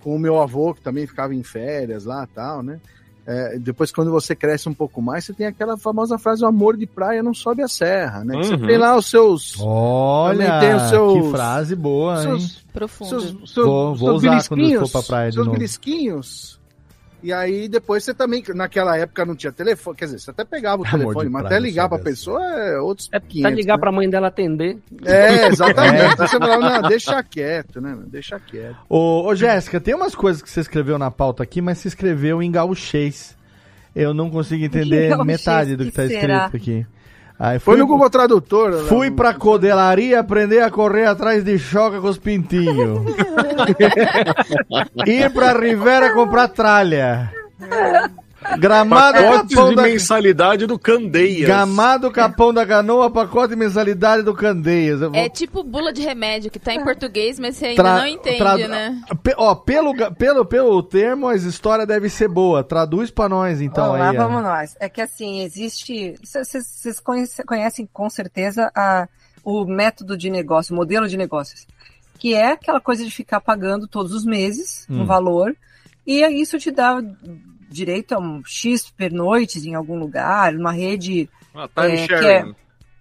com 0.00 0.16
o 0.16 0.18
meu 0.18 0.40
avô, 0.40 0.74
que 0.74 0.80
também 0.80 1.06
ficava 1.06 1.34
em 1.34 1.42
férias 1.44 2.04
lá 2.04 2.24
e 2.24 2.34
tal, 2.34 2.62
né? 2.62 2.80
É, 3.24 3.56
depois, 3.56 3.92
quando 3.92 4.10
você 4.10 4.34
cresce 4.34 4.68
um 4.68 4.74
pouco 4.74 5.00
mais, 5.00 5.24
você 5.24 5.32
tem 5.32 5.46
aquela 5.46 5.76
famosa 5.76 6.18
frase: 6.18 6.42
o 6.42 6.46
amor 6.48 6.76
de 6.76 6.86
praia 6.88 7.22
não 7.22 7.32
sobe 7.32 7.62
a 7.62 7.68
serra, 7.68 8.24
né? 8.24 8.36
Que 8.36 8.46
Você 8.48 8.54
Uhum. 8.54 8.66
tem 8.66 8.76
lá 8.78 8.96
os 8.96 9.06
seus. 9.06 9.54
Olha, 9.60 10.44
Também 10.46 10.60
tem 10.60 10.74
os 10.74 10.82
seus- 10.88 11.12
que 11.22 11.30
frase 11.30 11.76
boa, 11.76 12.16
hein? 12.16 12.22
seus, 12.22 12.64
Profundo. 12.72 13.08
seus, 13.10 13.52
seus, 13.52 13.66
Vou- 13.66 13.94
vou 13.94 13.96
seus 14.08 14.16
usar 14.24 14.48
quando 14.48 14.58
belisquinhos, 14.60 14.90
for 14.90 14.98
pra 15.00 15.06
praia 15.06 15.28
de 15.30 15.34
seus 15.36 15.46
novo. 15.46 15.56
belisquinhos. 15.56 16.60
E 17.22 17.32
aí 17.32 17.68
depois 17.68 18.02
você 18.04 18.12
também, 18.12 18.42
naquela 18.54 18.96
época 18.96 19.24
não 19.24 19.36
tinha 19.36 19.52
telefone, 19.52 19.96
quer 19.96 20.06
dizer, 20.06 20.18
você 20.18 20.30
até 20.30 20.44
pegava 20.44 20.82
o 20.82 20.86
Amor 20.88 20.98
telefone, 20.98 21.28
mas 21.30 21.42
praia 21.42 21.56
até 21.56 21.60
ligar 21.60 21.88
pra 21.88 21.98
a 21.98 22.00
pessoa 22.00 22.42
é 22.44 22.78
outros 22.78 23.08
É 23.12 23.20
500, 23.20 23.42
pra 23.42 23.50
ligar 23.50 23.74
né? 23.74 23.80
pra 23.80 23.92
mãe 23.92 24.10
dela 24.10 24.28
atender. 24.28 24.78
É, 25.04 25.46
exatamente. 25.52 26.16
Você 26.16 26.38
falava, 26.38 26.80
não, 26.80 26.88
deixa 26.88 27.22
quieto, 27.22 27.80
né? 27.80 27.96
Deixa 28.06 28.40
quieto. 28.40 28.76
Ô, 28.88 29.26
ô 29.26 29.34
Jéssica, 29.34 29.80
tem 29.80 29.94
umas 29.94 30.14
coisas 30.14 30.42
que 30.42 30.50
você 30.50 30.60
escreveu 30.60 30.98
na 30.98 31.10
pauta 31.10 31.42
aqui, 31.42 31.60
mas 31.60 31.78
você 31.78 31.88
escreveu 31.88 32.42
em 32.42 32.50
gauchês. 32.50 33.36
Eu 33.94 34.14
não 34.14 34.30
consigo 34.30 34.64
entender 34.64 35.10
Gauchês, 35.10 35.26
metade 35.26 35.76
do 35.76 35.84
que 35.84 35.90
que 35.90 35.96
tá 35.96 36.08
será? 36.08 36.44
escrito 36.46 36.56
aqui. 36.56 36.86
Aí 37.42 37.58
Foi 37.58 37.76
no 37.76 37.88
Google 37.88 38.08
Tradutor. 38.08 38.70
né? 38.70 38.84
Fui 38.88 39.10
pra 39.10 39.34
codelaria 39.34 40.20
aprender 40.20 40.62
a 40.62 40.70
correr 40.70 41.06
atrás 41.06 41.42
de 41.42 41.58
choca 41.58 42.00
com 42.00 42.06
os 42.06 42.16
pintinhos. 42.16 43.00
Ir 45.04 45.28
pra 45.32 45.52
Rivera 45.52 46.14
comprar 46.14 46.46
tralha. 46.46 47.32
Gramado 48.58 49.18
pacotes 49.18 49.54
Capão 49.54 49.70
de 49.70 49.76
da... 49.76 49.82
mensalidade 49.82 50.66
do 50.66 50.78
Candeias. 50.78 51.48
Gamado 51.48 52.10
Capão 52.10 52.52
da 52.52 52.66
Canoa, 52.66 53.10
pacote 53.10 53.50
de 53.50 53.56
mensalidade 53.56 54.22
do 54.22 54.34
Candeias. 54.34 55.00
Eu 55.00 55.10
vou- 55.10 55.18
É 55.20 55.28
tipo 55.28 55.62
bula 55.62 55.92
de 55.92 56.02
remédio, 56.02 56.50
que 56.50 56.58
tá 56.58 56.74
em 56.74 56.82
português, 56.84 57.38
mas 57.38 57.56
você 57.56 57.66
ainda 57.66 57.82
Tra- 57.82 57.96
não 57.98 58.06
entende, 58.06 58.38
tradu- 58.38 58.68
né? 58.68 59.00
Ó, 59.36 59.54
pelo, 59.54 59.94
pelo, 60.14 60.44
pelo 60.44 60.82
termo, 60.82 61.28
a 61.28 61.34
história 61.36 61.86
deve 61.86 62.08
ser 62.08 62.28
boa. 62.28 62.62
Traduz 62.64 63.10
pra 63.10 63.28
nós, 63.28 63.60
então, 63.60 63.84
Vamos 63.86 63.98
lá, 64.00 64.10
aí. 64.10 64.16
vamos 64.16 64.42
nós. 64.42 64.76
É 64.80 64.88
que 64.88 65.00
assim, 65.00 65.40
existe. 65.42 66.14
Vocês 66.22 67.00
conhece- 67.00 67.44
conhecem 67.44 67.88
com 67.92 68.08
certeza 68.10 68.70
a, 68.74 69.08
o 69.44 69.64
método 69.64 70.16
de 70.16 70.30
negócio, 70.30 70.72
o 70.72 70.76
modelo 70.76 71.08
de 71.08 71.16
negócios, 71.16 71.66
que 72.18 72.34
é 72.34 72.52
aquela 72.52 72.80
coisa 72.80 73.04
de 73.04 73.10
ficar 73.10 73.40
pagando 73.40 73.86
todos 73.88 74.12
os 74.12 74.24
meses 74.24 74.86
um 74.88 75.02
Hum. 75.02 75.06
valor, 75.06 75.54
e 76.06 76.20
isso 76.40 76.58
te 76.58 76.70
dá 76.70 77.00
direito 77.72 78.12
a 78.14 78.18
um 78.18 78.42
X 78.44 78.90
pernoites 78.90 79.64
em 79.64 79.74
algum 79.74 79.98
lugar, 79.98 80.54
uma 80.54 80.72
rede 80.72 81.28
Ah, 81.54 81.68
time 81.74 81.92
É, 81.94 82.06
que 82.06 82.18
sharing. 82.18 82.54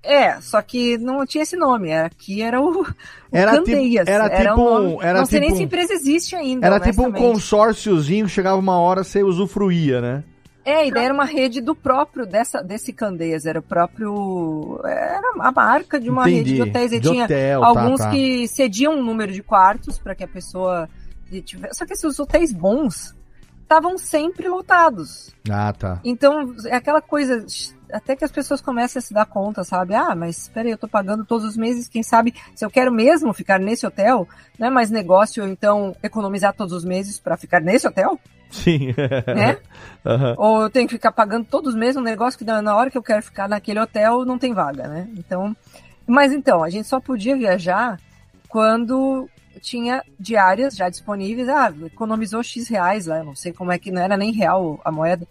É, 0.04 0.42
só 0.42 0.60
que 0.64 0.98
não 0.98 1.24
tinha 1.28 1.44
esse 1.44 1.56
nome. 1.56 1.90
Era, 1.90 2.08
aqui 2.08 2.42
era 2.42 2.60
o, 2.60 2.82
o 2.82 2.88
Era 3.32 3.52
tipo- 3.52 3.66
Candeias. 3.66 4.08
era 4.08 4.26
um 4.26 4.30
tipo 4.30 4.56
nome- 4.56 4.88
um- 4.96 5.02
era 5.04 5.20
não 5.20 5.26
sei 5.28 5.40
nem 5.40 5.50
tipo 5.50 5.58
se 5.58 5.62
a 5.62 5.66
empresa 5.66 5.94
existe 5.94 6.36
ainda. 6.36 6.66
Era 6.66 6.80
tipo 6.80 7.06
um 7.06 7.12
consórciozinho 7.12 8.26
que 8.26 8.32
chegava 8.32 8.58
uma 8.58 8.80
hora 8.80 9.04
você 9.04 9.22
usufruía, 9.24 10.02
né? 10.02 10.24
É, 10.66 10.88
e 10.88 10.92
daí 10.92 11.06
era 11.06 11.14
uma 11.14 11.26
rede 11.26 11.60
do 11.60 11.74
próprio, 11.76 12.24
dessa, 12.26 12.62
desse 12.64 12.94
Candeias, 12.94 13.46
era 13.48 13.60
o 13.60 13.64
próprio. 13.64 14.80
Era 14.86 15.22
a 15.40 15.52
marca 15.52 16.00
de 16.00 16.10
uma 16.10 16.24
Entendi. 16.30 16.38
rede 16.52 16.56
de 16.56 16.62
hotéis. 16.70 16.92
E 16.92 17.00
De 17.00 17.10
tinha 17.10 17.26
hotel, 17.26 17.62
tá, 17.62 17.68
alguns 17.68 18.00
tá. 18.00 18.10
que 18.12 18.48
cediam 18.48 18.94
um 18.96 19.04
número 19.04 19.32
de 19.32 19.42
quartos 19.42 19.98
para 19.98 20.14
que 20.16 20.24
a 20.24 20.28
pessoa 20.28 20.88
tivesse. 21.46 21.76
Só 21.78 21.86
que 21.86 21.94
esses 21.94 22.20
hotéis 22.20 22.52
bons 22.54 23.16
estavam 23.72 23.98
sempre 23.98 24.50
lotados. 24.50 25.34
Ah, 25.50 25.72
tá. 25.72 26.02
Então, 26.04 26.54
é 26.66 26.76
aquela 26.76 27.02
coisa, 27.02 27.46
até 27.92 28.18
que 28.18 28.26
as 28.26 28.32
pessoas 28.32 28.60
comecem 28.60 29.00
a 29.00 29.02
se 29.02 29.14
dar 29.14 29.26
conta, 29.26 29.64
sabe? 29.64 29.96
Ah, 29.96 30.14
mas 30.14 30.44
espera 30.44 30.68
aí, 30.68 30.74
eu 30.74 30.78
tô 30.78 30.90
pagando 30.90 31.24
todos 31.24 31.48
os 31.48 31.56
meses, 31.56 31.88
quem 31.88 32.04
sabe, 32.04 32.36
se 32.54 32.66
eu 32.66 32.70
quero 32.70 32.92
mesmo 32.92 33.34
ficar 33.34 33.60
nesse 33.60 33.88
hotel, 33.88 34.28
não 34.60 34.68
é 34.68 34.70
mais 34.70 34.92
negócio, 34.92 35.48
então, 35.48 35.96
economizar 36.04 36.54
todos 36.54 36.74
os 36.74 36.84
meses 36.84 37.18
para 37.18 37.38
ficar 37.38 37.62
nesse 37.62 37.88
hotel? 37.88 38.20
Sim. 38.50 38.94
Né? 39.26 39.58
Aham. 40.06 40.36
Ou 40.38 40.62
eu 40.64 40.70
tenho 40.70 40.88
que 40.88 40.96
ficar 40.96 41.12
pagando 41.12 41.46
todos 41.46 41.74
os 41.74 41.80
meses 41.80 41.96
um 41.96 42.02
negócio 42.02 42.38
que 42.38 42.44
na 42.44 42.76
hora 42.76 42.90
que 42.90 42.98
eu 42.98 43.04
quero 43.04 43.24
ficar 43.24 43.48
naquele 43.48 43.80
hotel 43.80 44.26
não 44.26 44.38
tem 44.38 44.54
vaga, 44.54 44.88
né? 44.88 45.08
Então, 45.16 45.56
mas 46.06 46.34
então, 46.34 46.62
a 46.64 46.70
gente 46.70 46.88
só 46.88 47.00
podia 47.00 47.38
viajar 47.38 47.98
quando 48.50 49.30
tinha 49.62 50.04
diárias 50.20 50.76
já 50.76 50.90
disponíveis. 50.90 51.48
Ah, 51.48 51.74
economizou 51.86 52.42
X 52.44 52.68
reais 52.68 53.06
lá, 53.06 53.24
não 53.24 53.36
sei 53.36 53.54
como 53.54 53.72
é 53.72 53.78
que 53.80 53.92
não 53.92 54.02
era 54.02 54.18
nem 54.18 54.32
real 54.32 54.82
a 54.84 54.92
moeda. 54.92 55.28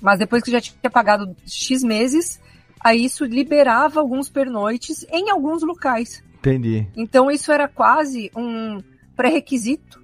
Mas 0.00 0.18
depois 0.18 0.42
que 0.42 0.50
já 0.50 0.60
tinha 0.60 0.90
pagado 0.90 1.34
X 1.46 1.82
meses, 1.82 2.40
aí 2.80 3.04
isso 3.04 3.24
liberava 3.24 4.00
alguns 4.00 4.28
pernoites 4.28 5.04
em 5.10 5.30
alguns 5.30 5.62
locais. 5.62 6.22
Entendi. 6.38 6.86
Então 6.96 7.30
isso 7.30 7.50
era 7.50 7.66
quase 7.68 8.30
um 8.36 8.82
pré-requisito 9.16 10.02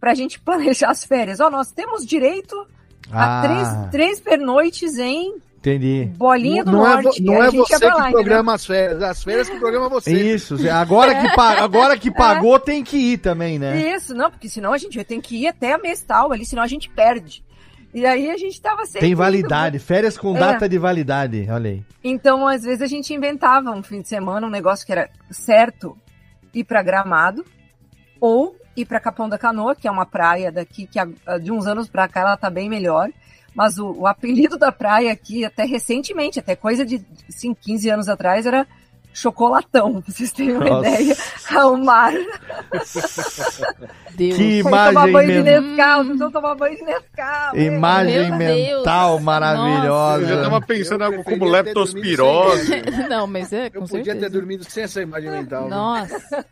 para 0.00 0.12
a 0.12 0.14
gente 0.14 0.40
planejar 0.42 0.90
as 0.90 1.04
férias. 1.04 1.40
Ó, 1.40 1.50
nós 1.50 1.70
temos 1.72 2.04
direito 2.06 2.54
a 3.10 3.40
Ah. 3.40 3.42
três, 3.42 3.90
três 3.90 4.20
pernoites 4.20 4.96
em 4.98 5.34
Entendi. 5.62 6.10
Bolinha 6.16 6.64
do 6.64 6.72
não 6.72 6.84
é, 6.84 7.02
Norte. 7.02 7.20
vo- 7.22 7.26
não 7.32 7.40
é 7.40 7.50
você 7.52 7.78
que 7.78 7.84
lá, 7.86 8.10
programa 8.10 8.54
as 8.54 8.66
férias, 8.66 9.00
as 9.00 9.22
férias 9.22 9.48
que 9.48 9.58
programa 9.60 9.88
você. 9.88 10.12
Isso, 10.12 10.56
agora 10.68 11.14
que, 11.14 11.36
pa- 11.36 11.60
agora 11.62 11.96
que 11.96 12.10
pagou 12.10 12.58
tem 12.58 12.82
que 12.82 12.96
ir 12.96 13.18
também, 13.18 13.60
né? 13.60 13.94
Isso, 13.94 14.12
não, 14.12 14.28
porque 14.28 14.48
senão 14.48 14.72
a 14.72 14.78
gente 14.78 14.96
vai 14.96 15.04
ter 15.04 15.20
que 15.20 15.36
ir 15.36 15.46
até 15.46 15.74
a 15.74 15.78
mês 15.78 16.02
tal 16.02 16.32
ali, 16.32 16.44
senão 16.44 16.64
a 16.64 16.66
gente 16.66 16.90
perde. 16.90 17.44
E 17.94 18.04
aí 18.04 18.28
a 18.30 18.36
gente 18.36 18.60
tava 18.60 18.84
sempre. 18.86 19.00
Tem 19.02 19.10
indo. 19.12 19.18
validade, 19.18 19.78
férias 19.78 20.18
com 20.18 20.34
É. 20.36 20.40
data 20.40 20.68
de 20.68 20.78
validade, 20.78 21.46
olha 21.48 21.70
aí. 21.70 21.82
Então, 22.02 22.48
às 22.48 22.62
vezes, 22.62 22.82
a 22.82 22.86
gente 22.86 23.14
inventava 23.14 23.70
um 23.70 23.82
fim 23.84 24.00
de 24.00 24.08
semana, 24.08 24.44
um 24.46 24.50
negócio 24.50 24.84
que 24.84 24.90
era 24.90 25.08
certo 25.30 25.96
ir 26.52 26.64
pra 26.64 26.82
Gramado, 26.82 27.44
ou 28.20 28.56
ir 28.76 28.84
pra 28.86 28.98
Capão 28.98 29.28
da 29.28 29.38
Canoa, 29.38 29.74
que 29.76 29.86
é 29.86 29.90
uma 29.90 30.06
praia 30.06 30.50
daqui 30.50 30.86
que 30.86 30.98
de 31.42 31.52
uns 31.52 31.66
anos 31.66 31.88
pra 31.88 32.08
cá 32.08 32.20
ela 32.20 32.36
tá 32.36 32.48
bem 32.50 32.68
melhor. 32.68 33.10
Mas 33.54 33.78
o, 33.78 33.92
o 33.92 34.06
apelido 34.06 34.58
da 34.58 34.72
praia 34.72 35.12
aqui, 35.12 35.44
até 35.44 35.64
recentemente, 35.64 36.38
até 36.38 36.56
coisa 36.56 36.84
de 36.84 37.04
assim, 37.28 37.54
15 37.54 37.90
anos 37.90 38.08
atrás, 38.08 38.46
era 38.46 38.66
chocolatão, 39.14 40.00
pra 40.02 40.12
vocês 40.12 40.32
terem 40.32 40.56
uma 40.56 40.64
Nossa. 40.64 40.88
ideia. 40.88 41.16
Ao 41.54 41.76
mar. 41.76 42.12
Deus. 44.14 44.36
Que 44.36 44.62
Foi 44.62 44.70
tomar 44.70 44.90
imagem 44.92 45.12
banho 45.12 45.28
de 45.28 45.42
men- 45.42 45.60
Nescau, 45.60 46.04
não 46.04 46.30
tomar 46.30 46.54
banho 46.54 46.76
de 46.76 46.82
Nescau. 46.82 47.56
Imagem 47.56 48.28
Meu 48.30 48.38
mental 48.38 49.10
Deus. 49.12 49.22
maravilhosa. 49.22 50.22
Eu 50.22 50.28
já 50.28 50.42
tava 50.42 50.60
pensando 50.60 51.00
em 51.02 51.04
algo 51.06 51.24
como 51.24 51.44
leptospirose. 51.46 52.82
Não, 53.08 53.26
mas 53.26 53.52
é, 53.52 53.70
com 53.70 53.78
Eu 53.78 53.82
podia 53.82 54.04
certeza. 54.04 54.20
ter 54.26 54.30
dormido 54.30 54.64
sem 54.68 54.84
essa 54.84 55.00
imagem 55.02 55.30
mental. 55.30 55.62
né? 55.68 55.70
Nossa. 55.76 56.44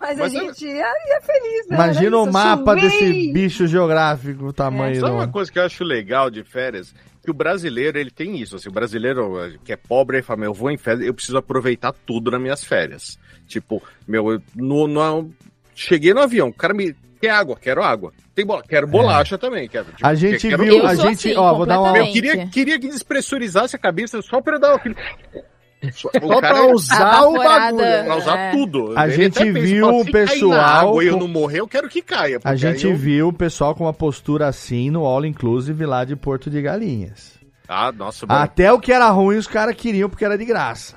Mas, 0.00 0.18
Mas 0.18 0.20
a 0.20 0.24
eu- 0.24 0.30
gente 0.30 0.64
ia, 0.66 0.72
ia 1.08 1.20
feliz, 1.22 1.68
né? 1.68 1.76
Imagina 1.76 2.16
o 2.18 2.32
mapa 2.32 2.74
desse 2.74 3.32
bicho 3.32 3.66
geográfico, 3.66 4.46
o 4.46 4.52
tamanho 4.52 4.96
Sabe 5.00 5.12
do... 5.12 5.14
uma 5.18 5.28
coisa 5.28 5.52
que 5.52 5.58
eu 5.58 5.64
acho 5.64 5.84
legal 5.84 6.30
de 6.30 6.42
férias? 6.42 6.92
Que 7.26 7.30
o 7.32 7.34
brasileiro, 7.34 7.98
ele 7.98 8.10
tem 8.12 8.40
isso. 8.40 8.54
Assim, 8.54 8.68
o 8.68 8.72
brasileiro 8.72 9.36
eh, 9.44 9.56
que 9.64 9.72
é 9.72 9.76
pobre, 9.76 10.18
ele 10.18 10.22
fala, 10.22 10.38
meu, 10.38 10.50
eu 10.50 10.54
vou 10.54 10.70
em 10.70 10.76
férias, 10.76 11.04
eu 11.04 11.12
preciso 11.12 11.36
aproveitar 11.36 11.92
tudo 11.92 12.30
nas 12.30 12.40
minhas 12.40 12.62
férias. 12.62 13.18
Tipo, 13.48 13.82
meu, 14.06 14.30
eu 14.30 14.42
no, 14.54 14.86
no- 14.86 15.34
cheguei 15.74 16.14
no 16.14 16.20
avião, 16.20 16.48
o 16.50 16.52
cara 16.52 16.72
me... 16.72 16.94
Quer 17.20 17.30
água? 17.30 17.56
Quero 17.60 17.82
água. 17.82 18.12
Tem 18.32 18.46
bola, 18.46 18.62
quero 18.62 18.86
bolacha 18.86 19.36
também. 19.36 19.66
Quero, 19.68 19.86
tipo, 19.86 20.06
É. 20.06 20.08
A 20.08 20.14
gente 20.14 20.48
quero 20.48 20.62
viu, 20.62 20.76
Eu 20.78 20.86
a 20.86 20.94
gente, 20.94 21.28
assim, 21.30 21.36
ó, 21.36 21.52
vou 21.54 21.66
dar 21.66 21.80
uma... 21.80 21.88
Completamente. 21.88 22.12
queria, 22.22 22.46
queria 22.46 22.78
que 22.78 22.88
despressurizasse 22.88 23.74
a 23.74 23.78
cabeça 23.78 24.22
só 24.22 24.40
pra 24.40 24.54
eu 24.56 24.60
dar 24.60 24.74
aquele... 24.74 24.94
Só 25.92 26.08
cara, 26.40 26.54
pra 26.54 26.66
usar 26.74 27.22
o 27.26 27.32
bagulho. 27.34 28.04
pra 28.04 28.16
usar 28.16 28.38
É. 28.38 28.50
tudo. 28.52 28.92
A 28.96 29.06
Ele 29.06 29.14
gente 29.16 29.38
pensa, 29.38 29.52
viu 29.60 29.86
fala, 29.86 29.96
o 29.96 30.04
"Se 30.04 30.10
cair 30.12 30.24
na 30.24 30.30
pessoal 30.30 31.02
e 31.02 31.06
eu 31.06 31.12
com- 31.14 31.20
não 31.20 31.28
morrer, 31.28 31.60
eu 31.60 31.68
quero 31.68 31.88
que 31.88 32.02
caia. 32.02 32.38
A 32.44 32.54
gente 32.56 32.86
eu- 32.86 32.96
viu 32.96 33.28
o 33.28 33.32
pessoal 33.32 33.74
com 33.74 33.84
uma 33.84 33.92
postura 33.94 34.46
assim 34.48 34.90
no 34.90 35.04
All 35.04 35.24
Inclusive 35.24 35.84
lá 35.86 36.04
de 36.04 36.14
Porto 36.16 36.48
de 36.50 36.60
Galinhas. 36.62 37.34
Ah, 37.68 37.90
nossa, 37.92 38.26
bom. 38.26 38.34
Até 38.34 38.72
o 38.72 38.78
que 38.78 38.92
era 38.92 39.08
ruim 39.10 39.36
os 39.36 39.46
caras 39.46 39.74
queriam 39.74 40.08
porque 40.08 40.24
era 40.24 40.38
de 40.38 40.44
graça. 40.44 40.96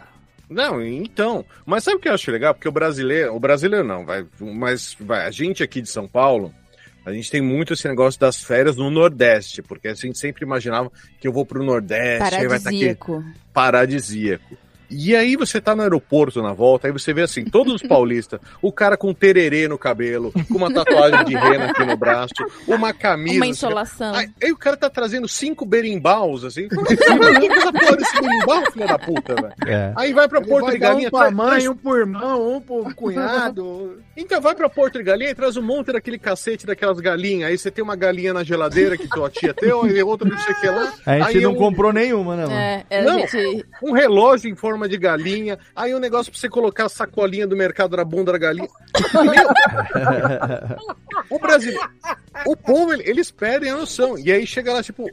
Não, 0.49 0.81
então. 0.83 1.43
Mas 1.65 1.83
sabe 1.83 1.97
o 1.97 1.99
que 1.99 2.09
eu 2.09 2.13
acho 2.13 2.31
legal? 2.31 2.53
Porque 2.53 2.67
o 2.67 2.71
brasileiro, 2.71 3.35
o 3.35 3.39
brasileiro 3.39 3.85
não, 3.87 4.05
vai, 4.05 4.25
mas 4.39 4.95
vai, 4.99 5.25
a 5.25 5.31
gente 5.31 5.61
aqui 5.63 5.79
de 5.81 5.89
São 5.89 6.07
Paulo, 6.07 6.51
a 7.05 7.11
gente 7.13 7.29
tem 7.31 7.39
muito 7.41 7.73
esse 7.73 7.87
negócio 7.87 8.19
das 8.19 8.43
férias 8.43 8.75
no 8.75 8.89
Nordeste, 8.89 9.61
porque 9.61 9.87
a 9.87 9.93
gente 9.93 10.17
sempre 10.17 10.43
imaginava 10.43 10.91
que 11.19 11.27
eu 11.27 11.31
vou 11.33 11.45
pro 11.45 11.63
Nordeste, 11.63 12.35
aí 12.35 12.47
vai 12.47 12.57
estar 12.57 12.69
aqui 12.71 12.97
Paradisíaco. 13.53 14.57
E 14.89 15.15
aí 15.15 15.35
você 15.35 15.61
tá 15.61 15.75
no 15.75 15.81
aeroporto 15.81 16.41
na 16.41 16.53
volta, 16.53 16.87
aí 16.87 16.93
você 16.93 17.13
vê 17.13 17.21
assim, 17.21 17.45
todos 17.45 17.73
os 17.73 17.81
paulistas, 17.81 18.39
o 18.61 18.71
cara 18.71 18.97
com 18.97 19.13
tererê 19.13 19.67
no 19.67 19.77
cabelo, 19.77 20.31
com 20.47 20.57
uma 20.57 20.73
tatuagem 20.73 21.25
de 21.25 21.35
rena 21.35 21.71
aqui 21.71 21.85
no 21.85 21.95
braço, 21.97 22.33
uma 22.67 22.93
camisa. 22.93 23.35
Uma 23.35 23.45
assim, 23.45 23.51
insolação. 23.51 24.15
Aí, 24.15 24.29
aí 24.41 24.51
o 24.51 24.57
cara 24.57 24.75
tá 24.77 24.89
trazendo 24.89 25.27
cinco 25.27 25.65
berimbaus, 25.65 26.43
assim. 26.43 26.67
É 26.69 27.57
essa 27.57 27.71
porra 27.71 27.97
desse 27.97 28.21
berimbau, 28.21 28.71
filho 28.71 28.87
da 28.87 28.99
puta, 28.99 29.35
velho? 29.35 29.53
É. 29.67 29.93
Aí 29.95 30.13
vai 30.13 30.27
pra 30.27 30.39
Ele 30.39 30.47
Porto 30.47 30.65
vai 30.65 30.73
de 30.73 30.79
Galinha. 30.79 31.07
um 31.07 31.11
pra 31.11 31.31
mãe, 31.31 31.67
um 31.67 31.75
pro 31.75 31.97
irmão, 31.97 32.55
um 32.55 32.61
pro 32.61 32.95
cunhado. 32.95 33.99
Então 34.19 34.41
vai 34.41 34.53
pra 34.53 34.67
Porto 34.67 34.97
de 34.97 35.03
Galinha 35.03 35.31
e 35.31 35.35
traz 35.35 35.55
um 35.55 35.61
monte 35.61 35.93
daquele 35.93 36.19
cacete 36.19 36.65
daquelas 36.65 36.99
galinhas. 36.99 37.49
Aí 37.49 37.57
você 37.57 37.71
tem 37.71 37.81
uma 37.81 37.95
galinha 37.95 38.33
na 38.33 38.43
geladeira 38.43 38.97
que 38.97 39.07
tua 39.07 39.29
tia 39.29 39.53
teu, 39.53 39.83
aí 39.83 40.03
outra 40.03 40.27
não 40.27 40.37
sei 40.37 40.53
o 40.53 40.59
que 40.59 40.67
lá. 40.67 40.93
A 41.05 41.19
gente 41.19 41.37
aí 41.37 41.43
não 41.43 41.53
um, 41.53 41.55
comprou 41.55 41.93
nenhuma, 41.93 42.35
né, 42.35 42.43
mano? 42.43 42.55
É, 42.55 42.85
é, 42.89 43.01
Não. 43.03 43.19
gente... 43.19 43.65
um 43.81 43.93
relógio 43.93 44.49
em 44.49 44.55
forma 44.55 44.78
de 44.87 44.97
galinha. 44.97 45.57
Aí 45.75 45.93
um 45.93 45.99
negócio 45.99 46.31
pra 46.31 46.39
você 46.39 46.47
colocar 46.47 46.85
a 46.85 46.89
sacolinha 46.89 47.47
do 47.47 47.55
mercado 47.57 47.97
na 47.97 48.03
bunda 48.05 48.31
da 48.31 48.37
galinha. 48.37 48.69
Meu, 49.13 50.77
o 51.29 51.39
brasileiro, 51.39 51.89
o 52.45 52.55
povo, 52.55 52.93
ele- 52.93 53.09
eles 53.09 53.31
perdem 53.31 53.71
a 53.71 53.75
noção. 53.77 54.17
E 54.17 54.31
aí 54.31 54.45
chega 54.45 54.73
lá, 54.73 54.81
tipo, 54.83 55.09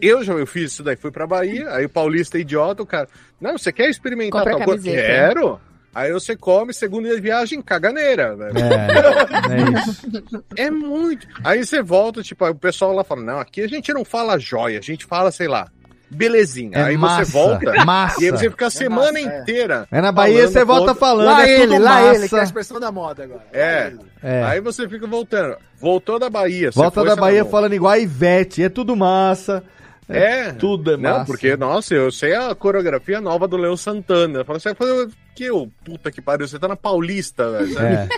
eu 0.00 0.22
já 0.22 0.32
eu 0.34 0.46
fiz 0.46 0.72
isso 0.72 0.82
daí, 0.82 0.96
fui 0.96 1.10
pra 1.10 1.26
Bahia, 1.26 1.70
aí 1.72 1.86
o 1.86 1.88
paulista 1.90 2.38
é 2.38 2.40
idiota, 2.42 2.82
o 2.82 2.86
cara, 2.86 3.08
não, 3.40 3.56
você 3.58 3.72
quer 3.72 3.88
experimentar 3.88 4.40
Compra 4.40 4.54
a 4.54 4.58
tal 4.58 4.66
coisa? 4.66 4.84
Quero. 4.90 5.60
Aí 5.94 6.12
você 6.12 6.36
come, 6.36 6.72
segundo 6.72 7.06
dia 7.06 7.14
de 7.16 7.20
viagem, 7.22 7.60
caganeira, 7.62 8.36
velho. 8.36 8.58
É, 8.58 9.54
é 9.54 9.80
isso. 9.80 10.44
É 10.56 10.70
muito. 10.70 11.26
Aí 11.42 11.64
você 11.64 11.82
volta, 11.82 12.22
tipo, 12.22 12.44
aí 12.44 12.52
o 12.52 12.54
pessoal 12.54 12.92
lá 12.92 13.02
fala: 13.02 13.22
não, 13.22 13.40
aqui 13.40 13.62
a 13.62 13.66
gente 13.66 13.92
não 13.92 14.04
fala 14.04 14.38
joia, 14.38 14.78
a 14.78 14.82
gente 14.82 15.04
fala, 15.06 15.32
sei 15.32 15.48
lá, 15.48 15.66
belezinha. 16.10 16.76
É 16.78 16.82
aí 16.84 16.96
massa, 16.96 17.24
você 17.24 17.32
volta 17.32 17.72
massa. 17.84 18.22
e 18.22 18.26
aí 18.26 18.30
você 18.30 18.50
fica 18.50 18.66
a 18.66 18.70
semana 18.70 19.12
massa, 19.12 19.18
é. 19.18 19.40
inteira. 19.40 19.88
É 19.90 20.00
na 20.00 20.12
Bahia 20.12 20.48
você 20.48 20.64
volta 20.64 20.94
falando, 20.94 21.26
Lá 21.26 21.46
é 21.46 21.60
ele, 21.60 21.72
tudo 21.74 21.82
lá 21.84 22.00
massa. 22.00 22.14
ele, 22.16 22.28
que 22.28 22.36
é 22.36 22.40
a 22.40 22.44
expressão 22.44 22.80
da 22.80 22.92
moda 22.92 23.24
agora. 23.24 23.42
É. 23.52 23.92
É. 24.22 24.42
Aí 24.44 24.60
você 24.60 24.88
fica 24.88 25.06
voltando. 25.06 25.56
Voltou 25.80 26.18
da 26.18 26.28
Bahia. 26.28 26.70
Volta 26.70 27.04
da 27.04 27.16
Bahia 27.16 27.44
falando 27.44 27.74
igual 27.74 27.92
a 27.92 27.98
Ivete, 27.98 28.62
é 28.62 28.68
tudo 28.68 28.96
massa. 28.96 29.62
É. 30.08 30.52
Tudo 30.52 30.92
é 30.92 30.96
massa. 30.96 31.18
Não, 31.18 31.24
porque, 31.26 31.56
nossa, 31.56 31.94
eu 31.94 32.10
sei 32.10 32.34
a 32.34 32.54
coreografia 32.54 33.20
nova 33.20 33.46
do 33.46 33.58
Leão 33.58 33.76
Santana. 33.76 34.42
Fala, 34.44 34.58
você 34.58 34.70
vai 34.70 34.74
fazer 34.74 34.92
o 34.92 35.10
que? 35.34 35.50
ô, 35.50 35.68
Puta 35.84 36.10
que 36.10 36.22
pariu, 36.22 36.48
você 36.48 36.58
tá 36.58 36.66
na 36.66 36.76
Paulista, 36.76 37.50
velho. 37.50 37.78
É. 37.78 38.08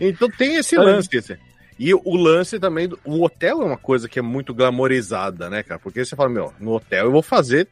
Então 0.00 0.28
tem 0.30 0.56
esse 0.56 0.76
lance. 0.76 1.08
esse. 1.12 1.38
E 1.84 1.92
o 1.92 2.16
lance 2.16 2.60
também, 2.60 2.88
o 3.04 3.24
hotel 3.24 3.60
é 3.60 3.64
uma 3.64 3.76
coisa 3.76 4.08
que 4.08 4.16
é 4.16 4.22
muito 4.22 4.54
glamorizada, 4.54 5.50
né, 5.50 5.64
cara? 5.64 5.80
Porque 5.80 6.04
você 6.04 6.14
fala, 6.14 6.28
meu, 6.28 6.52
no 6.60 6.74
hotel 6.74 7.06
eu 7.06 7.10
vou 7.10 7.22
fazer 7.24 7.66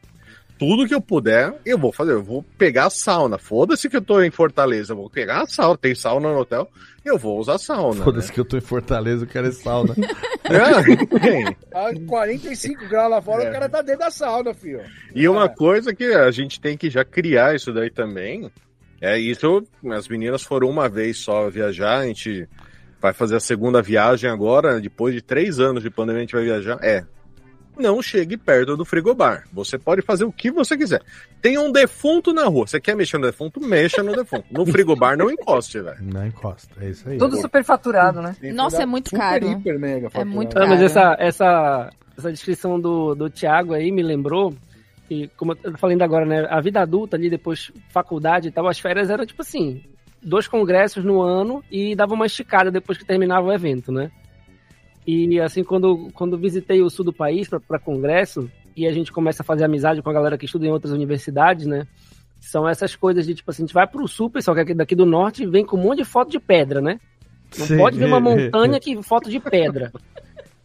tudo 0.59 0.85
que 0.85 0.93
eu 0.93 0.99
puder, 0.99 1.55
eu 1.65 1.77
vou 1.77 1.93
fazer, 1.93 2.11
eu 2.11 2.21
vou 2.21 2.43
pegar 2.57 2.87
a 2.87 2.89
sauna. 2.89 3.37
Foda-se 3.37 3.87
que 3.87 3.95
eu 3.95 4.01
tô 4.01 4.21
em 4.21 4.29
Fortaleza, 4.29 4.91
eu 4.91 4.97
vou 4.97 5.09
pegar 5.09 5.43
a 5.43 5.47
sauna, 5.47 5.77
tem 5.77 5.95
sauna 5.95 6.27
no 6.27 6.39
hotel, 6.39 6.69
eu 7.05 7.17
vou 7.17 7.39
usar 7.39 7.55
a 7.55 7.57
sauna. 7.57 8.03
Foda-se 8.03 8.33
que 8.33 8.41
eu 8.41 8.43
tô 8.43 8.57
em 8.57 8.61
Fortaleza, 8.61 9.23
eu 9.23 9.29
quero 9.29 9.47
é 9.47 9.51
sauna. 9.51 9.95
Né? 9.97 10.07
É, 10.51 11.19
tem. 11.19 11.55
A 11.73 11.93
45 12.05 12.89
graus 12.89 13.09
lá 13.09 13.21
fora, 13.21 13.43
É. 13.45 13.49
o 13.49 13.53
cara 13.53 13.69
tá 13.69 13.81
dentro 13.81 14.01
da 14.01 14.11
sauna, 14.11 14.53
filho. 14.53 14.81
E 15.15 15.25
uma 15.29 15.47
coisa 15.47 15.95
que 15.95 16.03
a 16.03 16.29
gente 16.31 16.59
tem 16.59 16.75
que 16.75 16.89
já 16.89 17.05
criar 17.05 17.55
isso 17.55 17.71
daí 17.71 17.89
também, 17.89 18.51
é 18.99 19.17
isso, 19.17 19.65
as 19.89 20.09
meninas 20.09 20.43
foram 20.43 20.69
uma 20.69 20.89
vez 20.89 21.19
só 21.19 21.49
viajar, 21.49 21.99
a 21.99 22.07
gente 22.07 22.49
vai 23.01 23.13
fazer 23.13 23.35
a 23.35 23.39
segunda 23.39 23.81
viagem 23.81 24.29
agora, 24.29 24.79
depois 24.79 25.13
de 25.15 25.21
três 25.21 25.59
anos 25.59 25.81
de 25.83 25.89
pandemia 25.89 26.19
a 26.19 26.21
gente 26.21 26.35
vai 26.35 26.43
viajar, 26.43 26.77
é, 26.83 27.03
não 27.77 28.01
chegue 28.01 28.37
perto 28.37 28.77
do 28.77 28.85
frigobar. 28.85 29.45
Você 29.51 29.77
pode 29.79 30.01
fazer 30.03 30.23
o 30.23 30.31
que 30.31 30.51
você 30.51 30.77
quiser. 30.77 31.01
Tem 31.41 31.57
um 31.57 31.71
defunto 31.71 32.31
na 32.33 32.45
rua. 32.45 32.67
Você 32.67 32.79
quer 32.79 32.95
mexer 32.95 33.17
no 33.17 33.25
defunto? 33.25 33.59
Mexa 33.59 34.03
no 34.03 34.13
defunto. 34.15 34.45
No 34.51 34.65
frigobar, 34.65 35.17
não 35.17 35.31
encoste, 35.31 35.79
velho. 35.79 35.97
Não 36.01 36.27
encosta, 36.27 36.69
é 36.79 36.89
isso 36.89 37.09
aí. 37.09 37.17
Tudo 37.17 37.37
superfaturado, 37.37 38.21
né? 38.21 38.35
Nossa, 38.53 38.83
é 38.83 38.85
muito 38.85 39.09
Super, 39.09 39.19
caro. 39.21 39.51
hiper, 39.51 39.79
mega 39.79 40.09
É 40.13 40.23
muito 40.23 40.51
Ah, 40.57 40.59
caro. 40.61 40.69
mas 40.69 40.81
essa, 40.81 41.15
essa, 41.17 41.89
essa 42.15 42.31
descrição 42.31 42.79
do, 42.79 43.15
do 43.15 43.29
Thiago 43.29 43.73
aí 43.73 43.91
me 43.91 44.03
lembrou 44.03 44.53
que, 45.07 45.29
como 45.35 45.53
eu 45.53 45.55
tô 45.55 45.77
falando 45.77 46.01
agora, 46.03 46.25
né? 46.25 46.45
A 46.49 46.61
vida 46.61 46.81
adulta 46.81 47.15
ali, 47.17 47.29
depois 47.29 47.71
faculdade 47.89 48.49
e 48.49 48.51
tal, 48.51 48.67
as 48.67 48.79
férias 48.79 49.09
eram 49.09 49.25
tipo 49.25 49.41
assim, 49.41 49.81
dois 50.21 50.47
congressos 50.47 51.03
no 51.03 51.21
ano 51.21 51.63
e 51.71 51.95
dava 51.95 52.13
uma 52.13 52.25
esticada 52.25 52.69
depois 52.71 52.97
que 52.97 53.05
terminava 53.05 53.47
o 53.47 53.53
evento, 53.53 53.91
né? 53.91 54.11
E 55.05 55.39
assim, 55.39 55.63
quando, 55.63 56.09
quando 56.13 56.37
visitei 56.37 56.81
o 56.81 56.89
sul 56.89 57.03
do 57.05 57.13
país 57.13 57.49
para 57.67 57.79
congresso, 57.79 58.49
e 58.75 58.85
a 58.87 58.91
gente 58.93 59.11
começa 59.11 59.41
a 59.41 59.45
fazer 59.45 59.65
amizade 59.65 60.01
com 60.01 60.09
a 60.09 60.13
galera 60.13 60.37
que 60.37 60.45
estuda 60.45 60.65
em 60.65 60.71
outras 60.71 60.93
universidades, 60.93 61.65
né? 61.65 61.87
São 62.39 62.67
essas 62.69 62.95
coisas 62.95 63.25
de 63.25 63.33
tipo 63.35 63.49
assim, 63.51 63.63
a 63.63 63.65
gente 63.65 63.73
vai 63.73 63.85
pro 63.87 64.07
sul, 64.07 64.29
pessoal, 64.29 64.55
que 64.55 64.71
é 64.71 64.75
daqui 64.75 64.95
do 64.95 65.05
norte, 65.05 65.45
vem 65.45 65.65
com 65.65 65.75
um 65.77 65.81
monte 65.81 65.99
de 65.99 66.05
foto 66.05 66.29
de 66.31 66.39
pedra, 66.39 66.81
né? 66.81 66.99
Não 67.57 67.65
Sim. 67.65 67.77
pode 67.77 67.97
ver 67.97 68.05
uma 68.05 68.19
montanha 68.21 68.79
que 68.79 69.01
foto 69.03 69.29
de 69.29 69.39
pedra. 69.39 69.91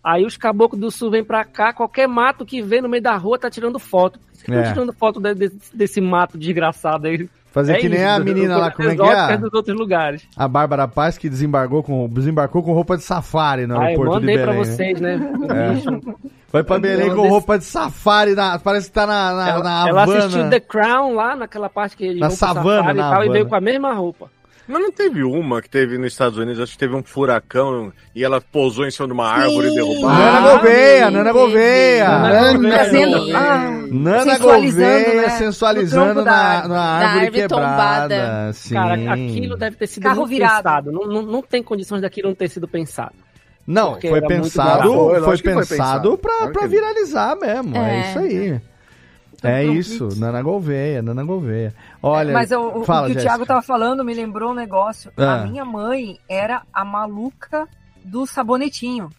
Aí 0.04 0.24
os 0.24 0.36
caboclos 0.36 0.80
do 0.80 0.90
sul 0.90 1.10
vêm 1.10 1.24
pra 1.24 1.44
cá, 1.44 1.72
qualquer 1.72 2.06
mato 2.06 2.46
que 2.46 2.62
vê 2.62 2.80
no 2.80 2.88
meio 2.88 3.02
da 3.02 3.16
rua 3.16 3.38
tá 3.38 3.50
tirando 3.50 3.78
foto. 3.78 4.18
Por 4.20 4.44
que 4.44 4.52
Você 4.52 4.54
É. 4.54 4.62
tá 4.62 4.72
tirando 4.72 4.92
foto 4.92 5.18
de- 5.20 5.34
de- 5.34 5.52
desse 5.74 6.00
mato 6.00 6.38
desgraçado 6.38 7.08
aí. 7.08 7.28
Fazer 7.56 7.78
que 7.78 7.88
nem 7.88 8.04
a 8.04 8.18
menina 8.18 8.58
lá, 8.58 8.70
como 8.70 8.86
é 8.90 8.94
que 8.94 9.02
é? 9.02 9.36
dos 9.38 9.54
outros 9.54 9.74
lugares. 9.74 10.28
A 10.36 10.46
Bárbara 10.46 10.86
Paz 10.86 11.16
que 11.16 11.26
desembarcou 11.26 11.82
com, 11.82 12.06
desembarcou 12.06 12.62
com 12.62 12.74
roupa 12.74 12.98
de 12.98 13.02
safari 13.02 13.66
no 13.66 13.76
Ah, 13.76 13.78
eu 13.78 13.82
aeroporto 13.86 14.20
de 14.20 14.26
Belém. 14.26 14.44
pra 14.44 14.52
vocês, 14.54 15.00
né? 15.00 15.18
É. 15.48 16.26
Foi 16.48 16.62
pra 16.62 16.78
Belém 16.78 17.14
com 17.14 17.26
roupa 17.26 17.58
de 17.58 17.64
safari, 17.64 18.34
na- 18.34 18.58
parece 18.58 18.88
que 18.88 18.92
tá 18.92 19.06
na, 19.06 19.32
na, 19.34 19.48
Ela, 19.48 19.64
na 19.64 19.88
ela 19.88 20.02
Havana. 20.02 20.18
assistiu 20.18 20.50
The 20.50 20.60
Crown 20.60 21.14
lá 21.14 21.34
naquela 21.34 21.70
parte 21.70 21.96
que 21.96 22.04
eles 22.04 22.20
Na 22.20 22.28
savana, 22.28 22.76
safari 22.82 22.98
na 22.98 23.08
e 23.08 23.10
tal, 23.10 23.24
e 23.24 23.28
veio 23.30 23.46
com 23.48 23.54
a 23.54 23.60
mesma 23.60 23.94
roupa. 23.94 24.30
Mas 24.68 24.82
não 24.82 24.90
teve 24.90 25.22
uma 25.22 25.62
que 25.62 25.70
teve 25.70 25.96
nos 25.96 26.08
Estados 26.12 26.38
Unidos, 26.38 26.60
acho 26.60 26.72
que 26.72 26.78
teve 26.78 26.94
um 26.94 27.02
furacão 27.02 27.92
e 28.14 28.24
ela 28.24 28.40
pousou 28.40 28.84
em 28.86 28.90
cima 28.90 29.06
de 29.06 29.12
uma 29.12 29.28
árvore 29.28 29.68
e 29.68 29.74
derrubou. 29.74 30.08
Nana 30.10 30.40
Gouveia, 30.52 31.10
Nana 31.10 31.32
Gouveia. 31.32 32.08
Nana 32.18 32.68
Trazendo- 32.70 33.36
ah, 33.36 33.70
Nana 33.90 34.20
sensualizando, 34.32 35.04
Gouveia 35.04 35.22
né? 35.22 35.28
sensualizando 35.30 36.24
na, 36.24 36.32
árvore. 36.32 36.68
na 36.74 36.80
árvore 36.82 37.24
árvore 37.26 37.40
quebrada. 37.42 38.50
Cara, 38.72 39.12
aquilo 39.12 39.56
deve 39.56 39.76
ter 39.76 39.86
sido 39.86 40.02
Carro 40.02 40.26
virado. 40.26 40.56
pensado. 40.64 40.92
Não, 40.92 41.06
não, 41.06 41.22
não 41.22 41.42
tem 41.42 41.62
condições 41.62 42.00
daquilo 42.02 42.28
não 42.28 42.34
ter 42.34 42.48
sido 42.48 42.66
pensado. 42.66 43.14
Não, 43.66 44.00
foi 44.00 44.20
pensado, 44.22 44.92
foi, 44.92 45.20
Foi, 45.20 45.38
pensado 45.42 46.16
pra, 46.18 46.48
pra 46.52 46.66
viralizar 46.66 47.36
mesmo. 47.36 47.76
É, 47.76 47.96
É. 47.98 48.08
isso 48.10 48.18
aí. 48.18 48.60
É 49.42 49.64
isso, 49.64 50.08
Nana 50.18 50.42
Gouveia, 50.42 51.02
Nana 51.02 51.22
Gouveia. 51.24 51.74
Olha, 52.02 52.32
Mas 52.32 52.50
o, 52.50 52.80
o- 52.80 52.84
fala, 52.84 53.08
o 53.08 53.12
que 53.12 53.18
o. 53.18 53.20
Thiago 53.20 53.44
tava 53.46 53.62
falando 53.62 54.04
me 54.04 54.14
lembrou 54.14 54.50
um 54.50 54.54
negócio. 54.54 55.12
Ah. 55.16 55.42
A 55.42 55.46
minha 55.46 55.64
mãe 55.64 56.18
era 56.28 56.62
a 56.72 56.84
maluca 56.84 57.68
do 58.04 58.26
sabonetinho. 58.26 59.10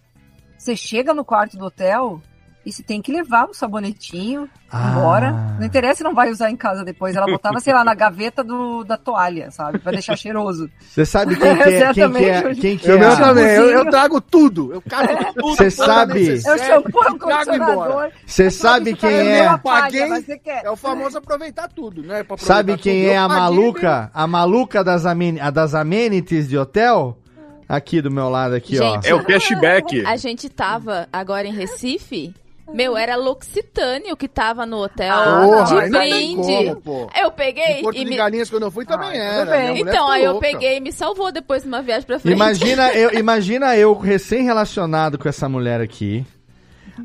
Você 0.57 0.75
chega 0.75 1.13
no 1.13 1.23
quarto 1.23 1.57
do 1.57 1.65
hotel 1.65 2.21
e 2.67 2.71
você 2.73 2.83
tem 2.83 3.01
que 3.01 3.11
levar 3.11 3.45
o 3.45 3.53
sabonetinho 3.53 4.49
Ah. 4.69 4.89
embora. 4.91 5.31
Não 5.57 5.65
interessa 5.65 5.95
se 5.99 6.03
não 6.03 6.13
vai 6.13 6.29
usar 6.29 6.51
em 6.51 6.55
casa 6.57 6.83
depois. 6.83 7.15
Ela 7.15 7.25
botava, 7.25 7.59
sei 7.61 7.73
lá, 7.73 7.83
na 7.85 7.93
gaveta 7.93 8.43
do, 8.43 8.83
da 8.83 8.97
toalha, 8.97 9.49
sabe? 9.49 9.79
Pra 9.79 9.93
deixar 9.93 10.17
cheiroso. 10.17 10.69
Você 10.81 11.05
sabe 11.05 11.37
quem 11.37 11.55
que 11.55 11.63
é, 11.63 11.93
quem 11.93 12.11
que 12.11 12.25
é, 12.25 12.55
quem 12.55 12.77
que 12.77 12.87
Eu 12.89 12.95
é 12.97 12.99
meu 12.99 13.11
a- 13.11 13.15
também, 13.15 13.45
eu, 13.55 13.69
eu 13.69 13.89
trago 13.89 14.19
tudo. 14.19 14.73
Eu 14.73 14.81
cago 14.81 15.33
tudo. 15.33 15.71
Sabe- 15.71 16.41
É 16.45 16.53
o 16.53 16.57
shampoo, 16.59 17.03
é 17.05 17.11
o 17.11 17.15
e 17.15 17.19
trago 17.19 17.53
embora. 17.55 17.75
condicionador. 17.75 18.11
Você 18.25 18.51
sabe 18.51 18.93
quem 18.95 19.09
Eu 19.09 19.15
é? 19.17 19.47
pague, 19.57 19.61
Paguei, 19.63 20.05
mas 20.07 20.25
você 20.25 20.37
quer. 20.37 20.65
é 20.65 20.69
o 20.69 20.75
famoso 20.75 21.17
aproveitar 21.17 21.69
tudo, 21.69 22.03
né? 22.03 22.19
Aproveitar 22.19 22.53
Sabe 22.53 22.77
quem 22.77 23.03
tudo. 23.03 23.11
é 23.13 23.17
Eu 23.17 23.21
a 23.21 23.27
paguei 23.29 23.39
maluca? 23.41 24.11
A 24.13 24.27
maluca 24.27 24.83
das, 24.83 25.05
amen 25.05 25.39
a 25.39 25.49
das 25.49 25.73
amenities 25.73 26.47
de 26.49 26.57
hotel? 26.57 27.17
Aqui 27.69 28.01
do 28.01 28.09
meu 28.09 28.29
lado, 28.29 28.55
aqui, 28.55 28.79
ó. 28.79 28.93
Gente, 28.93 29.09
É 29.09 29.13
o 29.13 29.23
cashback. 29.25 30.05
A 30.05 30.15
gente 30.15 30.47
tava 30.47 31.07
agora 31.11 31.45
em 31.47 31.53
Recife. 31.53 32.33
Meu, 32.73 32.97
era 32.97 33.15
L'Occitane 33.15 34.11
o 34.11 34.17
que 34.17 34.27
tava 34.27 34.65
no 34.65 34.77
hotel 34.77 35.13
Ah, 35.13 35.41
Porra, 35.41 35.63
de 35.83 35.89
não 35.89 35.99
tem 36.01 36.35
brinde. 36.35 36.75
como, 36.83 37.09
eu 37.17 37.31
peguei 37.31 37.81
Porto 37.81 37.97
e 37.97 38.03
de 38.03 38.09
me... 38.09 38.17
Galinhas, 38.17 38.49
quando 38.49 38.63
eu 38.63 38.71
fui, 38.71 38.85
também 38.85 39.09
tudo 39.11 39.19
era. 39.21 39.77
Então, 39.77 40.09
aí 40.09 40.23
eu 40.23 40.33
louca. 40.33 40.47
peguei 40.47 40.77
e 40.77 40.79
me 40.81 40.91
salvou 40.91 41.31
depois 41.31 41.61
de 41.63 41.67
uma 41.69 41.81
viagem 41.81 42.05
pra 42.05 42.19
frente. 42.19 42.35
Imagina 42.35 42.91
eu, 42.95 43.13
imagina 43.13 43.75
eu 43.77 43.93
recém-relacionado 43.97 45.17
com 45.17 45.27
essa 45.29 45.47
mulher 45.47 45.81
aqui. 45.81 46.25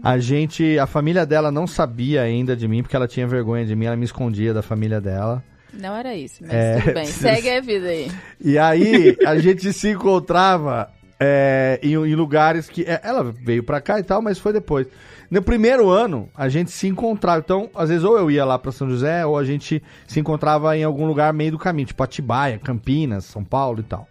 A 0.03 0.19
gente, 0.19 0.79
a 0.79 0.87
família 0.87 1.25
dela 1.27 1.53
não 1.53 1.67
sabia 1.67 2.23
ainda 2.23 2.57
de 2.57 2.67
mim, 2.67 2.83
porque 2.83 2.97
ela 2.97 3.07
tinha 3.07 3.27
vergonha 3.27 3.65
de 3.65 3.77
mim, 3.77 3.85
ela 3.87 3.97
me 3.97 4.05
escondia 4.07 4.53
da 4.55 4.63
família 4.63 5.01
dela. 5.01 5.43
Não 5.73 5.95
era 5.95 6.15
isso, 6.15 6.37
mas 6.43 6.53
É. 6.53 6.81
tudo 6.81 6.95
bem. 6.95 7.05
Segue 7.13 7.51
a 7.51 7.61
vida 7.61 7.89
aí. 7.89 8.11
E 8.41 8.59
aí 8.59 9.17
a 9.27 9.39
gente 9.39 9.73
se 9.73 9.91
encontrava 9.91 10.91
é, 11.21 11.79
em, 11.83 11.93
em 11.93 12.15
lugares 12.15 12.69
que. 12.69 12.83
é, 12.83 13.01
ela 13.05 13.23
veio 13.23 13.63
pra 13.63 13.81
cá 13.81 13.99
e 13.99 14.03
tal, 14.03 14.21
mas 14.21 14.39
foi 14.39 14.53
depois. 14.53 14.87
No 15.33 15.41
primeiro 15.41 15.89
ano, 15.89 16.29
a 16.35 16.47
gente 16.51 16.71
se 16.71 16.87
encontrava. 16.87 17.39
Então, 17.39 17.71
às 17.75 17.89
vezes, 17.89 18.05
ou 18.05 18.19
eu 18.19 18.31
ia 18.31 18.45
lá 18.45 18.59
pra 18.59 18.71
São 18.71 18.87
José, 18.91 19.25
ou 19.25 19.39
a 19.39 19.45
gente 19.45 19.83
se 20.07 20.21
encontrava 20.21 20.77
em 20.77 20.85
algum 20.85 21.07
lugar 21.07 21.33
meio 21.33 21.53
do 21.53 21.59
caminho, 21.59 21.87
tipo 21.87 22.03
Atibaia, 22.03 22.59
Campinas, 22.59 23.25
São 23.25 23.43
Paulo 23.43 23.81
e 23.81 23.83
tal. 23.83 24.07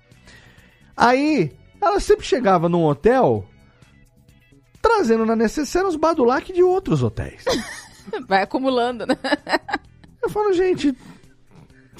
Aí, 0.98 1.52
ela 1.80 1.99
sempre 1.99 2.26
chegava 2.26 2.68
num 2.68 2.84
hotel 2.84 3.45
trazendo 4.81 5.23
na 5.23 5.35
necessária 5.35 5.88
os 5.88 5.95
badulac 5.95 6.52
de 6.52 6.64
outros 6.64 7.03
hotéis. 7.03 7.45
Vai 8.27 8.41
acumulando, 8.41 9.06
né? 9.06 9.15
Eu 10.23 10.27
falo, 10.31 10.52
gente, 10.53 10.91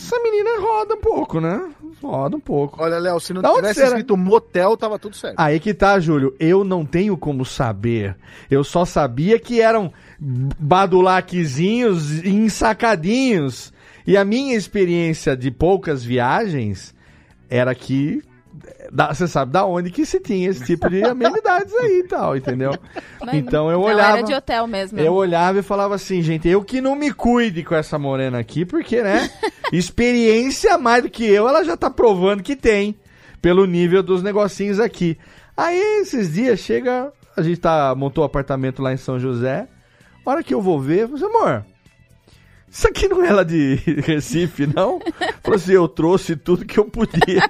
essa 0.02 0.20
menina 0.20 0.60
roda 0.60 0.96
um 0.96 1.02
pouco, 1.02 1.40
né? 1.40 1.72
Roda 2.02 2.36
um 2.36 2.40
pouco. 2.40 2.82
Olha, 2.82 2.98
Léo, 2.98 3.20
se 3.20 3.34
não 3.34 3.42
Da 3.42 3.54
tivesse 3.54 3.84
escrito 3.84 4.18
motel, 4.18 4.76
tava 4.76 4.98
tudo 4.98 5.16
certo. 5.16 5.36
Aí 5.38 5.60
que 5.60 5.74
tá, 5.74 6.00
Júlio. 6.00 6.36
Eu 6.40 6.64
não 6.64 6.84
tenho 6.84 7.16
como 7.16 7.46
saber. 7.46 8.18
Eu 8.50 8.64
só 8.64 8.84
sabia 8.84 9.40
que 9.40 9.62
eram 9.62 9.94
badulaquezinhos 10.20 12.26
ensacadinhos. 12.26 13.72
E 14.06 14.18
a 14.18 14.26
minha 14.26 14.56
experiência 14.56 15.38
de 15.38 15.52
poucas 15.52 16.04
viagens 16.04 16.96
era 17.50 17.74
que. 17.76 18.24
Da- 18.92 19.14
Você 19.14 19.28
sabe 19.28 19.52
da 19.52 19.66
onde 19.66 19.90
que 19.92 20.06
se 20.06 20.20
tinha 20.20 20.50
esse 20.50 20.64
tipo 20.66 20.90
de 20.90 21.04
amenidades 21.04 21.74
aí 21.76 22.00
e 22.00 22.08
tal, 22.08 22.36
entendeu? 22.38 22.72
Mas 23.26 23.36
Então 23.36 23.70
eu 23.72 23.80
não, 23.80 23.86
olhava. 23.86 24.18
era 24.20 24.24
de 24.24 24.34
hotel 24.34 24.68
mesmo. 24.68 25.00
Eu 25.00 25.14
olhava 25.14 25.60
e 25.60 25.64
falava 25.64 25.96
assim, 25.96 26.22
gente, 26.22 26.48
eu 26.48 26.64
que 26.64 26.82
não 26.82 26.96
me 26.96 27.12
cuide 27.14 27.64
com 27.64 27.76
essa 27.76 27.98
morena 28.00 28.40
aqui, 28.40 28.66
porque, 28.66 29.02
né? 29.02 29.30
experiência 29.72 30.78
mais 30.78 31.04
do 31.04 31.10
que 31.10 31.26
eu, 31.26 31.48
ela 31.48 31.64
já 31.64 31.76
tá 31.78 31.90
provando 31.90 32.44
que 32.44 32.56
tem, 32.56 32.96
pelo 33.42 33.66
nível 33.66 34.02
dos 34.04 34.22
negocinhos 34.24 34.80
aqui. 34.80 35.18
Aí, 35.56 36.02
esses 36.02 36.34
dias, 36.34 36.60
chega, 36.60 37.12
a 37.36 37.42
gente 37.42 37.60
tá, 37.60 37.94
montou 37.96 38.24
um 38.24 38.28
apartamento 38.28 38.82
lá 38.82 38.94
em 38.94 38.98
São 38.98 39.20
José, 39.20 39.68
a 40.26 40.30
hora 40.30 40.44
que 40.44 40.54
eu 40.54 40.62
vou 40.62 40.80
ver, 40.80 41.02
eu 41.04 41.10
falei, 41.10 41.24
assim, 41.26 41.36
amor, 41.38 41.66
isso 42.72 42.88
aqui 42.88 43.06
não 43.10 43.22
é 43.22 43.34
lá 43.34 43.44
de 43.44 43.76
Recife, 44.06 44.66
não? 44.66 44.98
Falou 45.44 45.58
assim, 45.58 45.74
eu 45.74 45.90
trouxe 45.90 46.38
tudo 46.38 46.64
que 46.64 46.80
eu 46.80 46.86
podia. 46.86 47.42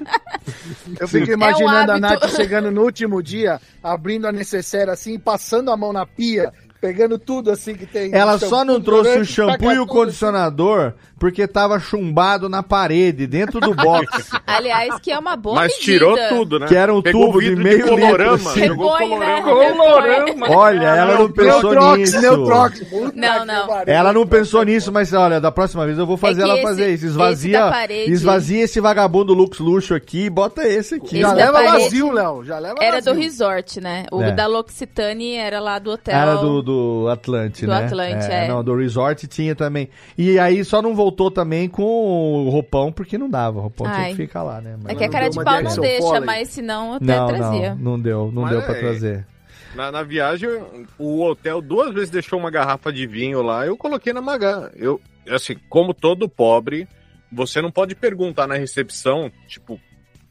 Eu 1.00 1.08
fico 1.08 1.28
Sim. 1.28 1.34
imaginando 1.34 1.92
É 1.92 1.94
um 1.94 1.98
a 1.98 2.00
Nath 2.00 2.36
chegando 2.36 2.72
no 2.72 2.82
último 2.82 3.22
dia, 3.22 3.62
abrindo 3.84 4.26
a 4.26 4.32
necessaire 4.32 4.90
assim, 4.90 5.20
passando 5.20 5.70
a 5.70 5.78
mão 5.78 5.94
na 5.94 6.08
pia, 6.08 6.52
pegando 6.82 7.20
tudo 7.20 7.52
assim 7.52 7.76
que 7.76 7.86
tem. 7.86 8.12
Ela 8.12 8.40
só 8.40 8.66
não 8.66 8.82
trouxe 8.82 9.20
o 9.20 9.26
shampoo 9.26 9.72
e 9.72 9.78
o 9.78 9.86
tudo 9.86 10.10
assim. 10.10 10.96
Porque 11.22 11.48
tava 11.48 11.80
chumbado 11.80 12.50
na 12.50 12.64
parede, 12.64 13.28
dentro 13.28 13.60
do 13.60 13.76
box. 13.76 14.32
Aliás, 14.48 15.00
que 15.00 15.12
é 15.12 15.20
uma 15.20 15.36
boa 15.36 15.54
Mas 15.56 15.74
medida. 15.74 15.86
tirou 15.86 16.18
tudo, 16.30 16.58
né? 16.60 16.66
Que 16.66 16.76
era 16.76 16.92
um 16.92 17.00
Pegou 17.00 17.28
tubo 17.28 17.40
de 17.42 17.56
meio 17.56 17.78
litro, 17.78 17.90
colorama, 17.96 18.34
assim. 18.34 18.66
jogou 18.66 19.00
né? 19.20 19.42
colorama. 19.44 20.26
Repõe. 20.26 20.50
Olha, 20.56 20.88
ela 20.88 21.20
não 21.20 21.32
pensou 21.32 21.72
Neutrox, 21.74 21.98
nisso. 22.00 22.22
Neutrox. 22.22 22.82
Não, 23.14 23.46
não. 23.46 23.68
Ela 23.86 24.12
não 24.12 24.26
pensou 24.26 24.64
nisso, 24.64 24.92
mas 24.92 25.14
olha, 25.14 25.40
da 25.40 25.52
próxima 25.52 25.86
vez 25.86 26.00
eu 26.00 26.08
vou 26.08 26.18
fazer 26.18 26.42
É 26.42 26.44
ela 26.46 26.54
esse- 26.56 26.64
fazer 26.64 26.86
isso. 26.86 26.96
esse 26.96 27.06
Esvazia, 27.06 27.60
da 27.60 27.70
parede- 27.70 28.12
esvazia 28.12 28.64
esse 28.64 28.82
vagabundo 28.82 29.34
Lux 29.36 29.60
Luxo 29.60 29.94
aqui 29.94 30.24
e 30.26 30.30
bota 30.30 30.68
esse 30.68 30.96
aqui. 30.96 31.18
Esse 31.18 31.22
Já 31.22 31.34
leva 31.34 31.54
parede 31.54 31.84
vazio, 31.84 32.12
Léo. 32.12 32.44
Já 32.44 32.58
leva 32.58 32.76
Era 32.82 32.96
vazio. 32.96 33.14
do 33.14 33.20
resort, 33.20 33.80
né? 33.80 34.06
O 34.12 34.24
É. 34.24 34.32
da 34.32 34.48
L'Occitane 34.48 35.36
era 35.36 35.60
lá 35.60 35.78
do 35.78 35.92
hotel. 35.92 36.16
Era 36.16 36.34
do, 36.34 36.64
do 36.64 37.08
Atlante, 37.12 37.64
Do 37.68 37.72
né? 37.72 37.86
Atlante, 37.86 38.26
é. 38.26 38.48
Não, 38.48 38.64
do 38.64 38.76
Resort 38.76 39.28
tinha 39.28 39.54
também. 39.56 39.88
E 40.18 40.40
aí 40.40 40.66
só 40.66 40.82
não 40.82 40.96
voltou 40.96 41.11
também 41.32 41.68
com 41.68 41.84
o 41.84 42.50
roupão, 42.50 42.92
porque 42.92 43.18
não 43.18 43.30
dava. 43.30 43.60
O 43.60 43.62
roupão 43.64 43.88
tinha 43.88 44.06
Ai. 44.06 44.10
que 44.12 44.16
ficar 44.18 44.44
lá, 44.44 44.62
né? 44.62 44.78
Mas 44.82 44.94
É 44.94 44.96
que 44.96 45.04
a 45.04 45.08
não 45.08 45.14
cara 45.14 45.30
de 45.30 45.44
pau 45.44 45.62
não 45.62 45.76
deixa, 45.78 46.02
Foley. 46.02 46.26
mas 46.26 46.48
senão 46.50 46.88
eu 46.90 46.94
até 46.96 47.06
não, 47.18 47.28
trazia. 47.28 47.70
não, 47.76 47.78
não 47.92 48.00
deu. 48.00 48.32
Não 48.34 48.42
Mas 48.44 48.52
deu 48.52 48.62
pra 48.62 48.76
é- 48.76 48.80
trazer. 48.80 49.28
Na, 49.76 49.92
na 49.92 50.04
viagem, 50.04 50.50
o 50.98 51.22
hotel 51.24 51.62
duas 51.62 51.94
vezes 51.94 52.10
deixou 52.10 52.38
uma 52.38 52.52
garrafa 52.52 52.92
de 52.92 53.08
vinho 53.08 53.42
lá, 53.42 53.66
eu 53.66 53.78
coloquei 53.78 54.12
na 54.12 54.22
Magá. 54.22 54.70
Eu, 54.76 55.00
assim, 55.30 55.56
como 55.70 55.94
todo 55.94 56.28
pobre, 56.28 56.88
você 57.32 57.62
não 57.62 57.72
pode 57.72 57.96
perguntar 57.96 58.48
na 58.48 58.56
recepção, 58.56 59.32
tipo, 59.48 59.80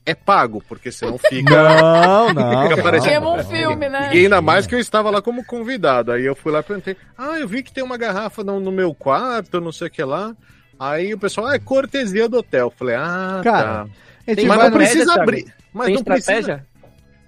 é 0.05 0.15
pago, 0.15 0.62
porque 0.69 0.93
senão 0.93 1.16
fica. 1.16 1.55
Não, 1.81 2.35
não, 2.35 2.62
Fica 2.65 2.77
não. 2.77 2.82
parecendo- 2.82 3.31
um 3.31 3.44
filme, 3.44 3.89
né? 3.89 4.11
E 4.15 4.19
ainda 4.24 4.43
mais 4.43 4.66
que 4.66 4.74
eu 4.74 4.78
estava 4.78 5.09
lá 5.11 5.23
como 5.23 5.43
convidado. 5.44 6.12
Aí 6.12 6.24
eu 6.27 6.35
fui 6.35 6.52
lá 6.52 6.61
e 6.61 6.62
perguntei: 6.62 6.97
Ah, 7.16 7.39
eu 7.39 7.48
vi 7.48 7.62
que 7.62 7.73
tem 7.73 7.82
uma 7.85 7.97
garrafa 7.97 8.43
no, 8.44 8.61
no 8.61 8.70
meu 8.73 8.94
quarto, 8.94 9.59
não 9.61 9.73
sei 9.73 9.89
o 9.89 9.90
que 9.90 10.02
lá. 10.02 10.35
Aí 10.81 11.12
o 11.12 11.19
pessoal, 11.19 11.48
ah, 11.48 11.55
é 11.55 11.59
cortesia 11.59 12.27
do 12.27 12.39
hotel. 12.39 12.69
Eu 12.69 12.70
falei, 12.70 12.94
ah, 12.97 13.40
Cara, 13.44 13.62
tá. 13.85 13.86
a 14.27 14.31
gente 14.35 14.47
mas 14.47 14.59
não 14.59 14.70
precisa 14.73 15.05
Thiago? 15.05 15.20
abrir. 15.23 15.55
Mas 15.74 15.86
Tem 15.86 15.94
não 15.97 16.02
precisa. 16.05 16.32
estratégia? 16.39 16.66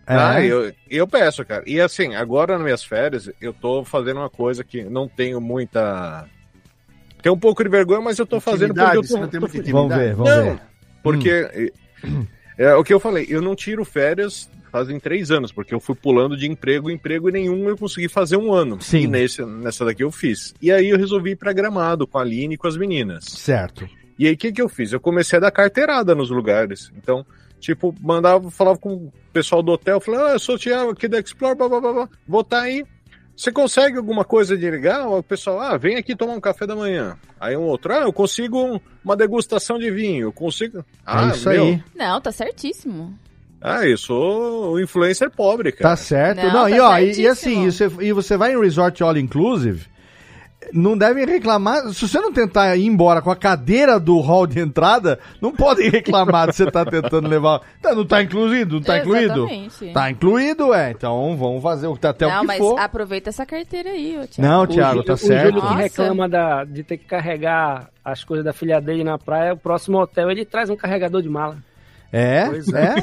Ah, 0.07 0.43
É. 0.43 0.47
eu, 0.47 0.73
eu 0.91 1.07
peço, 1.07 1.45
cara. 1.45 1.62
E 1.66 1.81
assim, 1.81 2.15
agora 2.15 2.55
nas 2.55 2.62
minhas 2.62 2.83
férias, 2.83 3.31
eu 3.41 3.53
tô 3.53 3.85
fazendo 3.85 4.16
uma 4.20 4.31
coisa 4.31 4.65
que 4.65 4.83
não 4.85 5.07
tenho 5.07 5.41
muita. 5.41 6.24
Tenho 7.23 7.35
um 7.35 7.39
pouco 7.39 7.62
de 7.62 7.69
vergonha, 7.70 8.01
mas 8.01 8.19
eu 8.19 8.27
tô 8.27 8.41
fazendo 8.41 8.74
porque 8.74 8.97
eu 8.97 9.03
tô. 9.07 9.19
não 9.19 9.29
tem 9.29 9.41
tô-? 9.41 9.70
Vamos 9.70 9.95
ver, 9.95 10.15
vamos 10.15 10.31
Não, 10.35 10.45
ver. 10.45 10.61
porque 11.03 11.31
é, 11.31 12.65
é 12.65 12.74
o 12.74 12.83
que 12.83 12.93
eu 12.93 12.99
falei, 12.99 13.27
eu 13.29 13.41
não 13.41 13.55
tiro 13.55 13.85
férias 13.85 14.51
fazem 14.73 14.99
três 14.99 15.31
anos, 15.31 15.53
porque 15.53 15.74
eu 15.74 15.78
fui 15.78 15.94
pulando 15.94 16.36
de 16.36 16.51
emprego 16.51 16.90
em 16.90 16.94
emprego 16.94 17.28
e 17.28 17.32
nenhum 17.32 17.69
eu 17.69 17.77
consegui 17.77 18.09
fazer 18.09 18.36
um 18.39 18.53
ano. 18.53 18.81
Sim. 18.81 19.01
E 19.03 19.07
nesse, 19.07 19.44
nessa 19.44 19.85
daqui 19.85 20.03
eu 20.03 20.11
fiz. 20.11 20.55
E 20.61 20.73
aí 20.73 20.89
eu 20.89 20.97
resolvi 20.99 21.32
ir 21.32 21.36
pra 21.36 21.53
Gramado 21.53 22.07
com 22.07 22.19
a 22.19 22.23
Aline 22.23 22.55
e 22.55 22.59
com 22.59 22.66
as 22.66 22.77
meninas. 22.77 23.24
Certo. 23.27 23.86
E 24.19 24.27
aí 24.27 24.32
o 24.35 24.36
que, 24.36 24.51
que 24.51 24.62
eu 24.62 24.69
fiz? 24.69 24.93
Eu 24.93 25.01
comecei 25.01 25.36
a 25.36 25.40
dar 25.40 25.51
carteirada 25.51 26.15
nos 26.15 26.31
lugares. 26.31 26.90
Então, 26.97 27.24
tipo, 27.61 27.94
mandava, 28.01 28.51
falava 28.51 28.78
com 28.78 28.94
o 28.94 29.12
pessoal 29.32 29.62
do 29.62 29.73
hotel, 29.73 30.01
falava, 30.01 30.28
ah, 30.31 30.32
eu 30.32 30.39
sou 30.39 30.55
o 30.55 30.59
Thiago 30.59 30.90
aqui 30.90 31.07
da 31.07 31.20
Explore, 31.20 31.55
blá, 31.57 31.69
blá, 31.69 31.81
blá, 31.81 31.93
blá. 31.93 32.09
vou 32.27 32.40
estar 32.40 32.62
aí. 32.62 32.85
Você 33.36 33.51
consegue 33.51 33.97
alguma 33.97 34.24
coisa 34.24 34.57
de 34.57 34.70
legal? 34.70 35.19
O 35.19 35.23
pessoal, 35.23 35.59
ah, 35.61 35.77
vem 35.77 35.97
aqui 35.97 36.15
tomar 36.15 36.35
um 36.35 36.40
café 36.40 36.66
da 36.66 36.77
manhã. 36.77 37.16
Aí 37.40 37.57
um 37.57 37.62
outro, 37.62 37.93
ah, 37.93 38.03
eu 38.03 38.12
consigo 38.12 38.62
um- 38.62 38.78
uma 39.05 39.16
degustação 39.16 39.78
de 39.78 39.90
vinho, 39.90 40.24
eu 40.28 40.32
consigo. 40.32 40.85
Ah, 41.05 41.28
é 41.28 41.31
isso 41.31 41.49
aí. 41.49 41.82
Não, 41.94 42.20
tá 42.20 42.31
certíssimo. 42.31 43.19
Ah, 43.62 43.86
eu 43.86 43.97
sou 43.97 44.72
o 44.72 44.80
influencer 44.80 45.30
pobre, 45.30 45.70
cara. 45.72 45.90
Tá 45.90 45.97
certo. 45.97 46.43
Não, 46.47 46.52
Não, 46.52 46.68
e 46.68 46.76
tá 46.76 46.89
ó, 46.90 46.98
e, 46.98 47.12
e 47.20 47.28
assim, 47.28 47.66
e 47.66 47.70
você, 47.72 47.90
e 48.01 48.12
você 48.12 48.36
vai 48.36 48.52
em 48.52 48.60
resort 48.60 49.01
all 49.02 49.16
inclusive, 49.16 49.86
não 50.72 50.97
devem 50.97 51.26
reclamar. 51.26 51.89
Se 51.93 52.09
você 52.09 52.18
não 52.20 52.32
tentar 52.32 52.74
ir 52.76 52.86
embora 52.86 53.20
com 53.20 53.30
a 53.30 53.36
cadeira 53.36 54.01
do 54.01 54.18
hall 54.20 54.47
de 54.47 54.59
entrada, 54.60 55.18
não 55.40 55.52
podem 55.52 55.90
reclamar 55.90 56.48
de 56.48 56.56
você 56.56 56.70
tá 56.70 56.84
tentando 56.84 57.28
levar. 57.28 57.60
Tá, 57.80 57.94
não 57.94 58.05
tá 58.05 58.22
incluído? 58.22 58.76
Não 58.76 58.82
tá 58.82 58.98
incluído? 58.98 59.44
Exatamente. 59.44 59.93
Tá 59.93 60.10
incluído, 60.10 60.72
é. 60.74 60.90
Então 60.90 61.36
vamos 61.36 61.62
fazer 61.62 61.86
o 61.89 61.98
até 62.02 62.26
não, 62.26 62.39
o 62.39 62.40
que 62.40 62.47
mas 62.47 62.59
for. 62.59 62.78
aproveita 62.78 63.28
essa 63.30 63.44
carteira 63.47 63.90
aí, 63.90 64.18
ô 64.18 64.26
Thiago. 64.26 64.48
Não, 64.51 64.62
O 64.62 64.66
Thiago, 64.66 64.90
Júlio- 64.94 65.05
tá 65.05 65.12
O 65.14 65.16
certo. 65.18 65.47
Júlio 65.55 65.68
que 65.68 65.74
reclama 65.74 66.28
da, 66.28 66.64
de 66.64 66.82
ter 66.82 66.97
que 66.97 67.05
carregar 67.05 67.90
as 68.05 68.24
coisas 68.24 68.44
da 68.44 68.52
filha 68.52 68.80
dele 68.80 69.05
na 69.05 69.18
praia, 69.18 69.52
o 69.52 69.56
próximo 69.56 69.98
hotel 70.01 70.30
ele 70.30 70.44
traz 70.44 70.70
um 70.70 70.76
carregador 70.76 71.22
de 71.22 71.28
mala. 71.28 71.59
É, 72.12 72.47
Pois 72.47 72.68
é, 72.68 72.94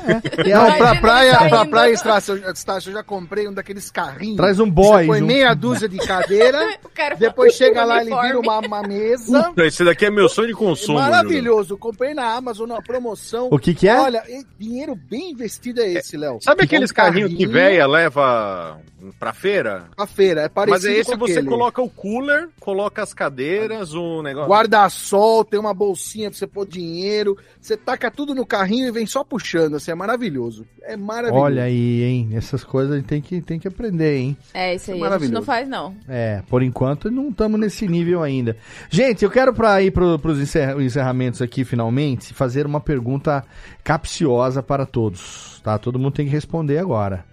é. 0.45 0.49
Não, 0.53 0.77
pra 0.77 0.95
praia, 1.01 1.37
ele 1.41 1.49
pra 1.49 1.65
praia 1.65 1.93
Estácio, 1.93 2.35
Estácio, 2.53 2.89
eu 2.91 2.93
já 2.93 3.03
comprei 3.03 3.47
um 3.47 3.53
daqueles 3.53 3.89
carrinhos. 3.89 4.37
Traz 4.37 4.59
um 4.59 4.69
boy 4.69 5.01
Você 5.01 5.07
põe 5.07 5.19
junto. 5.19 5.27
meia 5.27 5.53
dúzia 5.55 5.89
de 5.89 5.97
cadeira, 5.97 6.77
depois 7.17 7.53
chega 7.55 7.83
lá, 7.83 8.01
ele 8.01 8.15
vira 8.21 8.39
uma, 8.39 8.59
uma 8.59 8.81
mesa. 8.83 9.43
Puta, 9.45 9.65
esse 9.65 9.83
daqui 9.83 10.05
é 10.05 10.11
meu 10.11 10.29
sonho 10.29 10.49
de 10.49 10.53
consumo. 10.53 10.99
Júlio. 10.99 11.11
Maravilhoso. 11.11 11.77
Comprei 11.77 12.13
na 12.13 12.35
Amazon, 12.35 12.69
numa 12.69 12.83
promoção. 12.83 13.47
O 13.51 13.57
que 13.57 13.73
que 13.73 13.87
é? 13.87 13.99
Olha, 13.99 14.23
dinheiro 14.59 14.95
bem 14.95 15.31
investido 15.31 15.81
é 15.81 15.91
esse, 15.93 16.15
Léo. 16.15 16.37
Sabe 16.41 16.61
É 16.61 16.65
aqueles 16.65 16.91
um 16.91 16.93
carrinhos 16.93 17.33
que 17.33 17.47
véia 17.47 17.87
leva 17.87 18.79
pra 19.17 19.33
feira? 19.33 19.85
A 19.97 20.05
feira, 20.05 20.41
é 20.41 20.49
parecido 20.49 20.83
Mas 20.87 20.95
é 20.97 20.99
esse 20.99 21.15
você 21.15 21.31
aquele. 21.33 21.47
coloca 21.47 21.81
o 21.81 21.89
cooler, 21.89 22.49
coloca 22.59 23.01
as 23.01 23.13
cadeiras, 23.13 23.93
o 23.95 24.21
negócio. 24.21 24.49
Guarda-sol, 24.49 25.43
tem 25.43 25.59
uma 25.59 25.73
bolsinha 25.73 26.29
pra 26.29 26.37
você 26.37 26.45
pôr 26.45 26.67
dinheiro. 26.67 27.37
Você 27.59 27.75
taca 27.75 28.11
tudo 28.11 28.35
no 28.35 28.45
carrinho 28.45 28.87
e 28.87 28.91
vem 28.99 29.05
só 29.05 29.23
puxando, 29.23 29.75
assim, 29.75 29.91
é 29.91 29.95
maravilhoso. 29.95 30.65
É 30.81 30.97
maravilhoso. 30.97 31.41
Olha 31.41 31.63
aí, 31.63 32.03
hein? 32.03 32.29
Essas 32.33 32.63
coisas 32.63 32.93
a 32.93 32.97
gente 32.97 33.05
tem 33.05 33.21
que, 33.21 33.41
tem 33.41 33.57
que 33.57 33.67
aprender, 33.67 34.17
hein? 34.17 34.37
É, 34.53 34.75
isso 34.75 34.91
aí 34.91 34.95
a 34.95 34.97
gente 34.97 35.03
Maravilhoso. 35.03 35.33
não 35.33 35.41
faz, 35.41 35.67
não. 35.67 35.95
É, 36.07 36.43
por 36.49 36.61
enquanto 36.61 37.09
não 37.09 37.29
estamos 37.29 37.59
nesse 37.59 37.87
nível 37.87 38.21
ainda. 38.21 38.57
Gente, 38.89 39.23
eu 39.23 39.31
quero 39.31 39.53
para 39.53 39.81
ir 39.81 39.91
para 39.91 40.05
os 40.05 40.39
encerramentos 40.79 41.41
aqui 41.41 41.63
finalmente 41.63 42.33
fazer 42.33 42.65
uma 42.65 42.81
pergunta 42.81 43.43
capciosa 43.83 44.61
para 44.61 44.85
todos, 44.85 45.61
tá? 45.63 45.77
Todo 45.77 45.97
mundo 45.97 46.13
tem 46.13 46.25
que 46.25 46.31
responder 46.31 46.77
agora. 46.77 47.25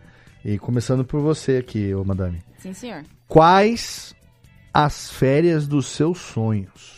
E 0.44 0.58
começando 0.58 1.04
por 1.04 1.20
você 1.20 1.56
aqui, 1.56 1.92
ô 1.92 2.04
madame. 2.04 2.38
Sim, 2.58 2.72
senhor. 2.72 3.02
Quais 3.26 4.14
as 4.72 5.10
férias 5.10 5.66
dos 5.66 5.86
seus 5.86 6.18
sonhos? 6.18 6.95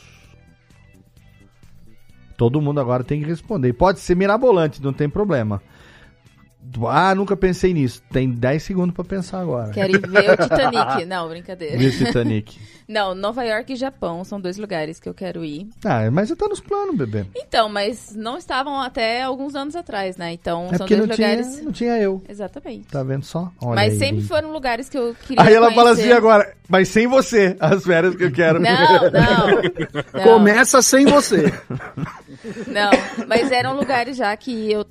Todo 2.39 2.61
mundo 2.61 2.81
agora 2.81 3.03
tem 3.03 3.21
que 3.21 3.27
responder. 3.27 3.73
Pode 3.73 3.99
ser 3.99 4.15
mirabolante, 4.15 4.81
não 4.81 4.93
tem 4.93 5.09
problema. 5.09 5.61
Ah, 6.87 7.15
nunca 7.15 7.37
pensei 7.37 7.73
nisso. 7.73 8.03
Tem 8.13 8.29
10 8.31 8.63
segundos 8.63 8.95
para 8.95 9.05
pensar 9.05 9.41
agora. 9.41 9.71
Quero 9.73 9.93
ir 9.97 10.07
ver 10.07 10.31
o 10.31 10.37
Titanic. 10.37 11.05
Não, 11.09 11.29
brincadeira. 11.29 11.79
Ver 11.79 11.91
Titanic. 11.97 12.59
Não, 12.87 13.15
Nova 13.15 13.43
York 13.45 13.73
e 13.73 13.77
Japão 13.77 14.25
são 14.25 14.41
dois 14.41 14.57
lugares 14.57 14.99
que 14.99 15.09
eu 15.09 15.13
quero 15.15 15.45
ir. 15.45 15.69
Ah, 15.85 16.11
mas 16.11 16.29
já 16.31 16.37
tá 16.37 16.47
nos 16.49 16.61
planos, 16.61 16.97
bebê. 16.97 17.27
Então, 17.37 17.69
mas 17.69 18.15
não 18.17 18.39
estavam 18.39 18.81
até 18.81 19.23
alguns 19.23 19.55
anos 19.55 19.77
atrás, 19.77 20.17
né? 20.17 20.33
Então, 20.33 20.67
É 20.67 20.77
são 20.77 20.79
porque 20.87 20.97
dois 20.97 21.09
não 21.09 21.15
lugares. 21.17 21.49
tinha, 21.53 21.65
não 21.65 21.73
tinha 21.73 21.99
eu. 21.99 22.23
Exatamente. 22.27 22.87
Tá 22.89 23.03
vendo 23.03 23.25
só? 23.25 23.51
Olha 23.61 23.75
mas 23.75 23.93
aí, 23.93 23.99
sempre 23.99 24.23
foram 24.23 24.53
lugares 24.53 24.89
que 24.89 24.97
eu 24.97 25.15
queria 25.27 25.43
Aí 25.45 25.53
ela 25.53 25.71
fala 25.73 25.91
assim 25.91 26.03
conhecer. 26.03 26.17
agora, 26.17 26.55
mas 26.67 26.89
sem 26.89 27.07
você, 27.07 27.57
as 27.61 27.85
férias 27.85 28.15
que 28.17 28.25
eu 28.25 28.33
quero. 28.33 28.59
Não, 28.59 28.71
não. 28.71 29.61
não. 30.15 30.23
Começa 30.23 30.81
sem 30.81 31.05
você. 31.05 31.53
Não, 32.69 32.91
mas 33.27 33.51
eram 33.53 33.77
lugares 33.77 34.17
já 34.17 34.35
que 34.37 34.73
eu 34.73 34.87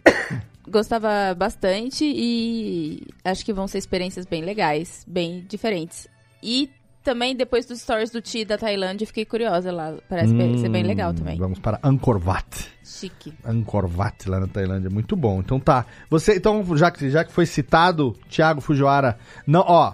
gostava 0.69 1.33
bastante 1.35 2.03
e 2.05 3.07
acho 3.23 3.43
que 3.45 3.53
vão 3.53 3.67
ser 3.67 3.77
experiências 3.77 4.25
bem 4.25 4.43
legais, 4.43 5.03
bem 5.07 5.45
diferentes. 5.47 6.07
E 6.43 6.69
também 7.03 7.35
depois 7.35 7.65
dos 7.65 7.79
stories 7.79 8.09
do 8.11 8.21
Ti 8.21 8.43
da 8.43 8.57
Tailândia, 8.57 9.07
fiquei 9.07 9.23
curiosa 9.23 9.71
lá. 9.71 9.95
Parece 10.09 10.33
bem- 10.33 10.57
ser 10.57 10.67
bem 10.69 10.83
legal 10.83 11.13
também. 11.13 11.35
Hum, 11.35 11.39
Vamos 11.39 11.59
para 11.59 11.79
Angkor 11.81 12.21
Wat. 12.25 12.67
Chique. 12.83 13.33
Angkor 13.45 13.89
Wat 13.97 14.27
lá 14.29 14.39
na 14.41 14.47
Tailândia, 14.47 14.89
muito 14.89 15.15
bom. 15.15 15.39
Então 15.39 15.59
tá. 15.59 15.85
Você, 16.09 16.35
então 16.35 16.63
já 16.75 16.91
que 16.91 17.09
já 17.09 17.23
que 17.23 17.31
foi 17.31 17.45
citado 17.45 18.13
Thiago 18.29 18.59
Fujiwara, 18.59 19.17
não, 19.45 19.61
ó, 19.65 19.93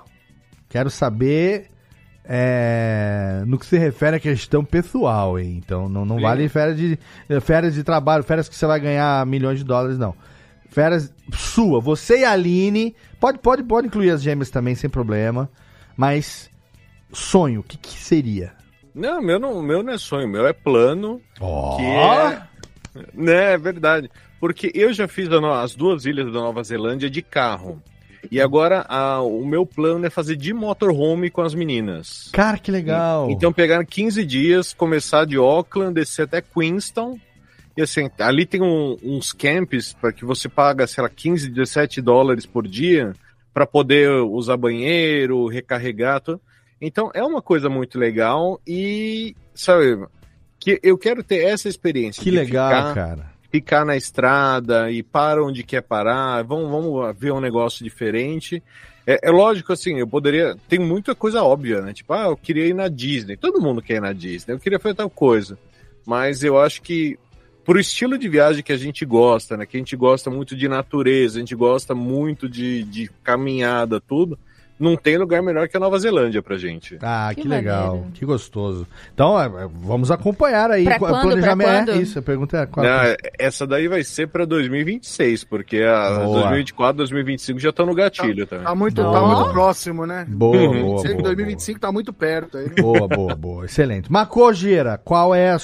quero 0.69 0.89
saber 0.89 1.67
é, 2.25 3.43
no 3.45 3.59
que 3.59 3.65
se 3.65 3.77
refere 3.77 4.15
à 4.15 4.19
questão 4.19 4.63
pessoal, 4.65 5.37
hein? 5.37 5.61
Então 5.63 5.87
não, 5.87 6.05
não 6.05 6.15
Sim. 6.17 6.21
vale 6.23 6.49
férias 6.49 6.77
de 6.77 6.97
férias 7.41 7.73
de 7.75 7.83
trabalho, 7.83 8.23
férias 8.23 8.49
que 8.49 8.55
você 8.55 8.65
vai 8.65 8.79
ganhar 8.79 9.23
milhões 9.25 9.59
de 9.59 9.65
dólares, 9.65 9.97
não. 9.99 10.15
Férias 10.73 11.13
sua, 11.31 11.79
você 11.79 12.19
e 12.21 12.25
a 12.25 12.31
Aline, 12.31 12.95
pode 13.19 13.37
pode 13.39 13.63
pode 13.63 13.87
incluir 13.87 14.09
as 14.09 14.21
gêmeas 14.23 14.49
também 14.49 14.73
sem 14.75 14.89
problema, 14.89 15.49
mas 15.95 16.49
sonho, 17.11 17.59
o 17.59 17.63
que, 17.63 17.77
que 17.77 17.93
seria? 17.97 18.53
Não, 18.93 19.21
meu 19.21 19.39
não, 19.39 19.61
meu 19.61 19.83
não 19.83 19.93
é 19.93 19.97
sonho, 19.97 20.27
meu 20.27 20.47
é 20.47 20.53
plano. 20.53 21.21
Ó. 21.39 21.77
Que 21.77 21.83
é... 21.83 22.41
Né, 23.13 23.53
é 23.53 23.57
verdade. 23.57 24.09
Porque 24.39 24.71
eu 24.75 24.93
já 24.93 25.07
fiz 25.07 25.27
as 25.31 25.73
duas 25.75 26.05
ilhas 26.05 26.25
da 26.27 26.39
Nova 26.39 26.63
Zelândia 26.63 27.09
de 27.09 27.21
carro. 27.21 27.81
E 28.31 28.39
agora 28.39 28.85
a- 28.87 29.21
o 29.21 29.45
meu 29.45 29.65
plano 29.65 30.05
é 30.05 30.09
fazer 30.09 30.35
de 30.35 30.53
motorhome 30.53 31.29
com 31.29 31.41
as 31.41 31.53
meninas. 31.53 32.29
Cara, 32.31 32.57
que 32.57 32.71
legal. 32.71 33.29
Então 33.29 33.51
pegar 33.51 33.83
15 33.85 34.23
dias, 34.25 34.73
começar 34.73 35.25
de 35.25 35.37
Auckland, 35.37 35.93
descer 35.93 36.23
até 36.23 36.41
Queenstown. 36.41 37.19
E 37.75 37.81
assim, 37.81 38.09
ali 38.19 38.45
tem 38.45 38.61
um- 38.61 38.97
uns 39.03 39.31
camps 39.31 39.93
para 39.93 40.11
que 40.13 40.23
você 40.23 40.47
paga, 40.47 40.85
sei 40.85 41.03
lá, 41.03 41.09
15, 41.09 41.49
17 41.49 42.01
dólares 42.01 42.45
por 42.45 42.67
dia 42.67 43.13
para 43.53 43.65
poder 43.65 44.09
usar 44.09 44.57
banheiro, 44.57 45.47
recarregar, 45.47 46.21
tudo. 46.21 46.39
Então 46.79 47.09
é 47.13 47.23
uma 47.23 47.41
coisa 47.41 47.69
muito 47.69 47.97
legal 47.97 48.59
e, 48.67 49.35
sabe, 49.55 50.05
que 50.59 50.79
eu 50.83 50.97
quero 50.97 51.23
ter 51.23 51.43
essa 51.45 51.67
experiência. 51.69 52.21
Que 52.21 52.29
legal, 52.31 52.69
ficar- 52.69 52.93
cara. 52.93 53.33
Ficar 53.51 53.85
na 53.85 53.95
estrada 53.95 54.89
e 54.89 55.03
para 55.03 55.43
onde 55.43 55.61
quer 55.63 55.81
parar, 55.81 56.41
vamos, 56.43 56.69
vamos 56.71 57.15
ver 57.19 57.31
um 57.31 57.39
negócio 57.39 57.83
diferente. 57.83 58.61
É, 59.05 59.27
é 59.27 59.29
lógico, 59.31 59.71
assim, 59.71 59.99
eu 59.99 60.07
poderia. 60.07 60.55
Tem 60.67 60.79
muita 60.79 61.13
coisa 61.13 61.43
óbvia, 61.43 61.79
né? 61.81 61.93
Tipo, 61.93 62.13
ah, 62.13 62.23
eu 62.29 62.37
queria 62.37 62.65
ir 62.65 62.73
na 62.73 62.87
Disney. 62.87 63.37
Todo 63.37 63.61
mundo 63.61 63.79
quer 63.81 63.97
ir 63.97 64.01
na 64.01 64.11
Disney. 64.11 64.55
Eu 64.55 64.59
queria 64.59 64.79
fazer 64.79 64.95
tal 64.95 65.09
coisa. 65.09 65.55
Mas 66.03 66.43
eu 66.43 66.59
acho 66.59 66.81
que, 66.81 67.19
pro 67.65 67.79
estilo 67.79 68.17
de 68.17 68.27
viagem 68.29 68.63
que 68.63 68.73
a 68.73 68.77
gente 68.77 69.05
gosta, 69.05 69.55
né? 69.57 69.65
Que 69.65 69.77
a 69.77 69.79
gente 69.79 69.95
gosta 69.95 70.29
muito 70.29 70.55
de 70.55 70.67
natureza, 70.67 71.37
a 71.37 71.39
gente 71.39 71.55
gosta 71.55 71.93
muito 71.95 72.47
de, 72.49 72.83
de 72.83 73.09
caminhada, 73.23 73.99
tudo. 74.01 74.37
Não 74.79 74.97
tem 74.97 75.17
lugar 75.17 75.41
melhor 75.41 75.69
que 75.69 75.77
a 75.77 75.79
Nova 75.79 75.97
Zelândia 75.99 76.41
pra 76.41 76.57
gente. 76.57 76.97
Ah, 77.01 77.31
que, 77.33 77.43
Que 77.43 77.47
legal, 77.47 77.89
maneiro. 77.89 78.11
que 78.15 78.25
gostoso. 78.25 78.87
Então, 79.13 79.39
é, 79.39 79.45
é, 79.45 79.69
vamos 79.71 80.09
acompanhar 80.11 80.71
aí. 80.71 80.83
Pra 80.83 80.95
Qu- 80.99 81.05
quando? 81.07 81.21
planejamento- 81.21 81.67
Pra 81.67 81.77
É 81.77 81.85
quando? 81.85 82.01
isso, 82.01 82.19
a 82.19 82.21
pergunta 82.23 82.57
é 82.57 82.65
qual? 82.65 82.85
Não, 82.85 82.91
é- 83.03 83.15
essa 83.39 83.67
daí 83.67 83.87
vai 83.87 84.03
ser 84.03 84.27
pra 84.27 84.45
2026, 84.45 85.43
porque 85.43 85.77
a 85.83 86.09
Boa. 86.25 86.33
2024, 86.41 86.97
2025 86.97 87.59
já 87.59 87.69
estão 87.69 87.85
no 87.85 87.93
gatilho 87.93 88.47
também. 88.47 88.65
Tá 88.65 88.75
muito, 88.75 88.95
tá 89.01 89.21
muito 89.21 89.51
próximo, 89.53 90.05
né? 90.07 90.25
Boa, 90.27 90.57
Uhum. 90.57 90.71
boa, 90.81 91.03
boa, 91.03 91.03
2025 91.23 91.79
tá 91.79 91.91
muito 91.91 92.11
perto 92.11 92.57
aí. 92.57 92.69
boa, 92.69 93.07
boa, 93.07 93.35
boa, 93.35 93.65
excelente. 93.65 94.11
Macogeira, 94.11 94.97
qual 94.97 95.33
é 95.35 95.51
a 95.51 95.59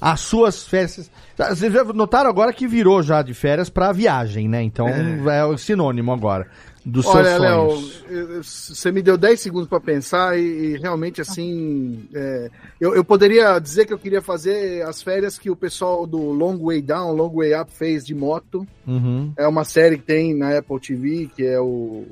as 0.00 0.20
suas 0.20 0.66
férias. 0.66 1.10
Vocês 1.36 1.72
já 1.72 1.84
notaram 1.84 2.28
agora 2.28 2.52
que 2.52 2.66
virou 2.66 3.02
já 3.02 3.22
de 3.22 3.34
férias 3.34 3.70
pra 3.70 3.92
viagem, 3.92 4.48
né? 4.48 4.62
Então 4.62 4.88
é, 4.88 5.44
o 5.44 5.56
sinônimo 5.56 6.12
agora 6.12 6.48
dos 6.88 7.04
seus 7.04 7.16
Olha, 7.16 7.38
Léo, 7.38 7.70
sonhos. 7.70 8.70
você 8.70 8.90
me 8.90 9.02
deu 9.02 9.18
10 9.18 9.38
segundos 9.38 9.68
para 9.68 9.78
pensar 9.78 10.38
e, 10.38 10.42
e 10.42 10.78
realmente 10.78 11.20
assim, 11.20 12.08
é, 12.14 12.50
eu, 12.80 12.94
eu 12.94 13.04
poderia 13.04 13.58
dizer 13.58 13.84
que 13.84 13.92
eu 13.92 13.98
queria 13.98 14.22
fazer 14.22 14.82
as 14.82 15.02
férias 15.02 15.38
que 15.38 15.50
o 15.50 15.56
pessoal 15.56 16.06
do 16.06 16.18
Long 16.18 16.56
Way 16.56 16.80
Down, 16.80 17.12
Long 17.12 17.34
Way 17.34 17.60
Up 17.60 17.70
fez 17.70 18.06
de 18.06 18.14
moto. 18.14 18.66
Uhum. 18.86 19.32
É 19.36 19.46
uma 19.46 19.64
série 19.64 19.98
que 19.98 20.04
tem 20.04 20.34
na 20.34 20.56
Apple 20.56 20.80
TV, 20.80 21.30
que 21.36 21.44
é 21.44 21.60
o 21.60 22.06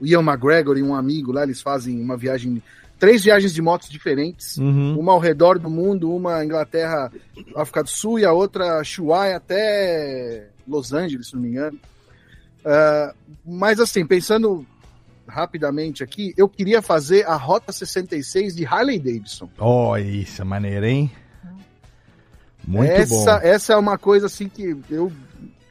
o 0.00 0.06
Ian 0.06 0.22
McGregor 0.22 0.76
e 0.76 0.82
um 0.82 0.94
amigo 0.94 1.32
lá, 1.32 1.44
eles 1.44 1.60
fazem 1.62 2.00
uma 2.00 2.16
viagem, 2.16 2.62
três 2.98 3.24
viagens 3.24 3.52
de 3.52 3.60
motos 3.62 3.88
diferentes, 3.88 4.56
Uhum. 4.56 4.98
uma 4.98 5.12
ao 5.12 5.18
redor 5.18 5.58
do 5.58 5.68
mundo, 5.68 6.14
uma 6.14 6.44
Inglaterra, 6.44 7.10
África 7.56 7.82
do 7.82 7.90
Sul 7.90 8.18
e 8.18 8.24
a 8.24 8.32
outra 8.32 8.82
Chuai 8.84 9.34
até 9.34 10.48
Los 10.66 10.92
Angeles, 10.92 11.28
se 11.28 11.34
não 11.34 11.42
me 11.42 11.48
engano. 11.48 11.78
Ah, 12.64 13.14
mas 13.44 13.78
assim, 13.80 14.06
pensando 14.06 14.64
rapidamente 15.26 16.02
aqui, 16.02 16.32
eu 16.36 16.48
queria 16.48 16.80
fazer 16.82 17.26
a 17.26 17.34
Rota 17.34 17.72
66 17.72 18.54
de 18.56 18.64
Harley 18.66 18.98
Davidson. 18.98 19.48
Ó, 19.58 19.96
isso 19.98 20.40
é 20.40 20.44
maneiro, 20.44 20.86
hein? 20.86 21.10
Muito 22.66 22.90
essa, 22.92 23.14
bom. 23.14 23.46
essa 23.46 23.72
é 23.74 23.76
uma 23.76 23.98
coisa 23.98 24.26
assim 24.26 24.48
que 24.48 24.76
eu, 24.90 25.12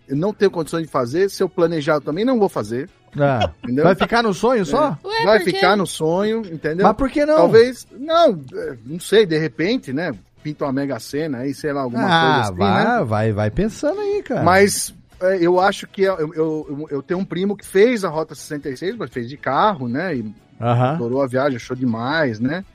eu 0.07 0.15
não 0.15 0.33
tenho 0.33 0.51
condições 0.51 0.83
de 0.83 0.87
fazer. 0.91 1.29
Se 1.29 1.41
eu 1.41 1.49
planejar, 1.49 1.95
eu 1.95 2.01
também 2.01 2.23
não 2.25 2.37
vou 2.37 2.49
fazer. 2.49 2.89
Ah, 3.19 3.51
Entendeu? 3.63 3.85
vai 3.85 3.95
ficar 3.95 4.23
no 4.23 4.33
sonho 4.33 4.65
só? 4.65 4.97
É. 5.19 5.23
Vai 5.23 5.39
ficar 5.41 5.77
no 5.77 5.85
sonho, 5.85 6.43
entendeu? 6.51 6.87
Mas 6.87 6.95
por 6.95 7.09
que 7.09 7.25
não? 7.25 7.35
Talvez. 7.35 7.87
Não, 7.91 8.41
é, 8.53 8.77
não 8.85 8.99
sei, 8.99 9.25
de 9.25 9.37
repente, 9.37 9.93
né? 9.93 10.13
Pinta 10.41 10.65
uma 10.65 10.73
mega 10.73 10.99
cena 10.99 11.39
aí, 11.39 11.53
sei 11.53 11.71
lá, 11.71 11.81
alguma 11.81 12.07
ah, 12.07 12.19
coisa 12.19 12.41
assim, 12.41 12.57
vai, 12.57 12.83
né? 12.83 13.03
vai, 13.05 13.31
vai 13.31 13.51
pensando 13.51 13.99
aí, 13.99 14.21
cara. 14.23 14.43
Mas 14.43 14.93
é, 15.21 15.37
eu 15.39 15.59
acho 15.59 15.87
que 15.87 16.01
eu, 16.01 16.17
eu, 16.17 16.33
eu, 16.35 16.87
eu 16.89 17.01
tenho 17.01 17.19
um 17.19 17.25
primo 17.25 17.55
que 17.55 17.65
fez 17.65 18.03
a 18.03 18.09
Rota 18.09 18.35
66, 18.35 18.97
mas 18.97 19.09
fez 19.09 19.29
de 19.29 19.37
carro, 19.37 19.87
né? 19.87 20.15
E 20.17 20.33
Aham. 20.59 20.95
adorou 20.95 21.21
a 21.21 21.27
viagem, 21.27 21.55
achou 21.55 21.75
demais, 21.75 22.39
né? 22.39 22.65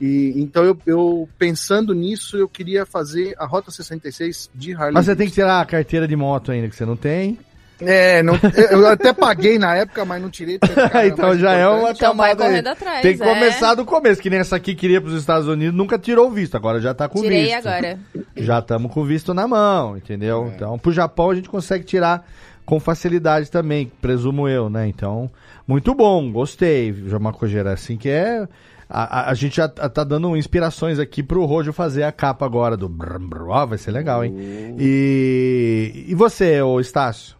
E, 0.00 0.32
então 0.36 0.64
eu, 0.64 0.78
eu, 0.86 1.28
pensando 1.38 1.94
nisso, 1.94 2.36
eu 2.36 2.48
queria 2.48 2.86
fazer 2.86 3.34
a 3.38 3.44
Rota 3.44 3.70
66 3.70 4.50
de 4.54 4.72
Harley. 4.72 4.94
Mas 4.94 5.06
você 5.06 5.16
tem 5.16 5.26
que 5.26 5.34
tirar 5.34 5.60
a 5.60 5.66
carteira 5.66 6.08
de 6.08 6.16
moto 6.16 6.52
ainda, 6.52 6.68
que 6.68 6.76
você 6.76 6.86
não 6.86 6.96
tem. 6.96 7.38
É, 7.82 8.22
não, 8.22 8.34
eu 8.70 8.86
até 8.86 9.12
paguei 9.12 9.58
na 9.58 9.74
época, 9.76 10.04
mas 10.04 10.20
não 10.20 10.28
tirei. 10.30 10.58
porque, 10.58 10.74
cara, 10.88 11.06
então 11.06 11.36
já 11.38 11.52
é 11.52 11.66
uma. 11.66 11.90
Então 11.92 12.14
vai 12.16 12.36
camada 12.36 12.72
atrás, 12.72 13.02
Tem 13.02 13.16
que 13.16 13.22
é. 13.22 13.26
começar 13.34 13.74
do 13.74 13.84
começo, 13.84 14.20
que 14.20 14.28
nem 14.30 14.38
essa 14.40 14.56
aqui 14.56 14.74
queria 14.74 15.00
pros 15.00 15.14
Estados 15.14 15.48
Unidos, 15.48 15.74
nunca 15.74 15.98
tirou 15.98 16.28
o 16.28 16.30
visto, 16.30 16.56
agora 16.56 16.80
já 16.80 16.92
tá 16.92 17.08
com 17.08 17.22
Tirei 17.22 17.44
visto. 17.54 17.66
agora. 17.66 17.98
Já 18.36 18.58
estamos 18.58 18.92
com 18.92 19.04
visto 19.04 19.32
na 19.34 19.46
mão, 19.48 19.96
entendeu? 19.96 20.46
É. 20.50 20.54
Então, 20.54 20.78
pro 20.78 20.92
Japão 20.92 21.30
a 21.30 21.34
gente 21.34 21.48
consegue 21.48 21.84
tirar 21.84 22.26
com 22.64 22.78
facilidade 22.80 23.50
também, 23.50 23.90
presumo 24.00 24.48
eu, 24.48 24.70
né? 24.70 24.86
Então, 24.86 25.30
muito 25.66 25.94
bom, 25.94 26.30
gostei, 26.32 26.92
João 27.06 27.32
Cogeira, 27.32 27.72
assim 27.72 27.96
que 27.96 28.08
é... 28.08 28.46
A, 28.92 29.20
a- 29.20 29.30
a 29.30 29.34
gente 29.34 29.56
já 29.56 29.68
tá 29.68 29.88
tá 29.88 30.02
dando 30.02 30.36
inspirações 30.36 30.98
aqui 30.98 31.22
pro 31.22 31.44
Rojo 31.44 31.72
fazer 31.72 32.02
a 32.02 32.10
capa 32.10 32.44
agora 32.44 32.76
do... 32.76 32.88
Brum, 32.88 33.28
brum. 33.28 33.48
Ó, 33.50 33.64
vai 33.66 33.78
ser 33.78 33.92
legal, 33.92 34.24
hein? 34.24 34.34
E, 34.78 36.06
e 36.08 36.14
você, 36.14 36.60
ô 36.60 36.80
Estácio? 36.80 37.36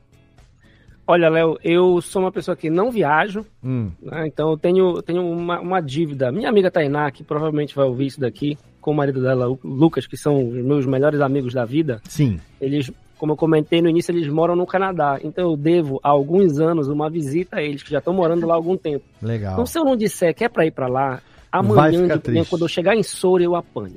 Olha, 1.06 1.28
Léo, 1.28 1.59
eu 1.64 2.01
sou 2.01 2.22
uma 2.22 2.31
pessoa 2.31 2.56
que 2.56 2.70
não 2.70 2.90
viajo, 2.90 3.44
Hum, 3.64 3.90
né? 4.01 4.27
então 4.28 4.51
eu 4.51 4.56
tenho, 4.56 5.02
tenho 5.02 5.27
uma, 5.28 5.59
uma 5.60 5.81
dívida. 5.81 6.31
Minha 6.31 6.48
amiga 6.48 6.70
Tainá, 6.70 7.10
que 7.10 7.24
provavelmente 7.24 7.74
vai 7.74 7.85
ouvir 7.86 8.06
isso 8.06 8.20
daqui, 8.20 8.56
com 8.81 8.93
o 8.93 8.94
marido 8.94 9.20
dela, 9.20 9.48
o 9.48 9.59
Lucas, 9.64 10.06
que 10.06 10.16
são 10.16 10.48
os 10.48 10.64
meus 10.64 10.86
melhores 10.86 11.20
amigos 11.20 11.52
da 11.52 11.64
vida, 11.64 12.01
sim. 12.05 12.39
eles, 12.60 12.90
como 13.18 13.32
eu 13.32 13.36
comentei 13.36 13.82
no 13.82 13.89
início, 13.89 14.12
eles 14.12 14.28
moram 14.28 14.55
no 14.55 14.66
Canadá. 14.66 15.18
Então 15.22 15.51
eu 15.51 15.56
devo 15.56 15.98
há 16.02 16.09
alguns 16.10 16.60
anos 16.60 16.86
uma 16.89 17.10
visita 17.10 17.56
a 17.56 17.62
eles, 17.62 17.82
que 17.82 17.90
já 17.90 17.98
estão 17.98 18.14
morando 18.14 18.47
lá 18.47 18.55
há 18.55 18.56
algum 18.56 18.77
tempo. 18.77 19.05
Legal. 19.20 19.55
Então 19.55 19.66
se 19.66 19.78
eu 19.78 19.85
não 19.85 19.97
disser 19.97 20.35
que 20.35 20.44
é 20.44 20.48
pra 20.48 20.64
ir 20.64 20.70
pra 20.70 20.86
lá, 20.86 21.20
amanhã, 21.51 21.90
de 22.18 22.31
manhã, 22.31 22.44
quando 22.48 22.62
eu 22.62 22.68
chegar 22.68 22.94
em 22.94 23.02
Soura, 23.02 23.43
eu 23.43 23.56
apanho. 23.56 23.97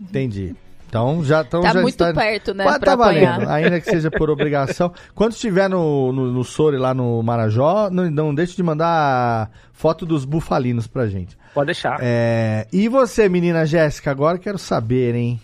Entendi. 0.00 0.54
Então 0.92 1.24
já, 1.24 1.40
então 1.40 1.62
Tá 1.62 1.72
já 1.72 1.80
muito 1.80 1.94
está... 1.94 2.12
perto, 2.12 2.52
né, 2.52 2.64
pra 2.64 2.78
tá 2.78 2.94
valendo, 2.94 3.48
ainda 3.48 3.80
que 3.80 3.88
seja 3.88 4.10
por 4.10 4.28
obrigação. 4.28 4.92
Quando 5.14 5.32
estiver 5.32 5.66
no, 5.66 6.12
no, 6.12 6.30
no 6.30 6.44
Sori, 6.44 6.76
lá 6.76 6.92
no 6.92 7.22
Marajó, 7.22 7.88
não, 7.90 8.10
não 8.10 8.34
deixe 8.34 8.54
de 8.54 8.62
mandar 8.62 9.50
foto 9.72 10.04
dos 10.04 10.26
bufalinos 10.26 10.86
pra 10.86 11.06
gente. 11.06 11.34
Pode 11.54 11.64
deixar. 11.68 11.96
É, 12.02 12.66
e 12.70 12.88
você, 12.88 13.26
menina 13.26 13.64
Jéssica, 13.64 14.10
agora 14.10 14.36
quero 14.36 14.58
saber, 14.58 15.14
hein? 15.14 15.40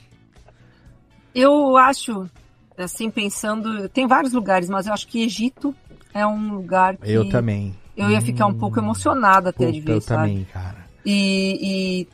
Eu 1.35 1.79
acho, 1.79 2.27
assim, 2.77 3.11
pensando, 3.11 3.89
tem 3.89 4.07
vários 4.07 4.35
lugares, 4.35 4.69
mas 4.69 4.87
eu 4.87 4.93
acho 4.93 5.09
que 5.09 5.23
Egito 5.25 5.75
é 6.13 6.27
um 6.27 6.53
lugar 6.57 6.99
que 6.99 7.11
Eu 7.11 7.27
também. 7.31 7.75
eu 7.97 8.11
ia 8.11 8.21
ficar 8.21 8.45
um 8.47 8.55
pouco 8.55 8.79
emocionada 8.79 9.49
até 9.49 9.71
de 9.71 9.81
Puta, 9.81 9.93
ver, 9.93 9.97
eu 9.97 10.01
sabe? 10.03 10.29
também, 10.29 10.45
cara. 10.53 10.87
E, 11.07 11.59
e 12.05 12.09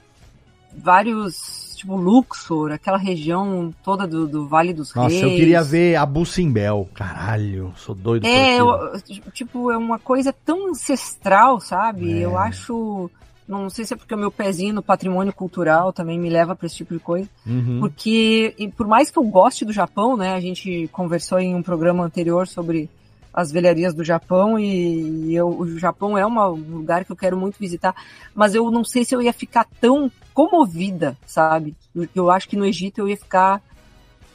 vários, 0.76 1.63
tipo, 1.76 1.96
Luxor, 1.96 2.72
aquela 2.72 2.98
região 2.98 3.72
toda 3.82 4.06
do, 4.06 4.26
do 4.26 4.46
Vale 4.46 4.72
dos 4.72 4.94
Nossa, 4.94 5.08
Reis. 5.08 5.22
eu 5.22 5.30
queria 5.30 5.62
ver 5.62 5.96
Abu 5.96 6.24
Simbel. 6.26 6.88
Caralho, 6.94 7.72
sou 7.76 7.94
doido 7.94 8.26
É, 8.26 8.58
por 8.58 8.74
aquilo. 8.96 9.20
eu- 9.26 9.32
tipo, 9.32 9.70
é 9.70 9.76
uma 9.76 9.98
coisa 9.98 10.32
tão 10.44 10.70
ancestral, 10.70 11.60
sabe? 11.60 12.12
É. 12.20 12.24
Eu 12.24 12.36
acho. 12.38 13.10
Não 13.46 13.68
sei 13.68 13.84
se 13.84 13.92
é 13.92 13.96
porque 13.96 14.14
o 14.14 14.18
meu 14.18 14.30
pezinho 14.30 14.72
no 14.74 14.82
patrimônio 14.82 15.30
cultural 15.32 15.92
também 15.92 16.18
me 16.18 16.30
leva 16.30 16.56
para 16.56 16.66
esse 16.66 16.76
tipo 16.76 16.94
de 16.94 17.00
coisa. 17.00 17.28
Uhum. 17.46 17.78
Porque, 17.78 18.54
por 18.74 18.86
mais 18.86 19.10
que 19.10 19.18
eu 19.18 19.24
goste 19.24 19.66
do 19.66 19.72
Japão, 19.72 20.16
né? 20.16 20.32
A 20.34 20.40
gente 20.40 20.88
conversou 20.90 21.38
em 21.38 21.54
um 21.54 21.62
programa 21.62 22.02
anterior 22.02 22.48
sobre 22.48 22.88
as 23.34 23.50
velharias 23.50 23.92
do 23.92 24.04
Japão 24.04 24.58
e 24.58 25.34
eu, 25.34 25.48
o 25.48 25.78
Japão 25.78 26.16
é 26.16 26.24
uma- 26.24 26.48
um 26.50 26.76
lugar 26.76 27.04
que 27.04 27.10
eu 27.12 27.16
quero 27.16 27.36
muito 27.36 27.58
visitar, 27.58 27.94
mas 28.34 28.54
eu 28.54 28.70
não 28.70 28.84
sei 28.84 29.04
se 29.04 29.14
eu 29.14 29.20
ia 29.20 29.32
ficar 29.32 29.66
tão 29.80 30.10
comovida, 30.32 31.16
sabe? 31.26 31.74
Eu 32.14 32.30
acho 32.30 32.48
que 32.48 32.56
no 32.56 32.64
Egito 32.64 32.98
eu 33.00 33.08
ia 33.08 33.16
ficar 33.16 33.60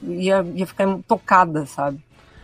ia, 0.01 0.45
ia 0.55 0.65
ficar 0.65 0.97
tocada, 1.07 1.65
sabe? 1.65 1.99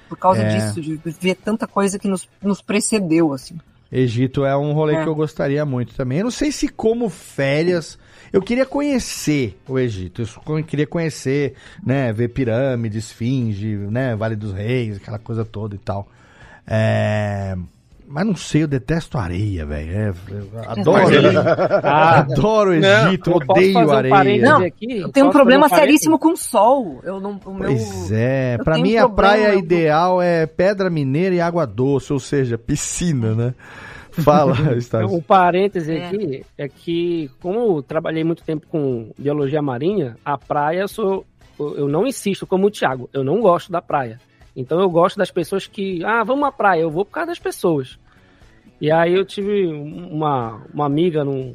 Por 0.10 0.18
causa 0.18 0.42
É. 0.42 0.50
disso, 0.50 0.82
de 0.82 0.98
ver 1.20 1.36
tanta 1.36 1.66
coisa 1.68 1.98
que 1.98 2.08
nos, 2.08 2.28
nos 2.42 2.62
precedeu, 2.62 3.34
assim. 3.34 3.58
Egito 3.92 4.44
é 4.44 4.56
um 4.58 4.74
rolê 4.74 4.96
É. 4.96 5.04
que 5.04 5.08
eu 5.08 5.16
gostaria 5.16 5.64
muito 5.66 5.94
também. 5.96 6.18
Eu 6.20 6.26
não 6.26 6.32
sei 6.32 6.52
se 6.52 6.68
como 6.68 7.08
férias. 7.10 7.98
Eu 8.34 8.42
queria 8.42 8.66
conhecer 8.66 9.58
o 9.68 9.80
Egito. 9.80 10.22
Eu 10.22 10.64
queria 10.64 10.86
conhecer, 10.86 11.54
né? 11.84 12.12
Ver 12.12 12.28
pirâmide, 12.30 12.98
esfinge, 12.98 13.78
né? 13.78 14.16
Vale 14.16 14.36
dos 14.36 14.52
Reis, 14.52 14.98
aquela 14.98 15.18
coisa 15.20 15.46
toda 15.46 15.76
e 15.76 15.78
tal. 15.78 16.10
É, 16.68 17.56
Mas 18.08 18.26
não 18.28 18.36
sei, 18.36 18.64
eu 18.64 18.68
detesto 18.68 19.18
areia, 19.18 19.66
velho. 19.66 19.92
É, 19.92 20.14
adoro, 20.68 21.12
ele- 21.14 21.38
Ah, 21.84 22.20
adoro 22.20 22.70
o 22.72 22.80
não, 22.80 23.08
Egito, 23.08 23.32
posso 23.32 23.52
odeio 23.52 23.74
fazer 23.74 23.86
um 23.92 23.94
areia. 23.98 24.16
parêntese 24.16 24.46
Não, 24.46 24.64
aqui? 24.64 24.98
eu 25.00 25.10
tenho 25.10 25.26
um 25.26 25.32
problema 25.32 25.66
um 25.66 25.70
seríssimo 25.70 26.20
com 26.20 26.36
sol. 26.36 27.02
Eu 27.04 27.20
não, 27.20 27.40
o 27.44 27.54
meu, 27.54 27.64
Pois 27.68 28.12
é, 28.12 28.58
eu 28.60 28.64
pra 28.64 28.78
mim 28.78 28.96
um 28.96 29.04
a 29.06 29.10
praia 29.10 29.54
eu- 29.54 29.60
ideal 29.60 30.22
é 30.22 30.46
pedra 30.46 30.88
mineira 30.90 31.34
e 31.36 31.42
água 31.42 31.66
doce, 31.66 32.14
ou 32.14 32.20
seja, 32.20 32.58
piscina, 32.60 33.34
né? 33.34 33.54
Fala, 34.12 34.54
Estácio. 34.78 35.14
Um 35.14 35.20
parêntese 35.22 35.98
É. 35.98 36.06
aqui 36.08 36.46
é 36.58 36.70
que, 36.70 37.30
como 37.42 37.78
eu 37.78 37.84
trabalhei 37.84 38.24
muito 38.24 38.44
tempo 38.44 38.66
com 38.68 39.12
biologia 39.18 39.62
marinha, 39.64 40.16
a 40.24 40.38
praia 40.38 40.82
eu 40.82 40.88
sou. 40.88 41.26
Eu 41.60 41.88
não 41.90 42.06
insisto 42.06 42.46
como 42.46 42.68
o 42.68 42.72
Thiago, 42.72 43.10
eu 43.12 43.24
não 43.24 43.42
gosto 43.42 43.72
da 43.72 43.82
praia. 43.82 44.20
Então 44.56 44.80
eu 44.80 44.90
gosto 44.90 45.18
das 45.18 45.30
pessoas 45.32 45.68
que. 45.68 46.04
Ah, 46.06 46.24
vamos 46.24 46.48
à 46.48 46.52
praia, 46.52 46.82
eu 46.82 46.90
vou 46.92 47.04
por 47.06 47.12
causa 47.12 47.28
das 47.28 47.40
pessoas. 47.40 48.00
E 48.80 48.92
aí 48.92 49.14
eu 49.14 49.26
tive 49.26 49.66
uma, 49.68 50.62
uma 50.74 50.86
amiga 50.86 51.24
num 51.24 51.54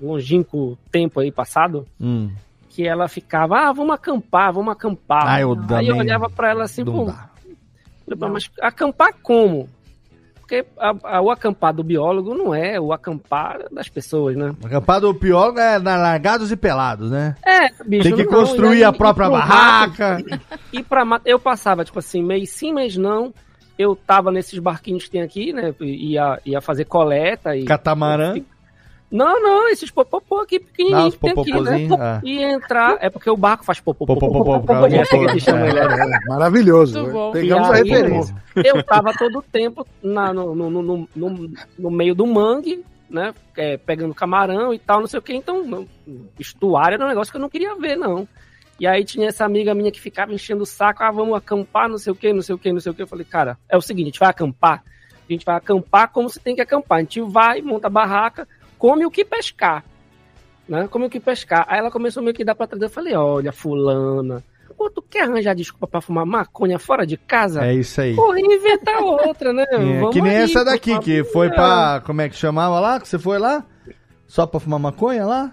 longínquo 0.00 0.78
tempo 0.90 1.20
aí 1.20 1.30
passado, 1.30 1.86
Hum. 2.00 2.30
que 2.70 2.86
ela 2.86 3.06
ficava, 3.08 3.58
ah, 3.68 3.72
vamos 3.72 3.94
acampar, 3.94 4.52
vamos 4.52 4.72
acampar. 4.72 5.26
Ah, 5.26 5.40
eu 5.40 5.56
aí 5.70 5.88
eu 5.88 5.96
olhava 5.96 6.30
pra 6.30 6.50
ela 6.50 6.64
assim, 6.64 6.84
"Pô, 6.84 7.12
mas 8.28 8.50
acampar 8.60 9.12
como? 9.22 9.68
Porque 10.50 10.66
a- 10.76 10.96
a- 11.18 11.20
o 11.20 11.30
acampar 11.30 11.72
do 11.72 11.84
biólogo 11.84 12.34
não 12.34 12.52
é 12.52 12.80
o 12.80 12.92
acampar 12.92 13.60
das 13.70 13.88
pessoas, 13.88 14.36
né? 14.36 14.52
Acampar 14.64 15.00
do 15.00 15.14
pior 15.14 15.56
é 15.56 15.78
na 15.78 15.94
largados 15.96 16.50
e 16.50 16.56
pelados, 16.56 17.08
né? 17.08 17.36
É, 17.46 17.68
bicho. 17.84 18.02
Tem 18.02 18.16
que 18.16 18.24
não, 18.24 18.32
construir 18.32 18.78
e 18.78 18.84
a 18.84 18.92
própria 18.92 19.28
pro 19.28 19.36
barraca. 19.38 20.18
mato, 20.18 20.40
E 20.72 20.82
pra 20.82 21.04
mato, 21.04 21.22
eu 21.24 21.38
passava, 21.38 21.84
tipo 21.84 22.00
assim, 22.00 22.20
mês 22.20 22.50
sim, 22.50 22.72
mês 22.74 22.96
não. 22.96 23.32
Eu 23.78 23.94
tava 23.94 24.32
nesses 24.32 24.58
barquinhos 24.58 25.04
que 25.04 25.10
tem 25.10 25.22
aqui, 25.22 25.52
né? 25.52 25.72
Ia, 25.80 26.40
ia 26.44 26.60
fazer 26.60 26.84
coleta 26.84 27.54
e. 27.54 27.64
Catamarã. 27.64 28.34
Não, 29.10 29.42
não, 29.42 29.68
esses 29.68 29.90
popopô 29.90 30.38
aqui 30.38 30.60
pequenininhos 30.60 31.14
os 31.14 31.14
que 31.14 31.20
tem 31.20 31.32
aqui, 31.32 31.60
né? 31.60 31.96
ah. 31.98 32.20
E 32.22 32.42
entrar, 32.42 32.96
é 33.00 33.10
porque 33.10 33.28
o 33.28 33.36
barco 33.36 33.64
faz 33.64 33.80
popopô. 33.80 34.12
É 34.12 34.16
né? 35.52 36.16
É, 36.16 36.28
maravilhoso. 36.28 37.00
Muito 37.00 37.12
bom. 37.12 37.32
Pegamos 37.32 37.70
a 37.70 37.74
referência. 37.74 38.36
Eu 38.54 38.82
tava 38.84 39.12
todo 39.12 39.38
o 39.38 39.42
tempo 39.42 39.86
na, 40.02 40.32
no, 40.32 40.54
no, 40.54 40.70
no, 40.70 41.08
no, 41.14 41.50
no 41.78 41.90
meio 41.90 42.14
do 42.14 42.26
mangue, 42.26 42.84
né? 43.08 43.34
é, 43.60 43.76
pegando 43.76 44.14
camarão 44.14 44.72
e 44.72 44.78
tal, 44.78 45.00
não 45.00 45.06
sei 45.06 45.18
o 45.18 45.22
que. 45.22 45.34
Então, 45.34 45.62
não, 45.64 45.86
estuário 46.38 46.94
era 46.94 47.04
um 47.04 47.08
negócio 47.08 47.30
que 47.30 47.36
eu 47.36 47.40
não 47.42 47.50
queria 47.50 47.74
ver, 47.76 47.96
não. 47.96 48.26
E 48.78 48.86
aí 48.86 49.04
tinha 49.04 49.28
essa 49.28 49.44
amiga 49.44 49.74
minha 49.74 49.92
que 49.92 50.00
ficava 50.00 50.32
enchendo 50.32 50.62
o 50.62 50.66
saco, 50.66 51.02
ah, 51.02 51.10
vamos 51.10 51.36
acampar, 51.36 51.88
não 51.88 51.98
sei 51.98 52.12
o 52.12 52.16
que, 52.16 52.32
não 52.32 52.40
sei 52.40 52.54
o 52.54 52.58
que, 52.58 52.72
não 52.72 52.80
sei 52.80 52.90
o 52.90 52.94
que. 52.94 53.02
Eu 53.02 53.06
falei, 53.06 53.26
cara, 53.26 53.58
é 53.68 53.76
o 53.76 53.82
seguinte, 53.82 54.06
a 54.06 54.10
gente 54.10 54.20
vai 54.20 54.30
acampar. 54.30 54.82
A 55.28 55.32
gente 55.32 55.44
vai 55.44 55.56
acampar 55.56 56.08
como 56.10 56.30
se 56.30 56.40
tem 56.40 56.54
que 56.54 56.62
acampar. 56.62 56.98
A 56.98 57.00
gente 57.02 57.20
vai, 57.20 57.60
monta 57.60 57.88
a 57.88 57.90
barraca, 57.90 58.48
come 58.80 59.04
o 59.04 59.10
que 59.10 59.24
pescar. 59.24 59.84
Né? 60.66 60.88
Come 60.88 61.06
o 61.06 61.10
que 61.10 61.20
pescar. 61.20 61.66
Aí 61.68 61.78
ela 61.78 61.90
começou 61.90 62.22
meio 62.22 62.34
que 62.34 62.44
dar 62.44 62.54
pra 62.54 62.66
trás. 62.66 62.82
Eu 62.82 62.88
falei, 62.88 63.14
olha, 63.14 63.52
fulana, 63.52 64.42
pô, 64.76 64.88
tu 64.88 65.02
quer 65.02 65.24
arranjar 65.24 65.54
desculpa 65.54 65.86
pra 65.86 66.00
fumar 66.00 66.24
maconha 66.24 66.78
fora 66.78 67.06
de 67.06 67.18
casa? 67.18 67.64
É 67.64 67.74
isso 67.74 68.00
aí. 68.00 68.16
Porra, 68.16 68.40
inventar 68.40 69.02
outra, 69.02 69.52
né? 69.52 69.66
É, 69.70 70.10
que 70.10 70.22
nem 70.22 70.36
aí, 70.36 70.44
essa 70.44 70.64
daqui, 70.64 70.98
que 71.00 71.22
foi 71.22 71.50
pra. 71.50 72.02
Como 72.06 72.22
é 72.22 72.28
que 72.28 72.36
chamava 72.36 72.80
lá? 72.80 72.98
Que 72.98 73.06
você 73.06 73.18
foi 73.18 73.38
lá? 73.38 73.64
Só 74.26 74.46
pra 74.46 74.58
fumar 74.58 74.80
maconha 74.80 75.26
lá? 75.26 75.52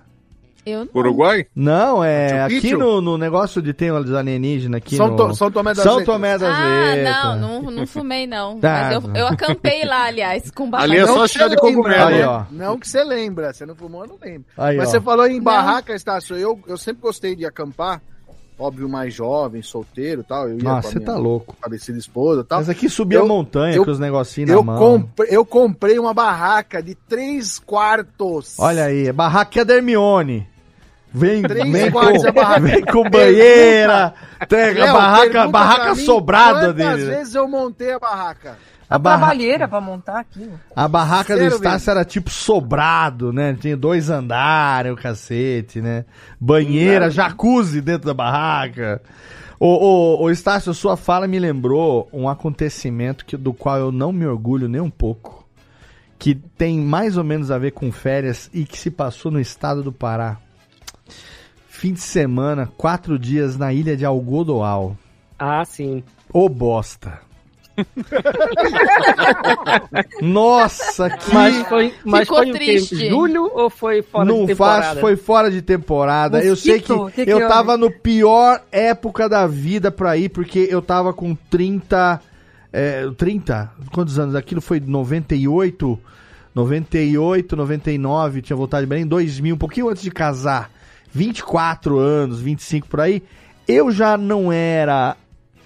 Eu 0.69 0.79
não. 0.85 0.89
Uruguai? 0.93 1.45
Não, 1.55 2.03
é 2.03 2.41
aqui 2.43 2.73
no, 2.75 2.99
no 3.01 3.17
negócio 3.17 3.61
de 3.61 3.73
tem 3.73 3.91
os 3.91 4.13
alienígenas 4.13 4.77
aqui 4.77 4.95
São 4.97 5.07
no... 5.09 5.15
To- 5.15 5.33
São 5.35 5.49
Tomé 5.51 5.73
das 5.73 5.83
São. 5.83 6.03
Tomé 6.03 6.37
das 6.37 6.53
Ah, 6.53 6.63
Letras. 6.93 7.15
não, 7.15 7.61
não, 7.61 7.71
não 7.71 7.87
fumei 7.87 8.27
não. 8.27 8.59
Tá. 8.59 8.89
Mas 8.91 9.03
eu, 9.05 9.15
eu 9.15 9.27
acampei 9.27 9.85
lá, 9.85 10.05
aliás, 10.05 10.51
com 10.51 10.69
bastante. 10.69 10.91
Ali 10.91 11.01
é 11.01 11.05
só 11.07 11.23
que 11.23 11.29
chá 11.29 11.47
de 11.47 11.55
cogumelo. 11.55 12.07
Aí, 12.07 12.23
ó. 12.23 12.43
Não 12.51 12.77
que 12.77 12.87
você 12.87 13.03
lembra. 13.03 13.53
Você 13.53 13.65
não 13.65 13.75
fumou, 13.75 14.03
eu 14.03 14.09
não 14.09 14.17
lembro. 14.21 14.45
Aí, 14.57 14.77
Mas 14.77 14.89
ó. 14.89 14.91
você 14.91 15.01
falou 15.01 15.25
em 15.27 15.41
barraca, 15.41 15.93
Estácio. 15.95 16.35
Eu, 16.35 16.59
eu 16.67 16.77
sempre 16.77 17.01
gostei 17.01 17.35
de 17.35 17.45
acampar. 17.45 18.01
Óbvio, 18.59 18.89
mais 18.89 19.13
jovem, 19.13 19.61
solteiro 19.61 20.21
e 20.21 20.23
tal. 20.23 20.49
Eu 20.49 20.57
ia 20.57 20.63
Nossa, 20.63 20.81
com 20.81 20.87
a 20.87 20.91
você 20.93 20.99
tá 20.99 21.15
louco. 21.15 21.55
falecida 21.61 21.99
esposa 21.99 22.41
e 22.41 22.43
tal. 22.43 22.57
Mas 22.57 22.69
aqui 22.69 22.89
subia 22.89 23.19
Eu- 23.19 23.23
a 23.25 23.27
montanha 23.27 23.75
eu- 23.75 23.85
com 23.85 23.91
os 23.91 23.99
negocinhos 23.99 24.49
na 24.49 24.55
Eu, 24.55 24.63
mão. 24.63 24.79
compre, 24.79 25.27
eu 25.29 25.45
comprei 25.45 25.99
uma 25.99 26.11
barraca 26.11 26.81
de 26.81 26.95
três 26.95 27.59
quartos. 27.59 28.55
Olha 28.57 28.85
aí, 28.85 29.07
é 29.09 29.13
barraca 29.13 29.63
da 29.63 29.75
Hermione. 29.75 30.47
Vem, 31.13 31.41
Três 31.41 31.69
vem, 31.71 31.89
com, 31.91 31.99
vem 32.61 32.85
com 32.85 33.03
banheira, 33.09 34.13
tem 34.47 34.81
a 34.81 34.93
barraca, 34.93 35.47
barraca 35.47 35.95
mim 35.95 36.05
sobrada 36.05 36.73
dele. 36.73 37.05
né? 37.05 37.15
vezes 37.17 37.33
eu 37.35 37.47
montei 37.47 37.93
a 37.93 37.99
barraca? 37.99 38.57
A, 38.89 38.97
barra- 38.97 39.17
Trabalheira 39.17 39.67
pra 39.67 39.81
montar 39.81 40.19
aqui. 40.19 40.49
a 40.75 40.87
barraca 40.87 41.33
do 41.33 41.39
Sério 41.39 41.55
Estácio 41.55 41.91
era 41.91 42.05
tipo 42.05 42.29
sobrado, 42.29 43.33
né? 43.33 43.55
Tinha 43.59 43.75
dois 43.75 44.09
andares, 44.09 44.93
o 44.93 44.95
cacete, 44.95 45.81
né? 45.81 46.05
Banheira, 46.39 47.09
jacuzzi 47.09 47.81
dentro 47.81 48.07
da 48.07 48.13
barraca. 48.13 49.01
Ô, 49.59 49.67
ô, 49.67 50.23
ô 50.23 50.29
Estácio, 50.29 50.73
sua 50.73 50.95
fala 50.95 51.27
me 51.27 51.37
lembrou 51.39 52.07
um 52.13 52.29
acontecimento 52.29 53.25
que, 53.25 53.35
do 53.35 53.53
qual 53.53 53.77
eu 53.77 53.91
não 53.91 54.11
me 54.13 54.25
orgulho 54.25 54.69
nem 54.69 54.79
um 54.79 54.89
pouco. 54.89 55.45
Que 56.19 56.33
tem 56.35 56.79
mais 56.79 57.17
ou 57.17 57.23
menos 57.23 57.51
a 57.51 57.57
ver 57.57 57.71
com 57.71 57.91
férias 57.91 58.49
e 58.53 58.63
que 58.65 58.77
se 58.77 58.89
passou 58.91 59.31
no 59.31 59.39
estado 59.39 59.83
do 59.83 59.91
Pará. 59.91 60.37
Fim 61.67 61.93
de 61.93 62.01
semana, 62.01 62.65
quatro 62.77 63.19
dias 63.19 63.57
na 63.57 63.71
ilha 63.71 63.95
de 63.95 64.03
Algodoal. 64.03 64.97
Ah, 65.37 65.63
sim. 65.63 66.03
Ô 66.33 66.49
bosta. 66.49 67.19
Nossa, 70.21 71.09
que. 71.09 71.33
Mas 71.33 71.67
foi, 71.67 71.93
mas 72.03 72.21
Ficou 72.21 72.37
foi 72.39 72.51
triste. 72.51 73.09
Julho 73.09 73.51
ou 73.53 73.69
foi 73.69 74.01
fora 74.01 74.25
não 74.25 74.41
de 74.41 74.47
temporada? 74.47 74.85
faz, 74.85 74.99
foi 74.99 75.15
fora 75.15 75.51
de 75.51 75.61
temporada. 75.61 76.43
eu 76.43 76.55
sei 76.55 76.79
que? 76.79 76.93
Que 77.11 77.25
que 77.25 77.31
eu 77.31 77.47
tava 77.47 77.77
no 77.77 77.91
pior 77.91 78.61
época 78.71 79.29
da 79.29 79.45
vida 79.45 79.91
pra 79.91 80.17
ir, 80.17 80.29
porque 80.29 80.67
eu 80.69 80.81
tava 80.81 81.13
com 81.13 81.35
30. 81.35 82.19
É, 82.73 83.07
30? 83.15 83.71
Quantos 83.93 84.19
anos? 84.19 84.35
Aquilo 84.35 84.61
foi 84.61 84.79
98, 84.79 85.99
98, 86.53 87.55
99, 87.55 88.41
tinha 88.41 88.57
voltado 88.57 88.83
de 88.83 88.89
Belém, 88.89 89.05
2000, 89.05 89.55
um 89.55 89.57
pouquinho 89.57 89.89
antes 89.89 90.03
de 90.03 90.11
casar. 90.11 90.69
24 91.11 91.97
anos, 91.99 92.39
25 92.39 92.87
por 92.87 93.01
aí. 93.01 93.21
Eu 93.67 93.91
já 93.91 94.17
não 94.17 94.51
era 94.51 95.15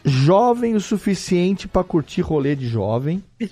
jovem 0.03 0.75
o 0.75 0.81
suficiente 0.81 1.67
pra 1.67 1.83
curtir 1.83 2.21
rolê 2.21 2.55
de 2.55 2.67
jovem. 2.67 3.23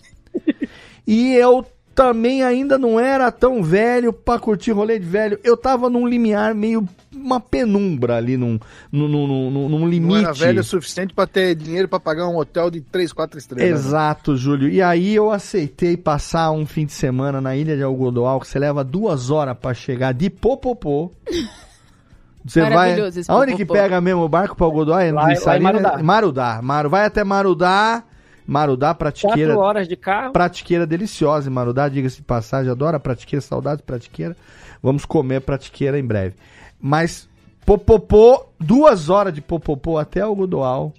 E 1.11 1.33
eu 1.33 1.65
também 1.95 2.43
ainda 2.43 2.77
não 2.77 2.99
era 2.99 3.31
tão 3.31 3.63
velho 3.63 4.13
pra 4.13 4.37
curtir 4.37 4.71
rolê 4.71 4.99
de 4.99 5.07
velho. 5.07 5.39
Eu 5.43 5.57
tava 5.57 5.89
num 5.89 6.07
limiar 6.07 6.53
meio. 6.53 6.87
uma 7.11 7.39
penumbra 7.39 8.15
ali, 8.17 8.37
num, 8.37 8.59
num, 8.91 9.07
num, 9.07 9.49
num, 9.49 9.69
num 9.69 9.89
limite. 9.89 10.13
Não 10.13 10.17
era 10.17 10.31
velho 10.31 10.61
o 10.61 10.63
suficiente 10.63 11.13
pra 11.13 11.25
ter 11.25 11.55
dinheiro 11.55 11.87
pra 11.87 11.99
pagar 11.99 12.27
um 12.27 12.37
hotel 12.37 12.69
de 12.69 12.79
três, 12.79 13.11
quatro 13.11 13.39
estrelas. 13.39 13.67
né? 13.67 13.75
Exato, 13.75 14.37
Júlio. 14.37 14.69
E 14.69 14.83
aí 14.83 15.15
eu 15.15 15.31
aceitei 15.31 15.97
passar 15.97 16.51
um 16.51 16.63
fim 16.65 16.85
de 16.85 16.93
semana 16.93 17.41
na 17.41 17.55
ilha 17.55 17.75
de 17.75 17.81
Algodoal, 17.81 18.39
que 18.39 18.47
você 18.47 18.59
leva 18.59 18.83
duas 18.83 19.31
horas 19.31 19.57
pra 19.57 19.73
chegar 19.73 20.13
de 20.13 20.29
Popopô. 20.29 21.11
Você 22.45 22.61
vai. 22.69 22.95
Aonde 23.27 23.55
que 23.55 23.65
pega 23.65 23.99
mesmo 23.99 24.21
o 24.21 24.29
barco 24.29 24.55
pra 24.55 24.65
Algodoal? 24.65 24.99
É 24.99 25.11
Lá- 25.11 25.21
no 25.21 25.27
lá 25.27 25.33
em 25.33 25.35
Salina? 25.35 25.71
Marudá. 25.73 26.03
Marudá. 26.03 26.59
Maru, 26.61 26.89
vai 26.89 27.05
até 27.05 27.23
Marudá. 27.23 28.03
Marudá, 28.47 28.95
pratiqueira. 28.95 29.53
Quatro 29.53 29.59
horas 29.59 29.87
de 29.87 29.95
carro. 29.95 30.31
Pratiqueira 30.33 30.87
deliciosa 30.87 31.49
em 31.49 31.53
Marudá, 31.53 31.87
diga-se 31.87 32.15
de 32.17 32.23
passagem, 32.23 32.71
adoro 32.71 32.97
a 32.97 32.99
pratiqueira, 32.99 33.41
saudades 33.41 33.77
de 33.79 33.83
pratiqueira. 33.83 34.35
Vamos 34.81 35.05
comer 35.05 35.41
pratiqueira 35.41 35.99
em 35.99 36.03
breve. 36.03 36.35
Mas 36.81 37.27
Popopô, 37.65 38.45
duas 38.59 39.09
horas 39.09 39.33
de 39.33 39.41
Popopô 39.41 39.99
até 39.99 40.21
Algodoal. 40.21 40.93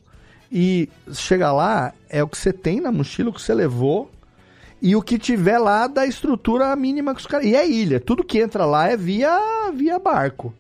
E 0.53 0.89
chega 1.13 1.51
lá, 1.53 1.93
é 2.09 2.23
o 2.23 2.29
que 2.29 2.39
você 2.39 2.53
tem 2.53 2.81
na 2.81 2.93
mochila, 2.93 3.31
o 3.31 3.33
que 3.33 3.43
você 3.43 3.55
levou. 3.55 4.09
E 4.83 4.95
o 4.97 5.03
que 5.03 5.19
tiver 5.19 5.59
lá 5.59 5.87
da 5.87 6.07
estrutura 6.07 6.75
mínima 6.77 7.15
que 7.15 7.21
os 7.21 7.27
caras. 7.27 7.47
E 7.47 7.55
é 7.57 7.69
ilha. 7.69 7.99
Tudo 8.01 8.23
que 8.25 8.39
entra 8.39 8.65
lá 8.65 8.89
é 8.89 8.97
via, 8.97 9.31
via 9.75 9.99
barco. 9.99 10.55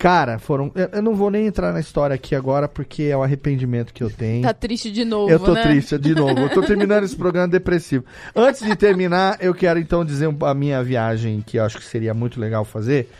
Cara, 0.00 0.38
foram. 0.38 0.72
Eu, 0.74 0.88
eu 0.94 1.02
não 1.02 1.14
vou 1.14 1.30
nem 1.30 1.46
entrar 1.46 1.74
na 1.74 1.78
história 1.80 2.14
aqui 2.14 2.34
agora, 2.34 2.66
porque 2.66 3.02
é 3.02 3.14
o 3.16 3.22
arrependimento 3.22 3.92
que 3.92 4.02
eu 4.02 4.08
tenho. 4.10 4.40
Tá 4.42 4.54
triste 4.54 4.90
de 4.90 5.04
novo, 5.04 5.30
Eu 5.30 5.38
tô 5.38 5.52
né? 5.52 5.62
triste 5.62 5.98
de 5.98 6.14
novo. 6.16 6.40
Eu 6.40 6.48
tô 6.48 6.62
terminando 6.62 7.04
esse 7.04 7.14
programa 7.14 7.46
depressivo. 7.48 8.02
Antes 8.34 8.62
de 8.66 8.74
terminar, 8.74 9.36
eu 9.40 9.52
quero 9.52 9.78
então 9.78 10.02
dizer 10.02 10.26
um- 10.26 10.44
a 10.46 10.54
minha 10.54 10.82
viagem 10.82 11.42
que 11.46 11.58
eu 11.58 11.64
acho 11.64 11.76
que 11.76 11.84
seria 11.84 12.14
muito 12.14 12.40
legal 12.40 12.64
fazer. 12.64 13.10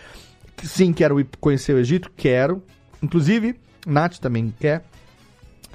Sim, 0.63 0.95
quero 0.95 1.21
ir 1.21 1.27
conhecer 1.39 1.75
o 1.75 1.79
Egito, 1.79 2.11
quero. 2.17 2.63
Inclusive, 3.03 3.57
Nath 3.87 4.17
também 4.17 4.51
quer. 4.59 4.83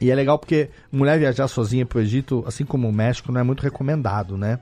E 0.02 0.10
é 0.10 0.16
legal 0.16 0.40
porque 0.40 0.70
mulher 0.92 1.20
viajar 1.20 1.48
sozinha 1.48 1.86
pro 1.86 2.00
Egito, 2.02 2.44
assim 2.48 2.66
como 2.66 2.90
o 2.90 2.92
México, 2.92 3.32
não 3.32 3.40
é 3.40 3.44
muito 3.44 3.62
recomendado, 3.62 4.36
né? 4.40 4.58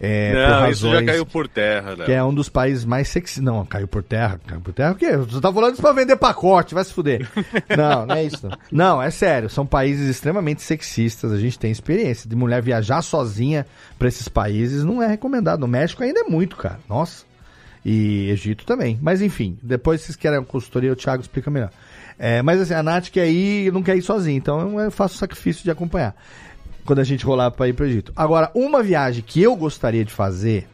É, 0.00 0.32
Não, 0.32 0.70
isso 0.70 0.90
já 0.90 1.04
caiu 1.04 1.26
por 1.26 1.48
terra, 1.48 1.96
né? 1.96 2.04
que 2.04 2.12
é 2.12 2.22
um 2.22 2.32
dos 2.32 2.48
países 2.48 2.84
mais 2.84 3.08
sexy. 3.08 3.40
Não, 3.40 3.66
caiu 3.66 3.88
por 3.88 4.02
terra. 4.02 4.40
Caiu 4.46 4.60
por 4.60 4.72
terra 4.72 4.92
o 4.92 4.94
quê? 4.94 5.16
Você 5.16 5.40
tá 5.40 5.52
falando 5.52 5.72
isso 5.72 5.82
pra 5.82 5.92
vender 5.92 6.16
pacote, 6.16 6.74
vai 6.74 6.84
se 6.84 6.92
fuder. 6.92 7.28
Não, 7.76 8.06
não 8.06 8.14
é 8.14 8.24
isso. 8.24 8.46
Não. 8.46 8.58
não, 8.70 9.02
é 9.02 9.10
sério. 9.10 9.50
São 9.50 9.66
países 9.66 10.08
extremamente 10.08 10.62
sexistas. 10.62 11.32
A 11.32 11.38
gente 11.38 11.58
tem 11.58 11.70
experiência 11.70 12.28
de 12.28 12.36
mulher 12.36 12.62
viajar 12.62 13.02
sozinha 13.02 13.66
pra 13.98 14.08
esses 14.08 14.28
países. 14.28 14.84
Não 14.84 15.02
é 15.02 15.06
recomendado. 15.06 15.60
No 15.60 15.68
México 15.68 16.02
ainda 16.02 16.20
é 16.20 16.24
muito, 16.24 16.56
cara. 16.56 16.78
Nossa. 16.88 17.24
E 17.84 18.30
Egito 18.30 18.64
também. 18.64 18.98
Mas 19.00 19.20
enfim, 19.20 19.58
depois 19.62 20.00
vocês 20.00 20.16
querem 20.16 20.38
a 20.38 20.42
consultoria, 20.42 20.92
o 20.92 20.96
Thiago 20.96 21.22
explica 21.22 21.50
melhor. 21.50 21.70
É, 22.18 22.42
mas 22.42 22.60
assim, 22.60 22.74
a 22.74 22.82
Nath 22.82 23.10
quer 23.10 23.28
ir 23.28 23.66
e 23.66 23.70
não 23.70 23.82
quer 23.82 23.96
ir 23.96 24.02
sozinha. 24.02 24.36
Então 24.36 24.80
eu 24.80 24.90
faço 24.90 25.14
o 25.14 25.18
sacrifício 25.18 25.62
de 25.62 25.70
acompanhar. 25.70 26.14
Quando 26.88 27.00
a 27.00 27.04
gente 27.04 27.22
rolar 27.26 27.50
pra 27.50 27.68
ir 27.68 27.74
pro 27.74 27.84
Egito. 27.84 28.14
Agora, 28.16 28.50
uma 28.54 28.82
viagem 28.82 29.22
que 29.26 29.42
eu 29.42 29.54
gostaria 29.54 30.02
de 30.06 30.10
fazer 30.10 30.66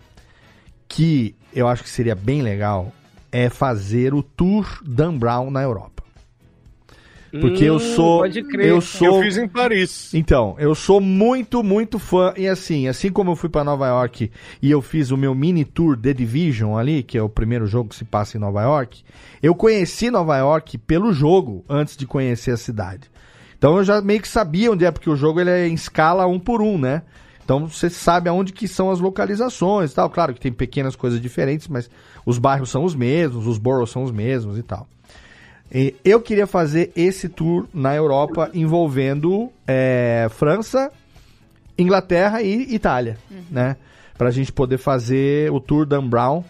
que 0.86 1.34
eu 1.52 1.66
acho 1.66 1.82
que 1.82 1.88
seria 1.90 2.14
bem 2.14 2.40
legal 2.40 2.92
é 3.32 3.48
fazer 3.48 4.14
o 4.14 4.22
Tour 4.22 4.80
Dan 4.86 5.18
Brown 5.18 5.50
na 5.50 5.60
Europa. 5.62 6.04
Porque 7.40 7.64
eu 7.64 7.74
Hum, 7.74 7.78
sou 7.80 8.18
pode 8.20 8.44
crer. 8.44 8.66
eu 8.68 8.80
sou 8.80 9.16
Eu 9.16 9.22
fiz 9.24 9.36
em 9.38 9.48
Paris. 9.48 10.14
então, 10.14 10.54
eu 10.56 10.72
sou 10.72 11.00
muito, 11.00 11.64
muito 11.64 11.98
fã. 11.98 12.32
E 12.36 12.46
assim, 12.46 12.86
assim 12.86 13.10
como 13.10 13.32
eu 13.32 13.36
fui 13.36 13.48
pra 13.48 13.64
Nova 13.64 13.88
York 13.88 14.30
e 14.62 14.70
eu 14.70 14.80
fiz 14.80 15.10
o 15.10 15.16
meu 15.16 15.34
mini 15.34 15.64
tour 15.64 15.96
The 15.98 16.12
Division 16.14 16.76
ali, 16.76 17.02
que 17.02 17.18
é 17.18 17.22
o 17.22 17.28
primeiro 17.28 17.66
jogo 17.66 17.88
que 17.88 17.96
se 17.96 18.04
passa 18.04 18.36
em 18.36 18.40
Nova 18.40 18.62
York, 18.62 19.02
eu 19.42 19.52
conheci 19.52 20.12
Nova 20.12 20.36
York 20.38 20.78
pelo 20.78 21.12
jogo 21.12 21.64
antes 21.68 21.96
de 21.96 22.06
conhecer 22.06 22.52
a 22.52 22.56
cidade. 22.56 23.10
Então 23.56 23.78
eu 23.78 23.84
já 23.84 24.00
meio 24.00 24.20
que 24.20 24.28
sabia 24.28 24.70
onde 24.70 24.84
é, 24.84 24.90
porque 24.90 25.10
o 25.10 25.16
jogo 25.16 25.40
ele 25.40 25.50
é 25.50 25.66
em 25.66 25.74
escala 25.74 26.26
um 26.26 26.38
por 26.38 26.60
um, 26.60 26.78
né? 26.78 27.02
Então 27.44 27.68
você 27.68 27.90
sabe 27.90 28.28
aonde 28.28 28.52
que 28.52 28.66
são 28.66 28.90
as 28.90 29.00
localizações 29.00 29.92
e 29.92 29.94
tal. 29.94 30.08
Claro 30.08 30.32
que 30.34 30.40
tem 30.40 30.52
pequenas 30.52 30.96
coisas 30.96 31.20
diferentes, 31.20 31.68
mas 31.68 31.90
os 32.24 32.38
bairros 32.38 32.70
são 32.70 32.84
os 32.84 32.94
mesmos, 32.94 33.46
os 33.46 33.58
boroughs 33.58 33.90
são 33.90 34.02
os 34.02 34.10
mesmos 34.10 34.58
e 34.58 34.62
tal. 34.62 34.86
E 35.72 35.94
eu 36.04 36.20
queria 36.20 36.46
fazer 36.46 36.92
esse 36.94 37.28
tour 37.28 37.66
na 37.72 37.94
Europa 37.94 38.50
envolvendo 38.54 39.50
é, 39.66 40.28
França, 40.30 40.90
Inglaterra 41.76 42.42
e 42.42 42.74
Itália, 42.74 43.18
né? 43.50 43.76
Pra 44.16 44.30
gente 44.30 44.52
poder 44.52 44.78
fazer 44.78 45.50
o 45.50 45.58
tour 45.58 45.84
Dan 45.84 46.06
Brown 46.06 46.44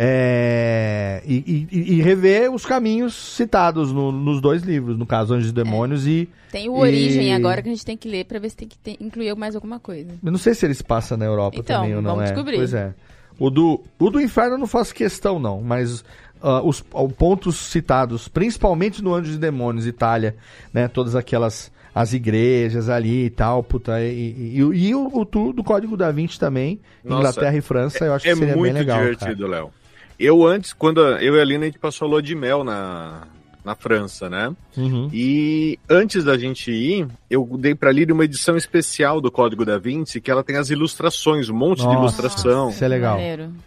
é, 0.00 1.22
e, 1.26 1.66
e- 1.70 1.92
e 1.96 2.02
rever 2.02 2.52
os 2.54 2.64
caminhos 2.64 3.14
citados 3.14 3.92
no- 3.92 4.12
nos 4.12 4.40
dois 4.40 4.62
livros, 4.62 4.96
no 4.96 5.04
caso 5.04 5.34
Anjos 5.34 5.50
e 5.50 5.52
Demônios 5.52 6.06
e... 6.06 6.28
Tem 6.52 6.68
o 6.68 6.78
Origem 6.78 7.28
e- 7.28 7.32
agora 7.32 7.60
que 7.60 7.68
a 7.68 7.72
gente 7.72 7.84
tem 7.84 7.96
que 7.96 8.08
ler 8.08 8.24
pra 8.24 8.38
ver 8.38 8.50
se 8.50 8.56
tem 8.56 8.68
que 8.68 8.78
ter- 8.78 8.96
incluir 9.00 9.34
mais 9.34 9.54
alguma 9.56 9.80
coisa. 9.80 10.10
Eu 10.24 10.30
não 10.30 10.38
sei 10.38 10.54
se 10.54 10.64
eles 10.64 10.80
passam 10.80 11.18
na 11.18 11.24
Europa 11.24 11.58
Então, 11.58 11.80
também 11.80 11.96
ou 11.96 12.00
não 12.00 12.10
vamos 12.12 12.30
é. 12.30 12.32
descobrir. 12.32 12.56
Pois 12.56 12.72
é. 12.74 12.94
O 13.38 13.50
do, 13.50 13.82
o 13.98 14.10
do 14.10 14.20
Inferno 14.20 14.54
eu 14.54 14.58
não 14.58 14.66
faço 14.66 14.94
questão, 14.94 15.38
não, 15.38 15.60
mas 15.60 16.04
ah, 16.42 16.62
os 16.62 16.82
ah, 16.94 17.08
pontos 17.16 17.56
citados, 17.56 18.28
principalmente 18.28 19.02
no 19.02 19.14
Anjos 19.14 19.34
e 19.34 19.38
Demônios, 19.38 19.86
Itália, 19.86 20.36
né? 20.72 20.86
Todas 20.88 21.14
aquelas 21.16 21.70
as 21.94 22.12
igrejas 22.12 22.88
ali 22.88 23.24
e 23.24 23.30
tal, 23.30 23.60
puta, 23.62 24.00
e, 24.00 24.12
e, 24.54 24.60
e- 24.60 24.88
e 24.88 24.94
o, 24.94 25.08
o 25.12 25.24
tour 25.26 25.52
do 25.52 25.64
Código 25.64 25.96
da 25.96 26.12
Vinci 26.12 26.38
também, 26.38 26.78
Nossa, 27.04 27.20
Inglaterra 27.30 27.56
e 27.56 27.60
França, 27.60 28.04
eu 28.04 28.12
acho 28.14 28.24
que 28.24 28.30
é 28.30 28.36
seria 28.36 28.56
muito 28.56 28.62
bem 28.72 28.72
legal. 28.72 28.98
cara. 28.98 29.10
divertido, 29.14 29.46
Léo. 29.48 29.70
Eu 30.18 30.44
antes, 30.46 30.72
quando 30.72 31.00
eu 31.00 31.36
e 31.36 31.40
a 31.40 31.44
Lina, 31.44 31.64
a 31.64 31.66
gente 31.66 31.78
passou 31.78 32.06
a 32.06 32.10
lua 32.10 32.22
de 32.22 32.34
mel 32.34 32.64
na, 32.64 33.22
na 33.64 33.74
França, 33.74 34.28
né? 34.28 34.50
Uhum. 34.76 35.08
E 35.12 35.78
antes 35.88 36.24
da 36.24 36.36
gente 36.36 36.70
ir, 36.72 37.06
eu 37.30 37.48
dei 37.58 37.74
pra 37.74 37.92
Lili 37.92 38.12
uma 38.12 38.24
edição 38.24 38.56
especial 38.56 39.20
do 39.20 39.30
Código 39.30 39.64
da 39.64 39.78
Vinci, 39.78 40.20
que 40.20 40.30
ela 40.30 40.42
tem 40.42 40.56
as 40.56 40.70
ilustrações, 40.70 41.48
um 41.48 41.54
monte 41.54 41.78
de 41.78 41.84
Nossa, 41.84 41.98
ilustração. 41.98 42.70
isso 42.70 42.84
é 42.84 42.88
legal. 42.88 43.18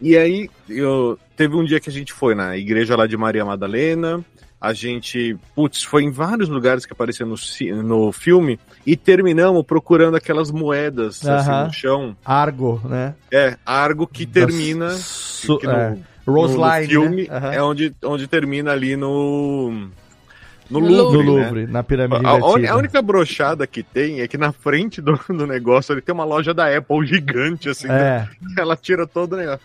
E 0.02 0.18
aí, 0.18 0.50
eu, 0.68 1.18
teve 1.38 1.56
um 1.56 1.64
dia 1.64 1.80
que 1.80 1.90
a 1.90 1.94
gente 1.94 2.12
foi 2.12 2.36
na 2.36 2.58
igreja 2.58 2.96
lá 2.96 3.08
de 3.08 3.16
Maria 3.16 3.46
Madalena, 3.46 4.24
a 4.60 4.74
gente, 4.74 5.36
putz, 5.56 5.82
foi 5.84 6.04
em 6.04 6.12
vários 6.12 6.48
lugares 6.48 6.86
que 6.86 6.94
aparecia 6.94 7.26
no, 7.26 7.36
no 7.84 8.12
filme, 8.12 8.60
e 8.86 8.96
terminamos 8.96 9.64
procurando 9.66 10.16
aquelas 10.16 10.52
moedas 10.52 11.26
assim, 11.28 11.50
Aham. 11.50 11.66
no 11.68 11.74
chão. 11.74 12.18
Argo, 12.24 12.80
né? 12.86 13.16
É, 13.32 13.58
Argo 13.66 14.06
que 14.06 14.26
termina. 14.26 14.92
Su- 14.92 15.58
que 15.58 15.66
é, 15.66 15.98
Roseline, 16.26 16.88
filme 16.88 17.28
né? 17.28 17.38
Aham. 17.38 17.52
é 17.54 17.62
onde, 17.64 17.96
onde 18.04 18.28
termina 18.28 18.72
ali 18.72 18.96
no. 18.96 19.90
No 20.70 20.80
No 20.80 20.88
Louvre. 20.88 21.18
Né? 21.18 21.24
no 21.26 21.32
Louvre, 21.32 21.68
na 21.68 21.84
pirâmide 21.84 22.26
A, 22.26 22.32
a, 22.32 22.38
invertida. 22.38 22.72
a 22.72 22.78
única 22.78 23.02
brochada 23.02 23.68
que 23.68 23.84
tem 23.84 24.22
é 24.22 24.28
que 24.28 24.38
na 24.38 24.52
frente 24.54 25.02
do, 25.02 25.20
do 25.30 25.46
negócio 25.46 25.92
ele 25.94 26.02
tem 26.02 26.14
uma 26.14 26.24
loja 26.24 26.54
da 26.54 26.76
Apple 26.76 27.06
gigante, 27.06 27.70
assim. 27.70 27.88
É. 27.88 27.90
né? 27.90 28.30
Ela 28.58 28.78
tira 28.78 29.06
todo 29.06 29.34
o 29.34 29.38
negócio. 29.38 29.60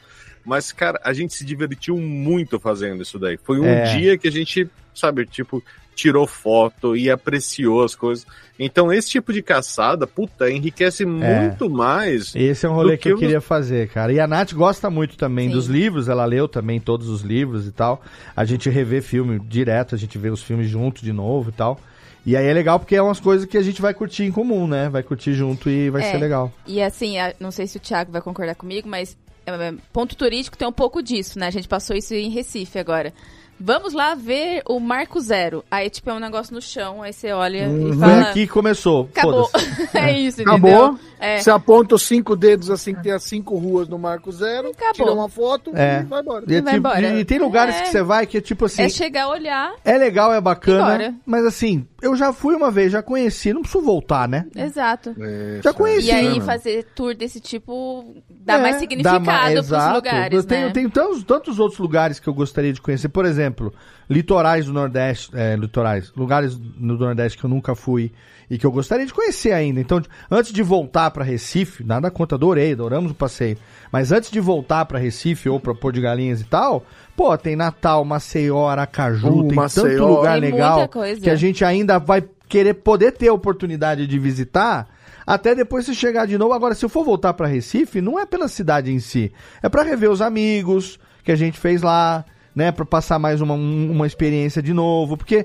Mas, 0.45 0.71
cara, 0.73 1.01
a 1.05 1.13
gente 1.13 1.35
se 1.35 1.45
divertiu 1.45 1.97
muito 1.97 2.59
fazendo 2.61 3.03
isso 3.03 3.19
daí. 3.19 3.37
Foi 3.37 3.59
um 3.61 3.65
É. 3.67 3.97
dia 3.97 4.17
que 4.19 4.29
a 4.29 4.33
gente, 4.33 4.69
sabe, 4.95 5.27
tipo, 5.27 5.63
tirou 5.97 6.27
foto 6.27 6.95
e 6.95 7.11
apreciou 7.11 7.83
as 7.83 7.95
coisas. 7.95 8.27
Então, 8.59 8.93
esse 8.93 9.09
tipo 9.09 9.33
de 9.33 9.43
caçada, 9.43 10.07
puta, 10.07 10.51
enriquece 10.51 11.05
muito 11.05 11.69
mais. 11.69 12.35
Esse 12.37 12.67
é 12.67 12.69
um 12.69 12.75
rolê 12.75 12.97
do 12.97 12.99
que 13.01 13.09
eu 13.09 13.19
queria 13.19 13.41
fazer, 13.41 13.89
cara. 13.89 14.13
E 14.13 14.21
a 14.21 14.27
Nath 14.27 14.53
gosta 14.53 14.89
muito 14.91 15.17
também 15.17 15.49
Sim. 15.49 15.55
dos 15.55 15.67
livros, 15.67 16.09
ela 16.09 16.25
leu 16.25 16.47
também 16.47 16.79
todos 16.79 17.09
os 17.09 17.23
livros 17.23 17.67
e 17.67 17.73
tal. 17.73 18.03
A 18.37 18.45
gente 18.45 18.69
revê 18.71 19.01
filme 19.01 19.39
direto, 19.41 19.95
a 19.95 19.99
gente 19.99 20.17
vê 20.19 20.29
os 20.31 20.43
filmes 20.43 20.69
junto 20.69 21.03
de 21.03 21.13
novo 21.13 21.49
e 21.49 21.53
tal. 21.53 21.81
E 22.25 22.37
aí 22.37 22.47
é 22.47 22.53
legal 22.53 22.79
porque 22.79 22.97
é 22.97 23.03
umas 23.03 23.21
coisas 23.21 23.47
que 23.47 23.57
a 23.57 23.63
gente 23.63 23.81
vai 23.81 23.95
curtir 23.95 24.25
em 24.25 24.33
comum, 24.33 24.67
né? 24.67 24.89
Vai 24.89 25.03
curtir 25.03 25.33
junto 25.33 25.71
e 25.71 25.89
vai 25.91 26.03
É, 26.03 26.11
ser 26.11 26.19
legal. 26.19 26.53
E 26.67 26.83
assim, 26.83 27.15
não 27.41 27.51
sei 27.51 27.67
se 27.67 27.77
o 27.77 27.81
Thiago 27.81 28.11
vai 28.13 28.21
concordar 28.21 28.55
comigo, 28.55 28.89
mas 28.89 29.17
é, 29.47 29.75
ponto 29.93 30.17
turístico 30.17 30.59
tem 30.59 30.67
um 30.67 30.73
pouco 30.73 31.03
disso, 31.03 31.39
né? 31.39 31.47
A 31.47 31.51
gente 31.51 31.69
passou 31.69 31.97
isso 31.97 32.15
em 32.15 32.29
Recife 32.31 32.79
agora. 32.79 33.13
Vamos 33.59 33.93
lá 33.93 34.15
ver 34.15 34.63
o 34.69 34.79
Marco 34.79 35.21
Zero. 35.21 35.65
Aí, 35.71 35.89
tipo, 35.89 36.11
é 36.11 36.15
um 36.15 36.19
negócio 36.21 36.55
no 36.55 36.61
chão, 36.61 37.03
aí 37.03 37.13
você 37.13 37.33
olha 37.33 37.67
e 37.69 37.89
Foi 37.89 37.97
fala... 37.99 38.21
aqui 38.23 38.47
que 38.47 38.53
começou. 38.53 39.09
Acabou. 39.15 39.47
Foda-se. 39.49 39.89
é 39.97 40.19
isso, 40.19 40.43
Acabou. 40.43 40.71
entendeu? 40.71 40.99
É. 41.19 41.39
Você 41.39 41.51
aponta 41.51 41.95
os 41.95 42.03
cinco 42.03 42.37
dedos 42.37 42.71
assim 42.71 42.95
que 42.95 43.03
tem 43.03 43.13
as 43.13 43.23
cinco 43.23 43.57
ruas 43.57 43.89
no 43.89 43.99
Marco 43.99 44.31
Zero, 44.31 44.73
tira 44.93 45.11
uma 45.13 45.29
foto 45.31 45.71
É. 45.75 46.01
e 46.01 46.05
vai 46.05 46.21
embora. 46.21 46.45
E, 46.47 46.55
é 46.55 46.61
Vai 46.61 46.75
tipo- 46.75 46.89
embora. 46.89 47.21
e 47.21 47.25
tem 47.25 47.39
lugares 47.39 47.75
É. 47.77 47.81
que 47.83 47.89
você 47.89 48.03
vai 48.03 48.27
que 48.27 48.37
é 48.37 48.41
tipo 48.43 48.67
assim. 48.67 48.83
É 48.83 48.89
chegar, 48.91 49.29
olhar, 49.29 49.73
É 49.85 49.97
legal, 49.97 50.33
é 50.35 50.41
bacana, 50.41 51.15
mas 51.25 51.45
assim, 51.47 51.87
eu 52.03 52.15
já 52.17 52.33
fui 52.33 52.55
uma 52.55 52.71
vez, 52.71 52.93
já 52.93 53.03
conheci, 53.03 53.53
não 53.53 53.63
preciso 53.63 53.85
voltar, 53.85 54.29
né? 54.29 54.47
exato. 54.55 55.15
Já 55.63 55.73
conheci. 55.73 56.09
E 56.09 56.11
aí, 56.11 56.39
né? 56.39 56.45
fazer 56.45 56.85
tour 56.95 57.15
desse 57.15 57.41
tipo 57.41 58.15
dá 58.29 58.55
É, 58.55 58.63
mais 58.63 58.75
dá 58.75 58.81
significado 58.81 59.25
mais- 59.25 59.53
pros 59.55 59.67
exato. 59.67 59.95
lugares, 59.97 60.37
Eu 60.37 60.45
tenho, 60.45 60.67
né? 60.67 60.73
tenho 60.73 60.91
tantos, 60.91 61.25
tantos 61.25 61.59
outros 61.59 61.79
lugares 61.81 62.19
que 62.21 62.29
eu 62.29 62.35
gostaria 62.35 62.73
de 62.73 62.81
conhecer. 62.81 63.09
Por 63.09 63.25
exemplo, 63.25 63.73
litorais 64.09 64.67
do 64.67 64.73
Nordeste, 64.73 65.31
é, 65.35 65.57
litorais, 65.57 66.13
lugares 66.17 66.59
no 66.79 66.97
Nordeste 66.99 67.39
que 67.39 67.45
eu 67.45 67.51
nunca 67.51 67.75
fui 67.75 68.13
e 68.49 68.57
que 68.59 68.65
eu 68.65 68.71
gostaria 68.71 69.05
de 69.05 69.13
conhecer 69.13 69.53
ainda. 69.53 69.81
Então, 69.81 70.01
antes 70.31 70.53
de 70.53 70.63
voltar 70.63 71.11
para 71.11 71.25
Recife, 71.25 71.83
nada 71.83 72.11
contra, 72.11 72.37
adorei, 72.37 72.73
adoramos 72.73 73.11
o 73.11 73.15
passeio. 73.15 73.59
Mas 73.91 74.13
antes 74.13 74.31
de 74.31 74.39
voltar 74.39 74.85
para 74.85 74.99
Recife 74.99 75.49
ou 75.49 75.59
para 75.59 75.75
Pôr 75.75 75.93
de 75.93 76.01
Galinhas 76.01 76.41
e 76.41 76.45
tal, 76.45 76.85
pô, 77.17 77.37
tem 77.39 77.57
Natal, 77.57 78.05
Maceió, 78.05 78.69
Aracaju, 78.69 79.29
Uh, 79.41 79.49
tem 79.49 79.57
Maceió. 79.57 79.85
tanto 79.89 80.05
lugar 80.07 80.41
Tem 80.41 80.51
legal 80.51 80.89
que 81.23 81.31
a 81.31 81.35
gente 81.37 81.65
ainda 81.65 81.99
vai 81.99 82.23
querer 82.49 82.75
poder 82.75 83.13
ter 83.13 83.29
a 83.29 83.33
oportunidade 83.33 84.07
de 84.07 84.19
visitar. 84.19 84.87
Até 85.27 85.55
depois 85.55 85.85
se 85.87 85.95
chegar 85.95 86.27
de 86.27 86.39
novo. 86.39 86.53
Agora, 86.53 86.75
se 86.75 86.85
eu 86.85 86.89
for 86.89 87.05
voltar 87.05 87.33
para 87.35 87.49
Recife, 87.49 88.01
não 88.01 88.21
é 88.21 88.25
pela 88.25 88.47
cidade 88.47 88.93
em 88.93 89.01
si. 89.01 89.33
É 89.63 89.69
para 89.69 89.83
rever 89.83 90.09
os 90.11 90.23
amigos 90.23 91.01
que 91.25 91.33
a 91.33 91.37
gente 91.37 91.59
fez 91.59 91.83
lá, 91.83 92.25
né? 92.55 92.71
Para 92.71 92.85
passar 92.85 93.19
mais 93.19 93.41
uma, 93.41 93.55
um- 93.55 93.91
uma 93.91 94.07
experiência 94.07 94.63
de 94.63 94.73
novo. 94.73 95.17
Porque 95.17 95.45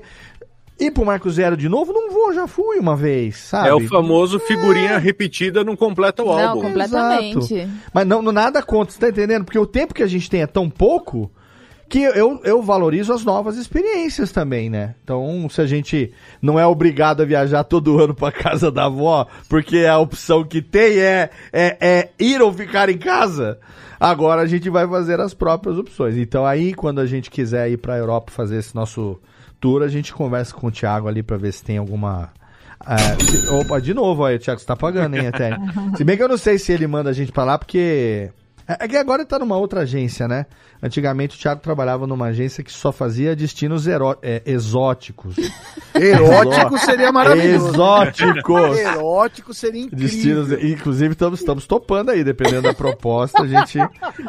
ir 0.78 0.92
pro 0.92 1.04
Marco 1.04 1.28
Zero 1.28 1.56
de 1.56 1.68
novo, 1.68 1.92
não 1.92 2.12
vou, 2.12 2.32
já 2.32 2.46
fui 2.46 2.78
uma 2.78 2.94
vez, 2.94 3.38
sabe? 3.38 3.68
É 3.70 3.74
o 3.74 3.80
famoso 3.88 4.38
figurinha 4.38 4.98
repetida 4.98 5.64
não 5.64 5.74
completa 5.74 6.22
o 6.22 6.26
Não, 6.26 6.48
álbum. 6.50 6.62
completamente. 6.62 7.54
Exato. 7.54 7.70
Mas 7.92 8.06
não, 8.06 8.22
não- 8.22 8.30
nada 8.32 8.62
contra, 8.62 8.94
você 8.94 9.00
tá 9.00 9.08
entendendo? 9.08 9.44
Porque 9.44 9.58
o 9.58 9.66
tempo 9.66 9.92
que 9.94 10.02
a 10.04 10.06
gente 10.06 10.30
tem 10.30 10.42
é 10.42 10.46
tão 10.46 10.70
pouco 10.70 11.28
que 11.92 12.00
eu, 12.00 12.40
eu 12.42 12.62
valorizo 12.62 13.12
as 13.12 13.22
novas 13.22 13.58
experiências 13.58 14.32
também, 14.32 14.70
né? 14.70 14.94
Então, 15.04 15.46
se 15.50 15.60
a 15.60 15.66
gente 15.66 16.10
não 16.40 16.58
é 16.58 16.66
obrigado 16.66 17.20
a 17.20 17.26
viajar 17.26 17.64
todo 17.64 17.98
ano 18.00 18.14
pra 18.14 18.32
casa 18.32 18.72
da 18.72 18.86
avó, 18.86 19.26
porque 19.46 19.84
a 19.84 19.98
opção 19.98 20.42
que 20.42 20.62
tem 20.62 20.98
é, 20.98 21.28
é, 21.52 21.76
é 21.86 22.10
ir 22.18 22.40
ou 22.40 22.50
ficar 22.50 22.88
em 22.88 22.96
casa, 22.96 23.58
agora 24.00 24.40
a 24.40 24.46
gente 24.46 24.70
vai 24.70 24.88
fazer 24.88 25.20
as 25.20 25.34
próprias 25.34 25.76
opções. 25.76 26.16
Então, 26.16 26.46
aí, 26.46 26.72
quando 26.72 26.98
a 26.98 27.04
gente 27.04 27.30
quiser 27.30 27.70
ir 27.70 27.76
pra 27.76 27.98
Europa 27.98 28.32
fazer 28.32 28.56
esse 28.56 28.74
nosso 28.74 29.20
tour, 29.60 29.82
a 29.82 29.88
gente 29.88 30.14
conversa 30.14 30.54
com 30.54 30.68
o 30.68 30.72
Thiago 30.72 31.08
ali 31.08 31.22
pra 31.22 31.36
ver 31.36 31.52
se 31.52 31.62
tem 31.62 31.76
alguma. 31.76 32.30
é, 32.86 33.52
opa, 33.52 33.78
de 33.82 33.92
novo, 33.92 34.24
aí, 34.24 34.36
o 34.36 34.38
Thiago, 34.38 34.58
você 34.58 34.66
tá 34.66 34.76
pagando, 34.76 35.14
hein, 35.14 35.26
até. 35.26 35.58
Se 35.94 36.04
bem 36.04 36.16
que 36.16 36.22
eu 36.22 36.28
não 36.28 36.38
sei 36.38 36.56
se 36.56 36.72
ele 36.72 36.86
manda 36.86 37.10
a 37.10 37.12
gente 37.12 37.32
pra 37.32 37.44
lá, 37.44 37.58
porque. 37.58 38.30
É 38.80 38.84
é 38.84 38.88
que 38.88 38.96
agora 38.96 39.22
ele 39.22 39.28
tá 39.28 39.38
numa 39.38 39.56
outra 39.56 39.80
agência, 39.80 40.26
né? 40.28 40.46
Antigamente 40.82 41.36
o 41.36 41.38
Thiago 41.40 41.60
trabalhava 41.60 42.06
numa 42.06 42.26
agência 42.26 42.62
que 42.64 42.72
só 42.72 42.90
fazia 42.90 43.36
destinos 43.36 43.86
eró- 43.86 44.16
é, 44.22 44.42
exóticos. 44.44 45.36
Erótico 45.94 46.78
seria 46.78 47.12
maravilhoso. 47.12 47.68
Exóticos. 47.68 48.78
Erótico 48.78 49.54
seria 49.54 49.82
incrível. 49.82 50.08
Destinos, 50.08 50.52
inclusive 50.64 51.12
estamos, 51.12 51.40
estamos 51.40 51.66
topando 51.66 52.10
aí, 52.10 52.24
dependendo 52.24 52.62
da 52.62 52.74
proposta, 52.74 53.42
a 53.42 53.46
gente, 53.46 53.78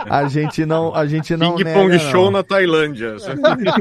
a 0.10 0.28
gente 0.28 0.66
não, 0.66 0.94
a 0.94 1.06
gente 1.06 1.36
não 1.36 1.56
Ping 1.56 1.64
nega, 1.64 1.80
Pong 1.80 1.92
não. 1.94 2.00
Show 2.12 2.32
na 2.32 2.44
Tailândia. 2.44 3.16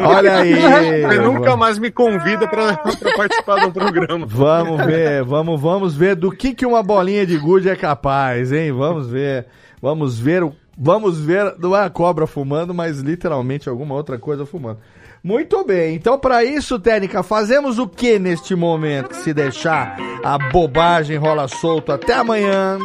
Olha 0.00 0.36
aí. 0.36 0.54
Você 1.02 1.18
nunca 1.20 1.56
mais 1.56 1.78
me 1.78 1.90
convida 1.90 2.46
pra, 2.48 2.74
pra 2.76 3.12
participar 3.16 3.66
do 3.66 3.72
programa. 3.72 4.26
Vamos 4.26 4.84
ver, 4.86 5.22
vamos, 5.24 5.60
vamos 5.60 5.94
ver 5.94 6.14
do 6.16 6.30
que, 6.30 6.54
que 6.54 6.64
uma 6.64 6.82
bolinha 6.82 7.26
de 7.26 7.36
gude 7.36 7.68
é 7.68 7.76
capaz, 7.76 8.52
hein? 8.52 8.72
Vamos 8.72 9.08
ver, 9.08 9.46
vamos 9.82 10.18
ver, 10.18 10.48
vamos 10.78 11.18
ver, 11.18 11.56
não 11.58 11.76
é 11.76 11.84
a 11.84 11.90
cobra 11.90 12.26
fumando, 12.26 12.72
mas 12.72 13.00
literalmente 13.00 13.68
alguma 13.68 13.96
outra 13.96 14.16
coisa 14.16 14.46
fumando. 14.46 14.78
Muito 15.22 15.64
bem, 15.64 15.96
então 15.96 16.18
para 16.18 16.44
isso, 16.44 16.78
Técnica, 16.78 17.22
fazemos 17.22 17.78
o 17.78 17.88
que 17.88 18.18
neste 18.18 18.54
momento? 18.54 19.14
Se 19.14 19.34
deixar 19.34 19.96
a 20.22 20.38
bobagem 20.38 21.16
rola 21.16 21.48
solto 21.48 21.92
até 21.92 22.14
amanhã. 22.14 22.78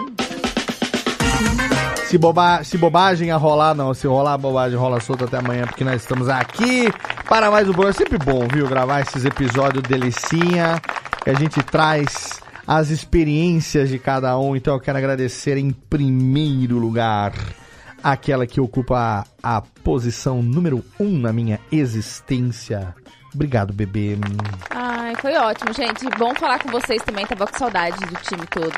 Se, 2.06 2.18
boba, 2.18 2.64
se 2.64 2.78
bobagem 2.78 3.32
a 3.32 3.38
rolar, 3.38 3.76
não. 3.76 3.94
Se 3.94 4.08
rolar 4.08 4.34
a 4.34 4.38
bobagem, 4.38 4.78
rola 4.78 5.00
solto 5.02 5.26
até 5.26 5.38
amanhã, 5.38 5.66
porque 5.66 5.84
nós 5.84 6.02
estamos 6.02 6.30
aqui 6.30 6.90
para 7.28 7.52
mais 7.52 7.68
um 7.68 7.74
programa. 7.74 7.90
É 7.90 7.94
sempre 7.94 8.18
bom, 8.18 8.48
viu? 8.48 8.66
Gravar 8.66 9.02
esses 9.02 9.26
episódios 9.26 9.84
delicinha, 9.84 10.80
que 11.22 11.30
a 11.30 11.34
gente 11.34 11.62
traz 11.64 12.40
as 12.68 12.90
experiências 12.90 13.88
de 13.90 13.98
cada 13.98 14.38
um. 14.38 14.56
Então 14.56 14.74
eu 14.74 14.80
quero 14.80 14.98
agradecer 14.98 15.58
em 15.58 15.72
primeiro 15.72 16.78
lugar 16.78 17.34
aquela 18.04 18.46
que 18.46 18.60
ocupa 18.60 19.26
a, 19.42 19.58
a 19.58 19.62
posição 19.62 20.44
número 20.44 20.84
um 21.00 21.18
na 21.18 21.32
minha 21.32 21.60
existência. 21.72 22.94
Obrigado, 23.34 23.72
bebê. 23.74 24.18
Ai, 24.70 25.16
foi 25.16 25.36
ótimo, 25.36 25.74
gente. 25.74 26.06
Bom 26.18 26.34
falar 26.36 26.60
com 26.60 26.70
vocês 26.70 27.02
também. 27.04 27.26
Tava 27.26 27.48
com 27.48 27.58
saudade 27.58 27.98
do 28.06 28.16
time 28.16 28.46
todo. 28.48 28.78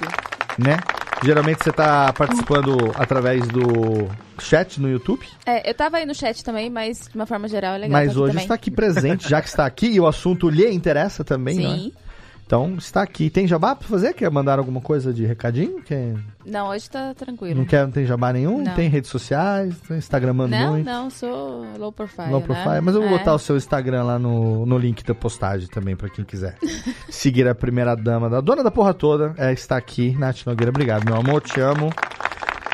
Né? 0.58 0.78
Geralmente 1.24 1.64
você 1.64 1.72
tá 1.72 2.12
participando 2.14 2.92
através 2.96 3.48
do 3.48 4.10
chat 4.40 4.80
no 4.80 4.90
YouTube. 4.90 5.26
É, 5.46 5.70
eu 5.70 5.74
tava 5.74 5.98
aí 5.98 6.06
no 6.06 6.16
chat 6.16 6.44
também, 6.44 6.70
mas 6.70 7.08
de 7.10 7.16
uma 7.16 7.26
forma 7.26 7.48
geral 7.48 7.76
é 7.76 7.78
legal. 7.80 7.92
Mas 7.92 8.14
tá 8.14 8.20
hoje 8.20 8.32
também. 8.32 8.44
está 8.44 8.56
aqui 8.56 8.72
presente, 8.72 9.30
já 9.30 9.42
que 9.42 9.48
está 9.48 9.66
aqui 9.66 9.88
e 9.88 10.00
o 10.00 10.08
assunto 10.08 10.50
lhe 10.50 10.70
interessa 10.70 11.24
também, 11.24 11.60
não 11.60 11.74
é? 11.74 12.09
Então 12.50 12.74
está 12.80 13.04
aqui. 13.04 13.30
Tem 13.30 13.46
jabá 13.48 13.76
pra 13.76 13.88
fazer? 13.88 14.12
Quer 14.12 14.32
mandar 14.32 14.58
alguma 14.58 14.82
coisa 14.82 15.14
de 15.14 15.24
recadinho? 15.24 15.84
Quer... 15.84 16.16
Não, 16.44 16.70
hoje 16.70 16.90
tá 16.90 17.14
tranquilo. 17.14 17.60
Não 17.60 17.64
quer, 17.64 17.84
não 17.84 17.92
tem 17.92 18.08
jabá 18.08 18.34
nenhum? 18.34 18.64
Não. 18.64 18.74
Tem 18.74 18.90
redes 18.90 19.12
sociais? 19.12 19.76
Tem 19.88 19.98
Instagramando 20.00 20.50
Não, 20.56 20.72
muito? 20.72 20.86
não, 20.88 21.12
sou 21.12 21.64
low 21.78 21.92
profile. 21.92 22.32
Low 22.32 22.40
né? 22.40 22.46
profile. 22.48 22.82
Mas 22.82 22.96
eu 22.96 23.02
vou 23.02 23.12
É. 23.12 23.18
botar 23.20 23.36
o 23.36 23.38
seu 23.38 23.56
Instagram 23.56 24.02
lá 24.04 24.18
no, 24.18 24.66
no 24.66 24.80
link 24.80 25.04
da 25.04 25.14
postagem 25.14 25.68
também, 25.68 25.96
pra 25.96 26.10
quem 26.10 26.26
quiser. 26.26 26.58
Seguir 27.08 27.48
a 27.48 27.54
primeira 27.54 27.94
dama 27.94 28.28
da 28.28 28.42
dona 28.42 28.64
da 28.64 28.72
porra 28.72 28.96
toda. 28.96 29.32
É, 29.38 29.54
está 29.54 29.78
aqui, 29.78 30.18
Nath 30.18 30.44
Nogueira. 30.48 30.72
Obrigado, 30.72 31.06
meu 31.06 31.18
amor. 31.18 31.42
Te 31.42 31.60
amo. 31.62 31.92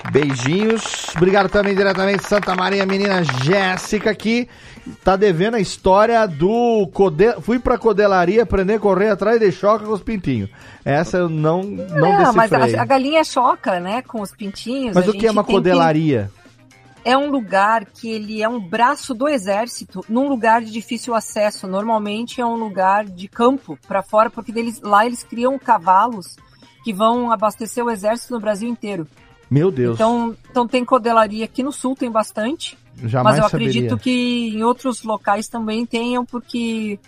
Beijinhos. 0.09 1.07
Obrigado 1.17 1.49
também 1.49 1.75
diretamente 1.75 2.25
Santa 2.25 2.55
Maria, 2.55 2.85
menina 2.85 3.23
Jéssica 3.43 4.11
aqui. 4.11 4.47
Tá 5.03 5.15
devendo 5.15 5.55
a 5.55 5.59
história 5.59 6.25
do 6.27 6.87
code... 6.93 7.41
fui 7.41 7.57
pra 7.57 7.77
codelaria 7.77 8.43
aprender 8.43 8.75
a 8.75 8.79
correr 8.79 9.09
atrás 9.09 9.39
de 9.39 9.51
choca 9.51 9.85
com 9.85 9.91
os 9.93 10.01
pintinhos. 10.01 10.49
Essa 10.83 11.17
eu 11.17 11.29
não 11.29 11.63
não, 11.63 12.19
Não, 12.19 12.33
mas 12.33 12.53
a, 12.53 12.81
a 12.81 12.85
galinha 12.85 13.23
choca, 13.23 13.79
né? 13.79 14.03
Com 14.03 14.21
os 14.21 14.31
pintinhos. 14.31 14.95
Mas 14.95 15.07
o 15.07 15.13
que 15.13 15.25
é 15.25 15.31
uma 15.31 15.43
tem 15.43 15.47
que- 15.47 15.57
codelaria? 15.57 16.31
É 17.03 17.15
um 17.15 17.29
lugar 17.29 17.85
que 17.85 18.09
ele 18.09 18.41
é 18.41 18.49
um 18.49 18.59
braço 18.59 19.13
do 19.13 19.27
exército, 19.27 20.03
num 20.09 20.27
lugar 20.27 20.61
de 20.63 20.71
difícil 20.71 21.13
acesso. 21.13 21.67
Normalmente 21.67 22.41
é 22.41 22.45
um 22.45 22.55
lugar 22.55 23.05
de 23.05 23.27
campo 23.27 23.77
para 23.87 24.01
fora, 24.01 24.29
porque 24.29 24.51
eles, 24.51 24.81
lá 24.81 25.05
eles 25.05 25.23
criam 25.23 25.57
cavalos 25.59 26.35
que 26.83 26.91
vão 26.91 27.31
abastecer 27.31 27.83
o 27.83 27.91
exército 27.91 28.33
no 28.33 28.39
Brasil 28.39 28.67
inteiro. 28.67 29.07
Meu 29.49 29.69
Deus. 29.69 29.95
Então, 29.95 30.35
então 30.49 30.67
tem 30.67 30.83
codelaria 30.83 31.45
aqui 31.45 31.61
no 31.61 31.71
sul, 31.71 31.95
tem 31.95 32.09
bastante. 32.09 32.75
Jamais 33.03 33.37
mas 33.37 33.43
eu 33.43 33.49
saberia. 33.49 33.69
acredito 33.69 33.97
que 33.97 34.49
em 34.55 34.63
outros 34.63 35.03
locais 35.03 35.47
também 35.47 35.85
tenham, 35.85 36.25
porque, 36.25 36.99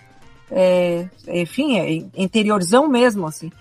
é, 0.51 1.07
enfim, 1.27 1.77
é 1.79 2.21
interiorzão 2.21 2.87
mesmo, 2.87 3.25
assim. 3.25 3.51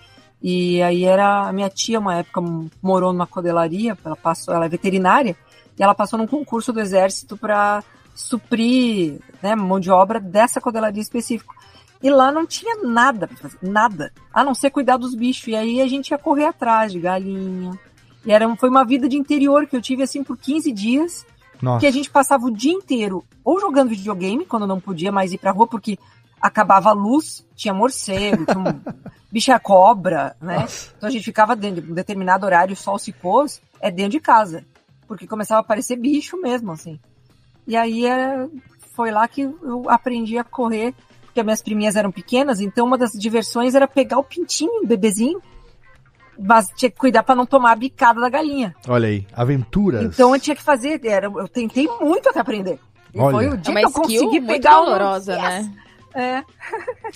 E 0.41 0.81
aí 0.81 1.03
era 1.03 1.47
a 1.47 1.53
minha 1.53 1.69
tia, 1.69 1.99
uma 1.99 2.15
época 2.15 2.41
morou 2.81 3.11
numa 3.11 3.25
codelaria, 3.25 3.97
ela 4.03 4.15
passou, 4.15 4.53
ela 4.53 4.65
é 4.65 4.69
veterinária, 4.69 5.35
e 5.77 5.83
ela 5.83 5.95
passou 5.95 6.19
num 6.19 6.27
concurso 6.27 6.71
do 6.71 6.79
exército 6.79 7.37
para 7.37 7.83
suprir 8.13 9.19
né, 9.41 9.55
mão 9.55 9.79
de 9.79 9.89
obra 9.89 10.19
dessa 10.19 10.59
codelaria 10.59 11.01
específica. 11.01 11.55
E 12.01 12.09
lá 12.09 12.31
não 12.31 12.45
tinha 12.45 12.83
nada 12.83 13.27
pra 13.27 13.37
fazer, 13.37 13.57
nada, 13.61 14.11
a 14.31 14.43
não 14.43 14.53
ser 14.53 14.69
cuidar 14.69 14.97
dos 14.97 15.15
bichos. 15.15 15.47
E 15.47 15.55
aí 15.55 15.81
a 15.81 15.87
gente 15.87 16.09
ia 16.09 16.17
correr 16.17 16.45
atrás 16.45 16.91
de 16.91 16.99
galinha. 16.99 17.77
E 18.23 18.31
era, 18.31 18.55
foi 18.55 18.69
uma 18.69 18.83
vida 18.83 19.09
de 19.09 19.17
interior 19.17 19.65
que 19.65 19.75
eu 19.75 19.81
tive 19.81 20.03
assim 20.03 20.23
por 20.23 20.37
15 20.37 20.71
dias 20.71 21.25
Nossa. 21.61 21.79
que 21.79 21.87
a 21.87 21.91
gente 21.91 22.09
passava 22.09 22.45
o 22.45 22.51
dia 22.51 22.73
inteiro 22.73 23.23
ou 23.43 23.59
jogando 23.59 23.89
videogame, 23.89 24.45
quando 24.45 24.67
não 24.67 24.79
podia 24.79 25.11
mais 25.11 25.33
ir 25.33 25.37
pra 25.37 25.51
rua, 25.51 25.67
porque 25.67 25.97
acabava 26.41 26.89
a 26.89 26.93
luz, 26.93 27.45
tinha 27.55 27.73
morcego, 27.73 28.45
tinha 28.45 28.81
bicha 29.31 29.59
cobra, 29.59 30.35
né? 30.41 30.65
Então 30.97 31.09
a 31.09 31.11
gente 31.11 31.23
ficava 31.23 31.55
dentro 31.55 31.81
de 31.81 31.91
um 31.91 31.95
determinado 31.95 32.45
horário, 32.45 32.73
o 32.73 32.77
sol 32.77 32.99
se 32.99 33.11
pôs, 33.11 33.61
é 33.79 33.91
dentro 33.91 34.11
de 34.11 34.19
casa. 34.19 34.63
Porque 35.07 35.27
começava 35.27 35.59
a 35.59 35.61
aparecer 35.61 35.95
bicho 35.95 36.39
mesmo, 36.39 36.71
assim. 36.71 36.99
E 37.65 37.75
aí 37.75 38.05
é, 38.05 38.47
foi 38.95 39.11
lá 39.11 39.27
que 39.27 39.41
eu 39.41 39.89
aprendi 39.89 40.37
a 40.37 40.43
correr, 40.43 40.93
porque 41.25 41.39
as 41.39 41.45
minhas 41.45 41.61
priminhas 41.61 41.95
eram 41.95 42.11
pequenas, 42.11 42.59
então 42.59 42.85
uma 42.85 42.97
das 42.97 43.11
diversões 43.11 43.75
era 43.75 43.87
pegar 43.87 44.17
o 44.17 44.23
pintinho, 44.23 44.83
o 44.83 44.87
bebezinho, 44.87 45.41
mas 46.39 46.67
tinha 46.75 46.89
que 46.91 46.97
cuidar 46.97 47.23
pra 47.23 47.35
não 47.35 47.45
tomar 47.45 47.71
a 47.71 47.75
bicada 47.75 48.19
da 48.21 48.29
galinha. 48.29 48.75
Olha 48.87 49.07
aí, 49.07 49.25
aventuras. 49.33 50.03
Então 50.03 50.33
eu 50.33 50.39
tinha 50.39 50.55
que 50.55 50.63
fazer, 50.63 50.99
era, 51.05 51.27
eu 51.27 51.47
tentei 51.47 51.87
muito 52.01 52.29
até 52.29 52.39
aprender. 52.39 52.79
E 53.13 53.19
Olha. 53.19 53.37
foi 53.37 53.47
o 53.49 53.57
dia 53.57 53.73
É 53.73 53.77
que 53.81 53.85
eu 53.85 53.91
consegui 53.91 54.41
pegar 54.41 54.75
dolorosa, 54.75 55.37
um... 55.37 55.41
né? 55.41 55.71
É. 56.15 56.43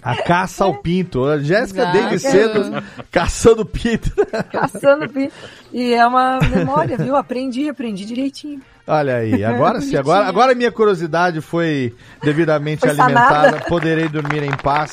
A 0.03 0.15
caça 0.21 0.63
ao 0.63 0.75
pinto. 0.75 1.25
A 1.25 1.39
Jéssica 1.39 1.87
desde 1.87 2.19
cedo 2.19 2.83
caçando 3.09 3.65
pinto. 3.65 4.11
Caçando 4.51 5.09
pi- 5.09 5.31
E 5.73 5.93
é 5.93 6.05
uma 6.05 6.37
memória, 6.39 6.97
viu? 6.97 7.15
Aprendi, 7.15 7.67
aprendi 7.67 8.05
direitinho. 8.05 8.61
Olha 8.85 9.15
aí, 9.17 9.43
agora 9.43 9.81
sim, 9.81 9.95
agora, 9.95 10.27
agora 10.27 10.53
minha 10.53 10.71
curiosidade 10.71 11.41
foi 11.41 11.95
devidamente 12.21 12.81
Foi 12.81 12.89
alimentada, 12.89 13.59
poderei 13.67 14.07
dormir 14.07 14.43
em 14.43 14.55
paz. 14.57 14.91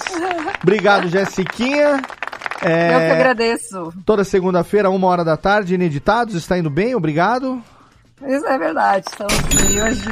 Obrigado, 0.63 1.09
Jessiquinha. 1.09 2.01
É, 2.63 2.95
Eu 2.95 2.99
que 2.99 3.13
agradeço. 3.13 3.93
Toda 4.05 4.25
segunda-feira, 4.25 4.91
uma 4.91 5.07
hora 5.07 5.25
da 5.25 5.37
tarde, 5.37 5.75
ineditados, 5.75 6.35
está 6.35 6.59
indo 6.59 6.71
bem? 6.71 6.95
Obrigado. 6.95 7.63
Isso 8.27 8.47
é 8.47 8.59
verdade. 8.59 9.07
Estamos 9.09 9.35
aí 9.67 9.81
hoje. 9.83 10.05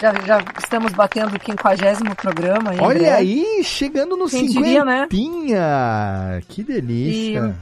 Já, 0.00 0.12
já 0.26 0.44
estamos 0.58 0.92
batendo 0.92 1.28
o 1.36 1.40
50 1.40 2.14
programa. 2.16 2.74
em 2.74 2.80
Olha 2.80 3.14
aí, 3.14 3.62
chegando 3.62 4.16
no 4.16 4.28
Quem 4.28 4.46
diria, 4.46 4.84
né? 4.84 5.06
cinquentinha. 5.10 6.42
Que 6.48 6.60
E, 6.62 6.64
delícia. 6.64 7.56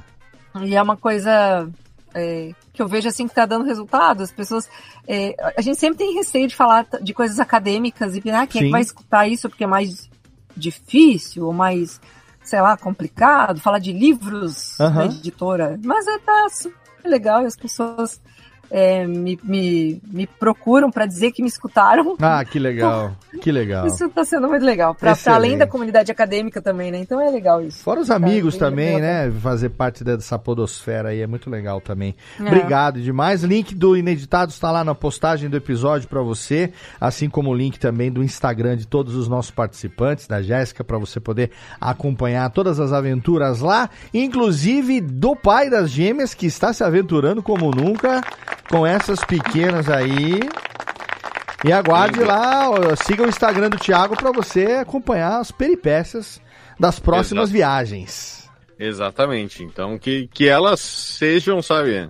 e 0.62 0.74
é 0.74 0.82
uma 0.82 0.96
coisa 0.96 1.68
é, 2.14 2.52
que 2.72 2.80
eu 2.80 2.88
vejo 2.88 3.08
assim 3.08 3.28
que 3.28 3.34
tá 3.34 3.44
dando 3.44 3.66
resultado. 3.66 4.22
As 4.22 4.32
pessoas. 4.32 4.68
é, 5.06 5.34
a 5.56 5.60
gente 5.60 5.78
sempre 5.78 5.98
tem 5.98 6.14
receio 6.14 6.48
de 6.48 6.56
falar 6.56 6.86
de 7.02 7.12
coisas 7.12 7.38
acadêmicas 7.38 8.16
e 8.16 8.18
ah, 8.30 8.46
quem 8.46 8.62
é 8.62 8.64
que 8.64 8.70
vai 8.70 8.80
escutar 8.80 9.28
isso 9.28 9.48
porque 9.48 9.64
é 9.64 9.66
mais 9.66 10.08
difícil 10.56 11.46
ou 11.46 11.52
mais, 11.52 12.00
sei 12.42 12.60
lá, 12.60 12.76
complicado, 12.76 13.60
falar 13.60 13.78
de 13.78 13.92
livros 13.92 14.76
da 14.78 14.86
Aham. 14.86 15.04
editora. 15.06 15.78
Mas 15.84 16.06
é 16.06 16.18
tá 16.18 16.48
super 16.50 16.82
legal 17.04 17.42
e 17.42 17.46
as 17.46 17.56
pessoas 17.56 18.20
é, 18.74 19.06
me, 19.06 19.38
me, 19.44 20.00
me 20.10 20.26
procuram 20.26 20.90
para 20.90 21.04
dizer 21.04 21.30
que 21.30 21.42
me 21.42 21.48
escutaram. 21.48 22.16
Ah, 22.22 22.42
que 22.42 22.58
legal, 22.58 23.12
que 23.42 23.52
legal. 23.52 23.86
Isso 23.86 24.08
tá 24.08 24.24
sendo 24.24 24.48
muito 24.48 24.64
legal. 24.64 24.94
Pra, 24.94 25.14
pra 25.14 25.34
além 25.34 25.58
da 25.58 25.66
comunidade 25.66 26.10
acadêmica 26.10 26.62
também, 26.62 26.90
né? 26.90 26.98
Então 26.98 27.20
é 27.20 27.30
legal 27.30 27.60
isso. 27.60 27.82
Fora 27.82 28.00
os 28.00 28.10
amigos 28.10 28.56
Tá, 28.56 28.66
também, 28.70 28.98
né? 28.98 29.30
Fazer 29.30 29.68
parte 29.68 30.02
dessa 30.02 30.38
podosfera 30.38 31.10
aí 31.10 31.20
é 31.20 31.26
muito 31.26 31.50
legal 31.50 31.82
também. 31.82 32.14
É. 32.40 32.42
Obrigado 32.42 32.98
demais. 33.00 33.42
Link 33.42 33.74
do 33.74 33.94
Ineditado 33.94 34.50
está 34.50 34.70
lá 34.70 34.82
na 34.82 34.94
postagem 34.94 35.50
do 35.50 35.56
episódio 35.56 36.08
para 36.08 36.22
você, 36.22 36.72
assim 36.98 37.28
como 37.28 37.50
o 37.50 37.54
link 37.54 37.78
também 37.78 38.10
do 38.10 38.22
Instagram 38.22 38.76
de 38.78 38.86
todos 38.86 39.14
os 39.14 39.28
nossos 39.28 39.50
participantes, 39.50 40.26
da 40.26 40.40
Jéssica, 40.40 40.82
para 40.82 40.96
você 40.96 41.20
poder 41.20 41.50
acompanhar 41.78 42.48
todas 42.50 42.80
as 42.80 42.90
aventuras 42.92 43.60
lá, 43.60 43.90
inclusive 44.14 45.00
do 45.02 45.36
pai 45.36 45.68
das 45.68 45.90
gêmeas 45.90 46.32
que 46.32 46.46
está 46.46 46.72
se 46.72 46.82
aventurando 46.82 47.42
como 47.42 47.70
nunca 47.70 48.22
com 48.68 48.86
essas 48.86 49.24
pequenas 49.24 49.88
aí. 49.88 50.40
E 51.64 51.72
aguarde 51.72 52.20
lá, 52.20 52.70
siga 52.96 53.22
o 53.22 53.28
Instagram 53.28 53.70
do 53.70 53.78
Thiago 53.78 54.16
para 54.16 54.32
você 54.32 54.78
acompanhar 54.80 55.38
as 55.38 55.52
peripécias 55.52 56.40
das 56.78 56.98
próximas 56.98 57.44
Exato. 57.44 57.52
viagens. 57.52 58.50
Exatamente. 58.78 59.62
Então, 59.62 59.96
que, 59.96 60.28
que 60.32 60.48
elas 60.48 60.80
sejam, 60.80 61.62
sabe? 61.62 62.08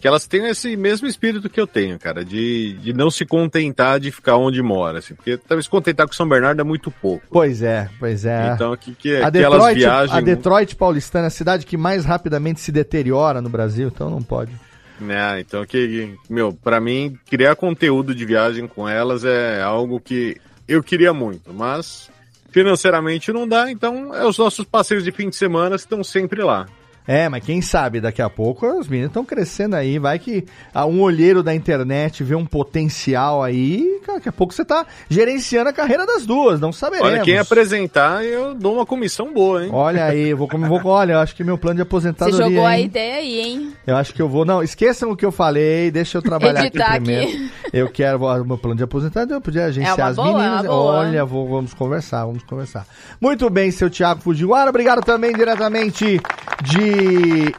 Que 0.00 0.08
elas 0.08 0.26
tenham 0.26 0.48
esse 0.48 0.76
mesmo 0.76 1.06
espírito 1.06 1.48
que 1.48 1.60
eu 1.60 1.66
tenho, 1.66 1.96
cara, 1.98 2.24
de, 2.24 2.74
de 2.74 2.92
não 2.92 3.08
se 3.08 3.24
contentar 3.24 4.00
de 4.00 4.10
ficar 4.10 4.36
onde 4.36 4.60
mora, 4.62 4.98
assim, 4.98 5.14
porque 5.14 5.36
talvez 5.36 5.66
se 5.66 5.70
contentar 5.70 6.06
com 6.06 6.12
São 6.12 6.28
Bernardo 6.28 6.60
é 6.60 6.64
muito 6.64 6.90
pouco. 6.90 7.24
Pois 7.30 7.62
é, 7.62 7.88
pois 7.98 8.24
é. 8.24 8.52
Então, 8.52 8.76
que, 8.76 8.94
que, 8.94 9.16
a 9.16 9.30
que 9.30 9.38
elas 9.38 9.58
Detroit, 9.58 9.78
viajem. 9.78 10.16
a 10.16 10.20
Detroit 10.20 10.76
paulistana 10.76 11.26
é 11.26 11.28
a 11.28 11.30
cidade 11.30 11.66
que 11.66 11.76
mais 11.76 12.04
rapidamente 12.04 12.60
se 12.60 12.72
deteriora 12.72 13.40
no 13.40 13.48
Brasil, 13.48 13.88
então 13.88 14.10
não 14.10 14.22
pode. 14.22 14.52
Né? 15.00 15.40
Então, 15.40 15.64
que, 15.64 16.14
meu, 16.28 16.52
pra 16.52 16.80
mim, 16.80 17.18
criar 17.28 17.56
conteúdo 17.56 18.14
de 18.14 18.24
viagem 18.24 18.66
com 18.66 18.88
elas 18.88 19.24
é 19.24 19.62
algo 19.62 20.00
que 20.00 20.36
eu 20.66 20.82
queria 20.82 21.12
muito, 21.12 21.52
mas 21.52 22.10
financeiramente 22.50 23.32
não 23.32 23.46
dá, 23.46 23.70
então 23.70 24.14
é 24.14 24.26
os 24.26 24.38
nossos 24.38 24.64
passeios 24.64 25.04
de 25.04 25.12
fim 25.12 25.28
de 25.28 25.36
semana 25.36 25.76
estão 25.76 26.02
sempre 26.02 26.42
lá. 26.42 26.66
É, 27.08 27.26
mas 27.26 27.42
quem 27.42 27.62
sabe 27.62 28.02
daqui 28.02 28.20
a 28.20 28.28
pouco 28.28 28.66
os 28.78 28.86
meninos 28.86 29.08
estão 29.08 29.24
crescendo 29.24 29.74
aí, 29.74 29.98
vai 29.98 30.18
que 30.18 30.44
um 30.86 31.00
olheiro 31.00 31.42
da 31.42 31.54
internet 31.54 32.22
vê 32.22 32.34
um 32.34 32.44
potencial 32.44 33.42
aí, 33.42 33.98
daqui 34.06 34.28
a 34.28 34.32
pouco 34.32 34.52
você 34.52 34.62
tá 34.62 34.84
gerenciando 35.08 35.70
a 35.70 35.72
carreira 35.72 36.04
das 36.04 36.26
duas, 36.26 36.60
não 36.60 36.70
saberemos. 36.70 37.10
Olha, 37.10 37.22
quem 37.22 37.38
apresentar, 37.38 38.22
eu 38.26 38.54
dou 38.54 38.74
uma 38.74 38.84
comissão 38.84 39.32
boa, 39.32 39.64
hein? 39.64 39.70
Olha 39.72 40.04
aí, 40.04 40.34
vou, 40.34 40.46
como- 40.46 40.66
vou, 40.68 40.80
olha, 40.92 41.14
eu 41.14 41.18
acho 41.18 41.34
que 41.34 41.42
meu 41.42 41.56
plano 41.56 41.76
de 41.76 41.82
Você 41.82 41.88
aposentadoria. 41.88 42.46
jogou 42.46 42.66
a 42.66 42.78
hein? 42.78 42.84
ideia 42.84 43.14
aí, 43.16 43.40
hein? 43.40 43.72
Eu 43.86 43.96
acho 43.96 44.12
que 44.12 44.20
eu 44.20 44.28
vou. 44.28 44.44
Não, 44.44 44.62
esqueçam 44.62 45.10
o 45.10 45.16
que 45.16 45.24
eu 45.24 45.32
falei, 45.32 45.90
deixa 45.90 46.18
eu 46.18 46.22
trabalhar 46.22 46.60
aqui 46.64 46.78
primeiro. 46.78 47.22
aqui. 47.26 47.50
Eu 47.72 47.88
quero 47.90 48.18
o 48.22 48.44
meu 48.44 48.58
plano 48.58 48.76
de 48.76 48.82
aposentadoria, 48.82 49.36
eu 49.36 49.40
podia 49.40 49.64
agenciar 49.64 49.98
É 49.98 50.02
uma 50.02 50.08
as 50.10 50.16
boa, 50.16 50.28
é 50.28 50.32
meninas. 50.34 50.60
uma 50.60 50.68
boa. 50.68 50.92
Olha, 50.98 51.24
vou- 51.24 51.48
vamos 51.48 51.72
conversar, 51.72 52.26
vamos 52.26 52.42
conversar. 52.42 52.86
Muito 53.18 53.48
bem, 53.48 53.70
seu 53.70 53.88
Thiago 53.88 54.20
Fujiwara. 54.20 54.68
Obrigado 54.68 55.02
também 55.02 55.32
diretamente 55.32 56.20
de 56.62 56.97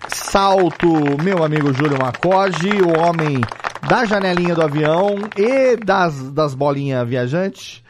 Salto, 0.09 0.87
meu 1.23 1.43
amigo 1.43 1.73
Júlio 1.73 1.97
Macoge, 1.99 2.81
o 2.81 2.97
homem 2.99 3.39
da 3.89 4.05
janelinha 4.05 4.53
do 4.55 4.61
avião 4.61 5.15
e 5.37 5.75
das, 5.77 6.31
das 6.31 6.53
bolinhas 6.53 7.07
viajantes. 7.07 7.81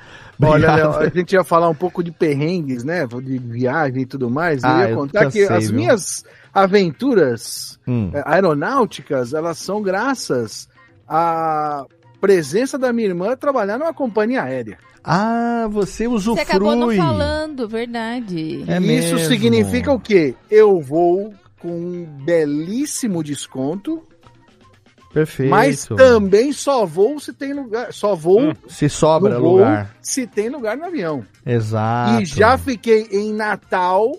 Olha. 0.41 0.73
Léo, 0.75 0.91
a 0.97 1.09
gente 1.09 1.33
ia 1.33 1.43
falar 1.43 1.67
um 1.69 1.75
pouco 1.75 2.01
de 2.01 2.11
perrengues, 2.11 2.83
né? 2.83 3.05
De 3.07 3.37
viagem 3.37 4.03
e 4.03 4.05
tudo 4.05 4.29
mais. 4.29 4.63
Ah, 4.63 4.69
eu 4.71 4.79
ia 4.79 4.89
eu 4.91 4.95
contar 4.97 5.19
que 5.31 5.39
cansei, 5.41 5.57
as 5.57 5.65
viu? 5.67 5.75
minhas 5.75 6.23
aventuras 6.53 7.77
Hum. 7.87 8.11
eh, 8.13 8.23
aeronáuticas, 8.25 9.33
elas 9.33 9.57
são 9.57 9.81
graças 9.81 10.69
à 11.07 11.83
presença 12.19 12.77
da 12.77 12.91
minha 12.93 13.07
irmã 13.07 13.35
trabalhar 13.35 13.77
numa 13.77 13.93
companhia 13.93 14.43
aérea. 14.43 14.77
Ah, 15.03 15.67
você 15.69 16.07
usufrui. 16.07 16.43
Você 16.45 16.51
acabou 16.51 16.75
não 16.75 16.93
falando, 16.95 17.67
verdade. 17.67 18.63
É 18.67 18.77
Isso 18.77 18.81
mesmo. 19.15 19.19
significa 19.19 19.91
o 19.91 19.99
quê? 19.99 20.35
Eu 20.51 20.79
vou 20.81 21.33
com 21.59 21.69
um 21.71 22.05
belíssimo 22.23 23.23
desconto, 23.23 24.03
Perfeito. 25.13 25.49
mas 25.49 25.85
também 25.85 26.51
só 26.53 26.85
vou 26.85 27.19
se 27.19 27.33
tem 27.33 27.53
lugar, 27.53 27.91
só 27.93 28.15
vou 28.15 28.53
Se 28.67 28.87
sobra 28.89 29.39
voo 29.39 29.57
lugar. 29.57 29.95
se 30.01 30.27
tem 30.27 30.49
lugar 30.49 30.77
no 30.77 30.85
avião. 30.85 31.25
Exato. 31.45 32.21
E 32.21 32.25
já 32.25 32.57
fiquei 32.57 33.07
em 33.11 33.33
Natal, 33.33 34.11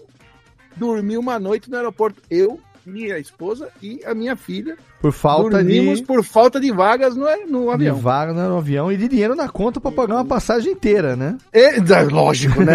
dormi 0.77 1.16
uma 1.16 1.39
noite 1.39 1.70
no 1.70 1.77
aeroporto. 1.77 2.20
Eu 2.31 2.59
minha 2.90 3.18
esposa 3.18 3.68
e 3.82 4.00
a 4.04 4.14
minha 4.14 4.36
filha. 4.36 4.76
Por 5.00 5.12
falta 5.12 5.50
Dormimos 5.58 6.00
de, 6.00 6.04
por 6.04 6.22
falta 6.22 6.60
de 6.60 6.70
vagas 6.70 7.16
no, 7.16 7.24
no 7.48 7.64
de 7.68 7.72
avião. 7.88 7.96
vaga 7.96 8.32
no 8.34 8.58
avião 8.58 8.92
e 8.92 8.96
de 8.98 9.08
dinheiro 9.08 9.34
na 9.34 9.48
conta 9.48 9.80
pra 9.80 9.90
pagar 9.90 10.16
uma 10.16 10.24
passagem 10.26 10.72
inteira, 10.72 11.16
né? 11.16 11.38
E- 11.52 11.80
da- 11.80 12.02
lógico, 12.02 12.62
né? 12.62 12.74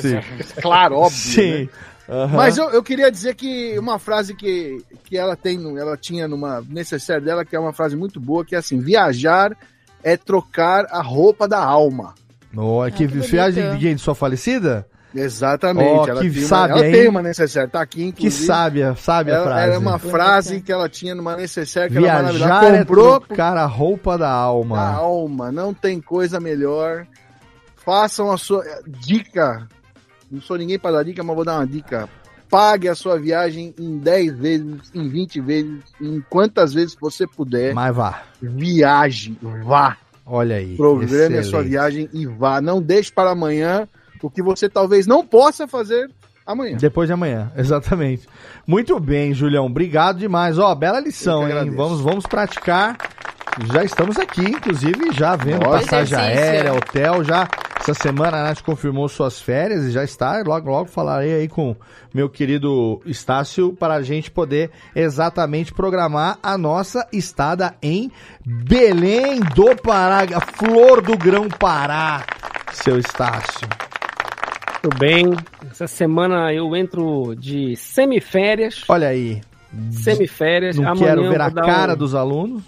Claro, 0.60 0.96
óbvio. 0.96 1.16
Sim. 1.18 1.52
né? 1.64 1.68
Aham. 2.08 2.36
Mas 2.36 2.58
eu, 2.58 2.68
eu 2.70 2.82
queria 2.82 3.10
dizer 3.10 3.34
que 3.34 3.78
uma 3.78 3.98
frase 3.98 4.34
que, 4.34 4.78
que 5.04 5.16
ela 5.16 5.36
tem, 5.36 5.56
no- 5.56 5.78
ela 5.78 5.96
tinha 5.96 6.28
numa 6.28 6.60
necessária 6.68 7.22
dela, 7.22 7.44
que 7.44 7.56
é 7.56 7.58
uma 7.60 7.72
frase 7.72 7.96
muito 7.96 8.20
boa, 8.20 8.44
que 8.44 8.54
é 8.54 8.58
assim: 8.58 8.78
viajar 8.78 9.56
é 10.02 10.16
trocar 10.16 10.86
a 10.90 11.00
roupa 11.00 11.48
da 11.48 11.58
alma. 11.64 12.14
Oh, 12.56 12.80
que, 12.94 13.06
viagem 13.06 13.78
de? 13.78 13.94
De 13.94 13.98
sua 14.00 14.14
falecida? 14.14 14.86
Exatamente. 15.14 15.88
Ó, 15.88 16.06
ela 16.08 16.20
que 16.20 16.30
tem 16.30 16.38
uma- 16.40 16.48
sábia, 16.48 16.72
ela 16.74 16.86
hein? 16.86 16.92
tem 16.92 17.08
uma 17.08 17.22
necessária, 17.22 17.68
tá 17.68 17.80
aqui, 17.80 17.98
Que 18.12 18.26
inclusive. 18.26 18.46
sábia, 18.46 18.94
sábia 18.96 19.32
Ela- 19.34 19.44
frase. 19.44 19.62
Era 19.70 19.78
uma 19.78 19.98
frase 19.98 20.60
que 20.60 20.72
ela 20.72 20.88
tinha 20.88 21.14
numa 21.14 21.36
necessária 21.36 21.88
que 21.88 21.96
ela 21.96 22.06
Viajar 22.06 22.48
maravilhosa. 22.48 22.76
é 22.76 22.78
comprou 22.80 23.20
trocar 23.20 23.56
a 23.56 23.66
roupa 23.66 24.18
da 24.18 24.30
alma. 24.30 24.78
a 24.80 24.94
alma. 24.94 25.52
Não 25.52 25.72
tem 25.72 26.00
coisa 26.00 26.40
melhor. 26.40 27.06
Façam 27.76 28.30
a 28.32 28.36
sua 28.38 28.64
dica. 28.86 29.68
Não 30.30 30.40
sou 30.40 30.56
ninguém 30.56 30.78
para 30.78 30.96
dar 30.96 31.02
dica, 31.04 31.22
mas 31.22 31.36
vou 31.36 31.44
dar 31.44 31.56
uma 31.58 31.66
dica. 31.66 32.08
Pague 32.50 32.88
a 32.88 32.94
sua 32.94 33.18
viagem 33.18 33.74
em 33.78 33.98
10 33.98 34.36
vezes, 34.38 34.90
em 34.94 35.08
20 35.08 35.40
vezes, 35.40 35.80
em 36.00 36.20
quantas 36.30 36.72
vezes 36.72 36.96
você 37.00 37.26
puder. 37.26 37.74
Mas 37.74 37.94
vá. 37.94 38.22
Viaje, 38.40 39.36
vá. 39.64 39.96
Olha 40.26 40.56
aí. 40.56 40.76
Programe 40.76 41.36
a 41.38 41.42
sua 41.42 41.60
excelente. 41.60 41.68
viagem 41.68 42.08
e 42.12 42.26
vá. 42.26 42.60
Não 42.60 42.80
deixe 42.80 43.12
para 43.12 43.30
amanhã 43.30 43.86
o 44.26 44.30
que 44.30 44.42
você 44.42 44.68
talvez 44.68 45.06
não 45.06 45.26
possa 45.26 45.68
fazer 45.68 46.10
amanhã. 46.46 46.76
Depois 46.76 47.08
de 47.08 47.12
amanhã, 47.12 47.52
exatamente. 47.56 48.28
Muito 48.66 48.98
bem, 48.98 49.34
Julião. 49.34 49.66
Obrigado 49.66 50.18
demais. 50.18 50.58
Ó, 50.58 50.74
bela 50.74 51.00
lição, 51.00 51.48
hein? 51.48 51.70
Vamos, 51.70 52.00
vamos 52.00 52.26
praticar. 52.26 52.96
Já 53.72 53.84
estamos 53.84 54.18
aqui, 54.18 54.42
inclusive, 54.42 55.12
já 55.12 55.36
vendo 55.36 55.64
Ó, 55.64 55.70
passagem 55.70 56.18
exercício. 56.18 56.42
aérea, 56.42 56.74
hotel. 56.74 57.22
Já 57.22 57.48
essa 57.78 57.92
semana 57.92 58.38
a 58.38 58.42
Nath 58.44 58.62
confirmou 58.62 59.08
suas 59.08 59.40
férias 59.40 59.84
e 59.84 59.90
já 59.90 60.02
está. 60.02 60.42
Logo, 60.42 60.70
logo 60.70 60.88
falarei 60.88 61.34
aí 61.34 61.48
com 61.48 61.76
meu 62.12 62.28
querido 62.30 63.00
Estácio 63.04 63.74
para 63.74 63.94
a 63.94 64.02
gente 64.02 64.30
poder 64.30 64.70
exatamente 64.96 65.72
programar 65.72 66.38
a 66.42 66.56
nossa 66.56 67.06
estada 67.12 67.74
em 67.82 68.10
Belém 68.44 69.40
do 69.54 69.76
Pará, 69.76 70.22
a 70.34 70.40
flor 70.40 71.02
do 71.02 71.16
grão 71.16 71.46
Pará, 71.48 72.24
seu 72.72 72.98
Estácio. 72.98 73.68
Tudo 74.84 74.98
bem. 74.98 75.32
Essa 75.70 75.86
semana 75.86 76.52
eu 76.52 76.76
entro 76.76 77.34
de 77.34 77.74
semiférias. 77.74 78.84
Olha 78.86 79.08
aí. 79.08 79.40
Semiférias. 79.90 80.76
Não 80.76 80.86
Amanhã 80.90 81.06
quero 81.06 81.28
ver 81.30 81.40
a 81.40 81.50
cara 81.50 81.94
um- 81.94 81.96
dos 81.96 82.14
alunos. 82.14 82.62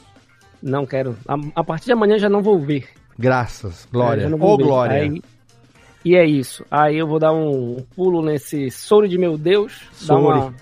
Não 0.62 0.86
quero. 0.86 1.14
A, 1.28 1.34
a 1.56 1.62
partir 1.62 1.84
de 1.84 1.93
amanhã 1.93 2.18
já 2.18 2.30
não 2.30 2.40
vou 2.43 2.59
ver. 2.59 2.88
Graças, 3.18 3.84
É, 3.84 3.88
glória. 3.93 4.34
Ô, 4.34 4.56
glória. 4.56 5.02
Aí- 5.02 5.22
e 6.06 6.16
é 6.16 6.24
isso. 6.24 6.64
Aí 6.70 6.97
eu 6.97 7.06
vou 7.06 7.18
dar 7.18 7.34
um 7.34 7.84
pulo 7.94 8.22
nesse 8.22 8.70
soro 8.70 9.06
de 9.06 9.18
meu 9.18 9.36
Deus. 9.36 9.82
Dar 10.01 10.06
Sore. 10.06 10.22
uma, 10.38 10.55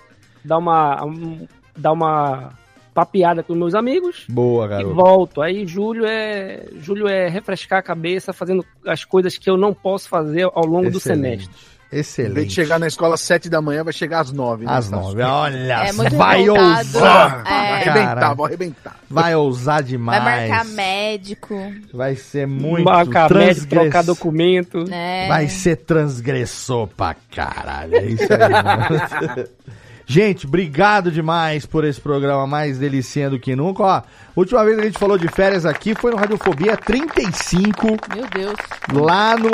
dar 0.43 0.57
uma, 0.57 1.05
um- 1.05 1.47
dar 1.77 1.93
uma 1.93 2.49
papeada 2.95 3.43
com 3.43 3.53
meus 3.53 3.75
amigos. 3.75 4.23
Boa, 4.27 4.65
E 4.65 4.69
garoto. 4.69 4.95
volto. 4.95 5.41
Aí 5.41 5.67
julho 5.67 6.05
é, 6.07 6.65
julho 6.79 7.07
é 7.07 7.27
refrescar 7.29 7.77
a 7.79 7.83
cabeça 7.83 8.31
fazendo 8.33 8.65
as 8.87 9.03
coisas 9.03 9.37
que 9.37 9.49
eu 9.49 9.57
não 9.57 9.73
posso 9.73 10.07
fazer 10.09 10.43
ao 10.53 10.65
longo 10.65 10.89
do 10.89 10.97
Excelente. 10.97 11.43
semestre. 11.43 11.75
Em 11.91 11.95
vez 11.95 12.07
de 12.07 12.09
Excelente. 12.23 12.53
chegar 12.53 12.79
na 12.79 12.87
escola 12.87 13.13
às 13.13 13.21
7 13.21 13.47
da 13.49 13.61
manhã, 13.61 13.83
vai 13.83 13.93
chegar 13.93 14.19
às 14.21 14.31
9. 14.31 14.65
Às 14.67 14.89
nove. 14.89 15.21
Olha, 15.21 15.85
É 15.87 15.91
muito 15.93 16.15
vai 16.15 16.49
ousar. 16.49 17.43
É. 17.45 17.49
Vai 17.49 17.87
arrebentar, 17.89 18.33
vou 18.33 18.45
arrebentar. 18.45 18.95
vai 19.09 19.35
ousar 19.35 19.83
demais. 19.83 20.21
Vai 20.23 20.47
marcar 20.49 20.65
médico. 20.65 21.55
Vai 21.93 22.15
ser 22.15 22.47
muito 22.47 22.83
Marcar 22.83 23.31
médico, 23.31 23.67
transgress- 23.69 23.69
trocar 23.69 24.03
documento. 24.03 24.83
né? 24.89 25.27
Vai 25.27 25.47
ser 25.47 25.75
transgressor 25.77 26.87
pra 26.87 27.15
caralho. 27.33 27.95
É 27.95 28.05
isso 28.05 28.23
aí. 28.23 29.45
Gente, 30.07 30.45
obrigado 30.45 31.11
demais 31.11 31.65
por 31.65 31.83
esse 31.83 31.99
programa 31.99 32.45
mais 32.45 32.77
delicinha 32.77 33.29
do 33.29 33.39
que 33.39 33.55
nunca. 33.55 33.83
Ó, 33.83 34.01
última 34.35 34.63
vez 34.63 34.75
que 34.75 34.81
a 34.83 34.85
gente 34.85 34.99
falou 34.99 35.17
de 35.17 35.27
férias 35.27 35.65
aqui 35.65 35.95
foi 35.95 36.11
no 36.11 36.17
Radiofobia 36.17 36.77
35, 36.77 37.87
Meu 38.15 38.27
Deus. 38.33 38.55
lá 38.93 39.35
no 39.35 39.49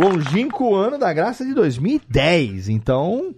longínquo 0.00 0.74
ano 0.74 0.98
da 0.98 1.12
graça 1.12 1.44
de 1.44 1.52
2010. 1.52 2.70
Então, 2.70 3.34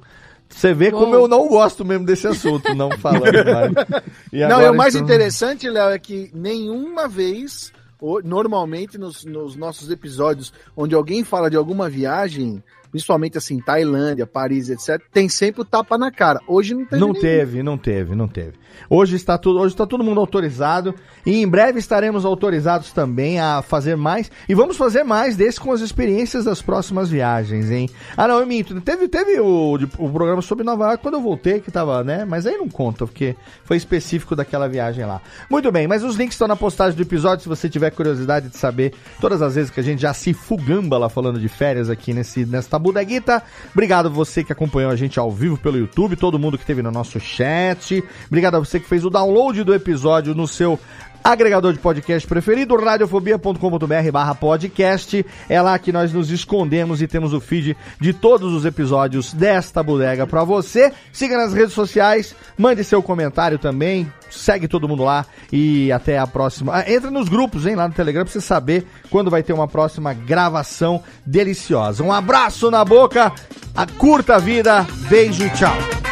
você 0.49 0.73
vê 0.73 0.93
como 0.93 1.07
Uou. 1.13 1.23
eu 1.23 1.29
não 1.29 1.49
gosto 1.49 1.85
mesmo 1.85 2.07
desse 2.07 2.27
assunto, 2.29 2.73
não 2.75 2.91
falando 2.99 3.25
mais. 3.25 3.73
E 4.33 4.41
Não, 4.41 4.47
agora 4.47 4.67
e 4.67 4.71
o 4.71 4.77
mais 4.77 4.95
estamos- 4.95 5.11
interessante, 5.11 5.69
Léo, 5.69 5.91
é 5.91 5.99
que 5.99 6.31
nenhuma 6.33 7.09
vez, 7.09 7.73
normalmente 8.25 8.97
nos, 8.97 9.25
nos 9.25 9.57
nossos 9.57 9.91
episódios, 9.91 10.53
onde 10.77 10.95
alguém 10.95 11.25
fala 11.25 11.51
de 11.51 11.57
alguma 11.57 11.89
viagem, 11.91 12.63
principalmente 12.93 13.39
assim, 13.39 13.59
Tailândia, 13.59 14.27
Paris, 14.27 14.69
etc., 14.69 15.03
tem 15.11 15.29
sempre 15.29 15.63
o 15.63 15.65
tapa 15.65 15.97
na 15.97 16.13
cara. 16.13 16.39
Hoje 16.47 16.75
não 16.75 16.85
teve. 16.85 17.01
Não 17.01 17.09
nenhum. 17.09 17.21
teve, 17.21 17.63
não 17.63 17.79
teve, 17.79 18.15
não 18.15 18.29
teve. 18.29 18.53
Hoje 18.89 19.17
está 19.17 19.39
tudo, 19.39 19.59
hoje 19.59 19.75
está 19.75 19.87
todo 19.87 20.05
mundo 20.05 20.21
autorizado 20.21 20.95
e 21.25 21.43
em 21.43 21.49
breve 21.49 21.79
estaremos 21.79 22.25
autorizados 22.25 22.93
também 22.93 23.41
a 23.41 23.63
fazer 23.63 23.97
mais 23.97 24.31
e 24.49 24.55
vamos 24.55 24.77
fazer 24.77 25.03
mais 25.03 25.37
desse 25.37 25.61
com 25.61 25.73
as 25.73 25.81
experiências 25.81 26.45
das 26.45 26.61
próximas 26.61 27.09
viagens, 27.09 27.71
hein? 27.71 27.89
Ah, 28.17 28.29
não, 28.29 28.39
eu 28.39 28.47
minto. 28.47 28.79
Teve, 28.81 29.09
teve 29.09 29.41
o, 29.41 29.75
o 29.75 30.11
programa 30.11 30.43
sobre 30.43 30.65
Nova 30.65 30.85
York 30.85 31.03
quando 31.03 31.15
eu 31.15 31.21
voltei 31.21 31.61
que 31.61 31.71
tava, 31.71 32.05
né? 32.05 32.25
Mas 32.25 32.47
aí 32.47 32.57
não 32.57 32.69
conta 32.69 33.07
porque 33.07 33.35
foi 33.65 33.77
específico 33.77 34.37
daquela 34.37 34.69
viagem 34.69 35.05
lá. 35.05 35.21
Muito 35.49 35.71
bem, 35.73 35.87
mas 35.87 36.05
os 36.05 36.17
links 36.17 36.35
estão 36.35 36.49
na 36.49 36.57
postagem 36.57 36.97
do 36.97 37.03
episódio 37.03 37.43
se 37.43 37.49
você 37.49 37.69
tiver 37.69 37.91
curiosidade 37.91 38.49
de 38.49 38.57
saber 38.57 38.93
todas 39.21 39.41
as 39.41 39.55
vezes 39.55 39.71
que 39.71 39.81
a 39.81 39.83
gente 39.83 40.03
já 40.03 40.13
se 40.13 40.35
fugamba 40.35 40.99
lá 40.99 41.09
falando 41.09 41.39
de 41.39 41.49
férias 41.49 41.89
aqui 41.89 42.13
nesse 42.13 42.45
nesta 42.45 42.79
bodeguita. 42.83 43.43
Obrigado 43.73 44.11
você 44.11 44.45
que 44.45 44.53
acompanhou 44.53 44.91
a 44.91 44.97
gente 44.97 45.19
ao 45.19 45.31
vivo 45.31 45.57
pelo 45.57 45.79
YouTube, 45.79 46.17
todo 46.17 46.39
mundo 46.39 46.59
que 46.59 46.65
esteve 46.65 46.83
no 46.83 46.91
nosso 46.91 47.19
chat. 47.19 48.03
Obrigado 48.27 48.57
a 48.57 48.59
você 48.59 48.79
que 48.79 48.89
fez 48.89 49.05
o 49.05 49.11
download 49.11 49.65
do 49.65 49.75
episódio 49.75 50.35
no 50.35 50.47
seu 50.47 50.79
agregador 51.23 51.73
de 51.73 51.79
podcast 51.79 52.27
preferido, 52.27 52.77
radiofobia.com.br 52.77 54.11
barra 54.13 54.35
podcast. 54.35 55.25
É 55.49 55.63
lá 55.63 55.79
que 55.79 55.93
nós 55.93 56.13
nos 56.13 56.31
escondemos 56.31 57.01
e 57.01 57.07
temos 57.07 57.33
o 57.33 57.41
feed 57.41 57.77
de 58.01 58.13
todos 58.13 58.53
os 58.53 58.65
episódios 58.65 59.33
desta 59.33 59.83
bodega 59.83 60.27
pra 60.27 60.45
você. 60.45 60.93
Siga 61.13 61.37
nas 61.37 61.53
redes 61.53 61.73
sociais, 61.73 62.35
mande 62.59 62.83
seu 62.83 63.03
comentário 63.03 63.59
também, 63.59 64.11
segue 64.33 64.69
todo 64.69 64.89
mundo 64.89 65.05
lá 65.05 65.27
e 65.53 65.91
até 65.93 66.19
a 66.19 66.27
próxima. 66.27 66.77
Ah, 66.77 66.91
entra 66.91 67.11
nos 67.11 67.29
grupos, 67.29 67.67
hein, 67.67 67.75
lá 67.75 67.89
no 67.89 67.95
Telegram 67.95 68.25
pra 68.25 68.33
você 68.33 68.41
saber 68.41 68.87
quando 69.11 69.31
vai 69.31 69.43
ter 69.43 69.53
uma 69.53 69.69
próxima 69.69 70.13
gravação 70.13 71.03
deliciosa. 71.25 72.03
Um 72.03 72.13
abraço 72.13 72.71
na 72.71 72.85
boca, 72.85 73.33
a 73.75 73.87
curta 73.87 74.39
vida, 74.39 74.87
beijo 75.09 75.45
e 75.45 75.51
tchau. 75.51 76.12